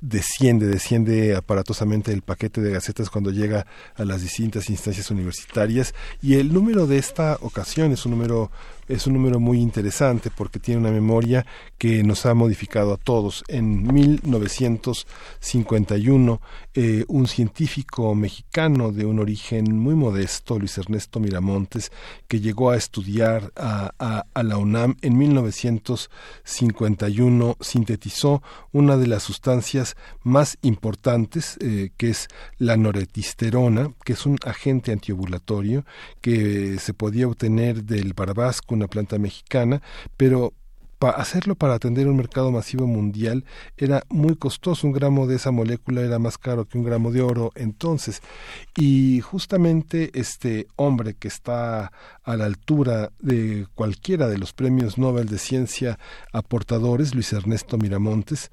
desciende, 0.03 0.67
desciende 0.67 1.33
aparatosamente 1.33 2.11
el 2.11 2.23
paquete 2.23 2.59
de 2.59 2.73
gacetas 2.73 3.09
cuando 3.09 3.31
llega 3.31 3.65
a 3.95 4.03
las 4.03 4.21
distintas 4.21 4.69
instancias 4.69 5.09
universitarias 5.09 5.95
y 6.21 6.35
el 6.35 6.53
número 6.53 6.87
de 6.87 6.97
esta 6.97 7.37
ocasión 7.41 7.93
es 7.93 8.05
un 8.05 8.11
número 8.11 8.51
es 8.87 9.05
un 9.07 9.13
número 9.13 9.39
muy 9.39 9.61
interesante 9.61 10.29
porque 10.29 10.59
tiene 10.59 10.81
una 10.81 10.91
memoria 10.91 11.47
que 11.77 12.03
nos 12.03 12.25
ha 12.25 12.33
modificado 12.33 12.91
a 12.93 12.97
todos. 12.97 13.45
En 13.47 13.93
1951, 13.93 16.41
eh, 16.73 17.05
un 17.07 17.27
científico 17.27 18.13
mexicano 18.15 18.91
de 18.91 19.05
un 19.05 19.19
origen 19.19 19.77
muy 19.77 19.95
modesto, 19.95 20.59
Luis 20.59 20.77
Ernesto 20.77 21.21
Miramontes, 21.21 21.93
que 22.27 22.41
llegó 22.41 22.71
a 22.71 22.77
estudiar 22.77 23.53
a, 23.55 24.25
la 24.35 24.57
UNAM 24.57 24.97
en 25.01 25.17
1951, 25.17 27.57
sintetizó 27.61 28.43
una 28.71 28.97
de 28.97 29.07
las 29.07 29.23
sustancias 29.23 29.92
más 30.21 30.57
importantes, 30.61 31.57
eh, 31.61 31.91
que 31.97 32.09
es 32.09 32.27
la 32.57 32.77
noretisterona, 32.77 33.93
que 34.03 34.13
es 34.13 34.25
un 34.25 34.37
agente 34.45 34.91
antiovulatorio 34.91 35.85
que 36.21 36.77
se 36.79 36.93
podía 36.93 37.27
obtener 37.27 37.83
del 37.83 38.13
barbasco 38.13 38.75
una 38.75 38.87
planta 38.87 39.17
mexicana, 39.19 39.81
pero 40.17 40.53
hacerlo 41.11 41.55
para 41.55 41.75
atender 41.75 42.07
un 42.07 42.17
mercado 42.17 42.51
masivo 42.51 42.87
mundial 42.87 43.45
era 43.77 44.03
muy 44.09 44.35
costoso. 44.35 44.87
Un 44.87 44.93
gramo 44.93 45.27
de 45.27 45.35
esa 45.35 45.51
molécula 45.51 46.01
era 46.01 46.19
más 46.19 46.37
caro 46.37 46.65
que 46.65 46.77
un 46.77 46.83
gramo 46.83 47.11
de 47.11 47.21
oro 47.21 47.51
entonces. 47.55 48.21
Y 48.75 49.21
justamente 49.21 50.11
este 50.13 50.67
hombre 50.75 51.13
que 51.13 51.27
está 51.27 51.91
a 52.23 52.37
la 52.37 52.45
altura 52.45 53.11
de 53.19 53.67
cualquiera 53.75 54.27
de 54.27 54.37
los 54.37 54.53
premios 54.53 54.97
Nobel 54.97 55.27
de 55.27 55.37
Ciencia 55.37 55.99
aportadores, 56.31 57.13
Luis 57.13 57.33
Ernesto 57.33 57.77
Miramontes, 57.77 58.49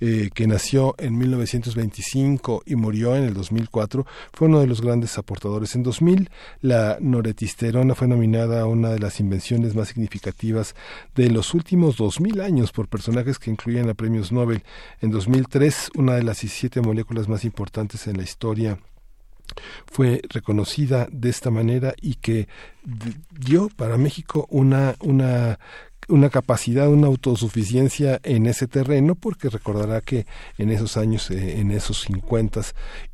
eh, 0.00 0.30
que 0.34 0.46
nació 0.46 0.94
en 0.98 1.16
1925 1.16 2.62
y 2.66 2.76
murió 2.76 3.16
en 3.16 3.24
el 3.24 3.34
2004, 3.34 4.06
fue 4.32 4.48
uno 4.48 4.60
de 4.60 4.66
los 4.66 4.80
grandes 4.80 5.16
aportadores. 5.18 5.74
En 5.74 5.82
2000, 5.82 6.30
la 6.60 6.98
noretisterona 7.00 7.94
fue 7.94 8.08
nominada 8.08 8.60
a 8.60 8.66
una 8.66 8.90
de 8.90 8.98
las 8.98 9.20
invenciones 9.20 9.74
más 9.74 9.88
significativas 9.88 10.74
de 11.14 11.30
los 11.30 11.54
últimos 11.54 11.93
dos 11.96 12.20
mil 12.20 12.40
años 12.40 12.72
por 12.72 12.88
personajes 12.88 13.38
que 13.38 13.50
incluían 13.50 13.88
a 13.88 13.94
premios 13.94 14.32
Nobel. 14.32 14.62
En 15.00 15.10
2003, 15.10 15.90
una 15.96 16.14
de 16.14 16.22
las 16.22 16.40
17 16.40 16.80
moléculas 16.80 17.28
más 17.28 17.44
importantes 17.44 18.06
en 18.06 18.16
la 18.16 18.22
historia 18.22 18.78
fue 19.86 20.22
reconocida 20.28 21.06
de 21.10 21.28
esta 21.28 21.50
manera 21.50 21.94
y 22.00 22.14
que 22.14 22.48
dio 23.30 23.68
para 23.68 23.98
México 23.98 24.46
una, 24.50 24.96
una 25.00 25.58
una 26.08 26.30
capacidad, 26.30 26.88
una 26.88 27.06
autosuficiencia 27.06 28.20
en 28.22 28.46
ese 28.46 28.66
terreno, 28.66 29.14
porque 29.14 29.48
recordará 29.48 30.00
que 30.00 30.26
en 30.58 30.70
esos 30.70 30.96
años, 30.96 31.30
eh, 31.30 31.60
en 31.60 31.70
esos 31.70 32.02
50 32.02 32.60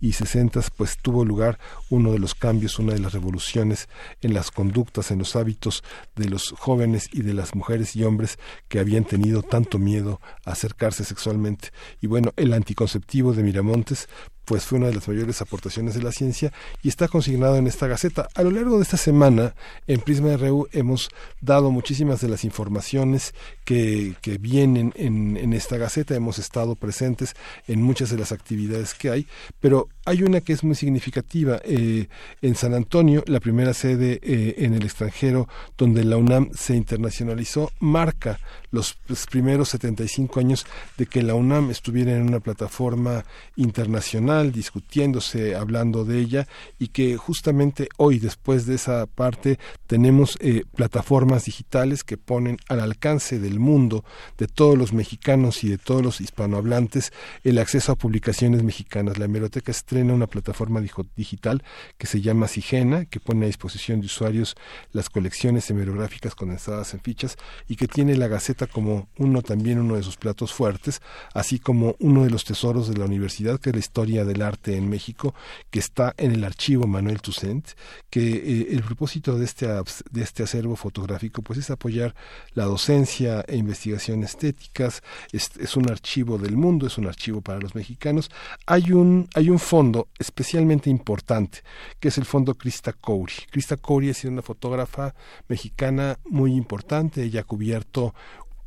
y 0.00 0.12
60, 0.12 0.60
pues 0.76 0.98
tuvo 0.98 1.24
lugar 1.24 1.58
uno 1.88 2.12
de 2.12 2.18
los 2.18 2.34
cambios, 2.34 2.78
una 2.78 2.92
de 2.92 3.00
las 3.00 3.12
revoluciones 3.12 3.88
en 4.20 4.34
las 4.34 4.50
conductas, 4.50 5.10
en 5.10 5.18
los 5.18 5.36
hábitos 5.36 5.82
de 6.16 6.28
los 6.28 6.50
jóvenes 6.58 7.08
y 7.12 7.22
de 7.22 7.34
las 7.34 7.54
mujeres 7.54 7.96
y 7.96 8.04
hombres 8.04 8.38
que 8.68 8.78
habían 8.78 9.04
tenido 9.04 9.42
tanto 9.42 9.78
miedo 9.78 10.20
a 10.44 10.52
acercarse 10.52 11.04
sexualmente. 11.04 11.70
Y 12.00 12.06
bueno, 12.06 12.32
el 12.36 12.52
anticonceptivo 12.52 13.32
de 13.32 13.42
Miramontes 13.42 14.08
pues 14.50 14.64
fue 14.64 14.78
una 14.78 14.88
de 14.88 14.94
las 14.94 15.06
mayores 15.06 15.40
aportaciones 15.42 15.94
de 15.94 16.02
la 16.02 16.10
ciencia 16.10 16.52
y 16.82 16.88
está 16.88 17.06
consignado 17.06 17.54
en 17.54 17.68
esta 17.68 17.86
gaceta. 17.86 18.28
A 18.34 18.42
lo 18.42 18.50
largo 18.50 18.78
de 18.78 18.82
esta 18.82 18.96
semana, 18.96 19.54
en 19.86 20.00
Prisma 20.00 20.36
RU 20.36 20.66
hemos 20.72 21.08
dado 21.40 21.70
muchísimas 21.70 22.20
de 22.20 22.30
las 22.30 22.42
informaciones 22.42 23.32
que, 23.64 24.16
que 24.20 24.38
vienen 24.38 24.92
en, 24.96 25.36
en 25.36 25.52
esta 25.52 25.76
gaceta, 25.76 26.16
hemos 26.16 26.40
estado 26.40 26.74
presentes 26.74 27.36
en 27.68 27.80
muchas 27.80 28.10
de 28.10 28.18
las 28.18 28.32
actividades 28.32 28.92
que 28.94 29.10
hay, 29.10 29.28
pero 29.60 29.88
hay 30.10 30.24
una 30.24 30.40
que 30.40 30.52
es 30.52 30.64
muy 30.64 30.74
significativa. 30.74 31.60
Eh, 31.62 32.08
en 32.42 32.54
San 32.56 32.74
Antonio, 32.74 33.22
la 33.26 33.38
primera 33.38 33.74
sede 33.74 34.18
eh, 34.22 34.56
en 34.58 34.74
el 34.74 34.82
extranjero 34.82 35.48
donde 35.78 36.02
la 36.02 36.16
UNAM 36.16 36.50
se 36.54 36.74
internacionalizó, 36.74 37.70
marca 37.78 38.40
los, 38.72 38.96
primeros 39.30 39.68
75 39.70 40.40
años 40.40 40.66
de 40.96 41.06
que 41.06 41.22
la 41.22 41.34
UNAM 41.34 41.70
estuviera 41.70 42.16
en 42.16 42.22
una 42.22 42.40
plataforma 42.40 43.24
internacional, 43.56 44.39
discutiéndose, 44.44 45.54
hablando 45.54 46.04
de 46.04 46.18
ella, 46.18 46.48
y 46.78 46.88
que 46.88 47.16
justamente 47.16 47.88
hoy, 47.96 48.18
después 48.18 48.66
de 48.66 48.74
esa 48.74 49.06
parte, 49.06 49.58
tenemos 49.86 50.36
eh, 50.40 50.64
plataformas 50.74 51.44
digitales 51.44 52.02
que 52.02 52.16
ponen 52.16 52.58
al 52.68 52.80
alcance 52.80 53.38
del 53.38 53.60
mundo, 53.60 54.04
de 54.38 54.48
todos 54.48 54.76
los 54.76 54.92
mexicanos 54.92 55.62
y 55.62 55.68
de 55.68 55.78
todos 55.78 56.02
los 56.02 56.20
hispanohablantes, 56.20 57.12
el 57.44 57.58
acceso 57.58 57.92
a 57.92 57.96
publicaciones 57.96 58.64
mexicanas. 58.64 59.18
La 59.18 59.26
hemeroteca 59.26 59.70
estrella 59.70 60.00
una 60.08 60.26
plataforma 60.26 60.80
digital 61.16 61.62
que 61.98 62.06
se 62.06 62.20
llama 62.20 62.48
Sigena, 62.48 63.04
que 63.04 63.20
pone 63.20 63.44
a 63.44 63.48
disposición 63.48 64.00
de 64.00 64.06
usuarios 64.06 64.56
las 64.92 65.10
colecciones 65.10 65.68
hemerográficas 65.70 66.34
condensadas 66.34 66.94
en 66.94 67.00
fichas 67.00 67.36
y 67.68 67.76
que 67.76 67.88
tiene 67.88 68.16
la 68.16 68.28
Gaceta 68.28 68.66
como 68.66 69.08
uno 69.18 69.42
también 69.42 69.78
uno 69.78 69.96
de 69.96 70.02
sus 70.02 70.16
platos 70.16 70.52
fuertes, 70.52 71.00
así 71.34 71.58
como 71.58 71.96
uno 71.98 72.24
de 72.24 72.30
los 72.30 72.44
tesoros 72.44 72.88
de 72.88 72.96
la 72.96 73.04
universidad, 73.04 73.58
que 73.58 73.70
es 73.70 73.76
la 73.76 73.80
historia 73.80 74.19
del 74.24 74.42
arte 74.42 74.76
en 74.76 74.88
México, 74.88 75.34
que 75.70 75.78
está 75.78 76.14
en 76.16 76.32
el 76.32 76.44
archivo 76.44 76.86
Manuel 76.86 77.20
Toussaint, 77.20 77.66
que 78.08 78.20
eh, 78.20 78.68
el 78.70 78.82
propósito 78.82 79.38
de 79.38 79.44
este, 79.44 79.66
de 79.66 80.22
este 80.22 80.42
acervo 80.42 80.76
fotográfico 80.76 81.42
pues 81.42 81.58
es 81.58 81.70
apoyar 81.70 82.14
la 82.54 82.64
docencia 82.64 83.44
e 83.46 83.56
investigación 83.56 84.22
estéticas, 84.22 85.02
es, 85.32 85.50
es 85.58 85.76
un 85.76 85.90
archivo 85.90 86.38
del 86.38 86.56
mundo, 86.56 86.86
es 86.86 86.98
un 86.98 87.06
archivo 87.06 87.40
para 87.40 87.58
los 87.58 87.74
mexicanos. 87.74 88.30
Hay 88.66 88.92
un, 88.92 89.28
hay 89.34 89.50
un 89.50 89.58
fondo 89.58 90.08
especialmente 90.18 90.90
importante, 90.90 91.60
que 91.98 92.08
es 92.08 92.18
el 92.18 92.24
fondo 92.24 92.54
Krista 92.54 92.92
Couri. 92.92 93.34
Krista 93.50 93.76
Couri 93.76 94.10
ha 94.10 94.14
sido 94.14 94.32
una 94.32 94.42
fotógrafa 94.42 95.14
mexicana 95.48 96.18
muy 96.28 96.54
importante, 96.54 97.22
ella 97.22 97.40
ha 97.40 97.44
cubierto 97.44 98.14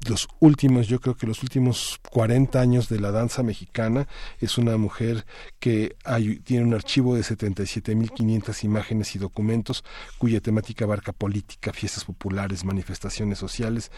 los 0.10 0.28
últimos, 0.40 0.88
yo 0.88 1.00
creo 1.00 1.16
que 1.16 1.28
los 1.28 1.44
últimos 1.44 2.00
40 2.10 2.60
años 2.60 2.90
de 2.90 3.00
la 3.00 3.12
danza 3.12 3.44
mexicana. 3.44 4.08
Es 4.40 4.58
una 4.58 4.78
mujer 4.78 5.26
que 5.60 5.96
tiene 6.44 6.66
un 6.66 6.74
archivo 6.74 7.16
de 7.16 7.22
77.500 7.22 8.64
imágenes 8.64 9.16
y 9.16 9.20
documentos 9.20 9.84
cuya 10.18 10.42
temática 10.42 10.86
abarca 10.86 11.14
política, 11.14 11.74
fiestas 11.74 12.06
populares, 12.06 12.66
manifestaciones 12.66 13.38
sociales. 13.40 13.92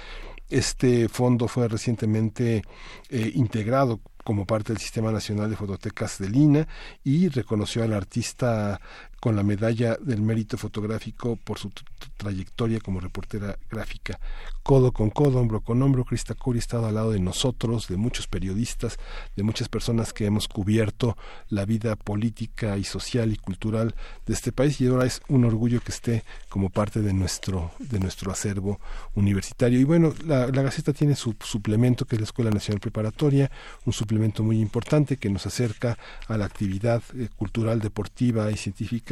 Este 0.49 1.09
fondo 1.09 1.47
fue 1.47 1.67
recientemente 1.67 2.63
eh, 3.09 3.31
integrado 3.33 3.99
como 4.23 4.45
parte 4.45 4.73
del 4.73 4.81
Sistema 4.81 5.11
Nacional 5.11 5.51
de 5.51 5.55
Fototecas 5.55 6.17
de 6.17 6.29
Lina 6.29 6.67
y 7.03 7.29
reconoció 7.29 7.83
al 7.83 7.93
artista 7.93 8.81
con 9.19 9.35
la 9.35 9.43
medalla 9.43 9.97
del 9.99 10.21
mérito 10.21 10.57
fotográfico 10.57 11.35
por 11.35 11.57
su 11.57 11.71
trayectoria 12.17 12.79
como 12.79 12.99
reportera 12.99 13.57
gráfica. 13.69 14.19
Codo 14.63 14.91
con 14.91 15.09
codo, 15.09 15.39
hombro 15.39 15.61
con 15.61 15.81
hombro, 15.83 16.05
Krista 16.05 16.33
Curi 16.33 16.57
ha 16.57 16.59
estado 16.59 16.87
al 16.87 16.95
lado 16.95 17.11
de 17.11 17.19
nosotros, 17.19 17.87
de 17.87 17.97
muchos 17.97 18.27
periodistas, 18.27 18.97
de 19.35 19.43
muchas 19.43 19.69
personas 19.69 20.11
que 20.11 20.25
hemos 20.25 20.47
cubierto 20.47 21.17
la 21.49 21.65
vida 21.65 21.95
política 21.95 22.77
y 22.77 22.83
social 22.83 23.31
y 23.31 23.37
cultural 23.37 23.93
de 24.25 24.33
este 24.33 24.51
país 24.51 24.81
y 24.81 24.87
ahora 24.87 25.05
es 25.05 25.21
un 25.27 25.45
orgullo 25.45 25.81
que 25.81 25.91
esté 25.91 26.23
como 26.49 26.69
parte 26.69 27.01
de 27.01 27.13
nuestro, 27.13 27.71
de 27.79 27.99
nuestro 27.99 28.31
acervo 28.31 28.79
universitario. 29.13 29.79
Y 29.79 29.83
bueno, 29.83 30.13
la, 30.25 30.47
la 30.47 30.61
Gaceta 30.63 30.93
tiene 30.93 31.15
su 31.15 31.35
suplemento 31.43 32.05
que 32.05 32.15
es 32.15 32.21
la 32.21 32.25
Escuela 32.25 32.51
Nacional 32.51 32.79
Preparatoria, 32.79 33.51
un 33.85 33.93
suplemento 33.93 34.43
muy 34.43 34.59
importante 34.59 35.17
que 35.17 35.29
nos 35.29 35.45
acerca 35.45 35.97
a 36.27 36.37
la 36.37 36.45
actividad 36.45 37.03
eh, 37.15 37.29
cultural, 37.35 37.79
deportiva 37.81 38.51
y 38.51 38.57
científica 38.57 39.04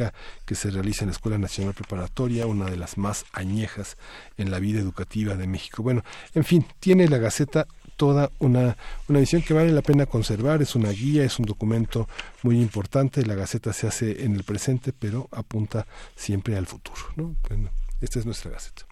que 0.44 0.54
se 0.54 0.70
realiza 0.70 1.04
en 1.04 1.08
la 1.08 1.12
Escuela 1.12 1.38
Nacional 1.38 1.74
Preparatoria, 1.74 2.46
una 2.46 2.66
de 2.66 2.76
las 2.76 2.98
más 2.98 3.24
añejas 3.32 3.96
en 4.36 4.50
la 4.50 4.58
vida 4.58 4.80
educativa 4.80 5.34
de 5.34 5.46
México. 5.46 5.82
Bueno, 5.82 6.02
en 6.34 6.44
fin, 6.44 6.66
tiene 6.80 7.08
la 7.08 7.18
Gaceta 7.18 7.66
toda 7.96 8.30
una, 8.40 8.76
una 9.08 9.20
visión 9.20 9.42
que 9.42 9.54
vale 9.54 9.72
la 9.72 9.82
pena 9.82 10.06
conservar, 10.06 10.62
es 10.62 10.74
una 10.74 10.90
guía, 10.90 11.24
es 11.24 11.38
un 11.38 11.46
documento 11.46 12.08
muy 12.42 12.60
importante, 12.60 13.24
la 13.24 13.34
Gaceta 13.34 13.72
se 13.72 13.86
hace 13.86 14.24
en 14.24 14.34
el 14.34 14.44
presente, 14.44 14.92
pero 14.92 15.28
apunta 15.30 15.86
siempre 16.16 16.56
al 16.56 16.66
futuro. 16.66 17.00
¿no? 17.16 17.36
Bueno, 17.48 17.70
esta 18.00 18.18
es 18.18 18.26
nuestra 18.26 18.50
Gaceta. 18.50 18.86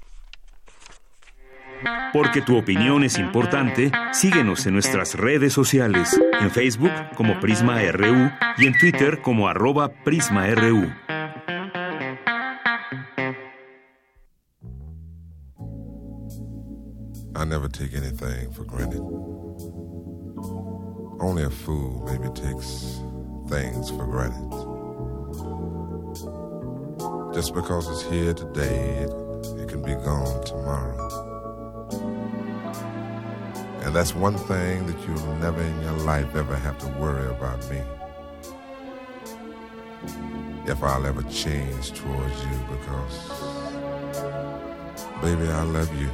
Porque 2.12 2.42
tu 2.42 2.56
opinión 2.56 3.04
es 3.04 3.18
importante, 3.18 3.90
síguenos 4.12 4.66
en 4.66 4.74
nuestras 4.74 5.14
redes 5.14 5.52
sociales, 5.52 6.18
en 6.40 6.50
Facebook 6.50 6.92
como 7.16 7.40
Prisma 7.40 7.80
RU 7.92 8.30
y 8.58 8.66
en 8.66 8.78
Twitter 8.78 9.20
como 9.22 9.48
arroba 9.48 9.90
PrismaRU. 10.04 10.92
I 17.34 17.44
never 17.44 17.68
take 17.68 17.94
anything 17.94 18.52
for 18.52 18.64
granted. 18.64 19.00
Only 21.20 21.44
a 21.44 21.50
fool 21.50 22.02
maybe 22.04 22.28
takes 22.34 23.00
things 23.48 23.90
for 23.90 24.06
granted. 24.06 24.50
Just 27.34 27.54
because 27.54 27.88
it's 27.88 28.02
here 28.02 28.34
today, 28.34 28.98
it, 28.98 29.10
it 29.60 29.68
can 29.68 29.82
be 29.82 29.94
gone 29.94 30.44
tomorrow. 30.44 31.31
And 33.84 33.94
that's 33.96 34.14
one 34.14 34.38
thing 34.38 34.86
that 34.86 34.96
you'll 35.06 35.34
never 35.36 35.60
in 35.60 35.82
your 35.82 35.98
life 36.04 36.36
ever 36.36 36.54
have 36.54 36.78
to 36.78 36.86
worry 37.00 37.28
about 37.28 37.58
me. 37.68 37.82
If 40.66 40.82
I'll 40.84 41.04
ever 41.04 41.22
change 41.24 41.92
towards 41.92 42.44
you 42.44 42.58
because, 42.70 43.28
baby, 45.20 45.48
I 45.50 45.62
love 45.64 45.92
you. 46.00 46.10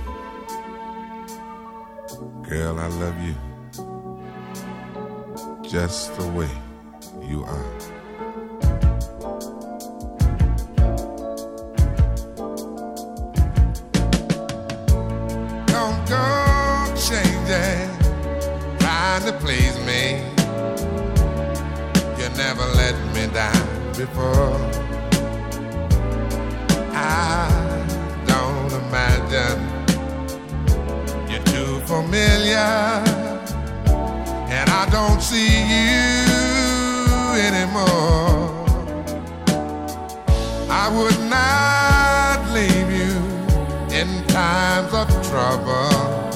Girl, 2.48 2.80
I 2.80 2.86
love 2.86 3.20
you. 3.20 3.34
Just 5.68 6.16
the 6.16 6.26
way 6.28 6.50
you 7.28 7.44
are. 7.44 7.97
To 19.20 19.32
please 19.32 19.76
me. 19.84 20.22
You 22.18 22.28
never 22.36 22.64
let 22.76 22.94
me 23.14 23.26
down 23.32 23.92
before. 23.96 24.54
I 26.94 27.48
don't 28.26 28.72
imagine 28.84 29.60
you're 31.28 31.42
too 31.44 31.80
familiar, 31.80 32.70
and 34.56 34.70
I 34.70 34.88
don't 34.90 35.20
see 35.20 35.62
you 35.74 36.14
anymore. 37.48 38.66
I 40.70 40.88
would 40.96 41.20
not 41.28 42.52
leave 42.52 42.90
you 42.90 43.14
in 43.96 44.26
times 44.28 44.92
of 44.94 45.08
trouble 45.28 46.27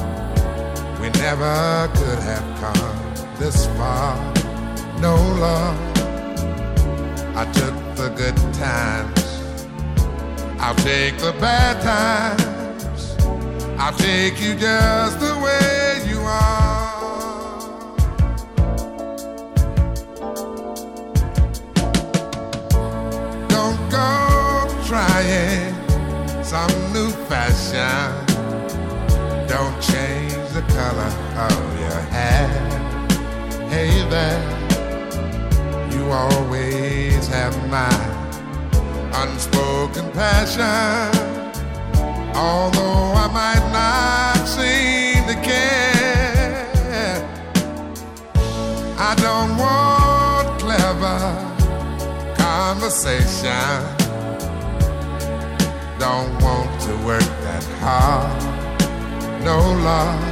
never 1.22 1.88
could 1.94 2.18
have 2.18 2.46
come 2.60 3.36
this 3.38 3.66
far. 3.76 4.16
No 5.00 5.14
love. 5.44 5.78
I 7.36 7.44
took 7.52 7.74
the 7.94 8.08
good 8.16 8.36
times. 8.54 9.22
I'll 10.58 10.74
take 10.74 11.16
the 11.18 11.32
bad 11.40 11.80
times. 11.80 13.16
I'll 13.78 13.96
take 13.96 14.40
you 14.42 14.56
just 14.56 15.20
the 15.20 15.34
way 15.44 16.02
you 16.10 16.20
are. 16.22 16.90
Don't 23.54 23.80
go 23.98 24.10
trying 24.90 25.72
some 26.42 26.74
new 26.92 27.10
fashion. 27.30 28.10
Don't 29.46 29.80
change 29.80 30.41
color 30.74 31.12
of 31.36 31.80
your 31.80 32.00
hair. 32.14 32.48
Hey 33.68 33.92
there, 34.08 34.42
you 35.92 36.04
always 36.10 37.26
have 37.28 37.54
my 37.70 37.94
unspoken 39.22 40.10
passion. 40.12 41.10
Although 42.34 43.04
I 43.24 43.28
might 43.40 43.66
not 43.78 44.46
seem 44.46 45.20
to 45.32 45.36
care, 45.50 47.16
I 48.98 49.14
don't 49.26 49.52
want 49.64 50.60
clever 50.60 51.20
conversation. 52.36 53.78
Don't 55.98 56.32
want 56.42 56.80
to 56.86 56.92
work 57.06 57.30
that 57.44 57.64
hard 57.80 58.52
no 59.44 59.58
love. 59.58 60.31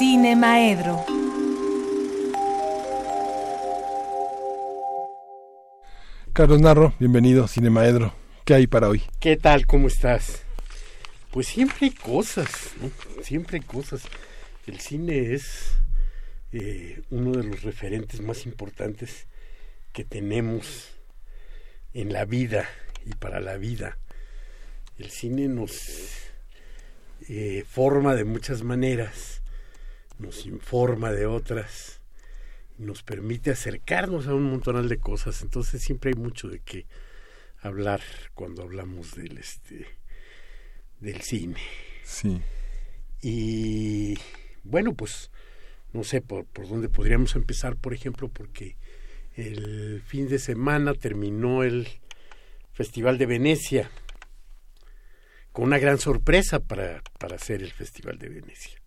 Cine 0.00 0.34
Maedro. 0.34 1.04
Carlos 6.32 6.58
Narro, 6.62 6.94
bienvenido, 6.98 7.46
Cine 7.46 7.68
Maedro. 7.68 8.14
¿Qué 8.46 8.54
hay 8.54 8.66
para 8.66 8.88
hoy? 8.88 9.02
¿Qué 9.20 9.36
tal? 9.36 9.66
¿Cómo 9.66 9.88
estás? 9.88 10.42
Pues 11.30 11.48
siempre 11.48 11.76
hay 11.82 11.90
cosas, 11.90 12.48
¿no? 12.80 12.90
Siempre 13.22 13.58
hay 13.58 13.62
cosas. 13.62 14.04
El 14.66 14.80
cine 14.80 15.34
es 15.34 15.72
eh, 16.52 17.02
uno 17.10 17.32
de 17.32 17.42
los 17.42 17.62
referentes 17.62 18.22
más 18.22 18.46
importantes 18.46 19.26
que 19.92 20.04
tenemos 20.04 20.94
en 21.92 22.14
la 22.14 22.24
vida 22.24 22.70
y 23.04 23.10
para 23.16 23.38
la 23.40 23.58
vida. 23.58 23.98
El 24.96 25.10
cine 25.10 25.46
nos 25.48 26.30
eh, 27.28 27.66
forma 27.68 28.14
de 28.14 28.24
muchas 28.24 28.62
maneras, 28.62 29.39
nos 30.20 30.46
informa 30.46 31.10
de 31.12 31.26
otras, 31.26 32.00
nos 32.78 33.02
permite 33.02 33.50
acercarnos 33.50 34.26
a 34.26 34.34
un 34.34 34.44
montón 34.44 34.86
de 34.86 34.98
cosas, 34.98 35.42
entonces 35.42 35.82
siempre 35.82 36.12
hay 36.14 36.20
mucho 36.20 36.48
de 36.48 36.60
qué 36.60 36.86
hablar 37.60 38.00
cuando 38.34 38.62
hablamos 38.62 39.14
del 39.14 39.38
este 39.38 39.86
del 41.00 41.22
cine. 41.22 41.60
Sí. 42.04 42.40
Y 43.22 44.18
bueno, 44.62 44.94
pues 44.94 45.30
no 45.92 46.04
sé 46.04 46.20
por, 46.20 46.44
por 46.46 46.68
dónde 46.68 46.88
podríamos 46.88 47.34
empezar, 47.36 47.76
por 47.76 47.94
ejemplo, 47.94 48.28
porque 48.28 48.76
el 49.34 50.02
fin 50.02 50.28
de 50.28 50.38
semana 50.38 50.94
terminó 50.94 51.62
el 51.62 51.88
Festival 52.72 53.18
de 53.18 53.26
Venecia 53.26 53.90
con 55.52 55.64
una 55.64 55.78
gran 55.78 55.98
sorpresa 55.98 56.60
para, 56.60 57.02
para 57.18 57.36
hacer 57.36 57.62
el 57.62 57.72
Festival 57.72 58.18
de 58.18 58.28
Venecia. 58.28 58.79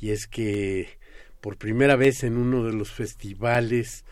Y 0.00 0.10
es 0.10 0.26
que 0.26 0.98
por 1.40 1.56
primera 1.56 1.96
vez 1.96 2.24
en 2.24 2.36
uno 2.36 2.64
de 2.64 2.72
los 2.72 2.92
festivales 2.92 4.04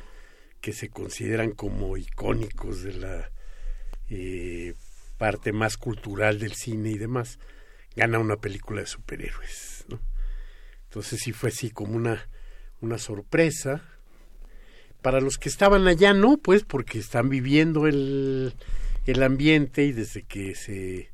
que 0.61 0.73
se 0.73 0.89
consideran 0.89 1.53
como 1.53 1.97
icónicos 1.97 2.83
de 2.83 2.95
la 2.95 3.31
eh, 4.09 4.75
parte 5.19 5.53
más 5.53 5.77
cultural 5.77 6.39
del 6.39 6.53
cine 6.53 6.91
y 6.91 6.99
demás, 6.99 7.39
gana 7.95 8.19
una 8.19 8.37
película 8.37 8.81
de 8.81 8.87
superhéroes. 8.87 9.85
¿no? 9.89 10.01
Entonces 10.85 11.21
sí 11.23 11.33
fue 11.33 11.51
así 11.51 11.71
como 11.71 11.97
una, 11.97 12.29
una 12.81 12.99
sorpresa. 12.99 13.83
Para 15.03 15.21
los 15.21 15.39
que 15.39 15.49
estaban 15.49 15.87
allá, 15.87 16.13
no, 16.15 16.37
pues 16.37 16.65
porque 16.65 16.99
están 16.99 17.29
viviendo 17.29 17.87
el, 17.87 18.55
el 19.07 19.23
ambiente 19.23 19.85
y 19.85 19.93
desde 19.93 20.23
que 20.23 20.55
se 20.55 21.11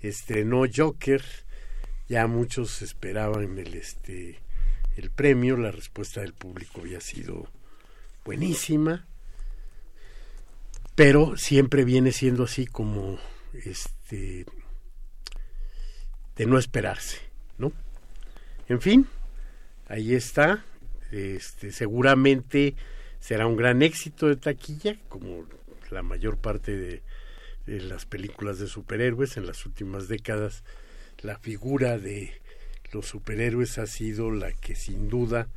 estrenó 0.00 0.64
Joker, 0.74 1.22
ya 2.08 2.26
muchos 2.26 2.82
esperaban 2.82 3.58
el 3.58 3.74
este 3.74 4.40
el 4.96 5.10
premio, 5.10 5.56
la 5.56 5.72
respuesta 5.72 6.20
del 6.20 6.34
público 6.34 6.80
había 6.80 7.00
sido 7.00 7.48
buenísima, 8.24 9.04
pero 10.94 11.36
siempre 11.36 11.84
viene 11.84 12.12
siendo 12.12 12.44
así 12.44 12.66
como 12.66 13.18
este 13.64 14.46
de 16.36 16.46
no 16.46 16.58
esperarse, 16.58 17.18
¿no? 17.58 17.72
En 18.68 18.80
fin, 18.80 19.06
ahí 19.88 20.14
está. 20.14 20.64
Este, 21.10 21.70
seguramente 21.70 22.74
será 23.20 23.46
un 23.46 23.56
gran 23.56 23.82
éxito 23.82 24.26
de 24.26 24.36
taquilla, 24.36 24.96
como 25.08 25.44
la 25.90 26.02
mayor 26.02 26.38
parte 26.38 26.76
de, 26.76 27.02
de 27.66 27.80
las 27.80 28.04
películas 28.04 28.58
de 28.58 28.66
superhéroes 28.66 29.36
en 29.36 29.46
las 29.46 29.64
últimas 29.66 30.08
décadas. 30.08 30.64
La 31.22 31.38
figura 31.38 31.98
de 31.98 32.32
los 32.92 33.06
superhéroes 33.06 33.78
ha 33.78 33.86
sido 33.86 34.30
la 34.30 34.52
que 34.52 34.74
sin 34.74 35.08
duda 35.08 35.48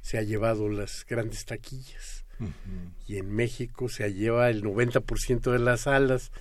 se 0.00 0.18
ha 0.18 0.22
llevado 0.22 0.68
las 0.68 1.06
grandes 1.08 1.44
taquillas. 1.44 2.24
Y 3.06 3.18
en 3.18 3.30
México 3.30 3.88
se 3.88 4.12
lleva 4.12 4.50
el 4.50 4.64
90% 4.64 5.52
de 5.52 5.58
las 5.60 5.82
salas 5.82 6.32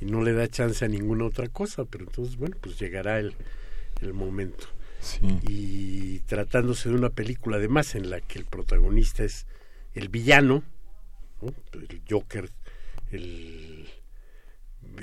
y 0.00 0.04
no 0.04 0.22
le 0.22 0.32
da 0.32 0.46
chance 0.46 0.84
a 0.84 0.88
ninguna 0.88 1.24
otra 1.24 1.48
cosa, 1.48 1.84
pero 1.84 2.04
entonces, 2.04 2.36
bueno, 2.36 2.56
pues 2.60 2.78
llegará 2.78 3.18
el, 3.18 3.34
el 4.00 4.12
momento. 4.12 4.68
Y 5.48 6.20
tratándose 6.20 6.88
de 6.88 6.94
una 6.94 7.10
película 7.10 7.56
además 7.56 7.94
en 7.94 8.10
la 8.10 8.20
que 8.20 8.38
el 8.38 8.44
protagonista 8.44 9.24
es 9.24 9.46
el 9.94 10.08
villano, 10.08 10.62
el 11.72 12.02
Joker, 12.08 12.50
el 13.10 13.88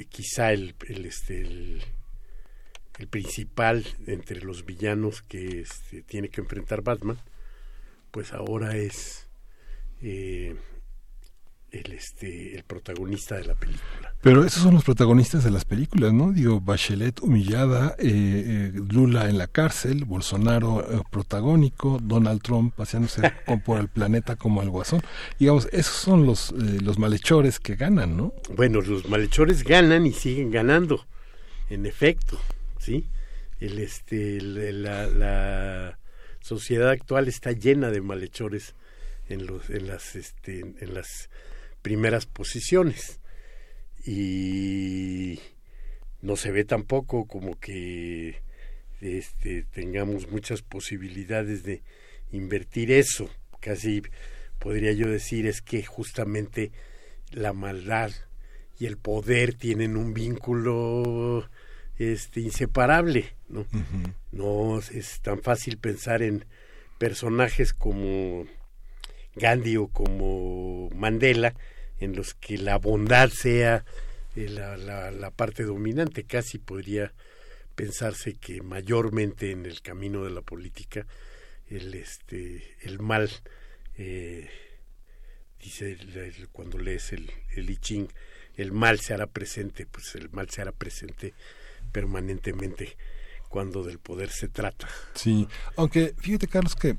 quizá 0.10 0.53
el, 0.53 0.76
el 0.88 1.06
este 1.06 1.41
el, 1.41 1.81
el, 2.98 3.07
principal 3.07 3.86
entre 4.07 4.41
los 4.41 4.65
villanos 4.65 5.22
que 5.22 5.61
este, 5.61 6.02
tiene 6.03 6.30
que 6.30 6.41
enfrentar 6.41 6.82
Batman, 6.82 7.18
pues 8.11 8.34
ahora 8.34 8.76
es 8.76 9.28
eh, 10.02 10.56
el 11.72 11.91
este 11.91 12.56
el 12.56 12.64
protagonista 12.64 13.36
de 13.36 13.45
la 13.45 13.56
película. 13.56 14.14
Pero 14.22 14.44
esos 14.44 14.64
son 14.64 14.74
los 14.74 14.84
protagonistas 14.84 15.44
de 15.44 15.52
las 15.52 15.65
películas, 15.65 16.11
¿no? 16.11 16.32
Digo, 16.32 16.60
Bachelet 16.60 17.22
humillada, 17.22 17.95
eh, 17.99 18.72
eh, 18.76 18.82
Lula 18.90 19.30
en 19.30 19.38
la 19.38 19.48
cárcel, 19.48 20.06
Bolsonaro 20.06 20.82
eh, 20.82 21.02
protagónico, 21.11 21.99
Donald 22.02 22.41
Trump 22.41 22.74
paseándose 22.76 23.22
por 23.65 23.80
el 23.80 23.90
planeta 23.90 24.36
como 24.36 24.61
el 24.61 24.69
guasón. 24.69 25.02
Digamos, 25.40 25.68
esos 25.72 25.95
son 25.95 26.26
los, 26.26 26.52
los 26.52 26.98
malhechores 26.98 27.60
que 27.60 27.76
ganan, 27.76 28.18
¿no? 28.18 28.34
Bueno, 28.56 28.82
los 28.82 29.07
malhechores 29.07 29.64
ganan 29.64 30.06
y 30.06 30.14
siguen 30.14 30.52
ganando, 30.52 31.06
en 31.69 31.86
efecto, 31.86 32.40
¿sí? 32.88 33.05
El, 33.59 33.80
este, 33.80 34.39
la, 34.39 35.07
la 35.07 35.99
sociedad 36.39 36.89
actual 36.89 37.27
está 37.27 37.51
llena 37.51 37.91
de 37.91 37.99
malhechores 37.99 38.76
en, 39.27 39.45
los, 39.45 39.69
en, 39.69 39.88
las, 39.88 40.15
este, 40.15 40.61
en 40.61 40.93
las 40.93 41.30
primeras 41.81 42.26
posiciones 42.26 43.19
y 44.05 45.39
no 46.22 46.38
se 46.38 46.51
ve 46.51 46.64
tampoco 46.64 47.26
como 47.26 47.59
que 47.59 48.41
este, 49.01 49.64
tengamos 49.64 50.31
muchas 50.31 50.61
posibilidades 50.61 51.64
de 51.64 51.81
invertir 52.31 52.91
eso. 52.91 53.30
Casi 53.59 54.01
podría 54.59 54.93
yo 54.93 55.09
decir 55.09 55.45
es 55.45 55.61
que 55.61 55.84
justamente 55.84 56.72
la 57.31 57.51
maldad 57.51 58.11
y 58.80 58.85
el 58.85 58.97
poder 58.97 59.55
tienen 59.55 59.97
un 59.97 60.14
vínculo 60.14 61.49
este 61.99 62.41
inseparable, 62.41 63.34
¿no? 63.49 63.65
No 64.32 64.80
es 64.80 65.19
tan 65.22 65.41
fácil 65.41 65.78
pensar 65.78 66.22
en 66.22 66.45
personajes 66.98 67.74
como 67.74 68.45
Gandhi 69.36 69.78
o 69.78 69.88
como 69.88 70.90
Mandela 70.91 71.53
en 71.99 72.15
los 72.15 72.34
que 72.34 72.57
la 72.57 72.78
bondad 72.78 73.30
sea 73.30 73.86
eh, 74.36 74.49
la, 74.49 74.78
la, 74.78 75.32
parte 75.32 75.64
dominante. 75.64 76.24
Casi 76.24 76.60
podría 76.60 77.14
pensarse 77.76 78.36
que 78.36 78.61
mayormente 78.61 79.52
en 79.52 79.65
el 79.65 79.82
camino 79.82 80.24
de 80.24 80.32
la 80.32 80.41
política 80.41 81.06
el, 81.69 81.94
este, 81.95 82.76
el 82.82 82.99
mal, 82.99 83.30
eh, 83.98 84.49
dice 85.60 85.98
cuando 86.52 86.78
lees 86.78 87.14
el, 87.14 87.32
el 87.56 87.69
I 87.69 87.78
Ching, 87.78 88.07
el 88.56 88.72
mal 88.72 88.99
se 88.99 89.14
hará 89.14 89.28
presente, 89.28 89.86
pues 89.86 90.15
el 90.15 90.30
mal 90.30 90.49
se 90.49 90.61
hará 90.61 90.72
presente 90.72 91.34
permanentemente 91.98 92.95
cuando 93.49 93.82
del 93.82 93.98
poder 93.98 94.30
se 94.30 94.49
trata. 94.49 94.88
Sí, 95.15 95.48
aunque 95.78 96.14
fíjate 96.19 96.48
Carlos 96.48 96.76
que 96.76 96.95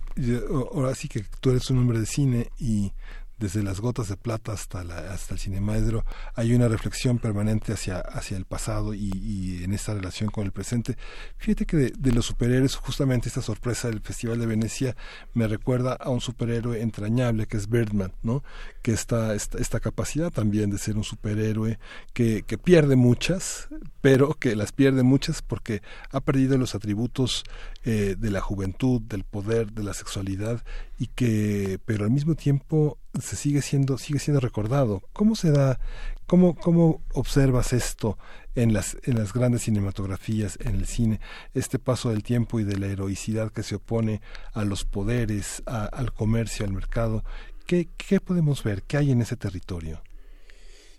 ahora 0.72 0.92
sí 0.96 1.06
que 1.06 1.24
tú 1.40 1.50
eres 1.50 1.70
un 1.70 1.78
hombre 1.78 2.00
de 2.00 2.06
cine 2.06 2.50
y 2.58 2.90
desde 3.38 3.62
las 3.62 3.80
gotas 3.80 4.08
de 4.08 4.16
plata 4.16 4.52
hasta, 4.52 4.84
la, 4.84 5.12
hasta 5.12 5.34
el 5.34 5.40
cinemaedro, 5.40 6.04
hay 6.34 6.54
una 6.54 6.68
reflexión 6.68 7.18
permanente 7.18 7.72
hacia, 7.72 7.98
hacia 7.98 8.36
el 8.36 8.44
pasado 8.44 8.94
y, 8.94 9.62
en 9.62 9.72
esta 9.72 9.94
relación 9.94 10.30
con 10.30 10.44
el 10.44 10.52
presente. 10.52 10.96
Fíjate 11.36 11.66
que 11.66 11.76
de, 11.96 12.12
los 12.12 12.26
superhéroes, 12.26 12.76
justamente 12.76 13.28
esta 13.28 13.42
sorpresa 13.42 13.88
del 13.88 14.00
Festival 14.00 14.38
de 14.38 14.46
Venecia 14.46 14.96
me 15.34 15.46
recuerda 15.46 15.94
a 15.94 16.10
un 16.10 16.20
superhéroe 16.20 16.80
entrañable 16.80 17.46
que 17.46 17.56
es 17.56 17.68
Birdman, 17.68 18.12
¿no? 18.22 18.42
que 18.82 18.92
está 18.92 19.34
esta, 19.34 19.58
esta 19.58 19.80
capacidad 19.80 20.30
también 20.30 20.70
de 20.70 20.78
ser 20.78 20.96
un 20.96 21.04
superhéroe 21.04 21.78
que, 22.12 22.42
que 22.42 22.58
pierde 22.58 22.96
muchas, 22.96 23.68
pero 24.00 24.34
que 24.34 24.56
las 24.56 24.72
pierde 24.72 25.02
muchas 25.02 25.42
porque 25.42 25.82
ha 26.10 26.20
perdido 26.20 26.56
los 26.58 26.74
atributos 26.74 27.44
eh, 27.84 28.16
de 28.18 28.30
la 28.30 28.40
juventud, 28.40 29.00
del 29.00 29.24
poder, 29.24 29.72
de 29.72 29.82
la 29.82 29.94
sexualidad 29.94 30.62
y 30.98 31.06
que, 31.06 31.78
pero 31.84 32.04
al 32.04 32.10
mismo 32.10 32.34
tiempo 32.34 32.98
se 33.20 33.36
sigue 33.36 33.62
siendo, 33.62 33.98
sigue 33.98 34.18
siendo 34.18 34.40
recordado. 34.40 35.02
¿Cómo 35.12 35.36
se 35.36 35.50
da, 35.50 35.80
cómo, 36.26 36.54
cómo 36.54 37.02
observas 37.12 37.72
esto 37.72 38.18
en 38.54 38.72
las, 38.72 38.96
en 39.04 39.16
las 39.16 39.32
grandes 39.32 39.62
cinematografías, 39.62 40.58
en 40.60 40.76
el 40.76 40.86
cine, 40.86 41.20
este 41.54 41.78
paso 41.78 42.10
del 42.10 42.22
tiempo 42.22 42.60
y 42.60 42.64
de 42.64 42.78
la 42.78 42.86
heroicidad 42.86 43.52
que 43.52 43.62
se 43.62 43.76
opone 43.76 44.20
a 44.52 44.64
los 44.64 44.84
poderes, 44.84 45.62
al 45.66 46.12
comercio, 46.12 46.64
al 46.64 46.72
mercado? 46.72 47.24
¿Qué, 47.66 47.88
¿Qué 47.96 48.20
podemos 48.20 48.62
ver? 48.62 48.82
¿Qué 48.82 48.96
hay 48.96 49.10
en 49.10 49.22
ese 49.22 49.36
territorio? 49.36 50.02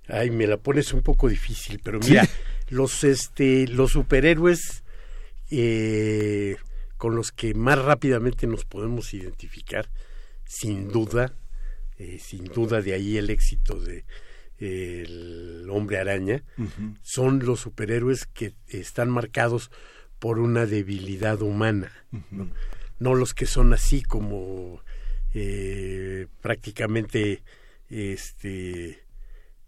Ay, 0.07 0.31
me 0.31 0.47
la 0.47 0.57
pones 0.57 0.91
un 0.93 1.01
poco 1.01 1.29
difícil, 1.29 1.79
pero 1.83 1.99
mira, 1.99 2.27
los 2.69 3.03
este, 3.03 3.67
los 3.67 3.91
superhéroes 3.91 4.83
eh, 5.51 6.57
con 6.97 7.15
los 7.15 7.31
que 7.31 7.53
más 7.53 7.79
rápidamente 7.79 8.47
nos 8.47 8.65
podemos 8.65 9.13
identificar, 9.13 9.89
sin 10.45 10.89
duda, 10.89 11.33
eh, 11.99 12.17
sin 12.19 12.45
duda 12.45 12.81
de 12.81 12.93
ahí 12.93 13.17
el 13.17 13.29
éxito 13.29 13.79
de 13.79 14.05
el 14.57 15.67
hombre 15.69 15.99
araña, 15.99 16.43
son 17.01 17.39
los 17.45 17.61
superhéroes 17.61 18.25
que 18.25 18.53
están 18.67 19.09
marcados 19.09 19.71
por 20.19 20.37
una 20.37 20.65
debilidad 20.65 21.41
humana, 21.41 21.93
¿no? 22.99 23.15
los 23.15 23.33
que 23.33 23.45
son 23.45 23.73
así 23.73 24.01
como 24.01 24.83
eh, 25.33 26.27
prácticamente 26.41 27.41
este 27.89 28.99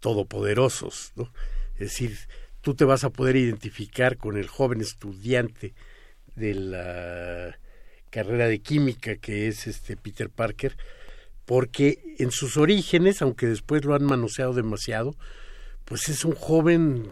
todopoderosos, 0.00 1.12
¿no? 1.16 1.32
Es 1.74 1.90
decir, 1.90 2.18
tú 2.60 2.74
te 2.74 2.84
vas 2.84 3.04
a 3.04 3.10
poder 3.10 3.36
identificar 3.36 4.18
con 4.18 4.36
el 4.36 4.48
joven 4.48 4.80
estudiante 4.80 5.74
de 6.36 6.54
la 6.54 7.58
carrera 8.10 8.46
de 8.46 8.58
química 8.58 9.16
que 9.16 9.48
es 9.48 9.66
este 9.66 9.96
Peter 9.96 10.28
Parker, 10.28 10.76
porque 11.44 12.14
en 12.18 12.30
sus 12.30 12.56
orígenes, 12.56 13.22
aunque 13.22 13.46
después 13.46 13.84
lo 13.84 13.94
han 13.94 14.04
manoseado 14.04 14.54
demasiado, 14.54 15.16
pues 15.84 16.08
es 16.08 16.24
un 16.24 16.34
joven 16.34 17.08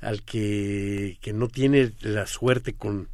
al 0.00 0.22
que, 0.22 1.18
que 1.20 1.32
no 1.32 1.48
tiene 1.48 1.92
la 2.00 2.26
suerte 2.26 2.74
con, 2.74 3.08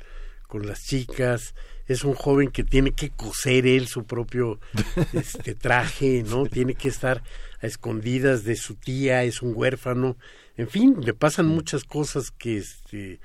con 0.46 0.66
las 0.66 0.82
chicas, 0.82 1.54
es 1.86 2.04
un 2.04 2.14
joven 2.14 2.50
que 2.50 2.64
tiene 2.64 2.92
que 2.92 3.10
coser 3.10 3.66
él 3.66 3.86
su 3.86 4.04
propio 4.04 4.60
este 5.12 5.54
traje, 5.54 6.24
¿no? 6.26 6.46
Tiene 6.46 6.74
que 6.74 6.88
estar 6.88 7.22
a 7.60 7.66
escondidas 7.66 8.44
de 8.44 8.56
su 8.56 8.74
tía, 8.74 9.24
es 9.24 9.42
un 9.42 9.52
huérfano, 9.54 10.16
en 10.56 10.68
fin, 10.68 10.96
le 11.00 11.14
pasan 11.14 11.46
muchas 11.46 11.84
cosas 11.84 12.30
que 12.30 12.58
este 12.58 13.20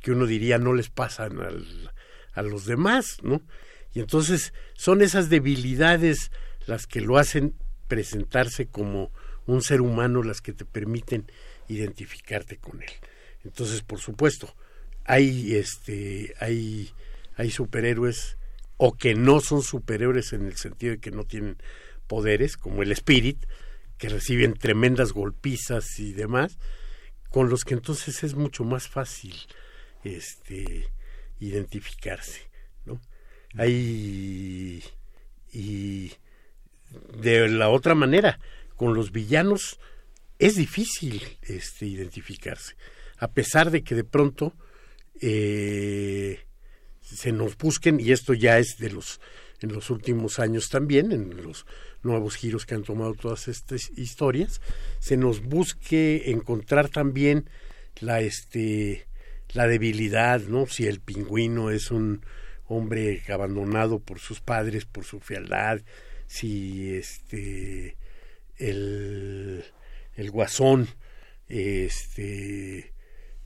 que 0.00 0.10
uno 0.10 0.26
diría 0.26 0.58
no 0.58 0.74
les 0.74 0.90
pasan 0.90 1.40
al, 1.40 1.92
a 2.32 2.42
los 2.42 2.66
demás, 2.66 3.18
¿no? 3.22 3.40
Y 3.94 4.00
entonces 4.00 4.52
son 4.74 5.00
esas 5.00 5.28
debilidades 5.28 6.32
las 6.66 6.86
que 6.86 7.00
lo 7.00 7.18
hacen 7.18 7.54
presentarse 7.88 8.66
como 8.66 9.12
un 9.46 9.62
ser 9.62 9.80
humano, 9.80 10.22
las 10.22 10.40
que 10.40 10.52
te 10.52 10.64
permiten 10.64 11.30
identificarte 11.68 12.56
con 12.56 12.82
él. 12.82 12.90
Entonces, 13.44 13.82
por 13.82 13.98
supuesto, 13.98 14.54
hay 15.04 15.56
este 15.56 16.34
hay 16.38 16.90
hay 17.36 17.50
superhéroes 17.50 18.36
o 18.76 18.94
que 18.94 19.14
no 19.14 19.40
son 19.40 19.62
superhéroes 19.62 20.32
en 20.32 20.46
el 20.46 20.56
sentido 20.56 20.92
de 20.92 21.00
que 21.00 21.10
no 21.10 21.24
tienen 21.24 21.56
poderes, 22.06 22.56
como 22.56 22.82
el 22.82 22.92
Spirit, 22.92 23.44
que 23.98 24.08
reciben 24.08 24.54
tremendas 24.54 25.12
golpizas 25.12 25.98
y 25.98 26.12
demás, 26.12 26.58
con 27.30 27.48
los 27.48 27.64
que 27.64 27.74
entonces 27.74 28.24
es 28.24 28.34
mucho 28.34 28.64
más 28.64 28.88
fácil 28.88 29.34
este 30.04 30.88
identificarse, 31.40 32.40
¿no? 32.84 33.00
Hay 33.54 34.82
y 35.52 36.12
de 37.16 37.48
la 37.48 37.68
otra 37.68 37.94
manera, 37.94 38.38
con 38.76 38.94
los 38.94 39.12
villanos 39.12 39.78
es 40.38 40.56
difícil 40.56 41.22
este 41.42 41.86
identificarse, 41.86 42.74
a 43.18 43.28
pesar 43.28 43.70
de 43.70 43.82
que 43.82 43.94
de 43.94 44.04
pronto 44.04 44.54
eh, 45.20 46.40
se 47.00 47.32
nos 47.32 47.56
busquen, 47.56 48.00
y 48.00 48.12
esto 48.12 48.34
ya 48.34 48.58
es 48.58 48.76
de 48.78 48.90
los 48.90 49.20
en 49.60 49.72
los 49.72 49.90
últimos 49.90 50.40
años 50.40 50.68
también, 50.68 51.12
en 51.12 51.40
los 51.44 51.66
nuevos 52.02 52.34
giros 52.34 52.66
que 52.66 52.74
han 52.74 52.82
tomado 52.82 53.14
todas 53.14 53.46
estas 53.46 53.90
historias, 53.96 54.60
se 54.98 55.16
nos 55.16 55.40
busque 55.40 56.32
encontrar 56.32 56.88
también 56.88 57.48
la 58.00 58.20
este 58.20 59.06
la 59.54 59.66
debilidad, 59.66 60.40
¿no? 60.40 60.66
Si 60.66 60.86
el 60.86 61.00
pingüino 61.00 61.70
es 61.70 61.90
un 61.90 62.24
hombre 62.66 63.22
abandonado 63.28 63.98
por 64.00 64.18
sus 64.18 64.40
padres, 64.40 64.86
por 64.86 65.04
su 65.04 65.20
fealdad, 65.20 65.82
si 66.32 66.94
este 66.94 67.94
el, 68.56 69.62
el 70.16 70.30
guasón 70.30 70.88
este 71.46 72.94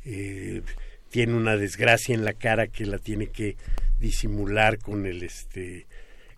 eh, 0.05 0.63
tiene 1.11 1.35
una 1.35 1.57
desgracia 1.57 2.15
en 2.15 2.25
la 2.25 2.35
cara 2.35 2.69
que 2.69 2.87
la 2.87 2.99
tiene 2.99 3.27
que 3.27 3.57
disimular 3.99 4.79
con 4.79 5.05
el 5.05 5.25
este 5.25 5.89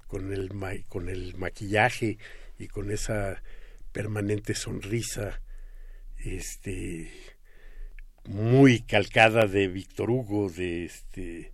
con 0.07 0.33
el 0.33 0.51
con 0.89 1.11
el 1.11 1.35
maquillaje 1.37 2.17
y 2.59 2.69
con 2.69 2.93
esa 2.93 3.43
permanente 3.93 4.55
sonrisa 4.55 5.43
este 6.17 7.13
muy 8.25 8.81
calcada 8.81 9.47
de 9.47 9.69
Víctor 9.69 10.11
Hugo 10.11 10.49
de 10.49 10.87
este 10.87 11.53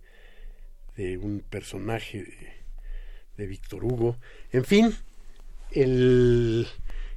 de 0.95 1.17
un 1.17 1.41
personaje 1.41 2.23
de, 2.23 2.64
de 3.37 3.47
Víctor 3.47 3.83
Hugo 3.83 4.17
en 4.51 4.65
fin 4.65 4.95
el, 5.71 6.67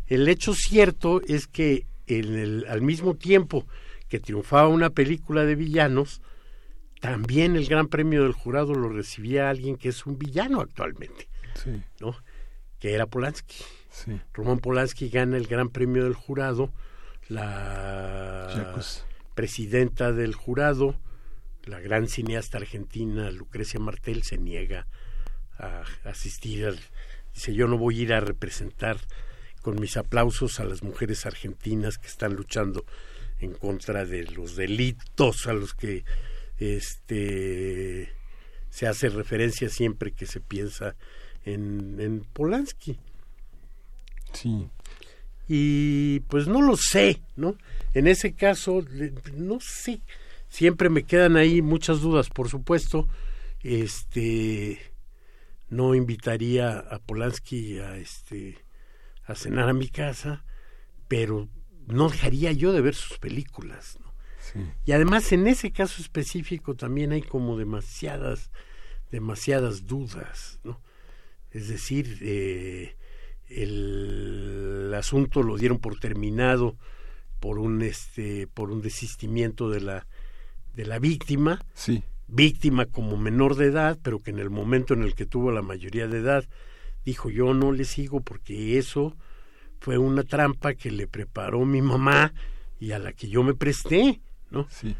el 0.06 0.28
hecho 0.28 0.54
cierto 0.54 1.20
es 1.22 1.46
que 1.46 1.86
en 2.06 2.36
el, 2.36 2.66
al 2.68 2.82
mismo 2.82 3.14
tiempo 3.14 3.66
que 4.08 4.18
triunfaba 4.18 4.68
una 4.68 4.90
película 4.90 5.44
de 5.44 5.54
villanos, 5.54 6.22
también 7.00 7.56
el 7.56 7.66
gran 7.66 7.88
premio 7.88 8.22
del 8.22 8.32
jurado 8.32 8.74
lo 8.74 8.88
recibía 8.88 9.50
alguien 9.50 9.76
que 9.76 9.90
es 9.90 10.06
un 10.06 10.18
villano 10.18 10.60
actualmente, 10.60 11.28
¿no? 12.00 12.16
Que 12.78 12.94
era 12.94 13.06
Polanski. 13.06 13.62
Roman 14.32 14.58
Polanski 14.58 15.08
gana 15.08 15.36
el 15.36 15.46
gran 15.46 15.68
premio 15.68 16.04
del 16.04 16.14
jurado, 16.14 16.72
la 17.28 18.74
presidenta 19.34 20.12
del 20.12 20.34
jurado, 20.34 20.96
la 21.64 21.80
gran 21.80 22.08
cineasta 22.08 22.58
argentina 22.58 23.30
Lucrecia 23.30 23.78
Martel 23.78 24.22
se 24.22 24.38
niega 24.38 24.86
a 25.58 25.84
asistir 26.04 26.66
al 26.66 26.78
dice 27.34 27.54
yo 27.54 27.66
no 27.68 27.78
voy 27.78 28.00
a 28.00 28.02
ir 28.02 28.12
a 28.12 28.20
representar 28.20 28.98
con 29.62 29.80
mis 29.80 29.96
aplausos 29.96 30.60
a 30.60 30.64
las 30.64 30.82
mujeres 30.82 31.26
argentinas 31.26 31.98
que 31.98 32.06
están 32.06 32.34
luchando 32.34 32.84
en 33.40 33.52
contra 33.52 34.04
de 34.04 34.24
los 34.24 34.56
delitos 34.56 35.46
a 35.46 35.52
los 35.52 35.74
que 35.74 36.04
este 36.58 38.12
se 38.70 38.86
hace 38.86 39.08
referencia 39.08 39.68
siempre 39.68 40.12
que 40.12 40.26
se 40.26 40.40
piensa 40.40 40.96
en, 41.44 41.96
en 42.00 42.20
Polanski. 42.20 42.98
Sí. 44.32 44.68
Y 45.48 46.20
pues 46.20 46.46
no 46.46 46.60
lo 46.60 46.76
sé, 46.76 47.22
¿no? 47.36 47.56
En 47.94 48.06
ese 48.06 48.34
caso, 48.34 48.84
no 49.34 49.58
sé. 49.60 50.00
Siempre 50.48 50.90
me 50.90 51.04
quedan 51.04 51.36
ahí 51.36 51.62
muchas 51.62 52.00
dudas, 52.00 52.28
por 52.28 52.48
supuesto. 52.48 53.08
Este 53.62 54.87
no 55.68 55.94
invitaría 55.94 56.78
a 56.78 56.98
Polanski 56.98 57.78
a 57.78 57.96
este 57.96 58.58
a 59.24 59.34
cenar 59.34 59.68
a 59.68 59.74
mi 59.74 59.88
casa, 59.88 60.44
pero 61.06 61.48
no 61.86 62.08
dejaría 62.08 62.52
yo 62.52 62.72
de 62.72 62.80
ver 62.80 62.94
sus 62.94 63.18
películas. 63.18 63.98
¿no? 64.02 64.14
Y 64.86 64.92
además 64.92 65.32
en 65.32 65.46
ese 65.46 65.70
caso 65.70 66.00
específico 66.00 66.74
también 66.74 67.12
hay 67.12 67.22
como 67.22 67.58
demasiadas, 67.58 68.50
demasiadas 69.10 69.86
dudas. 69.86 70.60
¿no? 70.64 70.80
Es 71.50 71.68
decir, 71.68 72.18
eh, 72.22 72.96
el, 73.48 74.92
asunto 74.96 75.42
lo 75.42 75.56
dieron 75.56 75.78
por 75.78 75.98
terminado 76.00 76.76
por 77.40 77.58
un 77.58 77.82
este 77.82 78.48
por 78.48 78.70
un 78.72 78.82
desistimiento 78.82 79.70
de 79.70 79.80
la 79.80 80.06
de 80.74 80.84
la 80.84 80.98
víctima 80.98 81.64
sí. 81.72 82.02
Víctima 82.28 82.86
como 82.86 83.16
menor 83.16 83.56
de 83.56 83.66
edad 83.66 83.98
pero 84.02 84.20
que 84.20 84.30
en 84.30 84.38
el 84.38 84.50
momento 84.50 84.94
en 84.94 85.02
el 85.02 85.14
que 85.14 85.26
tuvo 85.26 85.50
la 85.50 85.62
mayoría 85.62 86.06
de 86.06 86.18
edad 86.18 86.44
dijo 87.04 87.30
yo 87.30 87.54
no 87.54 87.72
le 87.72 87.84
sigo 87.84 88.20
porque 88.20 88.78
eso 88.78 89.16
fue 89.80 89.98
una 89.98 90.24
trampa 90.24 90.74
que 90.74 90.90
le 90.90 91.06
preparó 91.06 91.64
mi 91.64 91.82
mamá 91.82 92.32
y 92.80 92.92
a 92.92 92.98
la 92.98 93.12
que 93.12 93.28
yo 93.28 93.42
me 93.42 93.54
presté, 93.54 94.20
¿no? 94.50 94.66
Sí. 94.70 94.94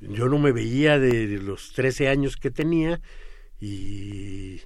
Yo 0.00 0.28
no 0.28 0.38
me 0.38 0.52
veía 0.52 0.98
de, 0.98 1.26
los 1.38 1.72
13 1.72 2.08
años 2.08 2.36
que 2.36 2.50
tenía 2.50 3.00
y 3.58 4.60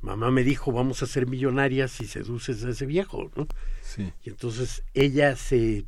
mamá 0.00 0.30
me 0.30 0.44
dijo, 0.44 0.72
vamos 0.72 1.02
a 1.02 1.06
ser 1.06 1.26
millonarias 1.26 1.90
si 1.90 2.06
seduces 2.06 2.62
a 2.64 2.70
ese 2.70 2.84
viejo, 2.84 3.30
¿no? 3.34 3.46
Sí. 3.80 4.12
Y 4.22 4.30
entonces 4.30 4.84
ella 4.92 5.36
se, 5.36 5.86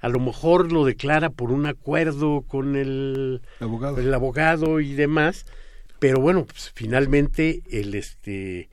a 0.00 0.08
lo 0.08 0.20
mejor 0.20 0.72
lo 0.72 0.84
declara 0.84 1.30
por 1.30 1.50
un 1.50 1.66
acuerdo 1.66 2.42
con 2.42 2.76
el 2.76 3.42
abogado, 3.60 3.98
el 3.98 4.14
abogado 4.14 4.80
y 4.80 4.94
demás, 4.94 5.46
pero 5.98 6.20
bueno, 6.20 6.46
pues, 6.46 6.72
finalmente 6.74 7.62
el, 7.70 7.94
este, 7.94 8.68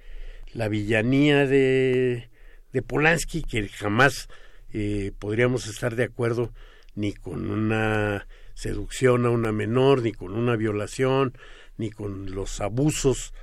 la 0.54 0.68
villanía 0.68 1.48
de, 1.48 2.30
de 2.72 2.82
Polanski, 2.82 3.42
que 3.42 3.68
jamás 3.68 4.28
eh, 4.74 5.12
podríamos 5.18 5.68
estar 5.68 5.96
de 5.96 6.04
acuerdo 6.04 6.54
ni 6.96 7.14
con 7.14 7.50
una 7.50 8.28
seducción 8.54 9.26
a 9.26 9.30
una 9.30 9.52
menor, 9.52 10.02
ni 10.02 10.12
con 10.12 10.34
una 10.34 10.56
violación, 10.56 11.38
ni 11.78 11.90
con 11.90 12.32
los 12.32 12.62
abusos 12.62 13.34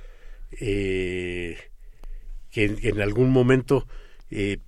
eh, 0.59 1.57
que 2.51 2.77
en, 2.83 3.01
algún 3.01 3.31
momento 3.31 3.87
eh, 4.29 4.59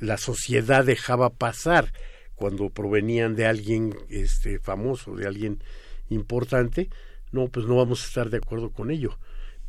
la 0.00 0.16
sociedad 0.16 0.84
dejaba 0.84 1.30
pasar 1.30 1.92
cuando 2.40 2.70
provenían 2.70 3.36
de 3.36 3.44
alguien 3.44 3.94
este 4.08 4.58
famoso, 4.58 5.14
de 5.14 5.26
alguien 5.26 5.62
importante, 6.08 6.88
no, 7.32 7.48
pues 7.48 7.66
no 7.66 7.76
vamos 7.76 8.02
a 8.02 8.06
estar 8.06 8.30
de 8.30 8.38
acuerdo 8.38 8.70
con 8.70 8.90
ello. 8.90 9.18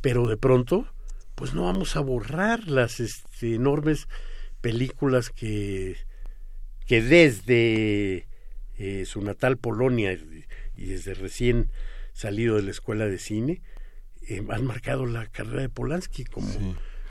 Pero 0.00 0.26
de 0.26 0.38
pronto 0.38 0.86
pues 1.34 1.52
no 1.52 1.64
vamos 1.64 1.96
a 1.96 2.00
borrar 2.00 2.66
las 2.68 2.98
este, 2.98 3.56
enormes 3.56 4.08
películas 4.62 5.28
que, 5.28 5.98
que 6.86 7.02
desde 7.02 8.26
eh, 8.78 9.04
su 9.04 9.20
natal 9.20 9.58
Polonia 9.58 10.18
y 10.74 10.86
desde 10.86 11.12
recién 11.12 11.70
salido 12.14 12.56
de 12.56 12.62
la 12.62 12.70
escuela 12.70 13.06
de 13.06 13.18
cine 13.18 13.60
eh, 14.28 14.42
han 14.48 14.64
marcado 14.64 15.04
la 15.04 15.26
carrera 15.26 15.60
de 15.60 15.68
Polanski 15.68 16.24
como, 16.24 16.48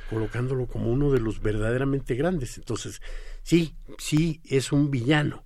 colocándolo 0.09 0.65
como 0.65 0.91
uno 0.91 1.11
de 1.11 1.19
los 1.19 1.41
verdaderamente 1.41 2.15
grandes. 2.15 2.57
Entonces, 2.57 2.99
sí, 3.43 3.75
sí, 3.97 4.41
es 4.45 4.71
un 4.71 4.91
villano, 4.91 5.43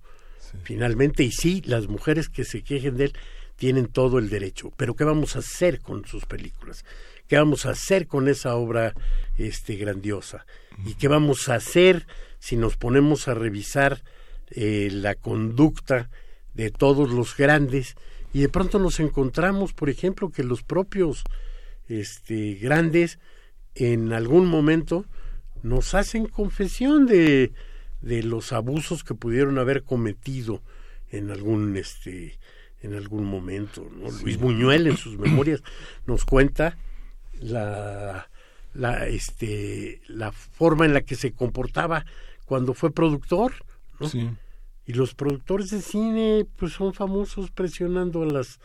finalmente, 0.62 1.22
y 1.22 1.32
sí, 1.32 1.62
las 1.66 1.88
mujeres 1.88 2.28
que 2.28 2.44
se 2.44 2.62
quejen 2.62 2.96
de 2.96 3.06
él 3.06 3.12
tienen 3.56 3.86
todo 3.86 4.18
el 4.18 4.28
derecho. 4.28 4.72
Pero 4.76 4.94
¿qué 4.94 5.04
vamos 5.04 5.36
a 5.36 5.40
hacer 5.40 5.80
con 5.80 6.04
sus 6.06 6.26
películas? 6.26 6.84
¿Qué 7.26 7.36
vamos 7.36 7.66
a 7.66 7.70
hacer 7.70 8.06
con 8.06 8.28
esa 8.28 8.54
obra 8.54 8.94
este, 9.36 9.76
grandiosa? 9.76 10.46
¿Y 10.84 10.94
qué 10.94 11.08
vamos 11.08 11.48
a 11.48 11.54
hacer 11.54 12.06
si 12.38 12.56
nos 12.56 12.76
ponemos 12.76 13.28
a 13.28 13.34
revisar 13.34 14.02
eh, 14.50 14.88
la 14.92 15.14
conducta 15.14 16.10
de 16.54 16.70
todos 16.70 17.10
los 17.10 17.36
grandes 17.36 17.96
y 18.32 18.40
de 18.40 18.48
pronto 18.48 18.78
nos 18.78 19.00
encontramos, 19.00 19.72
por 19.72 19.88
ejemplo, 19.88 20.30
que 20.30 20.44
los 20.44 20.62
propios 20.62 21.24
este, 21.88 22.54
grandes 22.54 23.18
en 23.74 24.12
algún 24.12 24.46
momento 24.46 25.06
nos 25.62 25.94
hacen 25.94 26.26
confesión 26.26 27.06
de, 27.06 27.52
de 28.00 28.22
los 28.22 28.52
abusos 28.52 29.04
que 29.04 29.14
pudieron 29.14 29.58
haber 29.58 29.82
cometido 29.82 30.62
en 31.10 31.30
algún 31.30 31.76
este 31.76 32.38
en 32.82 32.94
algún 32.94 33.24
momento 33.24 33.88
Luis 34.22 34.38
Buñuel 34.38 34.86
en 34.86 34.96
sus 34.96 35.18
memorias 35.18 35.62
nos 36.06 36.24
cuenta 36.24 36.76
la 37.40 38.28
la 38.74 39.06
este 39.06 40.02
la 40.08 40.32
forma 40.32 40.84
en 40.84 40.94
la 40.94 41.00
que 41.00 41.14
se 41.14 41.32
comportaba 41.32 42.04
cuando 42.44 42.74
fue 42.74 42.90
productor 42.90 43.54
y 44.86 44.92
los 44.92 45.14
productores 45.14 45.70
de 45.70 45.80
cine 45.80 46.46
pues 46.56 46.72
son 46.72 46.92
famosos 46.92 47.50
presionando 47.50 48.22
a 48.22 48.26
las 48.26 48.60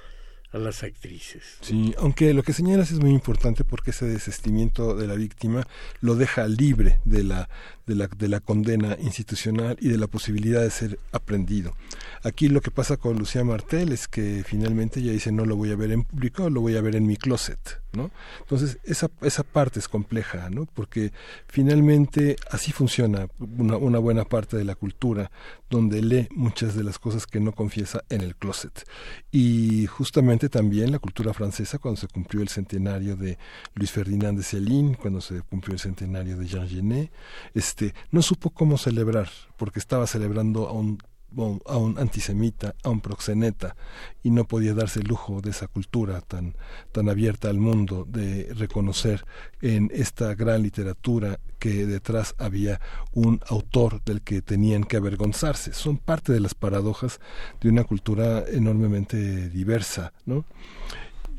a 0.52 0.58
las 0.58 0.84
actrices. 0.84 1.58
Sí, 1.62 1.94
aunque 1.98 2.34
lo 2.34 2.44
que 2.44 2.54
señalas 2.54 2.92
es 2.92 3.00
muy 3.00 3.12
importante 3.12 3.64
porque 3.64 3.92
ese 3.92 4.06
desestimiento 4.06 4.96
de 4.96 5.08
la 5.08 5.16
víctima 5.16 5.66
lo 6.02 6.16
deja 6.16 6.48
libre 6.48 7.00
de 7.06 7.24
la, 7.24 7.50
de 7.88 7.96
la, 7.96 8.08
de 8.08 8.28
la 8.28 8.40
condena 8.40 8.98
institucional 9.02 9.78
y 9.80 9.90
de 9.90 9.98
la 9.98 10.08
posibilidad 10.08 10.62
de 10.62 10.72
ser 10.72 11.00
aprendido. 11.12 11.76
Aquí 12.24 12.50
lo 12.50 12.62
que 12.62 12.72
pasa 12.72 12.98
con 12.98 13.18
Lucía 13.18 13.44
Martel 13.44 13.92
es 13.92 14.08
que 14.08 14.44
finalmente 14.46 15.00
ella 15.00 15.14
dice 15.14 15.32
no 15.32 15.46
lo 15.46 15.56
voy 15.56 15.72
a 15.72 15.76
ver 15.76 15.92
en 15.92 16.04
público, 16.04 16.50
lo 16.50 16.62
voy 16.62 16.76
a 16.76 16.82
ver 16.82 16.96
en 16.96 17.08
mi 17.08 17.16
closet, 17.16 17.81
Entonces 17.94 18.80
esa, 18.84 19.10
esa 19.22 19.44
parte 19.44 19.80
es 19.80 19.88
compleja, 19.88 20.50
¿no? 20.50 20.66
Porque 20.66 21.12
finalmente 21.48 22.38
así 22.50 22.72
funciona 22.72 23.28
una, 23.40 23.78
una 23.78 24.00
buena 24.00 24.24
parte 24.24 24.58
de 24.58 24.64
la 24.64 24.76
cultura, 24.76 25.32
donde 25.70 26.02
lee 26.02 26.28
muchas 26.32 26.76
de 26.76 26.84
las 26.84 27.00
cosas 27.00 27.28
que 27.28 27.40
no 27.40 27.52
confiesa 27.52 28.04
en 28.10 28.22
el 28.22 28.36
closet. 28.36 28.86
Y 29.32 29.88
justamente 29.88 30.50
también 30.50 30.92
la 30.92 31.00
cultura 31.00 31.34
francesa, 31.34 31.80
cuando 31.80 32.00
se 32.00 32.08
cumplió 32.08 32.42
el 32.42 32.50
centenario 32.50 33.16
de 33.16 33.38
Luis 33.76 33.92
Ferdinand 33.92 34.38
de 34.38 34.44
Céline, 34.44 34.96
cuando 34.96 35.22
se 35.22 35.42
cumplió 35.42 35.74
el 35.74 35.80
centenario 35.80 36.38
de 36.38 36.48
Jean 36.48 36.68
Genet, 36.68 37.12
este, 37.54 37.94
no 38.12 38.22
supo 38.22 38.50
cómo 38.52 38.78
celebrar, 38.78 39.30
porque 39.58 39.80
estaba 39.80 40.08
celebrando 40.08 40.68
a 40.68 40.74
un 40.74 40.98
a 41.66 41.78
un 41.78 41.98
antisemita, 41.98 42.76
a 42.84 42.90
un 42.90 43.02
proxeneta, 43.02 43.76
y 44.24 44.32
no 44.32 44.46
podía 44.46 44.74
darse 44.74 45.00
el 45.00 45.08
lujo 45.08 45.42
de 45.42 45.52
esa 45.52 45.68
cultura 45.68 46.22
tan, 46.22 46.56
tan 46.92 47.10
abierta 47.10 47.50
al 47.50 47.60
mundo, 47.60 48.06
de 48.08 48.54
reconocer 48.54 49.26
en 49.62 49.90
esta 49.94 50.36
gran 50.36 50.64
literatura 50.64 51.40
que 51.60 51.86
detrás 51.86 52.36
había 52.38 52.82
un 53.14 53.40
autor 53.48 54.04
del 54.04 54.22
que 54.22 54.42
tenían 54.42 54.84
que 54.84 54.98
avergonzarse. 54.98 55.74
Son 55.74 55.98
parte 55.98 56.34
de 56.34 56.40
las 56.40 56.56
paradojas 56.56 57.20
de 57.62 57.70
una 57.70 57.84
cultura 57.84 58.44
enormemente 58.48 59.50
diversa, 59.50 60.14
¿no? 60.26 60.46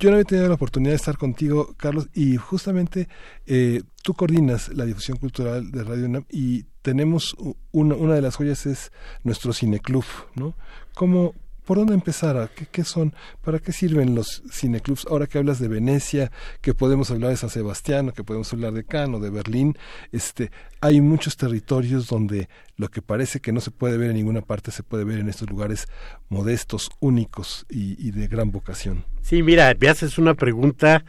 Yo 0.03 0.11
no 0.11 0.17
había 0.17 0.25
tenido 0.25 0.49
la 0.49 0.55
oportunidad 0.55 0.91
de 0.91 0.97
estar 0.97 1.17
contigo, 1.17 1.77
Carlos, 1.77 2.09
y 2.13 2.37
justamente 2.37 3.07
eh, 3.47 3.83
tú 4.03 4.15
coordinas 4.15 4.69
la 4.75 4.85
difusión 4.85 5.17
cultural 5.17 5.71
de 5.71 5.85
Radio 5.85 6.07
UNAM 6.07 6.25
y 6.29 6.65
tenemos 6.83 7.37
una, 7.71 7.95
una 7.95 8.17
de 8.17 8.21
las 8.21 8.35
joyas 8.35 8.67
es 8.67 8.91
nuestro 9.23 9.53
cineclub, 9.53 10.05
¿no? 10.35 10.57
¿Cómo, 10.97 11.35
¿Por 11.65 11.79
dónde 11.79 11.95
empezar? 11.95 12.51
¿Qué, 12.55 12.67
¿Qué, 12.67 12.85
son? 12.85 13.15
¿Para 13.41 13.61
qué 13.61 13.73
sirven 13.73 14.15
los 14.15 14.43
cineclubs? 14.51 15.07
Ahora 15.09 15.27
que 15.27 15.39
hablas 15.39 15.61
de 15.61 15.69
Venecia, 15.69 16.33
que 16.61 16.75
podemos 16.75 17.11
hablar 17.11 17.31
de 17.31 17.37
San 17.37 17.51
Sebastián, 17.51 18.11
que 18.11 18.25
podemos 18.25 18.53
hablar 18.53 18.73
de 18.73 18.85
Cannes 18.85 19.21
o 19.21 19.23
de 19.23 19.31
Berlín, 19.31 19.77
este, 20.11 20.51
hay 20.81 21.01
muchos 21.01 21.37
territorios 21.37 22.09
donde 22.09 22.49
lo 22.77 22.89
que 22.89 23.01
parece 23.01 23.41
que 23.41 23.53
no 23.53 23.61
se 23.61 23.71
puede 23.71 23.97
ver 23.97 24.11
en 24.11 24.17
ninguna 24.17 24.43
parte 24.43 24.73
se 24.73 24.83
puede 24.83 25.05
ver 25.05 25.21
en 25.21 25.29
estos 25.29 25.49
lugares 25.49 25.87
modestos, 26.29 26.91
únicos 26.99 27.65
y, 27.69 27.97
y 28.05 28.11
de 28.11 28.27
gran 28.27 28.51
vocación. 28.51 29.05
Sí, 29.21 29.43
mira, 29.43 29.73
me 29.79 29.89
haces 29.89 30.19
una 30.19 30.35
pregunta 30.35 31.05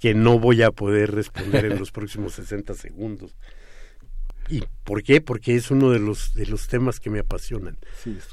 que 0.00 0.14
no 0.14 0.38
voy 0.38 0.62
a 0.62 0.70
poder 0.70 1.12
responder 1.12 1.66
en 1.66 1.78
los 1.78 1.90
próximos 1.92 2.32
60 2.32 2.74
segundos. 2.74 3.36
¿Y 4.50 4.64
por 4.84 5.04
qué? 5.04 5.20
Porque 5.20 5.54
es 5.54 5.70
uno 5.70 5.90
de 5.90 6.00
los, 6.00 6.34
de 6.34 6.44
los 6.46 6.66
temas 6.66 6.98
que 6.98 7.08
me 7.08 7.20
apasionan. 7.20 7.78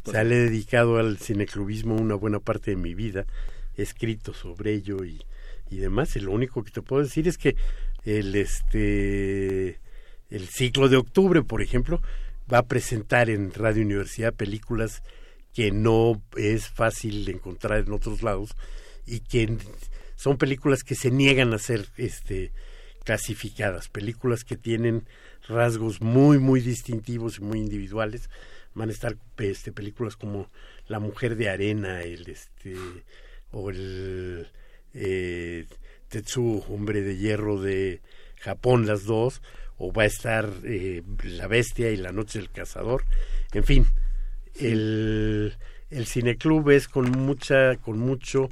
o 0.04 0.12
sea, 0.12 0.24
le 0.24 0.36
he 0.36 0.40
dedicado 0.40 0.98
al 0.98 1.20
cineclubismo 1.20 1.96
una 1.96 2.16
buena 2.16 2.40
parte 2.40 2.72
de 2.72 2.78
mi 2.78 2.96
vida, 2.96 3.28
he 3.78 3.84
escrito 3.84 4.34
sobre 4.34 4.74
ello 4.74 5.06
y, 5.06 5.22
y 5.70 5.78
demás. 5.78 6.16
Y 6.16 6.22
lo 6.22 6.32
único 6.32 6.64
que 6.64 6.72
te 6.72 6.82
puedo 6.82 7.04
decir 7.04 7.28
es 7.28 7.38
que 7.38 7.56
el, 8.04 8.36
este, 8.36 9.80
el 10.32 10.48
ciclo 10.48 10.90
de 10.90 10.98
octubre, 10.98 11.44
por 11.44 11.62
ejemplo, 11.62 12.02
va 12.52 12.60
a 12.60 12.68
presentar 12.68 13.30
en 13.30 13.54
Radio 13.54 13.84
Universidad 13.84 14.34
películas 14.34 15.04
que 15.54 15.72
no 15.72 16.22
es 16.36 16.68
fácil 16.68 17.30
encontrar 17.30 17.80
en 17.80 17.92
otros 17.92 18.24
lados 18.24 18.56
y 19.06 19.20
que 19.20 19.58
son 20.16 20.38
películas 20.38 20.84
que 20.84 20.96
se 20.96 21.12
niegan 21.12 21.54
a 21.54 21.60
ser 21.60 21.88
este, 21.98 22.52
clasificadas, 23.08 23.88
películas 23.88 24.44
que 24.44 24.58
tienen 24.58 25.08
rasgos 25.48 26.02
muy, 26.02 26.40
muy 26.40 26.60
distintivos 26.60 27.38
y 27.38 27.42
muy 27.42 27.60
individuales. 27.60 28.30
Van 28.74 28.90
a 28.90 28.92
estar 28.92 29.16
este, 29.38 29.72
películas 29.72 30.18
como 30.18 30.50
La 30.90 31.00
Mujer 31.00 31.38
de 31.38 31.48
Arena, 31.48 32.02
el, 32.02 32.28
este, 32.28 32.76
o 33.52 33.70
el 33.70 34.50
eh, 34.94 35.68
Tetsu, 36.10 36.66
Hombre 36.68 37.02
de 37.02 37.16
Hierro 37.16 37.62
de 37.62 38.02
Japón, 38.42 38.86
las 38.86 39.06
dos, 39.06 39.42
o 39.78 39.94
va 39.94 40.04
a 40.04 40.08
estar 40.08 40.52
eh, 40.66 41.02
La 41.24 41.48
Bestia 41.48 41.92
y 41.92 41.96
La 41.96 42.12
Noche 42.12 42.40
del 42.40 42.52
Cazador. 42.52 43.06
En 43.54 43.64
fin, 43.64 43.86
el, 44.60 45.56
el 45.92 46.08
cineclub 46.08 46.72
es 46.72 46.90
con 46.90 47.10
mucha, 47.10 47.78
con 47.78 48.00
mucho, 48.00 48.50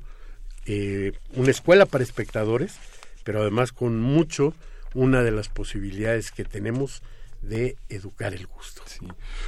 eh, 0.66 1.12
una 1.34 1.52
escuela 1.52 1.86
para 1.86 2.06
espectadores, 2.06 2.80
pero 3.26 3.42
además 3.42 3.74
con 3.74 4.00
mucho 4.00 4.54
una 4.94 5.24
de 5.24 5.32
las 5.32 5.50
posibilidades 5.50 6.32
que 6.32 6.46
tenemos 6.46 7.02
de 7.46 7.78
educar 7.90 8.34
el 8.34 8.48
gusto. 8.48 8.82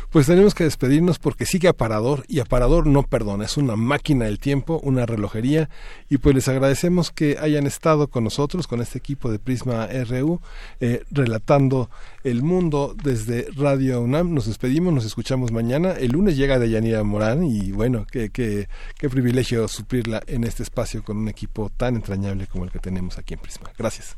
Pues 0.09 0.27
tenemos 0.27 0.53
que 0.53 0.63
despedirnos 0.63 1.19
porque 1.19 1.45
sigue 1.45 1.67
Aparador 1.67 2.23
y 2.27 2.39
Aparador 2.39 2.87
no 2.87 3.03
perdona, 3.03 3.45
es 3.45 3.57
una 3.57 3.75
máquina 3.75 4.25
del 4.25 4.39
tiempo, 4.39 4.79
una 4.83 5.05
relojería 5.05 5.69
y 6.09 6.17
pues 6.17 6.35
les 6.35 6.47
agradecemos 6.47 7.11
que 7.11 7.37
hayan 7.39 7.67
estado 7.67 8.07
con 8.07 8.23
nosotros, 8.23 8.67
con 8.67 8.81
este 8.81 8.97
equipo 8.97 9.31
de 9.31 9.39
Prisma 9.39 9.87
RU, 9.87 10.41
eh, 10.79 11.03
relatando 11.11 11.89
el 12.23 12.43
mundo 12.43 12.95
desde 13.01 13.47
Radio 13.55 14.01
UNAM. 14.01 14.33
Nos 14.33 14.47
despedimos, 14.47 14.93
nos 14.93 15.05
escuchamos 15.05 15.51
mañana. 15.51 15.91
El 15.91 16.11
lunes 16.11 16.37
llega 16.37 16.59
Deyanira 16.59 17.03
Morán 17.03 17.43
y 17.43 17.71
bueno, 17.71 18.05
qué, 18.09 18.29
qué, 18.29 18.67
qué 18.97 19.09
privilegio 19.09 19.67
suplirla 19.67 20.21
en 20.27 20.43
este 20.43 20.63
espacio 20.63 21.03
con 21.03 21.17
un 21.17 21.29
equipo 21.29 21.69
tan 21.69 21.95
entrañable 21.95 22.47
como 22.47 22.65
el 22.65 22.71
que 22.71 22.79
tenemos 22.79 23.17
aquí 23.17 23.33
en 23.33 23.39
Prisma. 23.39 23.71
Gracias. 23.77 24.17